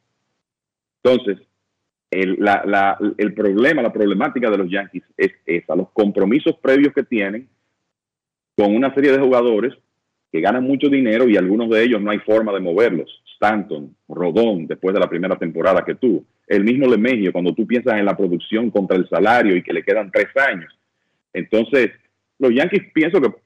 Entonces, 1.02 1.38
el, 2.08 2.38
el 3.18 3.34
problema, 3.34 3.82
la 3.82 3.92
problemática 3.92 4.48
de 4.50 4.58
los 4.58 4.70
Yankees 4.70 5.02
es 5.16 5.32
esa, 5.44 5.74
los 5.74 5.90
compromisos 5.90 6.54
previos 6.62 6.94
que 6.94 7.02
tienen 7.02 7.48
con 8.56 8.76
una 8.76 8.94
serie 8.94 9.10
de 9.10 9.18
jugadores 9.18 9.74
que 10.30 10.40
ganan 10.40 10.62
mucho 10.62 10.88
dinero 10.88 11.28
y 11.28 11.36
algunos 11.36 11.68
de 11.70 11.82
ellos 11.82 12.00
no 12.00 12.12
hay 12.12 12.20
forma 12.20 12.52
de 12.52 12.60
moverlos. 12.60 13.10
Stanton, 13.34 13.96
Rodón, 14.08 14.68
después 14.68 14.94
de 14.94 15.00
la 15.00 15.10
primera 15.10 15.36
temporada 15.36 15.84
que 15.84 15.96
tuvo. 15.96 16.24
El 16.46 16.62
mismo 16.62 16.86
Lemegio, 16.86 17.32
cuando 17.32 17.52
tú 17.52 17.66
piensas 17.66 17.94
en 17.94 18.04
la 18.04 18.16
producción 18.16 18.70
contra 18.70 18.96
el 18.96 19.08
salario 19.08 19.56
y 19.56 19.64
que 19.64 19.72
le 19.72 19.82
quedan 19.82 20.12
tres 20.12 20.28
años. 20.36 20.72
Entonces, 21.32 21.90
los 22.38 22.54
Yankees 22.54 22.92
pienso 22.92 23.20
que 23.20 23.43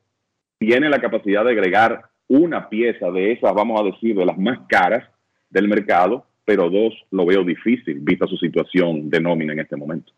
tienen 0.59 0.90
la 0.90 1.01
capacidad 1.01 1.44
de 1.44 1.52
agregar 1.52 2.10
una 2.28 2.68
pieza 2.68 3.10
de 3.10 3.32
esas, 3.32 3.55
vamos 3.55 3.80
a 3.80 3.85
decir, 3.85 4.14
de 4.14 4.26
las 4.26 4.39
más 4.39 4.60
caras 4.68 5.09
del 5.48 5.68
mercado, 5.68 6.26
pero 6.44 6.68
dos 6.68 6.94
lo 7.10 7.24
veo 7.24 7.43
difícil, 7.44 8.01
vista 8.01 8.26
su 8.26 8.36
situación 8.36 9.09
de 9.09 9.20
nómina 9.20 9.52
en 9.52 9.60
este 9.60 9.76
momento. 9.76 10.12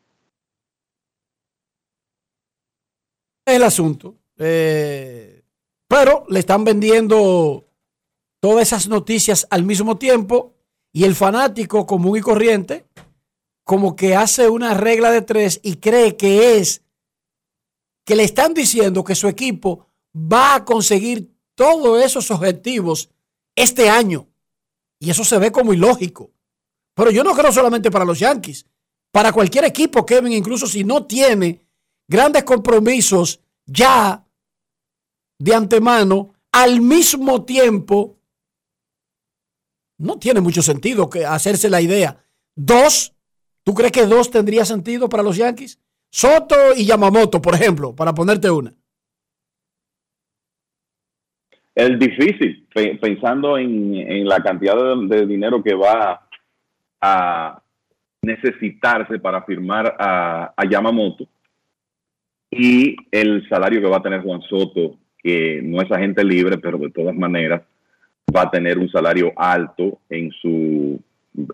El 3.44 3.62
asunto. 3.62 4.16
Eh, 4.38 5.42
pero 5.86 6.24
le 6.28 6.38
están 6.38 6.64
vendiendo 6.64 7.66
todas 8.40 8.62
esas 8.62 8.88
noticias 8.88 9.46
al 9.50 9.64
mismo 9.64 9.98
tiempo 9.98 10.54
y 10.92 11.04
el 11.04 11.14
fanático 11.14 11.86
común 11.86 12.18
y 12.18 12.20
corriente 12.20 12.86
como 13.64 13.94
que 13.94 14.16
hace 14.16 14.48
una 14.48 14.74
regla 14.74 15.10
de 15.10 15.22
tres 15.22 15.60
y 15.62 15.76
cree 15.76 16.16
que 16.16 16.56
es 16.56 16.82
que 18.04 18.16
le 18.16 18.24
están 18.24 18.54
diciendo 18.54 19.04
que 19.04 19.14
su 19.14 19.28
equipo 19.28 19.89
va 20.14 20.54
a 20.56 20.64
conseguir 20.64 21.32
todos 21.54 22.02
esos 22.02 22.30
objetivos 22.30 23.10
este 23.54 23.88
año. 23.88 24.28
Y 24.98 25.10
eso 25.10 25.24
se 25.24 25.38
ve 25.38 25.50
como 25.50 25.72
ilógico. 25.72 26.30
Pero 26.94 27.10
yo 27.10 27.24
no 27.24 27.34
creo 27.34 27.52
solamente 27.52 27.90
para 27.90 28.04
los 28.04 28.18
Yankees. 28.18 28.66
Para 29.10 29.32
cualquier 29.32 29.64
equipo, 29.64 30.06
Kevin, 30.06 30.32
incluso 30.32 30.66
si 30.66 30.84
no 30.84 31.06
tiene 31.06 31.66
grandes 32.06 32.44
compromisos 32.44 33.40
ya 33.66 34.24
de 35.38 35.54
antemano, 35.54 36.34
al 36.52 36.80
mismo 36.80 37.44
tiempo 37.44 38.18
no 39.98 40.18
tiene 40.18 40.40
mucho 40.40 40.62
sentido 40.62 41.08
que 41.08 41.24
hacerse 41.24 41.68
la 41.68 41.80
idea. 41.80 42.24
Dos, 42.54 43.14
¿tú 43.62 43.74
crees 43.74 43.92
que 43.92 44.06
dos 44.06 44.30
tendría 44.30 44.64
sentido 44.64 45.08
para 45.08 45.22
los 45.22 45.36
Yankees? 45.36 45.78
Soto 46.10 46.74
y 46.74 46.84
Yamamoto, 46.84 47.40
por 47.40 47.54
ejemplo, 47.54 47.94
para 47.94 48.14
ponerte 48.14 48.50
una. 48.50 48.74
Es 51.80 51.98
difícil, 51.98 52.66
pensando 53.00 53.56
en, 53.56 54.28
la 54.28 54.42
cantidad 54.42 54.76
de, 55.08 55.24
dinero 55.24 55.62
que 55.62 55.74
va 55.74 56.28
a 57.00 57.62
necesitarse 58.20 59.18
para 59.18 59.40
firmar 59.44 59.96
a, 59.98 60.52
a, 60.54 60.68
Yamamoto 60.68 61.26
y 62.50 62.94
el 63.10 63.48
salario 63.48 63.80
que 63.80 63.88
va 63.88 63.96
a 63.96 64.02
tener 64.02 64.20
Juan 64.20 64.42
Soto, 64.42 64.98
que 65.16 65.62
no 65.62 65.80
es 65.80 65.90
agente 65.90 66.22
libre, 66.22 66.58
pero 66.58 66.76
de 66.76 66.90
todas 66.90 67.14
maneras 67.14 67.62
va 68.36 68.42
a 68.42 68.50
tener 68.50 68.76
un 68.76 68.90
salario 68.90 69.32
alto 69.34 70.00
en 70.10 70.30
su, 70.32 71.00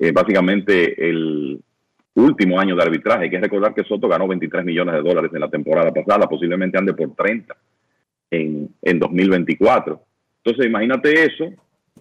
eh, 0.01 0.11
básicamente 0.11 1.09
el 1.09 1.61
último 2.15 2.59
año 2.59 2.75
de 2.75 2.83
arbitraje. 2.83 3.25
Hay 3.25 3.31
que 3.31 3.41
recordar 3.41 3.75
que 3.75 3.85
Soto 3.85 4.09
ganó 4.09 4.27
23 4.27 4.65
millones 4.65 4.97
de 4.97 5.03
dólares 5.03 5.31
en 5.33 5.41
la 5.41 5.51
temporada 5.51 5.93
pasada, 5.93 6.29
posiblemente 6.29 6.77
ande 6.77 6.95
por 6.95 7.15
30 7.15 7.57
en, 8.33 8.75
en 8.83 8.99
2024. 8.99 10.06
Entonces, 10.47 10.67
imagínate 10.67 11.25
eso, 11.25 11.53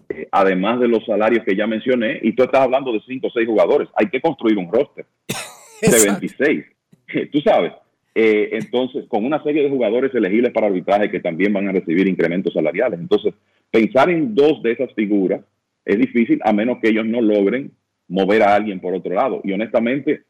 eh, 0.08 0.28
además 0.30 0.78
de 0.78 0.86
los 0.86 1.04
salarios 1.04 1.44
que 1.44 1.56
ya 1.56 1.66
mencioné, 1.66 2.20
y 2.22 2.32
tú 2.32 2.44
estás 2.44 2.60
hablando 2.60 2.92
de 2.92 3.00
5 3.04 3.26
o 3.26 3.30
6 3.30 3.44
jugadores. 3.44 3.88
Hay 3.96 4.08
que 4.08 4.20
construir 4.20 4.56
un 4.56 4.70
roster 4.70 5.04
de 5.82 6.10
26. 6.10 6.64
tú 7.32 7.40
sabes. 7.40 7.72
Eh, 8.14 8.50
entonces, 8.52 9.04
con 9.08 9.24
una 9.24 9.42
serie 9.42 9.64
de 9.64 9.68
jugadores 9.68 10.14
elegibles 10.14 10.52
para 10.52 10.68
arbitraje 10.68 11.10
que 11.10 11.18
también 11.18 11.52
van 11.52 11.68
a 11.68 11.72
recibir 11.72 12.06
incrementos 12.06 12.54
salariales. 12.54 13.00
Entonces, 13.00 13.34
pensar 13.68 14.10
en 14.10 14.32
dos 14.32 14.62
de 14.62 14.72
esas 14.72 14.94
figuras 14.94 15.40
es 15.84 15.98
difícil 15.98 16.38
a 16.44 16.52
menos 16.52 16.78
que 16.80 16.90
ellos 16.90 17.04
no 17.04 17.20
logren 17.20 17.72
mover 18.06 18.44
a 18.44 18.54
alguien 18.54 18.78
por 18.78 18.94
otro 18.94 19.12
lado. 19.12 19.40
Y 19.42 19.52
honestamente, 19.52 20.22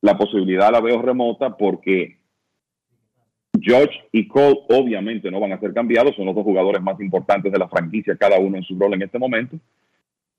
la 0.00 0.16
posibilidad 0.16 0.72
la 0.72 0.80
veo 0.80 1.02
remota 1.02 1.58
porque 1.58 2.16
George 3.60 3.94
y 4.12 4.26
Cole 4.26 4.60
obviamente 4.68 5.30
no 5.30 5.40
van 5.40 5.52
a 5.52 5.60
ser 5.60 5.72
cambiados, 5.72 6.14
son 6.16 6.26
los 6.26 6.34
dos 6.34 6.44
jugadores 6.44 6.82
más 6.82 7.00
importantes 7.00 7.52
de 7.52 7.58
la 7.58 7.68
franquicia, 7.68 8.16
cada 8.16 8.38
uno 8.38 8.56
en 8.56 8.64
su 8.64 8.78
rol 8.78 8.94
en 8.94 9.02
este 9.02 9.18
momento. 9.18 9.56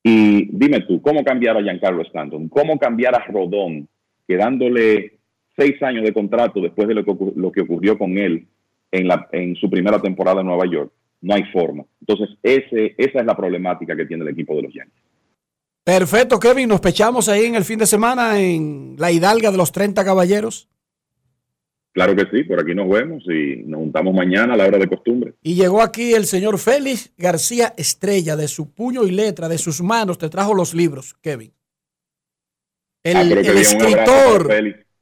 Y 0.04 0.50
dime 0.52 0.82
tú, 0.82 1.02
¿cómo 1.02 1.24
cambiar 1.24 1.58
a 1.58 1.62
Giancarlo 1.64 2.04
Stanton? 2.04 2.48
¿Cómo 2.50 2.78
cambiar 2.78 3.16
a 3.16 3.26
Rodón, 3.26 3.88
quedándole 4.28 5.14
seis 5.58 5.82
años 5.82 6.04
de 6.04 6.14
contrato 6.14 6.62
después 6.62 6.88
de 6.88 6.94
lo 6.94 7.04
que, 7.52 7.62
ocurrió 7.62 7.98
con 7.98 8.18
él 8.18 8.46
en, 8.92 9.56
su 9.56 9.70
primera 9.70 10.00
temporada 10.00 10.42
en 10.42 10.48
Nueva 10.48 10.66
York? 10.72 10.92
No 11.22 11.34
hay 11.34 11.44
forma. 11.46 11.86
Entonces, 12.02 12.38
esa 12.44 13.20
es 13.20 13.26
la 13.26 13.36
problemática 13.36 13.96
que 13.96 14.06
tiene 14.06 14.24
el 14.24 14.30
equipo 14.30 14.56
de 14.56 14.62
los 14.64 14.74
Yankees. 14.74 15.02
Perfecto, 15.84 16.40
Kevin. 16.40 16.70
Nos 16.70 16.82
pechamos 16.82 17.30
ahí 17.30 17.46
en 17.46 17.56
el 17.56 17.64
fin 17.64 17.80
de 17.80 17.86
semana 17.86 18.40
en 18.40 18.96
la 19.00 19.12
hidalga 19.12 19.52
de 19.52 19.58
los 19.58 19.72
30 19.72 20.04
caballeros. 20.04 20.68
Claro 21.96 22.14
que 22.14 22.26
sí, 22.30 22.44
por 22.44 22.60
aquí 22.60 22.76
nos 22.76 22.90
vemos 22.90 23.24
y 23.24 23.64
nos 23.64 23.80
juntamos 23.80 24.14
mañana 24.14 24.54
a 24.54 24.58
la 24.58 24.66
hora 24.66 24.78
de 24.78 24.90
costumbre. 24.90 25.34
Y 25.42 25.56
llegó 25.56 25.82
aquí 25.82 26.14
el 26.14 26.26
señor 26.26 26.60
Félix 26.60 27.14
García 27.18 27.74
Estrella, 27.78 28.36
de 28.36 28.50
su 28.50 28.70
puño 28.70 29.06
y 29.06 29.12
letra, 29.12 29.48
de 29.48 29.58
sus 29.58 29.82
manos, 29.82 30.18
te 30.18 30.28
trajo 30.28 30.54
los 30.54 30.74
libros, 30.74 31.16
Kevin. 31.22 31.54
El, 33.02 33.16
ah, 33.16 33.22
escritor 33.22 34.54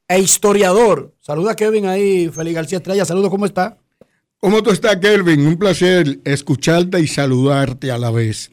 e 0.06 0.20
historiador. 0.20 1.12
Saluda 1.18 1.56
Kevin 1.56 1.86
ahí, 1.86 2.28
Félix 2.28 2.54
García 2.54 2.78
Estrella. 2.78 3.04
Saludos, 3.04 3.28
¿cómo 3.28 3.46
está? 3.46 3.76
¿Cómo 4.38 4.62
tú 4.62 4.70
estás, 4.70 4.94
Kevin? 4.98 5.48
Un 5.48 5.56
placer 5.56 6.20
escucharte 6.24 7.00
y 7.00 7.08
saludarte 7.08 7.90
a 7.90 7.98
la 7.98 8.12
vez. 8.12 8.52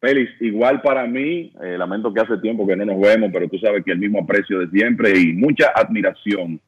Félix, 0.00 0.30
igual 0.40 0.82
para 0.82 1.06
mí, 1.06 1.52
eh, 1.62 1.76
lamento 1.78 2.12
que 2.12 2.20
hace 2.20 2.38
tiempo 2.38 2.66
que 2.66 2.76
no 2.76 2.84
nos 2.84 3.00
vemos, 3.00 3.30
pero 3.32 3.48
tú 3.48 3.58
sabes 3.58 3.84
que 3.84 3.92
el 3.92 3.98
mismo 3.98 4.20
aprecio 4.20 4.58
de 4.60 4.68
siempre 4.68 5.18
y 5.18 5.32
mucha 5.32 5.72
admiración 5.74 6.60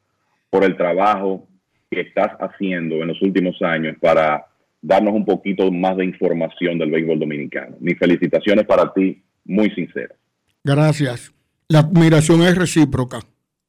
por 0.49 0.63
el 0.63 0.75
trabajo 0.75 1.47
que 1.91 2.01
estás 2.01 2.31
haciendo 2.39 2.95
en 2.95 3.07
los 3.07 3.21
últimos 3.21 3.61
años 3.61 3.95
para 3.99 4.45
darnos 4.81 5.13
un 5.13 5.25
poquito 5.25 5.71
más 5.71 5.97
de 5.97 6.05
información 6.05 6.77
del 6.77 6.91
béisbol 6.91 7.19
dominicano. 7.19 7.77
Mis 7.79 7.97
felicitaciones 7.97 8.65
para 8.65 8.91
ti, 8.93 9.21
muy 9.45 9.69
sinceras. 9.71 10.17
Gracias. 10.63 11.33
La 11.67 11.79
admiración 11.79 12.41
es 12.41 12.55
recíproca. 12.57 13.19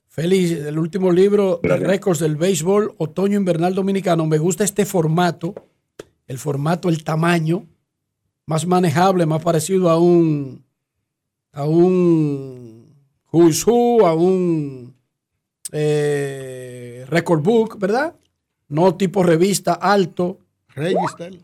Félix, 0.09 0.53
el 0.53 0.79
último 0.79 1.13
libro 1.13 1.61
de 1.63 1.77
récords 1.77 2.19
del 2.19 2.37
béisbol, 2.37 2.95
otoño 2.99 3.39
invernal 3.39 3.75
dominicano. 3.75 4.27
Me 4.27 4.39
gusta 4.39 4.65
este 4.65 4.85
formato, 4.85 5.55
el 6.27 6.39
formato, 6.39 6.89
el 6.89 7.05
tamaño, 7.05 7.67
más 8.47 8.67
manejable, 8.67 9.27
más 9.27 9.43
parecido 9.43 9.91
a 9.91 9.99
un 9.99 10.65
a 11.53 11.65
un 11.65 12.81
Who's 13.33 13.65
a 13.67 14.15
un 14.15 14.95
eh, 15.73 17.05
record 17.09 17.43
book, 17.43 17.79
¿verdad? 17.79 18.15
No 18.69 18.97
tipo 18.97 19.23
revista 19.23 19.75
alto. 19.75 20.41
Register. 20.69 21.39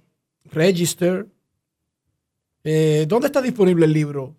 Register. 0.44 1.26
Eh, 2.64 3.06
¿Dónde 3.08 3.26
está 3.26 3.40
disponible 3.40 3.86
el 3.86 3.92
libro? 3.92 4.34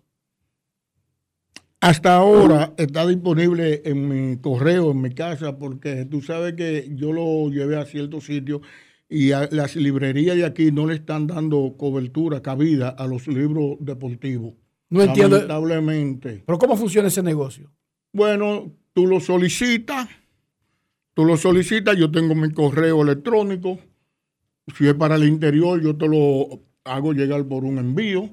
Hasta 1.80 2.16
ahora 2.16 2.74
está 2.76 3.06
disponible 3.06 3.82
en 3.84 4.08
mi 4.08 4.36
correo, 4.38 4.90
en 4.90 5.00
mi 5.00 5.10
casa, 5.10 5.56
porque 5.56 6.04
tú 6.04 6.20
sabes 6.20 6.54
que 6.54 6.90
yo 6.94 7.12
lo 7.12 7.48
llevé 7.50 7.76
a 7.76 7.86
ciertos 7.86 8.24
sitios 8.24 8.62
y 9.08 9.30
las 9.30 9.74
librerías 9.76 10.36
de 10.36 10.44
aquí 10.44 10.70
no 10.70 10.86
le 10.86 10.94
están 10.94 11.26
dando 11.26 11.74
cobertura, 11.78 12.42
cabida 12.42 12.90
a 12.90 13.06
los 13.06 13.26
libros 13.26 13.76
deportivos. 13.80 14.54
No 14.90 15.02
entiendo. 15.02 15.36
Lamentablemente. 15.36 16.42
Pero 16.46 16.58
¿cómo 16.58 16.76
funciona 16.76 17.08
ese 17.08 17.22
negocio? 17.22 17.70
Bueno, 18.12 18.72
tú 18.92 19.06
lo 19.06 19.20
solicitas, 19.20 20.08
tú 21.14 21.24
lo 21.24 21.36
solicitas, 21.36 21.96
yo 21.96 22.10
tengo 22.10 22.34
mi 22.34 22.50
correo 22.52 23.02
electrónico. 23.02 23.78
Si 24.76 24.86
es 24.86 24.94
para 24.94 25.16
el 25.16 25.24
interior, 25.24 25.80
yo 25.80 25.96
te 25.96 26.06
lo 26.06 26.60
hago 26.84 27.12
llegar 27.12 27.44
por 27.46 27.64
un 27.64 27.78
envío. 27.78 28.30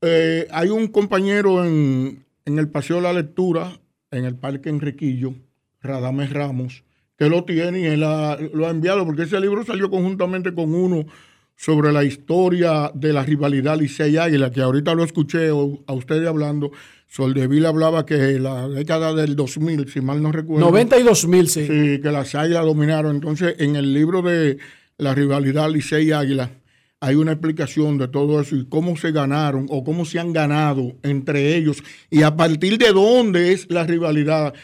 Eh, 0.00 0.46
hay 0.50 0.68
un 0.68 0.88
compañero 0.88 1.64
en, 1.64 2.24
en 2.44 2.58
el 2.58 2.68
Paseo 2.68 2.96
de 2.96 3.02
la 3.02 3.12
Lectura, 3.12 3.80
en 4.10 4.24
el 4.24 4.36
Parque 4.36 4.68
Enriquillo, 4.68 5.34
Radames 5.80 6.32
Ramos, 6.32 6.84
que 7.22 7.28
lo 7.28 7.44
tiene 7.44 7.80
y 7.80 7.84
él 7.84 8.00
lo 8.00 8.66
ha 8.66 8.70
enviado, 8.70 9.06
porque 9.06 9.22
ese 9.22 9.38
libro 9.38 9.64
salió 9.64 9.88
conjuntamente 9.88 10.52
con 10.52 10.74
uno 10.74 11.06
sobre 11.54 11.92
la 11.92 12.02
historia 12.02 12.90
de 12.92 13.12
la 13.12 13.22
rivalidad 13.22 13.78
Licey 13.78 14.16
Águila, 14.16 14.50
que 14.50 14.60
ahorita 14.60 14.92
lo 14.94 15.04
escuché 15.04 15.50
a 15.50 15.92
ustedes 15.92 16.26
hablando. 16.26 16.72
Soldeville 17.06 17.66
hablaba 17.66 18.04
que 18.04 18.40
la 18.40 18.68
década 18.68 19.14
del 19.14 19.36
2000, 19.36 19.88
si 19.88 20.00
mal 20.00 20.20
no 20.20 20.32
recuerdo. 20.32 20.66
92 20.66 21.28
mil, 21.28 21.48
sí. 21.48 21.64
Sí, 21.64 22.00
que 22.00 22.10
las 22.10 22.34
Águilas 22.34 22.64
dominaron. 22.64 23.14
Entonces, 23.14 23.54
en 23.58 23.76
el 23.76 23.94
libro 23.94 24.22
de 24.22 24.58
la 24.98 25.14
rivalidad 25.14 25.70
Licey 25.70 26.10
Águila, 26.10 26.50
hay 26.98 27.14
una 27.16 27.32
explicación 27.32 27.98
de 27.98 28.08
todo 28.08 28.40
eso 28.40 28.56
y 28.56 28.64
cómo 28.66 28.96
se 28.96 29.12
ganaron 29.12 29.66
o 29.70 29.84
cómo 29.84 30.04
se 30.04 30.18
han 30.18 30.32
ganado 30.32 30.94
entre 31.02 31.56
ellos 31.56 31.82
y 32.10 32.22
a 32.22 32.36
partir 32.36 32.78
de 32.78 32.92
dónde 32.92 33.52
es 33.52 33.68
la 33.70 33.84
rivalidad 33.84 34.54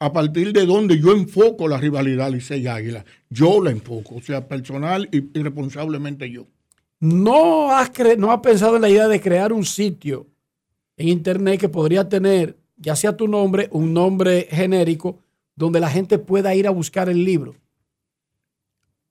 a 0.00 0.12
partir 0.12 0.52
de 0.52 0.64
donde 0.64 0.98
yo 0.98 1.12
enfoco 1.12 1.66
la 1.66 1.78
rivalidad 1.78 2.30
Licey 2.30 2.66
Águila. 2.66 3.04
Yo 3.30 3.62
la 3.62 3.70
enfoco, 3.70 4.16
o 4.16 4.20
sea, 4.20 4.46
personal 4.46 5.08
y, 5.12 5.20
responsablemente 5.40 6.30
yo. 6.30 6.46
¿No 7.00 7.72
has, 7.72 7.90
¿No 8.16 8.32
has 8.32 8.40
pensado 8.40 8.76
en 8.76 8.82
la 8.82 8.90
idea 8.90 9.08
de 9.08 9.20
crear 9.20 9.52
un 9.52 9.64
sitio 9.64 10.26
en 10.96 11.08
Internet 11.08 11.60
que 11.60 11.68
podría 11.68 12.08
tener, 12.08 12.56
ya 12.76 12.96
sea 12.96 13.16
tu 13.16 13.28
nombre, 13.28 13.68
un 13.72 13.92
nombre 13.92 14.48
genérico, 14.50 15.18
donde 15.54 15.80
la 15.80 15.90
gente 15.90 16.18
pueda 16.18 16.54
ir 16.54 16.66
a 16.66 16.70
buscar 16.70 17.08
el 17.08 17.24
libro? 17.24 17.54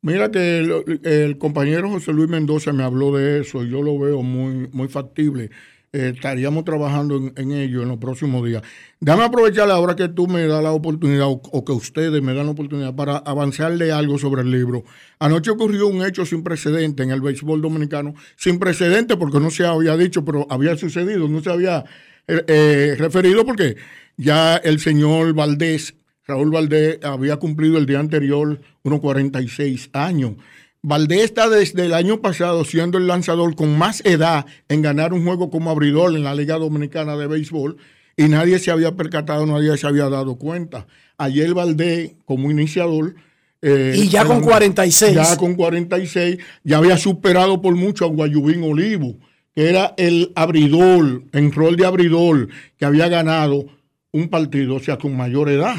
Mira 0.02 0.32
que 0.32 0.60
el, 1.04 1.38
compañero 1.38 1.90
José 1.90 2.14
Luis 2.14 2.30
Mendoza 2.30 2.72
me 2.72 2.84
habló 2.84 3.16
de 3.18 3.42
eso 3.42 3.64
y 3.64 3.70
yo 3.70 3.82
lo 3.82 3.98
veo 4.00 4.22
muy, 4.22 4.70
muy 4.72 4.88
factible. 4.88 5.50
Eh, 5.94 6.12
estaríamos 6.14 6.66
trabajando 6.66 7.32
en, 7.34 7.52
ello 7.54 7.82
en 7.82 7.88
los 7.88 7.98
próximos 7.98 8.46
días. 8.46 8.62
Dame 9.00 9.24
aprovechar 9.24 9.72
ahora 9.72 9.96
que 9.96 10.10
tú 10.10 10.28
me 10.28 10.46
das 10.46 10.62
la 10.62 10.74
oportunidad 10.74 11.28
o, 11.30 11.64
que 11.64 11.72
ustedes 11.72 12.22
me 12.22 12.34
dan 12.34 12.48
la 12.48 12.52
oportunidad 12.52 12.94
para 12.94 13.18
avanzarle 13.18 13.94
algo 13.94 14.18
sobre 14.18 14.42
el 14.42 14.52
libro. 14.52 14.84
Anoche 15.20 15.50
ocurrió 15.50 15.88
un 15.88 16.06
hecho 16.06 16.26
sin 16.26 16.44
precedente 16.44 17.04
en 17.04 17.12
el 17.12 17.22
béisbol 17.22 17.62
dominicano, 17.62 18.16
sin 18.36 18.60
precedente 18.60 19.16
porque 19.16 19.40
no 19.40 19.50
se 19.50 19.66
había 19.66 19.96
dicho, 19.96 20.26
pero 20.26 20.46
había 20.50 20.76
sucedido, 20.76 21.30
no 21.30 21.42
se 21.42 21.52
había 21.52 21.86
eh, 22.28 22.44
eh, 22.48 22.96
referido 23.00 23.46
porque 23.46 23.78
ya 24.18 24.58
el 24.58 24.82
señor 24.82 25.34
Valdés, 25.34 25.96
Raúl 26.26 26.52
Valdés, 26.52 27.00
había 27.02 27.38
cumplido 27.38 27.78
el 27.78 27.86
día 27.86 28.00
anterior 28.00 28.60
unos 28.84 29.00
46 29.00 29.92
años. 29.94 30.34
Valdés 30.82 31.24
está 31.24 31.50
desde 31.50 31.86
el 31.86 31.94
año 31.94 32.22
pasado 32.22 32.64
siendo 32.64 32.98
el 32.98 33.08
lanzador 33.08 33.56
con 33.56 33.78
más 33.78 34.06
edad 34.06 34.46
en 34.70 34.82
ganar 34.82 35.14
un 35.14 35.26
juego 35.26 35.50
como 35.50 35.70
abridor 35.70 36.16
en 36.16 36.24
la 36.24 36.36
Liga 36.36 36.58
Dominicana 36.58 37.18
de 37.18 37.28
Béisbol 37.28 37.78
y 38.16 38.28
nadie 38.28 38.58
se 38.60 38.72
había 38.72 38.96
percatado, 38.96 39.46
nadie 39.46 39.78
se 39.78 39.88
había 39.88 40.10
dado 40.10 40.36
cuenta. 40.38 40.88
Ayer 41.18 41.54
Valdés, 41.54 42.14
como 42.26 42.50
iniciador. 42.50 43.16
Eh, 43.62 43.94
y 43.96 44.08
ya 44.08 44.26
con 44.26 44.42
46. 44.42 45.14
Ya 45.14 45.38
con 45.38 45.56
46, 45.56 46.38
ya 46.64 46.78
había 46.78 46.98
superado 46.98 47.62
por 47.62 47.76
mucho 47.76 48.06
a 48.06 48.08
Guayubín 48.08 48.64
Olivo, 48.64 49.18
que 49.54 49.70
era 49.70 49.94
el 49.98 50.32
abridor, 50.36 51.24
en 51.32 51.52
rol 51.52 51.76
de 51.76 51.86
abridor, 51.86 52.50
que 52.78 52.86
había 52.86 53.08
ganado 53.08 53.66
un 54.12 54.30
partido, 54.30 54.76
o 54.76 54.80
sea, 54.80 54.98
con 54.98 55.16
mayor 55.16 55.50
edad. 55.50 55.76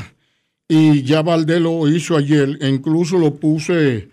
Y 0.69 1.03
ya 1.03 1.23
Valdés 1.23 1.61
lo 1.61 1.89
hizo 1.89 2.17
ayer, 2.17 2.59
e 2.61 2.69
incluso 2.69 3.19
lo 3.19 3.35
puse 3.35 4.11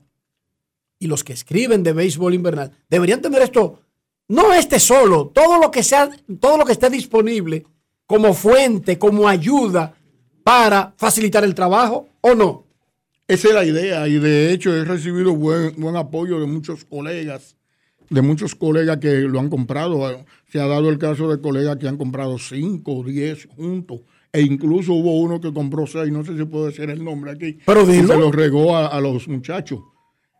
y 1.00 1.08
los 1.08 1.24
que 1.24 1.34
escriben 1.34 1.82
de 1.84 1.94
béisbol 1.94 2.34
invernal 2.34 2.72
deberían 2.90 3.22
tener 3.22 3.42
esto, 3.42 3.82
no 4.28 4.54
este 4.54 4.80
solo, 4.80 5.28
todo 5.34 5.60
lo 5.60 5.72
que 5.72 5.82
sea, 5.82 6.10
todo 6.40 6.58
lo 6.58 6.66
que 6.66 6.74
esté 6.74 6.90
disponible 6.90 7.66
como 8.06 8.34
fuente, 8.34 9.00
como 9.00 9.28
ayuda 9.28 9.96
para 10.44 10.94
facilitar 10.98 11.44
el 11.44 11.56
trabajo 11.56 12.08
o 12.22 12.36
no. 12.36 12.66
Esa 13.28 13.50
es 13.50 13.54
la 13.54 13.66
idea 13.66 14.08
y 14.08 14.20
de 14.20 14.52
hecho 14.52 14.76
he 14.76 14.84
recibido 14.84 15.36
buen, 15.36 15.76
buen 15.78 15.96
apoyo 15.96 16.40
de 16.40 16.48
muchos 16.48 16.86
colegas, 16.86 17.56
de 18.10 18.22
muchos 18.22 18.56
colegas 18.56 18.98
que 18.98 19.22
lo 19.22 19.40
han 19.40 19.50
comprado. 19.50 20.26
Se 20.48 20.60
ha 20.60 20.66
dado 20.68 20.90
el 20.90 20.98
caso 20.98 21.30
de 21.30 21.40
colegas 21.42 21.78
que 21.78 21.88
han 21.88 21.98
comprado 21.98 22.38
cinco 22.38 22.94
o 22.98 23.04
diez 23.04 23.46
juntos. 23.56 24.02
E 24.32 24.42
incluso 24.42 24.94
hubo 24.94 25.20
uno 25.20 25.42
que 25.42 25.52
compró 25.54 25.88
seis, 25.88 26.12
no 26.12 26.24
sé 26.24 26.38
si 26.38 26.46
puedo 26.46 26.68
decir 26.68 26.90
el 26.90 27.04
nombre 27.04 27.32
aquí. 27.32 27.58
Pero 27.66 27.86
dilo. 27.86 28.08
se 28.08 28.18
los 28.20 28.34
regó 28.36 28.76
a, 28.76 28.88
a 28.88 29.02
los 29.02 29.28
muchachos. 29.28 29.80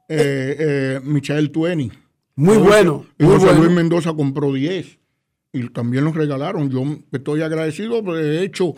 Eh, 0.08 0.56
eh, 0.60 1.00
Michael 1.04 1.52
Tueni. 1.52 1.92
Muy 2.36 2.56
José- 2.56 2.68
bueno, 2.68 3.06
Y 3.18 3.24
muy 3.24 3.34
José 3.34 3.46
bueno. 3.48 3.64
Luis 3.64 3.76
Mendoza 3.76 4.14
compró 4.14 4.54
10 4.54 4.98
y 5.54 5.70
también 5.70 6.04
los 6.06 6.16
regalaron. 6.16 6.70
Yo 6.70 6.84
estoy 7.12 7.42
agradecido, 7.42 8.02
pero 8.04 8.16
de 8.16 8.44
hecho 8.44 8.76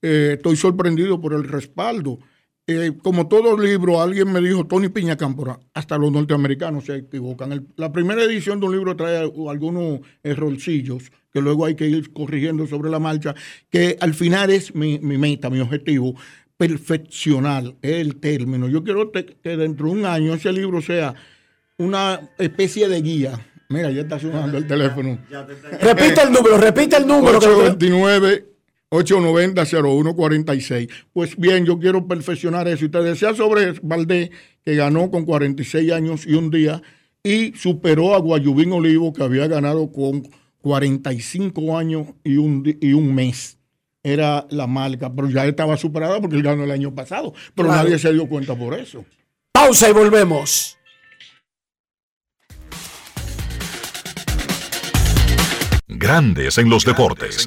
eh, 0.00 0.34
estoy 0.36 0.56
sorprendido 0.56 1.20
por 1.20 1.34
el 1.34 1.44
respaldo. 1.44 2.18
Eh, 2.68 2.92
como 3.02 3.26
todo 3.26 3.58
libro, 3.58 4.00
alguien 4.00 4.30
me 4.32 4.40
dijo, 4.40 4.64
Tony 4.66 4.88
Piña 4.88 5.16
Cámpora, 5.16 5.58
hasta 5.74 5.98
los 5.98 6.12
norteamericanos 6.12 6.84
se 6.84 6.96
equivocan. 6.96 7.50
El- 7.52 7.66
la 7.76 7.90
primera 7.90 8.22
edición 8.22 8.60
de 8.60 8.66
un 8.66 8.72
libro 8.76 8.94
trae 8.94 9.18
algunos 9.18 10.00
errorcillos 10.22 11.10
que 11.32 11.40
luego 11.40 11.64
hay 11.66 11.74
que 11.74 11.88
ir 11.88 12.12
corrigiendo 12.12 12.66
sobre 12.68 12.88
la 12.90 13.00
marcha, 13.00 13.34
que 13.68 13.96
al 14.00 14.14
final 14.14 14.50
es 14.50 14.74
mi, 14.76 14.98
mi 15.00 15.18
meta, 15.18 15.50
mi 15.50 15.58
objetivo, 15.60 16.14
perfeccionar 16.56 17.74
el 17.82 18.16
término. 18.20 18.68
Yo 18.68 18.84
quiero 18.84 19.08
te- 19.10 19.26
que 19.26 19.56
dentro 19.56 19.86
de 19.86 19.92
un 19.92 20.06
año 20.06 20.34
ese 20.34 20.52
libro 20.52 20.80
sea 20.80 21.14
una 21.78 22.20
especie 22.38 22.88
de 22.88 23.02
guía. 23.02 23.46
Mira, 23.70 23.90
ya 23.90 24.02
está 24.02 24.18
sonando 24.20 24.58
el 24.58 24.66
teléfono. 24.66 25.18
Repite 25.80 26.22
el 26.22 26.32
número, 26.32 26.58
repite 26.58 26.96
el 26.96 27.06
número. 27.06 27.40
que- 27.40 27.46
829 27.46 28.51
890-0146. 28.92 30.88
Pues 31.12 31.36
bien, 31.36 31.64
yo 31.64 31.78
quiero 31.78 32.06
perfeccionar 32.06 32.68
eso. 32.68 32.84
Y 32.84 32.90
te 32.90 33.02
decía 33.02 33.34
sobre 33.34 33.72
Valdés, 33.82 34.30
que 34.64 34.76
ganó 34.76 35.10
con 35.10 35.24
46 35.24 35.90
años 35.92 36.26
y 36.26 36.34
un 36.34 36.50
día, 36.50 36.82
y 37.24 37.52
superó 37.54 38.14
a 38.14 38.18
Guayubín 38.18 38.72
Olivo, 38.72 39.12
que 39.12 39.22
había 39.22 39.46
ganado 39.48 39.90
con 39.90 40.28
45 40.60 41.76
años 41.78 42.08
y 42.22 42.36
un, 42.36 42.76
y 42.80 42.92
un 42.92 43.14
mes. 43.14 43.58
Era 44.04 44.46
la 44.50 44.66
marca, 44.66 45.12
pero 45.14 45.30
ya 45.30 45.46
estaba 45.46 45.76
superada 45.76 46.20
porque 46.20 46.36
él 46.36 46.42
ganó 46.42 46.64
el 46.64 46.70
año 46.70 46.94
pasado. 46.94 47.32
Pero 47.54 47.68
Claro. 47.68 47.84
nadie 47.84 47.98
se 47.98 48.12
dio 48.12 48.26
cuenta 48.28 48.54
por 48.56 48.74
eso. 48.74 49.04
Pausa 49.52 49.88
y 49.88 49.92
volvemos. 49.92 50.76
Grandes 55.86 56.58
en 56.58 56.68
los 56.68 56.84
deportes. 56.84 57.46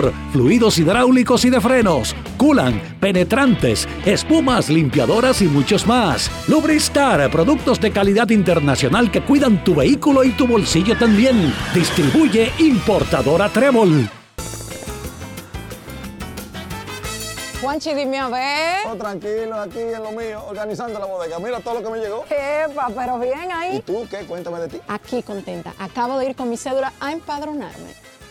Motor, 0.01 0.13
fluidos 0.31 0.77
hidráulicos 0.77 1.45
y 1.45 1.49
de 1.49 1.61
frenos, 1.61 2.15
culan, 2.37 2.81
penetrantes, 2.99 3.87
espumas, 4.05 4.69
limpiadoras 4.69 5.41
y 5.41 5.45
muchos 5.45 5.85
más. 5.85 6.29
Lubristar, 6.47 7.29
productos 7.31 7.79
de 7.79 7.91
calidad 7.91 8.29
internacional 8.29 9.11
que 9.11 9.21
cuidan 9.21 9.63
tu 9.63 9.75
vehículo 9.75 10.23
y 10.23 10.31
tu 10.31 10.47
bolsillo 10.47 10.97
también. 10.97 11.53
Distribuye 11.73 12.51
importadora 12.59 13.49
Trébol. 13.49 14.09
Juanchi, 17.61 17.93
dime 17.93 18.17
a 18.17 18.27
ver. 18.27 18.87
Oh, 18.87 18.95
tranquilo, 18.95 19.55
aquí 19.61 19.77
en 19.77 20.01
lo 20.01 20.11
mío, 20.13 20.43
organizando 20.47 20.97
la 20.97 21.05
bodega. 21.05 21.37
Mira 21.37 21.59
todo 21.59 21.75
lo 21.75 21.83
que 21.83 21.89
me 21.91 21.99
llegó. 21.99 22.25
Epa, 22.27 22.89
pero 22.95 23.19
bien 23.19 23.51
ahí. 23.51 23.77
¿Y 23.77 23.81
tú 23.81 24.07
qué? 24.09 24.25
Cuéntame 24.25 24.61
de 24.61 24.67
ti. 24.67 24.81
Aquí 24.87 25.21
contenta. 25.21 25.71
Acabo 25.77 26.17
de 26.17 26.31
ir 26.31 26.35
con 26.35 26.49
mi 26.49 26.57
cédula 26.57 26.91
a 26.99 27.11
empadronarme. 27.11 28.10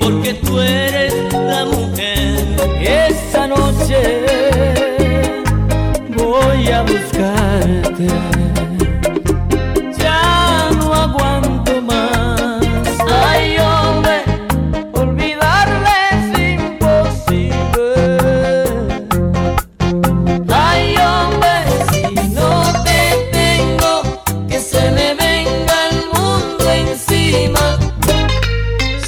porque 0.00 0.34
tú 0.34 0.60
eres 0.60 1.14
la 1.32 1.64
mujer. 1.64 2.44
Esta 2.80 3.46
noche 3.46 4.24
voy 6.16 6.68
a 6.68 6.82
buscarte. 6.82 8.06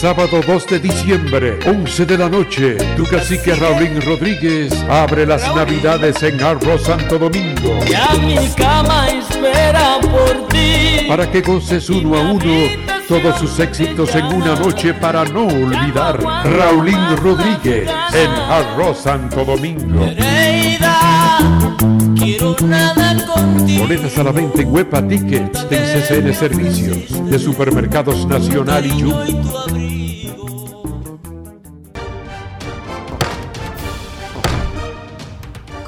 Sábado 0.03 0.41
2 0.45 0.67
de 0.67 0.81
diciembre, 0.81 1.61
11 1.65 2.07
de 2.07 2.19
la 2.19 2.29
noche, 2.29 2.77
tu 2.97 3.05
cacique 3.05 3.55
Raulín 3.55 4.03
Rodríguez 4.03 4.73
abre 4.91 5.25
las 5.25 5.43
navidades 5.55 6.21
en 6.25 6.43
Arroz 6.43 6.83
Santo 6.83 7.21
Domingo. 7.21 7.79
Ya 7.89 8.13
mi 8.19 8.49
cama 8.57 9.07
espera 9.11 10.01
por 10.01 10.49
ti. 10.49 11.07
Para 11.07 11.31
que 11.31 11.41
goces 11.41 11.89
uno 11.89 12.17
a 12.17 12.21
uno 12.33 12.69
todos 13.07 13.39
sus 13.39 13.61
éxitos 13.61 14.13
en 14.17 14.25
una 14.25 14.57
noche 14.57 14.93
para 14.93 15.25
no 15.25 15.47
olvidar. 15.47 16.21
Raulín 16.21 17.17
Rodríguez 17.19 17.89
en 18.13 18.31
Arroz 18.51 19.03
Santo 19.03 19.45
Domingo. 19.45 20.05
Quiero 22.17 22.57
nada 22.65 23.25
contigo. 23.25 23.83
Boletas 23.83 24.19
a 24.19 24.25
la 24.25 24.33
venta 24.33 24.63
en 24.63 24.75
Huepa 24.75 25.07
Tickets 25.07 25.69
de 25.71 25.77
CCN 25.77 26.35
Servicios 26.35 27.31
de 27.31 27.39
Supermercados 27.39 28.27
Nacional 28.27 28.85
y 28.85 29.01
Jumbo. 29.01 29.92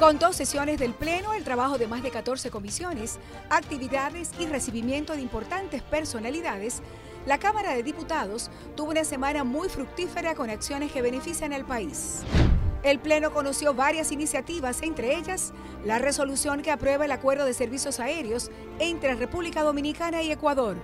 Con 0.05 0.19
dos 0.19 0.35
sesiones 0.35 0.77
del 0.77 0.93
Pleno, 0.93 1.33
el 1.33 1.43
trabajo 1.43 1.79
de 1.79 1.87
más 1.87 2.03
de 2.03 2.11
14 2.11 2.51
comisiones, 2.51 3.17
actividades 3.49 4.29
y 4.39 4.45
recibimiento 4.45 5.13
de 5.13 5.21
importantes 5.21 5.81
personalidades, 5.81 6.83
la 7.25 7.39
Cámara 7.39 7.73
de 7.73 7.81
Diputados 7.81 8.51
tuvo 8.75 8.91
una 8.91 9.03
semana 9.03 9.43
muy 9.43 9.67
fructífera 9.67 10.35
con 10.35 10.51
acciones 10.51 10.91
que 10.91 11.01
benefician 11.01 11.53
al 11.53 11.65
país. 11.65 12.19
El 12.83 12.99
Pleno 12.99 13.33
conoció 13.33 13.73
varias 13.73 14.11
iniciativas, 14.11 14.83
entre 14.83 15.17
ellas 15.17 15.53
la 15.83 15.97
resolución 15.97 16.61
que 16.61 16.69
aprueba 16.69 17.05
el 17.05 17.11
acuerdo 17.11 17.43
de 17.45 17.55
servicios 17.55 17.99
aéreos 17.99 18.51
entre 18.77 19.15
República 19.15 19.63
Dominicana 19.63 20.21
y 20.21 20.31
Ecuador. 20.31 20.77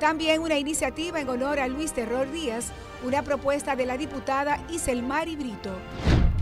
También 0.00 0.42
una 0.42 0.58
iniciativa 0.58 1.18
en 1.18 1.30
honor 1.30 1.60
a 1.60 1.68
Luis 1.68 1.94
Terror 1.94 2.30
Díaz, 2.30 2.72
una 3.02 3.22
propuesta 3.22 3.74
de 3.74 3.86
la 3.86 3.96
diputada 3.96 4.62
Iselmari 4.68 5.34
Brito. 5.34 5.72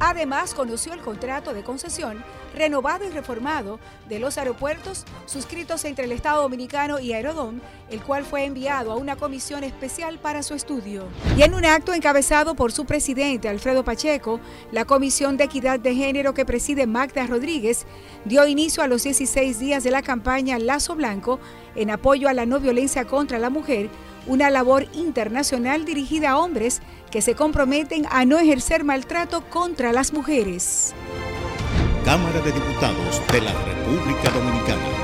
Además, 0.01 0.55
conoció 0.55 0.93
el 0.93 1.01
contrato 1.01 1.55
de 1.55 1.63
concesión 1.63 2.23
renovado 2.55 3.05
y 3.05 3.09
reformado 3.09 3.79
de 4.09 4.19
los 4.19 4.39
aeropuertos 4.39 5.05
suscritos 5.27 5.85
entre 5.85 6.05
el 6.05 6.13
Estado 6.13 6.43
Dominicano 6.43 7.01
y 7.01 7.13
Aerodón, 7.13 7.61
el 7.91 8.01
cual 8.03 8.25
fue 8.25 8.45
enviado 8.45 8.93
a 8.93 8.97
una 8.97 9.17
comisión 9.17 9.65
especial 9.65 10.19
para 10.19 10.43
su 10.43 10.55
estudio. 10.55 11.05
Y 11.37 11.43
en 11.43 11.55
un 11.55 11.65
acto 11.65 11.93
encabezado 11.93 12.55
por 12.55 12.73
su 12.73 12.85
presidente 12.85 13.49
Alfredo 13.49 13.85
Pacheco, 13.85 14.41
la 14.73 14.85
Comisión 14.85 15.37
de 15.37 15.45
Equidad 15.45 15.81
de 15.81 15.95
Género 15.95 16.35
que 16.35 16.47
preside 16.47 16.87
Magda 16.87 17.27
Rodríguez 17.27 17.87
dio 18.25 18.47
inicio 18.47 18.83
a 18.83 18.89
los 18.89 19.03
16 19.03 19.59
días 19.59 19.85
de 19.85 19.91
la 19.91 20.03
campaña 20.03 20.59
Lazo 20.59 20.95
Blanco 20.95 21.41
en 21.75 21.91
apoyo 21.91 22.29
a 22.29 22.35
la 22.35 22.47
no 22.47 22.61
violencia 22.61 23.05
contra 23.05 23.39
la 23.39 23.51
mujer, 23.51 23.91
una 24.27 24.49
labor 24.49 24.87
internacional 24.95 25.85
dirigida 25.85 26.31
a 26.31 26.39
hombres 26.39 26.81
que 27.15 27.23
se 27.23 27.37
comprometen 27.37 28.07
a 28.11 28.25
no 28.25 28.41
ejercer 28.41 28.83
maltrato 28.83 29.49
contra 29.49 29.93
las 29.93 30.13
mujeres. 30.13 30.93
Cámara 32.05 32.41
de 32.41 32.51
Diputados 32.51 33.23
de 33.31 33.41
la 33.41 33.53
República 33.53 34.31
Dominicana. 34.31 35.04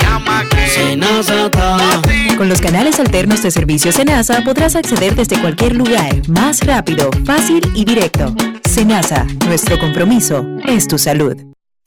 Con 2.37 2.49
los 2.49 2.59
canales 2.59 2.99
alternos 2.99 3.41
de 3.43 3.49
servicio 3.51 3.93
Senasa 3.93 4.41
podrás 4.43 4.75
acceder 4.75 5.15
desde 5.15 5.39
cualquier 5.39 5.73
lugar, 5.73 6.27
más 6.27 6.65
rápido, 6.65 7.09
fácil 7.25 7.61
y 7.73 7.85
directo. 7.85 8.35
Senasa, 8.69 9.25
nuestro 9.47 9.79
compromiso 9.79 10.45
es 10.65 10.89
tu 10.89 10.97
salud. 10.97 11.37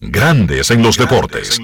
Grandes 0.01 0.70
en 0.70 0.82
los 0.82 0.97
deportes. 0.97 1.60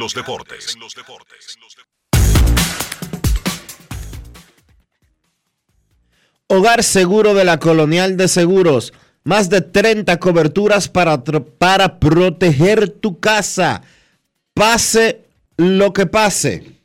Hogar 6.49 6.83
Seguro 6.83 7.33
de 7.33 7.45
la 7.45 7.59
Colonial 7.59 8.19
de 8.19 8.29
Seguros. 8.29 8.93
Más 9.25 9.49
de 9.49 9.63
30 9.63 10.19
coberturas 10.19 10.89
para, 10.89 11.23
para 11.23 11.99
proteger 11.99 12.89
tu 12.91 13.19
casa. 13.19 13.83
Pase 14.53 15.25
lo 15.57 15.95
que 15.95 16.05
pase. 16.05 16.80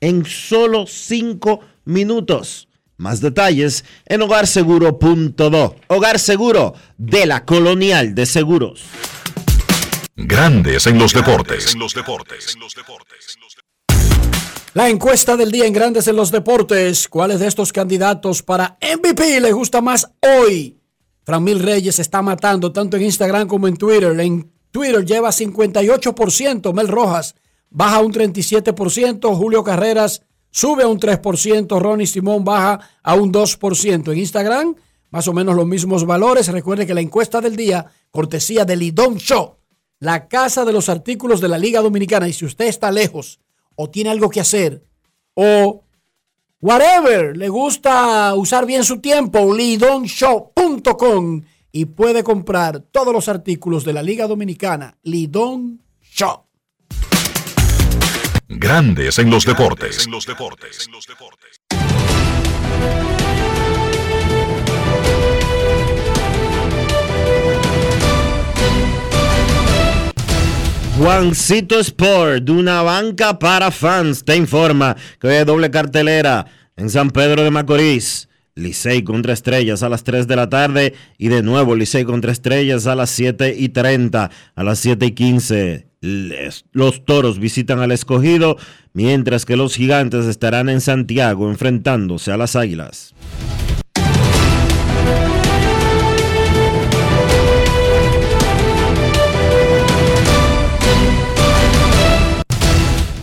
En 0.00 0.24
solo 0.24 0.86
5 0.86 1.60
minutos. 1.84 2.68
Más 2.96 3.20
detalles 3.20 3.84
en 4.06 4.22
hogarseguro.do. 4.22 5.76
Hogar 5.86 6.18
Seguro 6.18 6.74
de 6.96 7.26
la 7.26 7.44
Colonial 7.44 8.14
de 8.14 8.26
Seguros. 8.26 8.82
Grandes 10.16 10.86
en 10.88 10.98
los 10.98 11.14
deportes. 11.14 11.76
La 14.74 14.88
encuesta 14.88 15.36
del 15.36 15.50
día 15.52 15.66
en 15.66 15.72
Grandes 15.72 16.08
en 16.08 16.16
los 16.16 16.30
Deportes. 16.30 17.08
¿Cuáles 17.08 17.40
de 17.40 17.46
estos 17.46 17.72
candidatos 17.72 18.42
para 18.42 18.78
MVP 18.82 19.40
le 19.40 19.52
gusta 19.52 19.80
más 19.80 20.10
hoy? 20.20 20.78
Fran 21.24 21.44
Mil 21.44 21.60
Reyes 21.60 21.98
está 21.98 22.20
matando 22.22 22.72
tanto 22.72 22.96
en 22.96 23.04
Instagram 23.04 23.46
como 23.46 23.68
en 23.68 23.76
Twitter. 23.76 24.18
En 24.18 24.52
Twitter 24.70 25.04
lleva 25.04 25.30
58%. 25.30 26.72
Mel 26.72 26.88
Rojas 26.88 27.34
baja 27.70 28.00
un 28.00 28.12
37%. 28.12 29.34
Julio 29.36 29.64
Carreras 29.64 30.22
sube 30.50 30.84
un 30.84 30.98
3%. 30.98 31.80
Ronnie 31.80 32.06
Simón 32.06 32.44
baja 32.44 32.80
a 33.02 33.14
un 33.14 33.32
2%. 33.32 34.12
En 34.12 34.18
Instagram, 34.18 34.74
más 35.10 35.28
o 35.28 35.32
menos 35.32 35.54
los 35.54 35.66
mismos 35.66 36.04
valores. 36.06 36.48
Recuerde 36.48 36.86
que 36.86 36.94
la 36.94 37.00
encuesta 37.00 37.40
del 37.40 37.56
día, 37.56 37.86
cortesía 38.10 38.64
de 38.64 38.76
Lidón 38.76 39.16
Show, 39.18 39.56
la 40.00 40.28
casa 40.28 40.64
de 40.64 40.72
los 40.72 40.88
artículos 40.88 41.40
de 41.40 41.48
la 41.48 41.58
Liga 41.58 41.80
Dominicana. 41.80 42.28
Y 42.28 42.32
si 42.32 42.44
usted 42.44 42.66
está 42.66 42.90
lejos 42.90 43.40
o 43.76 43.90
tiene 43.90 44.10
algo 44.10 44.30
que 44.30 44.40
hacer 44.40 44.82
o 45.34 45.84
whatever, 46.60 47.36
le 47.36 47.48
gusta 47.48 48.34
usar 48.34 48.66
bien 48.66 48.84
su 48.84 49.00
tiempo, 49.00 49.54
lidonshow.com 49.54 51.42
y 51.70 51.84
puede 51.84 52.24
comprar 52.24 52.80
todos 52.80 53.12
los 53.12 53.28
artículos 53.28 53.84
de 53.84 53.92
la 53.92 54.02
Liga 54.02 54.26
Dominicana 54.26 54.98
Lidón 55.02 55.80
Shop. 56.02 56.47
Grandes 58.50 59.18
en 59.18 59.28
los 59.28 59.44
deportes. 59.44 60.08
Juancito 70.96 71.78
Sport, 71.78 72.44
de 72.44 72.52
una 72.52 72.80
banca 72.80 73.38
para 73.38 73.70
fans, 73.70 74.24
te 74.24 74.34
informa 74.34 74.96
que 75.20 75.26
hoy 75.26 75.34
hay 75.34 75.44
doble 75.44 75.70
cartelera 75.70 76.46
en 76.76 76.88
San 76.88 77.10
Pedro 77.10 77.44
de 77.44 77.50
Macorís. 77.50 78.30
Licey 78.54 79.04
contra 79.04 79.34
Estrellas 79.34 79.82
a 79.82 79.90
las 79.90 80.04
3 80.04 80.26
de 80.26 80.36
la 80.36 80.48
tarde 80.48 80.94
y 81.18 81.28
de 81.28 81.42
nuevo 81.42 81.76
Licey 81.76 82.04
contra 82.04 82.32
Estrellas 82.32 82.86
a 82.86 82.94
las 82.94 83.10
7 83.10 83.54
y 83.56 83.68
30, 83.68 84.30
a 84.54 84.64
las 84.64 84.78
7 84.78 85.04
y 85.04 85.12
15. 85.12 85.87
Los 86.00 87.04
toros 87.04 87.38
visitan 87.38 87.80
al 87.80 87.92
escogido, 87.92 88.56
mientras 88.92 89.44
que 89.44 89.56
los 89.56 89.74
gigantes 89.74 90.26
estarán 90.26 90.68
en 90.68 90.80
Santiago 90.80 91.48
enfrentándose 91.50 92.30
a 92.32 92.36
las 92.36 92.56
águilas. 92.56 93.14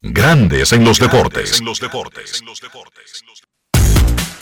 Grandes 0.00 0.72
en 0.72 0.84
los 0.84 1.00
deportes. 1.00 1.60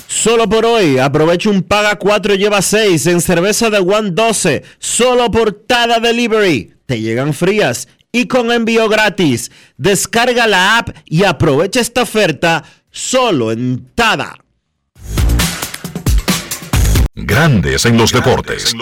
Solo 0.07 0.49
por 0.49 0.67
hoy, 0.67 0.99
aprovecha 0.99 1.49
un 1.49 1.63
paga 1.63 1.97
4 1.97 2.35
lleva 2.35 2.61
6 2.61 3.07
en 3.07 3.21
cerveza 3.23 3.71
de 3.71 3.79
One 3.79 4.11
12, 4.11 4.63
solo 4.79 5.31
por 5.31 5.53
Tada 5.53 5.99
Delivery. 5.99 6.75
Te 6.85 7.01
llegan 7.01 7.33
frías 7.33 7.89
y 8.13 8.27
con 8.27 8.53
envío 8.53 8.87
gratis. 8.91 9.51
Descarga 9.79 10.47
la 10.47 10.77
app 10.77 10.91
y 11.07 11.25
aprovecha 11.25 11.81
esta 11.81 12.03
oferta 12.03 12.63
solo 12.91 13.51
en 13.51 13.93
Tada. 13.95 14.37
Grandes 17.15 17.87
en 17.87 17.97
los 17.97 18.13
deportes. 18.13 18.75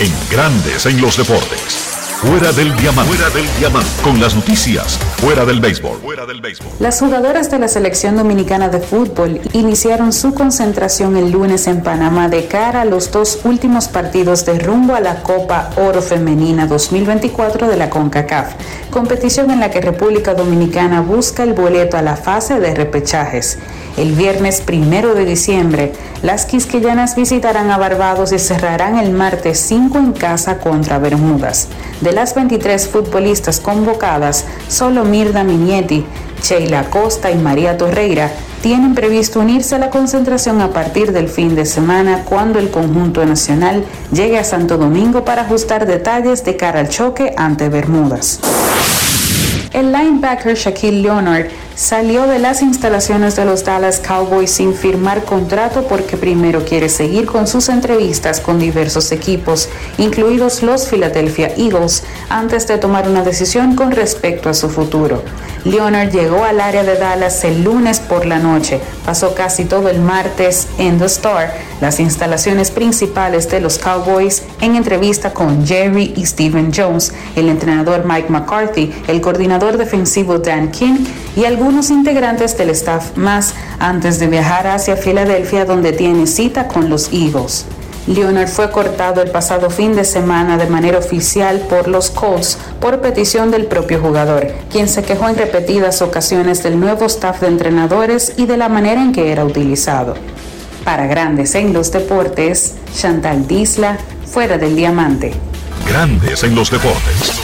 En 0.00 0.12
Grandes 0.28 0.86
en 0.86 1.00
los 1.00 1.16
deportes. 1.16 1.94
Fuera 2.20 2.50
del 2.50 2.74
diamante. 2.76 3.12
Fuera 3.12 3.30
del 3.30 3.46
diamante. 3.60 3.88
Con 4.02 4.20
las 4.20 4.34
noticias. 4.34 4.98
Fuera 5.18 5.44
del 5.44 5.60
béisbol. 5.60 5.98
Fuera 6.00 6.26
del 6.26 6.40
béisbol. 6.40 6.68
Las 6.80 6.98
jugadoras 6.98 7.48
de 7.48 7.60
la 7.60 7.68
selección 7.68 8.16
dominicana 8.16 8.68
de 8.68 8.80
fútbol 8.80 9.40
iniciaron 9.52 10.12
su 10.12 10.34
concentración 10.34 11.16
el 11.16 11.30
lunes 11.30 11.68
en 11.68 11.84
Panamá 11.84 12.28
de 12.28 12.46
cara 12.46 12.80
a 12.80 12.84
los 12.84 13.12
dos 13.12 13.40
últimos 13.44 13.86
partidos 13.86 14.44
de 14.46 14.58
rumbo 14.58 14.96
a 14.96 15.00
la 15.00 15.22
Copa 15.22 15.70
Oro 15.76 16.02
Femenina 16.02 16.66
2024 16.66 17.68
de 17.68 17.76
la 17.76 17.88
CONCACAF, 17.88 18.54
competición 18.90 19.52
en 19.52 19.60
la 19.60 19.70
que 19.70 19.80
República 19.80 20.34
Dominicana 20.34 21.02
busca 21.02 21.44
el 21.44 21.52
boleto 21.52 21.96
a 21.96 22.02
la 22.02 22.16
fase 22.16 22.58
de 22.58 22.74
repechajes. 22.74 23.58
El 23.96 24.12
viernes 24.12 24.60
primero 24.60 25.14
de 25.14 25.24
diciembre, 25.24 25.92
las 26.22 26.46
quisqueyanas 26.46 27.14
visitarán 27.14 27.70
a 27.70 27.78
Barbados 27.78 28.32
y 28.32 28.40
cerrarán 28.40 28.98
el 28.98 29.12
martes 29.12 29.60
5 29.60 29.98
en 29.98 30.12
casa 30.12 30.58
contra 30.58 30.98
Bermudas. 30.98 31.68
De 32.00 32.12
las 32.12 32.34
23 32.34 32.88
futbolistas 32.88 33.60
convocadas, 33.60 34.46
solo 34.68 35.04
Mirda 35.04 35.44
Minietti, 35.44 36.04
Sheila 36.42 36.90
Costa 36.90 37.30
y 37.30 37.36
María 37.36 37.78
Torreira 37.78 38.32
tienen 38.62 38.94
previsto 38.94 39.40
unirse 39.40 39.76
a 39.76 39.78
la 39.78 39.90
concentración 39.90 40.60
a 40.60 40.72
partir 40.72 41.12
del 41.12 41.28
fin 41.28 41.54
de 41.54 41.64
semana 41.64 42.24
cuando 42.24 42.58
el 42.58 42.70
conjunto 42.70 43.24
nacional 43.24 43.84
llegue 44.10 44.38
a 44.38 44.44
Santo 44.44 44.76
Domingo 44.76 45.24
para 45.24 45.42
ajustar 45.42 45.86
detalles 45.86 46.44
de 46.44 46.56
cara 46.56 46.80
al 46.80 46.88
choque 46.88 47.32
ante 47.36 47.68
Bermudas. 47.68 48.40
El 49.72 49.92
linebacker 49.92 50.54
Shaquille 50.56 51.02
Leonard 51.02 51.46
salió 51.74 52.26
de 52.26 52.38
las 52.38 52.62
instalaciones 52.62 53.36
de 53.36 53.44
los 53.44 53.64
Dallas 53.64 54.00
Cowboys 54.00 54.50
sin 54.50 54.74
firmar 54.74 55.24
contrato 55.24 55.86
porque 55.88 56.16
primero 56.16 56.64
quiere 56.64 56.88
seguir 56.88 57.26
con 57.26 57.46
sus 57.46 57.68
entrevistas 57.68 58.40
con 58.40 58.58
diversos 58.58 59.10
equipos, 59.12 59.68
incluidos 59.98 60.62
los 60.62 60.86
Philadelphia 60.88 61.52
Eagles, 61.56 62.04
antes 62.28 62.66
de 62.68 62.78
tomar 62.78 63.08
una 63.08 63.22
decisión 63.22 63.74
con 63.74 63.90
respecto 63.90 64.48
a 64.48 64.54
su 64.54 64.68
futuro. 64.68 65.22
Leonard 65.64 66.10
llegó 66.10 66.44
al 66.44 66.60
área 66.60 66.84
de 66.84 66.96
Dallas 66.96 67.42
el 67.44 67.64
lunes 67.64 67.98
por 67.98 68.26
la 68.26 68.38
noche, 68.38 68.80
pasó 69.06 69.34
casi 69.34 69.64
todo 69.64 69.88
el 69.88 69.98
martes 69.98 70.68
en 70.78 70.98
The 70.98 71.06
Star, 71.06 71.54
las 71.80 72.00
instalaciones 72.00 72.70
principales 72.70 73.48
de 73.50 73.60
los 73.60 73.78
Cowboys, 73.78 74.42
en 74.60 74.76
entrevista 74.76 75.32
con 75.32 75.66
Jerry 75.66 76.12
y 76.16 76.26
Steven 76.26 76.70
Jones, 76.74 77.14
el 77.34 77.48
entrenador 77.48 78.04
Mike 78.04 78.28
McCarthy, 78.28 78.92
el 79.08 79.22
coordinador 79.22 79.78
defensivo 79.78 80.38
Dan 80.38 80.70
King 80.70 81.06
y 81.34 81.44
algunos 81.64 81.88
integrantes 81.88 82.58
del 82.58 82.68
staff 82.68 83.16
más 83.16 83.54
antes 83.78 84.18
de 84.18 84.26
viajar 84.26 84.66
hacia 84.66 84.98
Filadelfia 84.98 85.64
donde 85.64 85.92
tiene 85.92 86.26
cita 86.26 86.68
con 86.68 86.90
los 86.90 87.10
Eagles. 87.10 87.64
Leonard 88.06 88.48
fue 88.48 88.70
cortado 88.70 89.22
el 89.22 89.30
pasado 89.30 89.70
fin 89.70 89.96
de 89.96 90.04
semana 90.04 90.58
de 90.58 90.66
manera 90.66 90.98
oficial 90.98 91.60
por 91.60 91.88
los 91.88 92.10
Colts 92.10 92.58
por 92.82 93.00
petición 93.00 93.50
del 93.50 93.64
propio 93.64 93.98
jugador, 93.98 94.52
quien 94.70 94.88
se 94.88 95.04
quejó 95.04 95.26
en 95.30 95.38
repetidas 95.38 96.02
ocasiones 96.02 96.62
del 96.62 96.78
nuevo 96.78 97.06
staff 97.06 97.40
de 97.40 97.46
entrenadores 97.46 98.34
y 98.36 98.44
de 98.44 98.58
la 98.58 98.68
manera 98.68 99.02
en 99.02 99.12
que 99.12 99.32
era 99.32 99.46
utilizado. 99.46 100.16
Para 100.84 101.06
Grandes 101.06 101.54
en 101.54 101.72
los 101.72 101.90
Deportes, 101.90 102.74
Chantal 102.94 103.48
Disla, 103.48 103.96
fuera 104.26 104.58
del 104.58 104.76
diamante. 104.76 105.32
Grandes 105.88 106.44
en 106.44 106.54
los 106.54 106.70
deportes. 106.70 107.43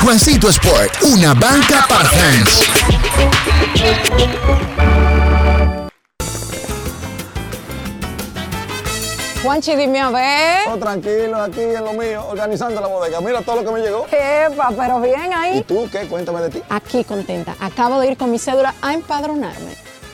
Juancito 0.00 0.48
Sport, 0.48 1.02
una 1.02 1.34
banca 1.34 1.86
para 1.88 2.04
fans. 2.04 2.62
Juanchi, 9.42 9.76
dime 9.76 10.00
a 10.00 10.10
ver. 10.10 10.68
Oh, 10.68 10.76
tranquilo, 10.76 11.40
aquí 11.40 11.60
en 11.60 11.84
lo 11.84 11.92
mío, 11.92 12.26
organizando 12.28 12.80
la 12.80 12.88
bodega. 12.88 13.20
Mira 13.20 13.42
todo 13.42 13.62
lo 13.62 13.64
que 13.64 13.70
me 13.70 13.80
llegó. 13.80 14.06
Epa, 14.10 14.72
pero 14.76 15.00
bien 15.00 15.32
ahí. 15.32 15.58
¿Y 15.58 15.62
tú 15.62 15.88
qué? 15.90 16.06
Cuéntame 16.08 16.40
de 16.42 16.50
ti. 16.50 16.62
Aquí 16.68 17.04
contenta. 17.04 17.54
Acabo 17.60 18.00
de 18.00 18.08
ir 18.08 18.16
con 18.16 18.30
mi 18.30 18.38
cédula 18.38 18.74
a 18.82 18.92
empadronarme. 18.92 19.76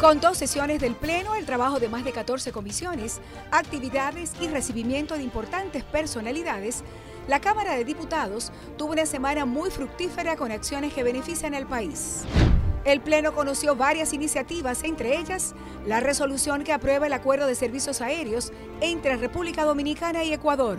Con 0.00 0.18
dos 0.18 0.38
sesiones 0.38 0.80
del 0.80 0.94
Pleno, 0.94 1.34
el 1.34 1.44
trabajo 1.44 1.78
de 1.78 1.90
más 1.90 2.04
de 2.04 2.12
14 2.12 2.52
comisiones, 2.52 3.20
actividades 3.50 4.32
y 4.40 4.48
recibimiento 4.48 5.14
de 5.14 5.22
importantes 5.22 5.84
personalidades, 5.84 6.82
la 7.28 7.38
Cámara 7.42 7.74
de 7.76 7.84
Diputados 7.84 8.50
tuvo 8.78 8.92
una 8.92 9.04
semana 9.04 9.44
muy 9.44 9.70
fructífera 9.70 10.36
con 10.36 10.52
acciones 10.52 10.94
que 10.94 11.02
benefician 11.02 11.54
al 11.54 11.66
país. 11.66 12.22
El 12.86 13.02
Pleno 13.02 13.34
conoció 13.34 13.76
varias 13.76 14.14
iniciativas, 14.14 14.84
entre 14.84 15.18
ellas 15.18 15.54
la 15.86 16.00
resolución 16.00 16.64
que 16.64 16.72
aprueba 16.72 17.06
el 17.06 17.12
acuerdo 17.12 17.46
de 17.46 17.54
servicios 17.54 18.00
aéreos 18.00 18.54
entre 18.80 19.18
República 19.18 19.64
Dominicana 19.64 20.24
y 20.24 20.32
Ecuador. 20.32 20.78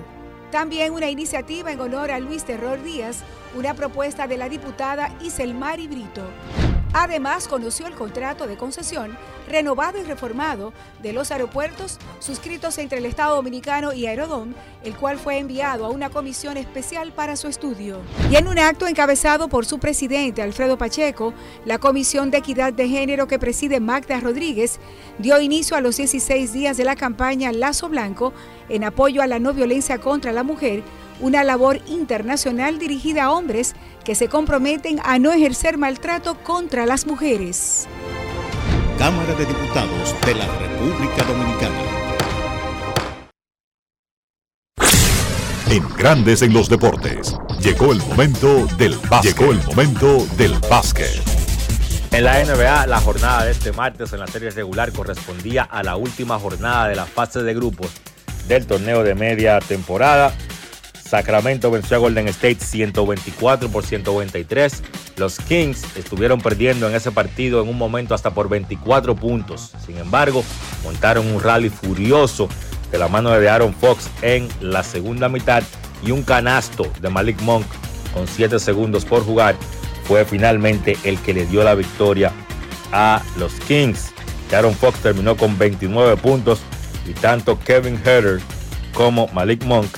También 0.51 0.93
una 0.93 1.11
iniciativa 1.11 1.71
en 1.71 1.79
honor 1.79 2.09
a 2.09 2.19
Luis 2.19 2.43
Terror 2.43 2.81
Díaz, 2.81 3.19
una 3.55 3.75
propuesta 3.75 4.25
de 4.25 4.37
la 4.37 4.49
diputada 4.49 5.15
Iselmari 5.21 5.87
Brito. 5.87 6.23
Además, 6.93 7.47
conoció 7.47 7.87
el 7.87 7.93
contrato 7.93 8.47
de 8.47 8.57
concesión 8.57 9.17
renovado 9.47 9.99
y 9.99 10.03
reformado 10.03 10.73
de 11.01 11.13
los 11.13 11.31
aeropuertos 11.31 11.97
suscritos 12.19 12.77
entre 12.77 12.99
el 12.99 13.05
Estado 13.05 13.35
Dominicano 13.35 13.93
y 13.93 14.07
Aerodom, 14.07 14.53
el 14.83 14.95
cual 14.95 15.17
fue 15.17 15.37
enviado 15.37 15.85
a 15.85 15.89
una 15.89 16.09
comisión 16.09 16.57
especial 16.57 17.11
para 17.11 17.35
su 17.35 17.47
estudio. 17.47 17.97
Y 18.29 18.35
en 18.35 18.47
un 18.47 18.59
acto 18.59 18.87
encabezado 18.87 19.47
por 19.47 19.65
su 19.65 19.79
presidente 19.79 20.41
Alfredo 20.41 20.77
Pacheco, 20.77 21.33
la 21.65 21.79
Comisión 21.79 22.31
de 22.31 22.37
Equidad 22.37 22.73
de 22.73 22.87
Género 22.87 23.27
que 23.27 23.39
preside 23.39 23.79
Magda 23.79 24.19
Rodríguez 24.19 24.79
dio 25.17 25.39
inicio 25.39 25.75
a 25.75 25.81
los 25.81 25.97
16 25.97 26.53
días 26.53 26.77
de 26.77 26.85
la 26.85 26.95
campaña 26.95 27.51
Lazo 27.51 27.89
Blanco 27.89 28.33
en 28.69 28.83
apoyo 28.83 29.21
a 29.21 29.27
la 29.27 29.39
no 29.39 29.53
violencia 29.53 29.99
contra 29.99 30.31
la 30.31 30.43
mujer 30.43 30.83
una 31.21 31.43
labor 31.43 31.79
internacional 31.87 32.79
dirigida 32.79 33.25
a 33.25 33.31
hombres 33.31 33.75
que 34.03 34.15
se 34.15 34.27
comprometen 34.27 34.99
a 35.03 35.19
no 35.19 35.31
ejercer 35.31 35.77
maltrato 35.77 36.35
contra 36.43 36.85
las 36.85 37.05
mujeres. 37.05 37.87
Cámara 38.97 39.33
de 39.33 39.45
Diputados 39.45 40.15
de 40.25 40.35
la 40.35 40.47
República 40.57 41.23
Dominicana. 41.23 42.01
En 45.69 45.87
Grandes 45.95 46.41
en 46.41 46.53
los 46.53 46.69
Deportes. 46.69 47.35
Llegó 47.61 47.93
el 47.93 47.99
momento 47.99 48.67
del 48.77 48.97
básquet. 49.09 49.37
Llegó 49.37 49.51
el 49.51 49.63
momento 49.63 50.25
del 50.37 50.53
básquet. 50.69 51.21
En 52.11 52.25
la 52.25 52.43
NBA, 52.43 52.87
la 52.87 52.99
jornada 52.99 53.45
de 53.45 53.51
este 53.51 53.71
martes 53.71 54.11
en 54.11 54.19
la 54.19 54.27
serie 54.27 54.49
regular 54.49 54.91
correspondía 54.91 55.63
a 55.63 55.81
la 55.81 55.95
última 55.95 56.37
jornada 56.37 56.89
de 56.89 56.95
la 56.95 57.05
fase 57.05 57.41
de 57.41 57.53
grupos 57.53 57.89
del 58.49 58.67
torneo 58.67 59.01
de 59.03 59.15
media 59.15 59.59
temporada. 59.59 60.33
Sacramento 61.11 61.69
venció 61.69 61.97
a 61.97 61.99
Golden 61.99 62.29
State 62.29 62.61
124 62.61 63.67
por 63.67 63.85
123. 63.85 64.81
Los 65.17 65.39
Kings 65.39 65.83
estuvieron 65.97 66.39
perdiendo 66.39 66.87
en 66.87 66.95
ese 66.95 67.11
partido 67.11 67.61
en 67.61 67.67
un 67.67 67.77
momento 67.77 68.15
hasta 68.15 68.33
por 68.33 68.47
24 68.47 69.13
puntos. 69.17 69.73
Sin 69.85 69.97
embargo, 69.97 70.41
montaron 70.85 71.27
un 71.27 71.41
rally 71.41 71.67
furioso 71.69 72.47
de 72.93 72.97
la 72.97 73.09
mano 73.09 73.29
de 73.31 73.49
Aaron 73.49 73.73
Fox 73.73 74.09
en 74.21 74.47
la 74.61 74.83
segunda 74.83 75.27
mitad 75.27 75.63
y 76.01 76.11
un 76.11 76.23
canasto 76.23 76.89
de 77.01 77.09
Malik 77.09 77.41
Monk 77.41 77.65
con 78.13 78.25
7 78.25 78.57
segundos 78.57 79.03
por 79.03 79.25
jugar 79.25 79.57
fue 80.05 80.23
finalmente 80.23 80.97
el 81.03 81.19
que 81.19 81.33
le 81.33 81.45
dio 81.45 81.61
la 81.65 81.75
victoria 81.75 82.31
a 82.93 83.21
los 83.37 83.51
Kings. 83.67 84.13
Aaron 84.53 84.73
Fox 84.73 84.97
terminó 84.99 85.35
con 85.35 85.57
29 85.57 86.15
puntos 86.15 86.61
y 87.05 87.11
tanto 87.11 87.59
Kevin 87.59 87.99
Herter 88.05 88.39
como 88.93 89.27
Malik 89.33 89.65
Monk 89.65 89.89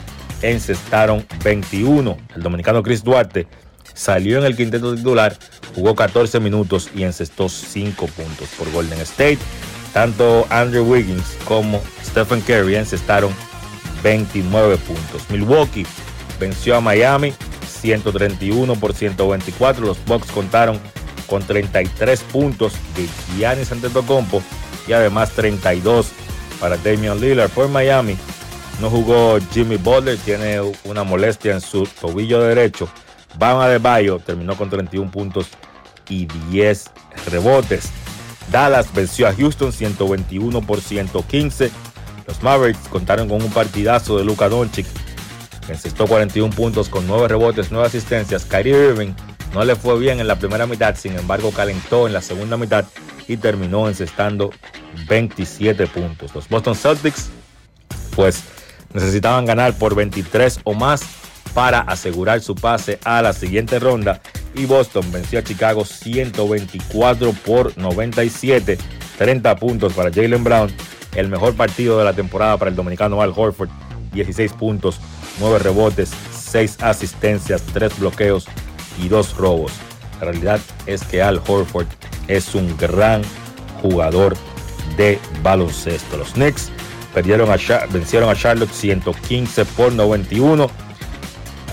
encestaron 0.43 1.25
21. 1.43 2.17
El 2.35 2.43
dominicano 2.43 2.83
Chris 2.83 3.03
Duarte 3.03 3.47
salió 3.93 4.39
en 4.39 4.45
el 4.45 4.55
quinteto 4.55 4.95
titular, 4.95 5.37
jugó 5.75 5.95
14 5.95 6.39
minutos 6.39 6.89
y 6.95 7.03
encestó 7.03 7.49
5 7.49 8.07
puntos 8.07 8.49
por 8.57 8.71
Golden 8.71 8.99
State. 9.01 9.39
Tanto 9.93 10.47
Andrew 10.49 10.83
Wiggins 10.89 11.37
como 11.45 11.81
Stephen 12.03 12.41
Curry 12.41 12.75
encestaron 12.75 13.31
29 14.03 14.77
puntos. 14.77 15.29
Milwaukee 15.29 15.85
venció 16.39 16.75
a 16.75 16.81
Miami 16.81 17.33
131 17.67 18.75
por 18.75 18.93
124. 18.93 19.85
Los 19.85 20.03
Bucks 20.05 20.31
contaron 20.31 20.79
con 21.27 21.41
33 21.43 22.21
puntos 22.21 22.73
de 22.95 23.07
Giannis 23.37 23.71
Antetokounmpo 23.71 24.41
y 24.87 24.93
además 24.93 25.31
32 25.31 26.07
para 26.59 26.77
Damian 26.77 27.19
Lillard 27.19 27.49
por 27.51 27.67
Miami. 27.69 28.17
No 28.79 28.89
jugó 28.89 29.37
Jimmy 29.51 29.77
Butler, 29.77 30.17
tiene 30.17 30.59
una 30.83 31.03
molestia 31.03 31.53
en 31.53 31.61
su 31.61 31.87
tobillo 31.99 32.41
derecho. 32.41 32.89
Bama 33.37 33.67
de 33.67 33.77
Bayo 33.77 34.19
terminó 34.19 34.55
con 34.57 34.69
31 34.69 35.09
puntos 35.11 35.47
y 36.09 36.27
10 36.49 36.91
rebotes. 37.31 37.89
Dallas 38.51 38.93
venció 38.93 39.27
a 39.27 39.33
Houston 39.33 39.71
121 39.71 40.61
por 40.61 40.81
115. 40.81 41.71
Los 42.27 42.43
Mavericks 42.43 42.87
contaron 42.89 43.27
con 43.29 43.41
un 43.41 43.51
partidazo 43.51 44.17
de 44.17 44.23
Luka 44.23 44.49
Doncic, 44.49 44.85
encestó 45.67 46.07
41 46.07 46.53
puntos 46.53 46.89
con 46.89 47.07
9 47.07 47.27
rebotes, 47.27 47.71
9 47.71 47.87
asistencias. 47.87 48.45
Kyrie 48.45 48.89
Irving 48.89 49.13
no 49.53 49.63
le 49.63 49.75
fue 49.75 49.97
bien 49.99 50.19
en 50.19 50.27
la 50.27 50.37
primera 50.37 50.65
mitad, 50.65 50.95
sin 50.95 51.17
embargo 51.17 51.51
calentó 51.51 52.07
en 52.07 52.13
la 52.13 52.21
segunda 52.21 52.57
mitad 52.57 52.85
y 53.27 53.37
terminó 53.37 53.87
encestando 53.87 54.51
27 55.07 55.87
puntos. 55.87 56.33
Los 56.33 56.49
Boston 56.49 56.75
Celtics, 56.75 57.29
pues 58.15 58.43
necesitaban 58.93 59.45
ganar 59.45 59.73
por 59.73 59.95
23 59.95 60.61
o 60.63 60.73
más 60.73 61.03
para 61.53 61.79
asegurar 61.79 62.41
su 62.41 62.55
pase 62.55 62.99
a 63.03 63.21
la 63.21 63.33
siguiente 63.33 63.79
ronda 63.79 64.21
y 64.55 64.65
Boston 64.65 65.11
venció 65.11 65.39
a 65.39 65.43
Chicago 65.43 65.85
124 65.85 67.33
por 67.45 67.77
97, 67.77 68.77
30 69.17 69.55
puntos 69.57 69.93
para 69.93 70.11
Jalen 70.11 70.43
Brown, 70.43 70.71
el 71.15 71.27
mejor 71.27 71.55
partido 71.55 71.97
de 71.97 72.05
la 72.05 72.13
temporada 72.13 72.57
para 72.57 72.69
el 72.69 72.75
dominicano 72.75 73.21
Al 73.21 73.33
Horford, 73.35 73.69
16 74.13 74.53
puntos, 74.53 74.99
9 75.39 75.59
rebotes, 75.59 76.11
6 76.31 76.77
asistencias, 76.81 77.63
3 77.73 77.99
bloqueos 77.99 78.45
y 79.01 79.07
2 79.07 79.37
robos. 79.37 79.71
La 80.19 80.31
realidad 80.31 80.59
es 80.85 81.03
que 81.03 81.21
Al 81.21 81.41
Horford 81.45 81.87
es 82.27 82.55
un 82.55 82.75
gran 82.77 83.21
jugador 83.81 84.35
de 84.97 85.19
baloncesto. 85.41 86.17
Los 86.17 86.33
Knicks 86.33 86.71
perdieron 87.13 87.49
a, 87.51 87.57
vencieron 87.91 88.29
a 88.29 88.35
Charlotte 88.35 88.71
115 88.71 89.65
por 89.65 89.93
91. 89.93 90.69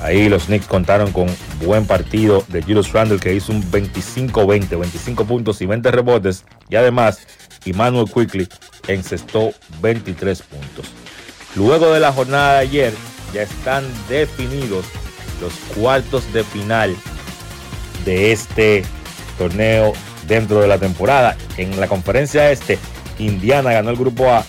Ahí 0.03 0.29
los 0.29 0.45
Knicks 0.45 0.67
contaron 0.67 1.13
con 1.13 1.27
buen 1.65 1.87
partido 1.87 2.45
de 2.49 2.63
Julius 2.63 2.93
Randle 2.93 3.19
que 3.19 3.35
hizo 3.35 3.53
un 3.53 3.63
25-20, 3.71 4.79
25 4.79 5.25
puntos 5.27 5.61
y 5.61 5.67
20 5.67 5.91
rebotes. 5.91 6.45
Y 6.69 6.77
además, 6.77 7.27
Emmanuel 7.65 8.07
Quickly 8.13 8.49
encestó 8.89 9.53
23 9.83 10.43
puntos. 10.43 10.87
Luego 11.55 11.93
de 11.93 12.01
la 12.01 12.13
jornada 12.13 12.55
de 12.55 12.59
ayer, 12.61 12.95
ya 13.35 13.43
están 13.43 13.85
definidos 14.09 14.87
los 15.41 15.53
cuartos 15.75 16.33
de 16.33 16.45
final 16.45 16.95
de 18.05 18.33
este 18.33 18.85
torneo 19.39 19.93
dentro 20.27 20.61
de 20.61 20.69
la 20.69 20.79
temporada. 20.79 21.37
En 21.57 21.79
la 21.81 21.89
conferencia 21.89 22.51
este, 22.51 22.79
Indiana 23.19 23.73
ganó 23.73 23.91
el 23.91 23.97
grupo 23.97 24.31
A, 24.31 24.45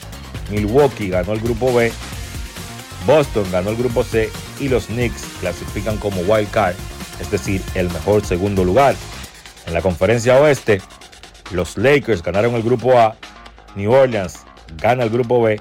Milwaukee 0.50 1.10
ganó 1.10 1.34
el 1.34 1.40
grupo 1.40 1.74
B, 1.74 1.92
Boston 3.06 3.46
ganó 3.52 3.72
el 3.72 3.78
grupo 3.78 4.04
C 4.04 4.30
y 4.60 4.70
los 4.70 4.88
Knicks 4.88 5.24
clasifican 5.40 5.98
como 5.98 6.22
wild 6.22 6.50
card, 6.52 6.76
es 7.20 7.32
decir, 7.32 7.62
el 7.76 7.90
mejor 7.90 8.26
segundo 8.26 8.64
lugar. 8.64 8.96
En 9.66 9.74
la 9.74 9.82
conferencia 9.82 10.40
oeste, 10.40 10.82
los 11.52 11.78
Lakers 11.78 12.22
ganaron 12.22 12.56
el 12.56 12.64
grupo 12.64 12.98
A, 12.98 13.16
New 13.76 13.92
Orleans 13.92 14.40
gana 14.78 15.04
el 15.04 15.10
grupo 15.10 15.42
B, 15.42 15.60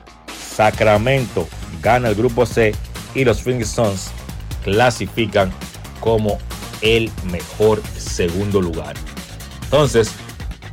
Sacramento 0.55 1.49
gana 1.83 2.09
el 2.09 2.15
grupo 2.15 2.47
C 2.47 2.75
y 3.15 3.25
los 3.25 3.43
Phoenix 3.43 3.69
Suns 3.69 4.11
clasifican 4.65 5.53
como 6.01 6.39
el 6.83 7.11
mejor 7.31 7.83
segundo 7.97 8.61
lugar. 8.61 8.95
Entonces, 9.65 10.13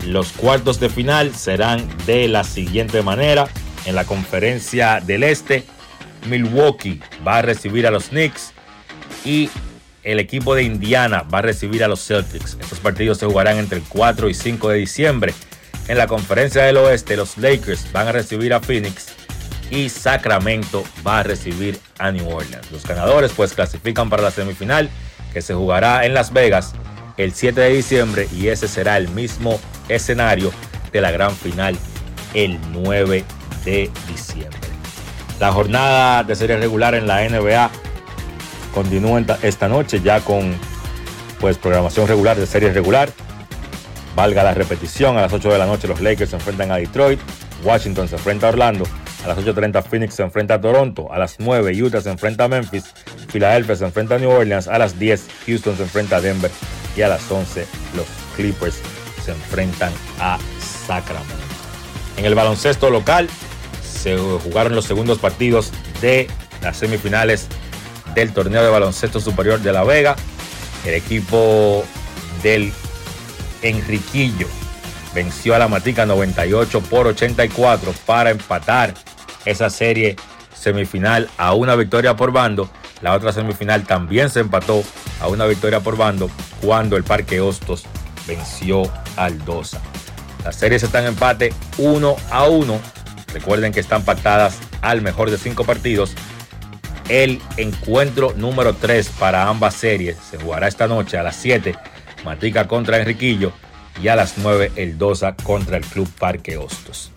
los 0.06 0.32
cuartos 0.32 0.80
de 0.80 0.90
final 0.90 1.36
serán 1.36 1.88
de 2.06 2.28
la 2.28 2.44
siguiente 2.44 3.02
manera. 3.02 3.48
En 3.88 3.96
la 3.96 4.04
conferencia 4.04 5.00
del 5.00 5.24
Este, 5.24 5.64
Milwaukee 6.28 7.00
va 7.26 7.38
a 7.38 7.42
recibir 7.42 7.88
a 7.88 7.92
los 7.92 8.10
Knicks 8.10 8.52
y 9.24 9.50
el 10.04 10.20
equipo 10.20 10.56
de 10.56 10.64
Indiana 10.64 11.24
va 11.24 11.38
a 11.38 11.44
recibir 11.44 11.86
a 11.86 11.88
los 11.88 12.06
Celtics. 12.06 12.58
Estos 12.60 12.80
partidos 12.82 13.18
se 13.18 13.26
jugarán 13.26 13.56
entre 13.56 13.78
el 13.78 13.86
4 13.86 14.28
y 14.28 14.34
5 14.34 14.70
de 14.72 14.78
diciembre. 14.80 15.34
En 15.88 15.98
la 15.98 16.06
conferencia 16.06 16.64
del 16.64 16.76
oeste, 16.76 17.16
los 17.16 17.38
Lakers 17.38 17.90
van 17.94 18.10
a 18.10 18.12
recibir 18.12 18.54
a 18.54 18.60
Phoenix 18.60 19.08
y 19.72 19.88
Sacramento 19.88 20.84
va 21.08 21.20
a 21.20 21.24
recibir 21.24 21.80
a 21.98 22.12
New 22.12 22.28
Orleans. 22.28 22.70
Los 22.72 22.86
ganadores 22.86 23.32
pues 23.32 23.54
clasifican 23.54 24.10
para 24.10 24.22
la 24.22 24.32
semifinal 24.32 24.90
que 25.32 25.42
se 25.42 25.54
jugará 25.54 26.06
en 26.06 26.14
Las 26.14 26.34
Vegas 26.34 26.74
el 27.16 27.34
7 27.34 27.62
de 27.62 27.70
diciembre 27.70 28.28
y 28.36 28.50
ese 28.50 28.68
será 28.68 28.98
el 28.98 29.08
mismo 29.08 29.62
escenario 29.88 30.52
de 30.92 31.00
la 31.00 31.12
gran 31.12 31.34
final 31.34 31.78
el 32.34 32.60
9 32.74 33.24
de 33.68 33.92
diciembre. 34.08 34.70
La 35.42 35.52
jornada 35.52 36.24
de 36.24 36.36
serie 36.36 36.56
regular 36.56 36.96
en 36.96 37.06
la 37.06 37.28
NBA 37.28 37.70
continúa 38.74 39.22
esta 39.42 39.68
noche 39.68 40.00
ya 40.02 40.22
con 40.22 40.56
pues 41.42 41.58
programación 41.58 42.08
regular 42.08 42.38
de 42.38 42.48
serie 42.48 42.72
regular. 42.72 43.10
Valga 44.16 44.42
la 44.44 44.54
repetición, 44.54 45.18
a 45.18 45.22
las 45.22 45.34
8 45.34 45.52
de 45.52 45.58
la 45.58 45.66
noche 45.66 45.88
los 45.88 46.00
Lakers 46.00 46.30
se 46.30 46.38
enfrentan 46.38 46.72
a 46.72 46.78
Detroit, 46.78 47.20
Washington 47.64 48.08
se 48.08 48.16
enfrenta 48.16 48.48
a 48.48 48.50
Orlando, 48.52 48.86
a 49.26 49.28
las 49.28 49.38
8.30 49.38 49.84
Phoenix 49.84 50.16
se 50.16 50.24
enfrenta 50.24 50.54
a 50.56 50.62
Toronto, 50.62 51.12
a 51.12 51.20
las 51.20 51.36
9 51.38 51.84
Utah 51.84 52.00
se 52.00 52.10
enfrenta 52.10 52.46
a 52.46 52.48
Memphis, 52.48 52.86
Filadelfia 53.28 53.76
se 53.76 53.84
enfrenta 53.84 54.16
a 54.16 54.18
New 54.18 54.32
Orleans, 54.32 54.70
a 54.70 54.80
las 54.80 54.98
10 54.98 55.28
Houston 55.46 55.76
se 55.76 55.84
enfrenta 55.84 56.16
a 56.16 56.22
Denver 56.22 56.50
y 56.96 57.02
a 57.02 57.10
las 57.10 57.30
11 57.30 57.68
los 57.98 58.08
Clippers 58.38 58.80
se 59.24 59.32
enfrentan 59.32 59.92
a 60.22 60.40
Sacramento. 60.88 61.36
En 62.16 62.26
el 62.26 62.34
baloncesto 62.34 62.90
local 62.90 63.30
se 64.08 64.18
jugaron 64.18 64.74
los 64.74 64.86
segundos 64.86 65.20
partidos 65.20 65.72
de 66.02 66.28
las 66.62 66.78
semifinales 66.78 67.48
del 68.16 68.34
torneo 68.34 68.64
de 68.64 68.70
baloncesto 68.70 69.20
superior 69.20 69.60
de 69.60 69.74
La 69.74 69.84
Vega. 69.84 70.16
El 70.86 70.94
equipo 70.94 71.84
del 72.42 72.72
Enriquillo 73.62 74.48
venció 75.14 75.56
a 75.56 75.60
la 75.60 75.68
Matica 75.68 76.06
98 76.06 76.82
por 76.82 77.08
84 77.08 77.94
para 78.06 78.30
empatar 78.30 78.94
esa 79.44 79.70
serie 79.70 80.16
semifinal 80.56 81.30
a 81.38 81.54
una 81.54 81.76
victoria 81.76 82.16
por 82.16 82.32
bando. 82.32 82.70
La 83.02 83.14
otra 83.14 83.34
semifinal 83.34 83.84
también 83.84 84.30
se 84.30 84.40
empató 84.40 84.84
a 85.20 85.28
una 85.28 85.46
victoria 85.46 85.82
por 85.82 85.98
bando 85.98 86.30
cuando 86.62 86.96
el 86.96 87.04
Parque 87.04 87.42
Hostos 87.42 87.84
venció 88.26 88.84
al 89.18 89.44
Dosa. 89.44 89.82
Las 90.46 90.56
series 90.56 90.82
están 90.84 91.04
en 91.04 91.10
empate 91.10 91.54
1 91.78 92.16
a 92.32 92.48
1. 92.48 92.97
Recuerden 93.34 93.74
que 93.74 93.80
están 93.80 94.04
pactadas 94.04 94.58
al 94.82 95.02
mejor 95.02 95.32
de 95.32 95.38
cinco 95.38 95.64
partidos. 95.64 96.14
El 97.10 97.42
encuentro 97.58 98.34
número 98.36 98.74
3 98.74 99.10
para 99.20 99.48
ambas 99.48 99.76
series 99.76 100.18
se 100.30 100.38
jugará 100.38 100.68
esta 100.68 100.88
noche 100.88 101.18
a 101.18 101.24
las 101.24 101.36
7. 101.38 101.76
Matica 102.26 102.68
contra 102.68 102.98
Enriquillo 102.98 103.54
y 104.02 104.10
a 104.10 104.16
las 104.16 104.38
9 104.38 104.74
el 104.76 104.98
Dosa 104.98 105.36
contra 105.36 105.78
el 105.78 105.86
Club 105.86 106.10
Parque 106.20 106.58
Hostos. 106.58 107.12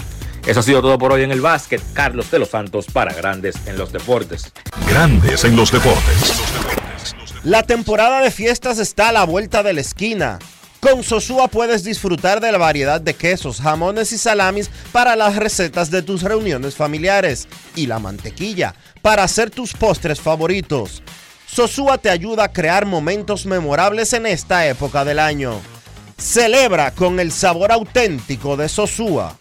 Eso 0.46 0.60
ha 0.60 0.62
sido 0.62 0.80
todo 0.80 0.98
por 0.98 1.12
hoy 1.12 1.22
en 1.22 1.32
el 1.32 1.40
básquet. 1.40 1.82
Carlos 1.92 2.30
de 2.30 2.38
los 2.38 2.50
Santos 2.50 2.86
para 2.86 3.12
Grandes 3.12 3.56
en 3.66 3.76
los 3.76 3.92
Deportes. 3.92 4.52
Grandes 4.88 5.44
en 5.44 5.56
los 5.56 5.70
Deportes. 5.70 6.40
La 7.42 7.62
temporada 7.62 8.20
de 8.20 8.30
fiestas 8.30 8.78
está 8.78 9.08
a 9.08 9.12
la 9.12 9.24
vuelta 9.24 9.62
de 9.62 9.72
la 9.72 9.80
esquina. 9.80 10.38
Con 10.80 11.02
Sosúa 11.02 11.48
puedes 11.48 11.84
disfrutar 11.84 12.40
de 12.40 12.50
la 12.50 12.56
variedad 12.56 13.02
de 13.02 13.12
quesos, 13.12 13.60
jamones 13.60 14.12
y 14.12 14.18
salamis 14.18 14.70
para 14.92 15.14
las 15.14 15.36
recetas 15.36 15.90
de 15.90 16.00
tus 16.00 16.22
reuniones 16.22 16.74
familiares 16.74 17.48
y 17.76 17.86
la 17.86 17.98
mantequilla 17.98 18.74
para 19.02 19.22
hacer 19.22 19.50
tus 19.50 19.74
postres 19.74 20.20
favoritos. 20.20 21.02
Sosúa 21.46 21.98
te 21.98 22.08
ayuda 22.08 22.44
a 22.44 22.52
crear 22.52 22.86
momentos 22.86 23.44
memorables 23.44 24.14
en 24.14 24.24
esta 24.24 24.66
época 24.66 25.04
del 25.04 25.18
año. 25.18 25.60
Celebra 26.16 26.92
con 26.92 27.20
el 27.20 27.30
sabor 27.30 27.72
auténtico 27.72 28.56
de 28.56 28.68
Sosúa. 28.68 29.36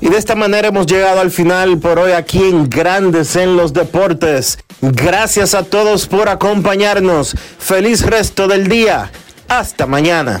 Y 0.00 0.08
de 0.08 0.18
esta 0.18 0.34
manera 0.34 0.68
hemos 0.68 0.86
llegado 0.86 1.20
al 1.20 1.30
final 1.30 1.78
por 1.78 1.98
hoy 1.98 2.12
aquí 2.12 2.38
en 2.38 2.68
Grandes 2.68 3.34
en 3.34 3.56
los 3.56 3.72
Deportes. 3.72 4.58
Gracias 4.80 5.54
a 5.54 5.64
todos 5.64 6.06
por 6.06 6.28
acompañarnos. 6.28 7.34
Feliz 7.58 8.02
resto 8.02 8.46
del 8.46 8.68
día. 8.68 9.10
Hasta 9.48 9.86
mañana. 9.86 10.40